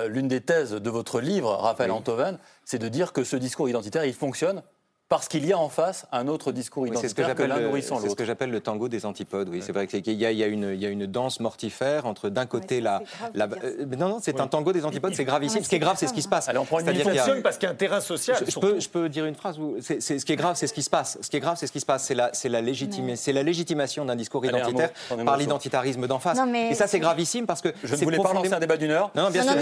l'une 0.07 0.27
des 0.27 0.41
thèses 0.41 0.71
de 0.71 0.89
votre 0.89 1.21
livre, 1.21 1.51
Raphaël 1.51 1.91
Antoven, 1.91 2.39
c'est 2.65 2.79
de 2.79 2.87
dire 2.87 3.13
que 3.13 3.23
ce 3.23 3.35
discours 3.35 3.69
identitaire, 3.69 4.05
il 4.05 4.13
fonctionne 4.13 4.63
parce 5.09 5.27
qu'il 5.27 5.45
y 5.45 5.51
a 5.51 5.57
en 5.57 5.69
face 5.69 6.05
un 6.11 6.27
autre 6.27 6.51
discours 6.51 6.87
identitaire 6.87 7.33
que 7.33 7.41
l'un 7.41 7.59
nourrissant 7.59 7.95
l'autre. 7.95 8.05
C'est 8.05 8.11
ce 8.11 8.15
que 8.15 8.25
j'appelle 8.25 8.51
le 8.51 8.61
tango 8.61 8.87
des 8.87 9.07
antipodes. 9.07 9.49
Oui, 9.49 9.61
c'est 9.63 9.71
vrai 9.71 9.87
qu'il 9.87 10.07
y, 10.07 10.23
y, 10.23 10.43
a 10.43 10.47
une 10.47 11.05
danse 11.07 11.39
mortifère 11.39 12.05
entre 12.05 12.29
d'un 12.29 12.45
côté 12.45 12.79
la, 12.79 13.01
euh, 13.35 13.85
non 13.97 14.07
non 14.07 14.17
c'est 14.21 14.39
un 14.39 14.47
tango 14.47 14.71
des 14.71 14.85
antipodes, 14.85 15.15
c'est 15.15 15.25
gravissime. 15.25 15.63
Ce 15.63 15.69
qui 15.69 15.75
est 15.75 15.79
grave, 15.79 15.97
c'est 15.97 16.07
ce 16.07 16.13
qui 16.13 16.21
se 16.21 16.29
passe. 16.29 16.47
Allez, 16.47 16.59
on 16.59 16.65
prend 16.65 16.79
une 16.79 16.95
fonctionne 16.95 17.41
parce 17.41 17.57
qu'il 17.57 17.65
y 17.65 17.69
a 17.69 17.73
un 17.73 17.75
terrain 17.75 18.01
social. 18.01 18.37
Je, 18.47 18.59
peux, 18.59 18.79
je 18.79 18.87
peux, 18.87 19.09
dire 19.09 19.25
une 19.25 19.35
phrase 19.35 19.57
où 19.57 19.77
ce 19.81 19.93
qui 20.23 20.31
est 20.31 20.35
grave, 20.35 20.55
c'est 20.55 20.67
ce 20.67 20.73
qui 20.73 20.83
se 20.83 20.89
passe. 20.89 21.17
Ce 21.21 21.29
qui 21.29 21.37
est 21.37 21.39
grave, 21.39 21.57
c'est 21.59 21.67
ce 21.67 21.71
qui 21.71 21.79
se 21.79 21.85
passe. 21.85 22.03
C'est 22.03 22.15
la, 22.15 22.29
c'est 22.33 22.49
la, 22.49 22.61
la 22.61 23.43
légitimation 23.43 24.05
d'un 24.05 24.15
discours 24.15 24.45
identitaire 24.45 24.91
par 25.25 25.37
l'identitarisme 25.37 26.05
d'en 26.05 26.19
face. 26.19 26.37
Et 26.69 26.75
ça, 26.75 26.85
c'est 26.85 26.99
gravissime 26.99 27.47
parce 27.47 27.61
que 27.61 27.69
je 27.83 27.95
ne 27.95 28.01
voulais 28.01 28.17
pas 28.17 28.33
lancer 28.33 28.53
un 28.53 28.59
débat 28.59 28.77
d'une 28.77 28.91
heure. 28.91 29.09
Non, 29.15 29.31
bien 29.31 29.41
sûr. 29.41 29.53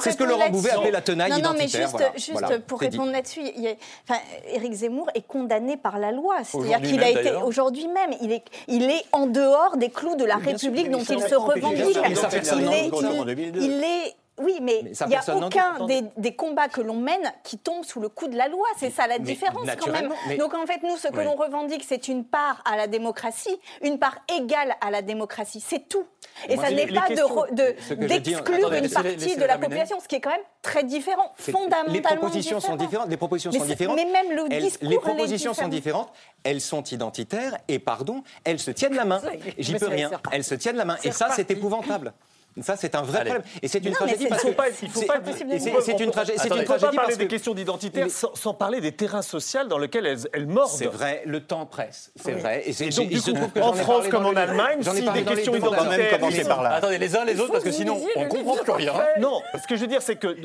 C'est 0.00 0.12
ce 0.12 0.16
que 0.16 0.24
Laurent 0.24 0.48
Bouvet 0.48 0.70
appelait 0.70 0.90
la 0.90 1.02
tenaille 1.02 1.38
identitaire. 1.38 1.90
Non, 1.92 1.98
mais 1.98 2.18
juste 2.18 2.66
pour 2.66 2.80
répondre 2.80 3.12
là-dessus, 3.12 3.42
Éric 4.70 4.80
Zemmour 4.80 5.10
est 5.14 5.26
condamné 5.26 5.76
par 5.76 5.98
la 5.98 6.12
loi. 6.12 6.36
C'est-à-dire 6.44 6.80
qu'il 6.80 7.02
a 7.02 7.10
été 7.10 7.32
aujourd'hui 7.44 7.88
même, 7.88 8.10
il 8.20 8.32
est, 8.32 8.42
il 8.68 8.84
est 8.84 9.04
en 9.12 9.26
dehors 9.26 9.76
des 9.76 9.90
clous 9.90 10.16
de 10.16 10.24
la 10.24 10.36
République 10.36 10.90
dont 10.90 10.98
il 11.02 11.20
se 11.20 11.34
revendique. 11.34 11.98
Il 12.00 12.72
est, 12.72 12.90
il 13.60 13.84
est 13.84 14.14
oui, 14.40 14.58
mais 14.60 14.80
il 14.80 15.06
n'y 15.08 15.16
a 15.16 15.36
aucun 15.36 15.86
des, 16.16 16.34
combats 16.34 16.68
que 16.68 16.80
l'on 16.80 16.96
mène 16.96 17.32
qui 17.44 17.58
tombe 17.58 17.84
sous 17.84 18.00
le 18.00 18.08
coup 18.08 18.28
de 18.28 18.36
la 18.36 18.48
loi. 18.48 18.66
C'est 18.78 18.90
ça 18.90 19.06
la 19.06 19.18
différence 19.18 19.68
quand 19.78 19.90
même. 19.90 20.12
Donc 20.38 20.54
en 20.54 20.66
fait, 20.66 20.82
nous, 20.82 20.96
ce 20.96 21.08
que 21.08 21.20
l'on 21.20 21.34
revendique, 21.34 21.84
c'est 21.86 22.08
une 22.08 22.24
part 22.24 22.62
à 22.64 22.76
la 22.76 22.86
démocratie, 22.86 23.58
une 23.82 23.98
part 23.98 24.18
égale 24.34 24.74
à 24.80 24.90
la 24.90 25.02
démocratie. 25.02 25.62
C'est 25.64 25.88
tout. 25.88 26.06
Et 26.48 26.56
ça 26.56 26.70
n'est 26.70 26.86
pas 26.86 27.08
d'exclure 27.10 28.72
une 28.72 28.88
partie 28.88 29.36
de 29.36 29.44
la 29.44 29.58
population, 29.58 30.00
ce 30.00 30.08
qui 30.08 30.16
est 30.16 30.20
quand 30.20 30.30
même 30.30 30.40
très 30.62 30.84
différent, 30.84 31.32
fondamentalement 31.36 31.92
Les 31.92 32.00
propositions 32.00 32.60
sont 32.60 32.76
différentes. 32.76 33.08
Les 33.08 33.16
propositions 33.16 33.52
sont 33.52 33.64
différentes. 33.64 33.96
Mais 33.96 34.04
même 34.04 34.32
le 34.32 34.48
discours 34.48 34.88
Les 34.88 34.98
propositions 34.98 35.54
sont 35.54 35.68
différentes. 35.68 36.12
Elles 36.44 36.60
sont 36.60 36.82
identitaires 36.84 37.58
et, 37.68 37.78
pardon, 37.78 38.22
elles 38.44 38.58
se 38.58 38.70
tiennent 38.70 38.94
la 38.94 39.04
main. 39.04 39.20
J'y 39.58 39.74
peux 39.74 39.88
rien. 39.88 40.10
Elles 40.32 40.44
se 40.44 40.54
tiennent 40.54 40.76
la 40.76 40.84
main. 40.84 40.96
Et 41.04 41.12
ça, 41.12 41.28
c'est 41.34 41.50
épouvantable. 41.50 42.12
Ça, 42.62 42.76
c'est 42.76 42.94
un 42.94 43.02
vrai 43.02 43.24
problème. 43.24 43.42
Et 43.62 43.68
c'est 43.68 43.84
une 43.84 43.92
tragédie 43.92 44.26
parce 44.26 44.42
que. 44.42 44.48
Il 44.82 44.90
faut 44.90 45.02
pas. 45.02 45.14
C'est 45.32 46.00
une 46.00 46.10
tragédie. 46.10 46.38
C'est 46.38 46.54
une 46.54 46.64
tragédie 46.64 46.96
parler 46.96 47.16
des 47.16 47.28
questions 47.28 47.54
d'identité 47.54 48.06
sans 48.08 48.54
parler 48.54 48.80
des 48.80 48.92
terrains 48.92 49.22
sociaux 49.22 49.64
dans 49.68 49.78
lesquels 49.78 50.18
elles 50.32 50.46
mordent. 50.46 50.70
C'est 50.70 50.86
vrai, 50.86 51.22
le 51.26 51.40
temps 51.40 51.66
presse. 51.66 52.12
C'est 52.16 52.32
vrai. 52.32 52.62
Et 52.66 52.90
donc, 52.90 53.08
du 53.08 53.20
coup, 53.20 53.60
en 53.60 53.72
France 53.72 54.08
comme 54.08 54.26
en 54.26 54.34
Allemagne, 54.34 54.82
si 54.82 55.02
des 55.02 55.24
questions 55.24 55.54
identitaires. 55.54 56.60
Attendez, 56.64 56.98
les 56.98 57.16
uns 57.16 57.24
les 57.24 57.40
autres, 57.40 57.52
parce 57.52 57.64
que 57.64 57.70
sinon, 57.72 58.00
on 58.16 58.26
comprend 58.26 58.56
plus 58.56 58.72
rien. 58.72 58.94
Non, 59.18 59.40
ce 59.60 59.66
que 59.66 59.76
je 59.76 59.82
veux 59.82 59.86
dire, 59.86 60.02
c'est 60.02 60.16
que 60.16 60.36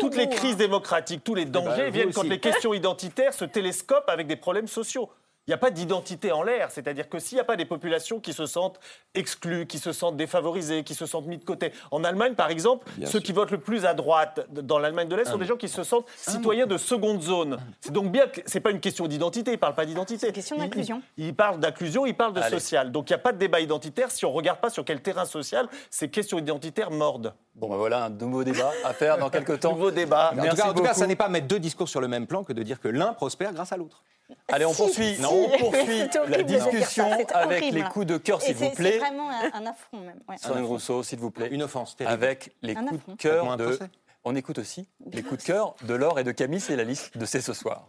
toutes 0.00 0.16
les 0.16 0.28
crises 0.28 0.56
démocratiques, 0.56 1.22
tous 1.24 1.34
les 1.34 1.44
dangers 1.44 1.90
viennent 1.90 2.12
quand 2.12 2.22
les 2.22 2.40
questions 2.40 2.74
identitaires 2.74 3.34
se 3.34 3.44
télescopent 3.44 4.08
avec 4.08 4.26
des 4.26 4.36
problèmes 4.36 4.68
sociaux. 4.68 5.08
Il 5.46 5.50
n'y 5.50 5.54
a 5.54 5.58
pas 5.58 5.70
d'identité 5.70 6.32
en 6.32 6.42
l'air. 6.42 6.70
C'est-à-dire 6.70 7.08
que 7.08 7.18
s'il 7.18 7.36
n'y 7.36 7.40
a 7.40 7.44
pas 7.44 7.56
des 7.56 7.66
populations 7.66 8.18
qui 8.18 8.32
se 8.32 8.46
sentent 8.46 8.80
exclues, 9.14 9.66
qui 9.66 9.78
se 9.78 9.92
sentent 9.92 10.16
défavorisées, 10.16 10.84
qui 10.84 10.94
se 10.94 11.04
sentent 11.04 11.26
mis 11.26 11.36
de 11.36 11.44
côté. 11.44 11.72
En 11.90 12.02
Allemagne, 12.02 12.34
par 12.34 12.50
exemple, 12.50 12.90
ceux 13.04 13.20
qui 13.20 13.32
votent 13.32 13.50
le 13.50 13.60
plus 13.60 13.84
à 13.84 13.92
droite 13.92 14.46
dans 14.50 14.78
l'Allemagne 14.78 15.08
de 15.08 15.16
l'Est 15.16 15.26
sont 15.26 15.34
ah 15.34 15.38
des 15.38 15.44
gens 15.44 15.56
qui 15.56 15.68
se 15.68 15.82
sentent 15.82 16.06
ah 16.26 16.30
citoyens 16.30 16.66
de 16.66 16.78
seconde 16.78 17.20
zone. 17.20 17.58
C'est 17.80 17.92
donc 17.92 18.10
bien 18.10 18.26
que 18.26 18.40
ce 18.46 18.54
n'est 18.54 18.62
pas 18.62 18.70
une 18.70 18.80
question 18.80 19.06
d'identité. 19.06 19.50
Ils 19.50 19.54
ne 19.54 19.58
parlent 19.58 19.74
pas 19.74 19.84
d'identité. 19.84 20.20
C'est 20.20 20.28
une 20.28 20.32
question 20.32 20.56
d'inclusion. 20.56 21.02
Ils, 21.18 21.34
parlent 21.34 21.60
d'inclusion, 21.60 22.06
ils 22.06 22.16
parlent 22.16 22.32
de 22.32 22.42
social. 22.42 22.90
Donc 22.90 23.10
il 23.10 23.12
n'y 23.12 23.16
a 23.16 23.22
pas 23.22 23.32
de 23.32 23.38
débat 23.38 23.60
identitaire 23.60 24.10
si 24.10 24.24
on 24.24 24.30
ne 24.30 24.36
regarde 24.36 24.60
pas 24.60 24.70
sur 24.70 24.84
quel 24.84 25.02
terrain 25.02 25.26
social 25.26 25.68
ces 25.90 26.08
questions 26.08 26.38
identitaires 26.38 26.90
mordent. 26.90 27.34
Bon, 27.54 27.68
ben 27.68 27.76
voilà 27.76 28.06
un 28.06 28.10
nouveau 28.10 28.44
débat 28.44 28.72
à 28.82 28.94
faire 28.94 29.18
dans 29.18 29.28
quelques 29.30 29.60
temps. 29.60 29.72
nouveau 29.72 29.90
débat. 29.90 30.32
En 30.32 30.48
tout, 30.48 30.56
cas, 30.56 30.70
en 30.70 30.74
tout 30.74 30.82
cas, 30.82 30.94
ça 30.94 31.06
n'est 31.06 31.16
pas 31.16 31.28
mettre 31.28 31.46
deux 31.46 31.60
discours 31.60 31.88
sur 31.88 32.00
le 32.00 32.08
même 32.08 32.26
plan 32.26 32.44
que 32.44 32.54
de 32.54 32.62
dire 32.62 32.80
que 32.80 32.88
l'un 32.88 33.12
prospère 33.12 33.52
grâce 33.52 33.72
à 33.72 33.76
l'autre. 33.76 34.02
Allez, 34.48 34.64
on 34.64 34.74
poursuit, 34.74 35.16
on 35.24 35.48
poursuit 35.58 36.08
la 36.28 36.42
discussion 36.42 37.10
avec 37.32 37.72
les 37.72 37.82
coups 37.82 38.06
de 38.06 38.16
cœur, 38.18 38.42
s'il 38.42 38.54
vous 38.54 38.70
plaît. 38.70 38.92
C'est 38.92 38.98
vraiment 38.98 39.30
un, 39.30 39.66
affront, 39.66 40.00
même. 40.00 40.20
Ouais. 40.28 40.60
Rousseau, 40.60 41.02
s'il 41.02 41.18
vous 41.18 41.30
plaît. 41.30 41.48
Une 41.50 41.62
offense 41.62 41.96
Avec 42.04 42.54
les 42.62 42.74
coups 42.74 43.06
de 43.06 43.14
cœur 43.14 43.56
de. 43.56 43.78
On 44.26 44.34
écoute 44.34 44.58
aussi 44.58 44.88
les 45.12 45.22
coups 45.22 45.42
de 45.42 45.46
cœur 45.46 45.74
de 45.82 45.94
Laure 45.94 46.18
et 46.18 46.24
de 46.24 46.32
Camille, 46.32 46.60
c'est 46.60 46.76
la 46.76 46.84
liste 46.84 47.18
de 47.18 47.26
C'est 47.26 47.42
ce 47.42 47.52
soir. 47.52 47.88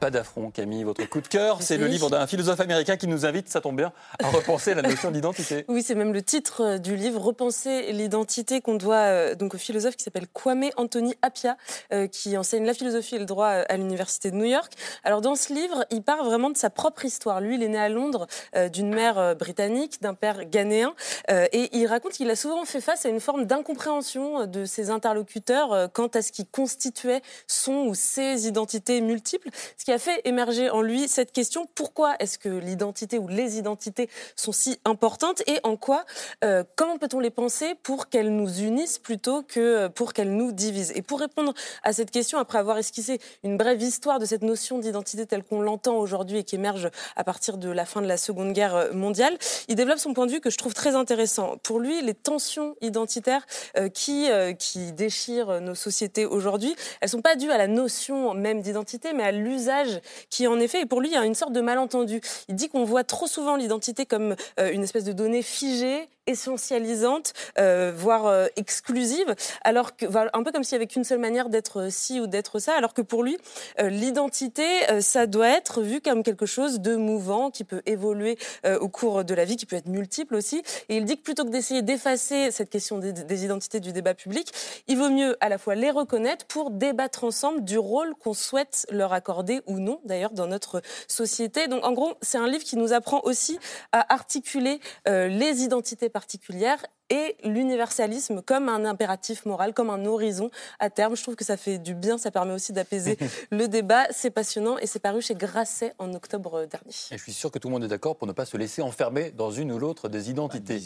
Pas 0.00 0.10
d'affront, 0.10 0.50
Camille. 0.50 0.82
Votre 0.82 1.04
coup 1.10 1.20
de 1.20 1.28
cœur, 1.28 1.60
c'est 1.60 1.76
le 1.76 1.86
livre 1.86 2.08
d'un 2.08 2.26
philosophe 2.26 2.60
américain 2.60 2.96
qui 2.96 3.06
nous 3.06 3.26
invite, 3.26 3.50
ça 3.50 3.60
tombe 3.60 3.76
bien, 3.76 3.92
à 4.22 4.28
repenser 4.30 4.72
la 4.72 4.80
notion 4.80 5.10
d'identité. 5.10 5.66
Oui, 5.68 5.82
c'est 5.82 5.94
même 5.94 6.14
le 6.14 6.22
titre 6.22 6.62
euh, 6.62 6.78
du 6.78 6.96
livre, 6.96 7.20
Repenser 7.20 7.92
l'identité, 7.92 8.62
qu'on 8.62 8.76
doit 8.76 8.96
euh, 8.96 9.34
donc 9.34 9.54
au 9.54 9.58
philosophe 9.58 9.96
qui 9.96 10.04
s'appelle 10.04 10.26
Kwame 10.32 10.70
Anthony 10.78 11.14
Appiah, 11.20 11.58
euh, 11.92 12.06
qui 12.06 12.38
enseigne 12.38 12.64
la 12.64 12.72
philosophie 12.72 13.16
et 13.16 13.18
le 13.18 13.26
droit 13.26 13.48
à 13.48 13.76
l'université 13.76 14.30
de 14.30 14.36
New 14.36 14.46
York. 14.46 14.72
Alors 15.04 15.20
dans 15.20 15.34
ce 15.34 15.52
livre, 15.52 15.84
il 15.90 16.02
part 16.02 16.24
vraiment 16.24 16.48
de 16.48 16.56
sa 16.56 16.70
propre 16.70 17.04
histoire. 17.04 17.42
Lui, 17.42 17.56
il 17.56 17.62
est 17.62 17.68
né 17.68 17.78
à 17.78 17.90
Londres 17.90 18.26
d'une 18.72 18.94
mère 18.94 19.36
britannique, 19.36 20.00
d'un 20.00 20.14
père 20.14 20.46
ghanéen, 20.46 20.94
et 21.28 21.68
il 21.76 21.86
raconte 21.86 22.12
qu'il 22.12 22.30
a 22.30 22.36
souvent 22.36 22.64
fait 22.64 22.80
face 22.80 23.04
à 23.04 23.10
une 23.10 23.20
forme 23.20 23.44
d'incompréhension 23.44 24.46
de 24.46 24.64
ses 24.64 24.90
interlocuteurs 24.90 25.90
quant 25.92 26.08
à 26.08 26.22
ce 26.22 26.32
qui 26.32 26.46
constituait 26.46 27.20
son 27.46 27.86
ou 27.86 27.94
ses 27.94 28.46
identités 28.46 29.00
multiples, 29.00 29.50
ce 29.76 29.84
qui 29.84 29.89
a 29.92 29.98
fait 29.98 30.20
émerger 30.24 30.70
en 30.70 30.82
lui 30.82 31.08
cette 31.08 31.32
question 31.32 31.66
pourquoi 31.74 32.14
est-ce 32.18 32.38
que 32.38 32.48
l'identité 32.48 33.18
ou 33.18 33.28
les 33.28 33.58
identités 33.58 34.08
sont 34.36 34.52
si 34.52 34.78
importantes 34.84 35.42
et 35.46 35.58
en 35.62 35.76
quoi, 35.76 36.04
euh, 36.44 36.64
comment 36.76 36.98
peut-on 36.98 37.20
les 37.20 37.30
penser 37.30 37.74
pour 37.82 38.08
qu'elles 38.08 38.34
nous 38.34 38.60
unissent 38.60 38.98
plutôt 38.98 39.42
que 39.42 39.88
pour 39.88 40.12
qu'elles 40.12 40.34
nous 40.34 40.52
divisent? 40.52 40.92
Et 40.94 41.02
pour 41.02 41.20
répondre 41.20 41.54
à 41.82 41.92
cette 41.92 42.10
question, 42.10 42.38
après 42.38 42.58
avoir 42.58 42.78
esquissé 42.78 43.20
une 43.42 43.56
brève 43.56 43.80
histoire 43.80 44.18
de 44.18 44.24
cette 44.24 44.42
notion 44.42 44.78
d'identité 44.78 45.26
telle 45.26 45.42
qu'on 45.42 45.60
l'entend 45.60 45.96
aujourd'hui 45.98 46.38
et 46.38 46.44
qui 46.44 46.56
émerge 46.56 46.90
à 47.16 47.24
partir 47.24 47.56
de 47.56 47.70
la 47.70 47.84
fin 47.84 48.02
de 48.02 48.06
la 48.06 48.16
Seconde 48.16 48.52
Guerre 48.52 48.88
mondiale, 48.92 49.36
il 49.68 49.76
développe 49.76 49.98
son 49.98 50.14
point 50.14 50.26
de 50.26 50.32
vue 50.32 50.40
que 50.40 50.50
je 50.50 50.58
trouve 50.58 50.74
très 50.74 50.94
intéressant. 50.94 51.56
Pour 51.62 51.80
lui, 51.80 52.02
les 52.02 52.14
tensions 52.14 52.76
identitaires 52.80 53.46
euh, 53.76 53.88
qui, 53.88 54.30
euh, 54.30 54.52
qui 54.52 54.92
déchirent 54.92 55.60
nos 55.60 55.74
sociétés 55.74 56.26
aujourd'hui, 56.26 56.74
elles 57.00 57.08
sont 57.08 57.22
pas 57.22 57.36
dues 57.36 57.50
à 57.50 57.58
la 57.58 57.66
notion 57.66 58.34
même 58.34 58.60
d'identité, 58.60 59.12
mais 59.12 59.22
à 59.22 59.32
l'usage 59.32 59.79
qui, 60.28 60.46
en 60.46 60.58
effet, 60.60 60.82
et 60.82 60.86
pour 60.86 61.00
lui, 61.00 61.14
a 61.16 61.24
une 61.24 61.34
sorte 61.34 61.52
de 61.52 61.60
malentendu. 61.60 62.20
Il 62.48 62.54
dit 62.54 62.68
qu'on 62.68 62.84
voit 62.84 63.04
trop 63.04 63.26
souvent 63.26 63.56
l'identité 63.56 64.06
comme 64.06 64.34
euh, 64.58 64.72
une 64.72 64.82
espèce 64.82 65.04
de 65.04 65.12
donnée 65.12 65.42
figée 65.42 66.08
essentialisante, 66.26 67.32
euh, 67.58 67.92
voire 67.94 68.26
euh, 68.26 68.46
exclusive, 68.56 69.34
alors 69.62 69.96
que, 69.96 70.06
un 70.06 70.42
peu 70.42 70.52
comme 70.52 70.64
s'il 70.64 70.76
n'y 70.76 70.82
avait 70.82 70.86
qu'une 70.86 71.04
seule 71.04 71.18
manière 71.18 71.48
d'être 71.48 71.90
ci 71.90 72.20
ou 72.20 72.26
d'être 72.26 72.58
ça, 72.58 72.74
alors 72.74 72.94
que 72.94 73.02
pour 73.02 73.22
lui, 73.22 73.38
euh, 73.80 73.88
l'identité, 73.88 74.64
ça 75.00 75.26
doit 75.26 75.48
être 75.48 75.82
vu 75.82 76.00
comme 76.00 76.22
quelque 76.22 76.46
chose 76.46 76.80
de 76.80 76.96
mouvant, 76.96 77.50
qui 77.50 77.64
peut 77.64 77.82
évoluer 77.86 78.38
au 78.80 78.88
cours 78.88 79.24
de 79.24 79.34
la 79.34 79.44
vie, 79.44 79.56
qui 79.56 79.66
peut 79.66 79.76
être 79.76 79.86
multiple 79.86 80.34
aussi. 80.34 80.62
Et 80.88 80.96
il 80.96 81.04
dit 81.04 81.16
que 81.16 81.22
plutôt 81.22 81.44
que 81.44 81.50
d'essayer 81.50 81.82
d'effacer 81.82 82.50
cette 82.50 82.70
question 82.70 82.98
des, 82.98 83.44
identités 83.44 83.80
du 83.80 83.92
débat 83.92 84.14
public, 84.14 84.52
il 84.88 84.98
vaut 84.98 85.08
mieux 85.08 85.36
à 85.40 85.48
la 85.48 85.58
fois 85.58 85.74
les 85.74 85.90
reconnaître 85.90 86.46
pour 86.46 86.70
débattre 86.70 87.24
ensemble 87.24 87.64
du 87.64 87.78
rôle 87.78 88.14
qu'on 88.14 88.34
souhaite 88.34 88.86
leur 88.90 89.12
accorder 89.12 89.62
ou 89.66 89.78
non, 89.78 90.00
d'ailleurs, 90.04 90.32
dans 90.32 90.46
notre 90.46 90.82
société. 91.08 91.68
Donc, 91.68 91.84
en 91.84 91.92
gros, 91.92 92.14
c'est 92.22 92.38
un 92.38 92.48
livre 92.48 92.64
qui 92.64 92.76
nous 92.76 92.92
apprend 92.92 93.20
aussi 93.24 93.58
à 93.92 94.12
articuler 94.12 94.80
les 95.06 95.62
identités 95.62 96.09
particulière 96.10 96.84
et 97.08 97.36
l'universalisme 97.42 98.40
comme 98.42 98.68
un 98.68 98.84
impératif 98.84 99.44
moral, 99.46 99.74
comme 99.74 99.90
un 99.90 100.04
horizon 100.04 100.50
à 100.78 100.90
terme. 100.90 101.16
Je 101.16 101.22
trouve 101.22 101.36
que 101.36 101.44
ça 101.44 101.56
fait 101.56 101.78
du 101.78 101.94
bien, 101.94 102.18
ça 102.18 102.30
permet 102.30 102.52
aussi 102.52 102.72
d'apaiser 102.72 103.18
le 103.50 103.66
débat. 103.66 104.06
C'est 104.10 104.30
passionnant 104.30 104.78
et 104.78 104.86
c'est 104.86 105.00
paru 105.00 105.20
chez 105.20 105.34
Grasset 105.34 105.94
en 105.98 106.12
octobre 106.14 106.66
dernier. 106.66 106.92
Et 107.10 107.18
je 107.18 107.22
suis 107.22 107.32
sûr 107.32 107.50
que 107.50 107.58
tout 107.58 107.68
le 107.68 107.72
monde 107.72 107.84
est 107.84 107.88
d'accord 107.88 108.16
pour 108.16 108.28
ne 108.28 108.32
pas 108.32 108.44
se 108.44 108.56
laisser 108.56 108.82
enfermer 108.82 109.30
dans 109.30 109.50
une 109.50 109.72
ou 109.72 109.78
l'autre 109.78 110.08
des 110.08 110.30
identités. 110.30 110.80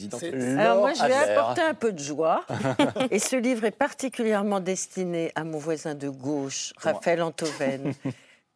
Alors 0.59 0.79
moi, 0.79 0.95
je 0.95 1.05
vais 1.05 1.15
apporter 1.15 1.63
un 1.63 1.75
peu 1.75 1.93
de 1.93 1.99
joie. 1.99 2.45
et 3.11 3.19
ce 3.19 3.37
livre 3.37 3.65
est 3.65 3.71
particulièrement 3.71 4.61
destiné 4.61 5.33
à 5.35 5.45
mon 5.45 5.59
voisin 5.59 5.95
de 5.95 6.09
gauche, 6.09 6.73
Raphaël 6.79 7.23
Antoven. 7.23 7.95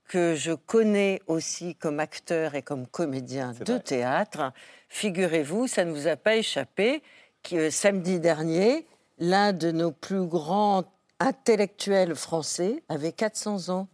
que 0.08 0.34
je 0.34 0.52
connais 0.52 1.20
aussi 1.26 1.74
comme 1.74 2.00
acteur 2.00 2.54
et 2.54 2.62
comme 2.62 2.86
comédien 2.86 3.52
de 3.52 3.76
théâtre, 3.76 4.52
Figurez-vous, 4.88 5.66
ça 5.66 5.84
ne 5.84 5.92
vous 5.92 6.06
a 6.06 6.16
pas 6.16 6.36
échappé, 6.36 7.02
que 7.42 7.70
samedi 7.70 8.20
dernier, 8.20 8.86
l'un 9.18 9.52
de 9.52 9.70
nos 9.70 9.92
plus 9.92 10.26
grands 10.26 10.84
intellectuels 11.20 12.14
français 12.14 12.82
avait 12.88 13.12
400 13.12 13.68
ans. 13.68 13.88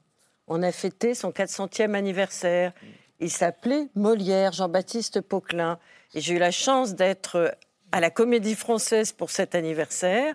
On 0.47 0.63
a 0.63 0.73
fêté 0.73 1.15
son 1.15 1.31
400e 1.31 1.95
anniversaire. 1.95 2.73
Il 3.21 3.31
s'appelait 3.31 3.89
Molière, 3.95 4.53
Jean-Baptiste 4.53 5.21
Poquelin. 5.21 5.79
Et 6.15 6.21
j'ai 6.21 6.35
eu 6.35 6.39
la 6.39 6.51
chance 6.51 6.95
d'être 6.95 7.57
à 7.93 8.01
la 8.01 8.11
Comédie 8.11 8.55
Française 8.55 9.13
pour 9.13 9.31
cet 9.31 9.55
anniversaire. 9.55 10.35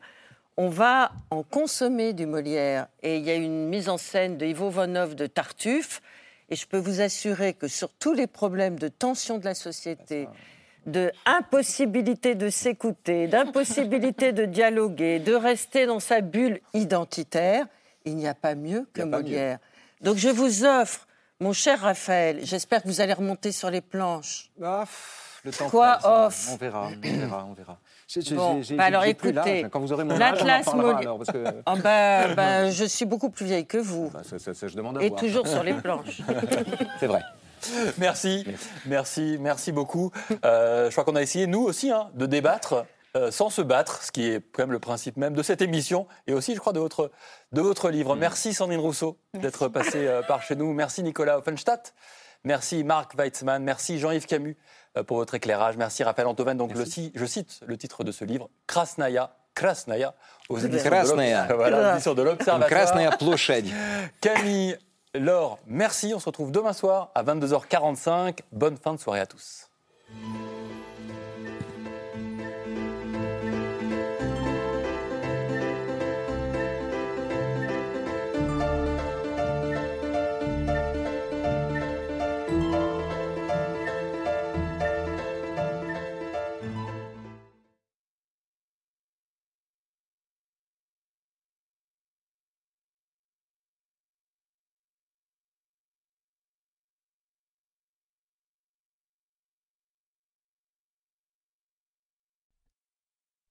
On 0.58 0.70
va 0.70 1.12
en 1.30 1.44
consommer 1.44 2.14
du 2.14 2.26
Molière. 2.26 2.88
Et 3.04 3.18
il 3.18 3.24
y 3.24 3.30
a 3.30 3.36
une 3.36 3.68
mise 3.68 3.88
en 3.88 3.98
scène 3.98 4.38
de 4.38 4.46
Ivo 4.46 4.70
Vonov 4.70 5.16
de 5.16 5.28
Tartuffe 5.28 6.02
et 6.50 6.56
je 6.56 6.68
peux 6.68 6.78
vous 6.78 7.02
assurer 7.02 7.54
que 7.54 7.68
sur 7.68 7.90
tous 7.90 8.14
les 8.14 8.28
problèmes 8.28 8.80
de 8.80 8.88
tension 8.88 9.38
de 9.38 9.46
la 9.46 9.54
société, 9.54 10.28
de 10.86 11.12
impossibilité 11.26 12.36
de 12.36 12.50
s'écouter, 12.50 13.28
d'impossibilité 13.28 14.32
de 14.32 14.46
dialoguer, 14.46 15.20
de 15.20 15.34
rester 15.34 15.86
dans 15.86 16.00
sa 16.00 16.22
bulle 16.22 16.60
identitaire, 16.74 17.66
il 18.06 18.16
n'y 18.16 18.28
a 18.28 18.34
pas 18.34 18.56
mieux 18.56 18.88
que 18.94 19.02
Molière. 19.04 19.60
Donc 20.02 20.18
je 20.18 20.30
vous 20.30 20.66
offre, 20.66 21.08
mon 21.40 21.54
cher 21.54 21.82
Raphaël, 21.82 22.40
j'espère 22.44 22.82
que 22.82 22.88
vous 22.88 23.02
allez 23.02 23.14
remonter 23.14 23.52
sur 23.52 23.70
les 23.70 23.82
planches. 23.82 24.50
Ah, 24.64 24.86
le 25.44 25.52
temps 25.52 25.70
Quoi 25.70 26.00
off 26.04 26.50
On 26.52 26.58
verra, 26.58 26.88
on 26.88 27.00
verra, 27.00 27.46
on 27.46 27.54
verra. 27.54 27.80
Bon, 28.32 28.62
bah 28.72 28.86
alors 28.86 29.04
écoutez, 29.04 29.68
quand 29.72 29.80
vous 29.80 29.94
aurez 29.94 30.04
mon 30.04 30.20
âge, 30.20 30.40
oh, 30.42 30.46
bah, 31.84 32.28
bah, 32.36 32.72
je 32.72 32.86
suis 32.86 33.06
beaucoup 33.06 33.30
plus 33.30 33.46
vieille 33.46 33.68
que 33.68 33.78
vous. 33.78 34.10
Bah, 34.10 34.22
ça, 34.24 34.54
ça, 34.54 34.68
je 34.68 34.76
demande 34.76 34.98
à 34.98 35.04
Et 35.04 35.10
voir. 35.10 35.20
toujours 35.20 35.48
sur 35.48 35.64
les 35.64 35.74
planches. 35.82 36.22
C'est 37.00 37.06
vrai. 37.08 37.22
Merci, 37.98 38.48
merci, 38.86 39.38
merci 39.40 39.72
beaucoup. 39.72 40.12
Euh, 40.44 40.88
je 40.88 40.92
crois 40.92 41.04
qu'on 41.04 41.16
a 41.16 41.22
essayé, 41.22 41.46
nous 41.46 41.62
aussi, 41.62 41.92
hein, 41.92 42.10
de 42.16 42.26
débattre 42.26 42.86
euh, 43.16 43.32
sans 43.32 43.50
se 43.50 43.62
battre, 43.62 44.04
ce 44.04 44.12
qui 44.12 44.28
est 44.28 44.42
quand 44.54 44.64
même 44.64 44.72
le 44.72 44.80
principe 44.80 45.18
même 45.18 45.34
de 45.34 45.44
cette 45.44 45.62
émission 45.62 46.08
et 46.26 46.34
aussi, 46.34 46.56
je 46.56 46.60
crois, 46.60 46.74
de 46.74 46.80
votre, 46.80 47.12
de 47.52 47.62
votre 47.62 47.90
livre. 47.90 48.16
Mm. 48.16 48.20
Merci 48.20 48.54
Sandrine 48.54 48.80
Rousseau 48.80 49.18
d'être 49.34 49.68
passée 49.68 50.08
euh, 50.08 50.22
par 50.22 50.42
chez 50.42 50.56
nous. 50.56 50.74
Merci 50.74 51.04
Nicolas 51.04 51.40
Offenstadt. 51.40 51.94
Merci 52.44 52.84
Marc 52.84 53.16
Weitzmann. 53.16 53.64
Merci 53.64 54.00
Jean-Yves 54.00 54.26
Camus 54.26 54.56
pour 55.08 55.18
votre 55.18 55.36
éclairage. 55.36 55.78
Merci 55.78 56.04
Raphaël 56.04 56.28
Antoven. 56.28 56.58
Donc, 56.58 56.74
le, 56.74 56.86
je 57.16 57.26
cite 57.26 57.62
le 57.66 57.78
titre 57.78 58.04
de 58.04 58.12
ce 58.12 58.26
livre, 58.26 58.50
Krasnaya 58.68 59.36
Krasnaya 59.56 60.16
aux 60.48 60.58
éditions 60.58 60.90
de 62.14 62.22
l'Observatoire. 62.22 62.70
Camille 64.22 64.78
Laure, 65.14 65.60
merci. 65.68 66.14
On 66.16 66.20
se 66.20 66.26
retrouve 66.26 66.52
demain 66.52 66.74
soir 66.74 67.12
à 67.16 67.24
22h45. 67.24 68.40
Bonne 68.52 68.78
fin 68.78 68.94
de 68.94 69.00
soirée 69.00 69.20
à 69.20 69.26
tous. 69.26 69.68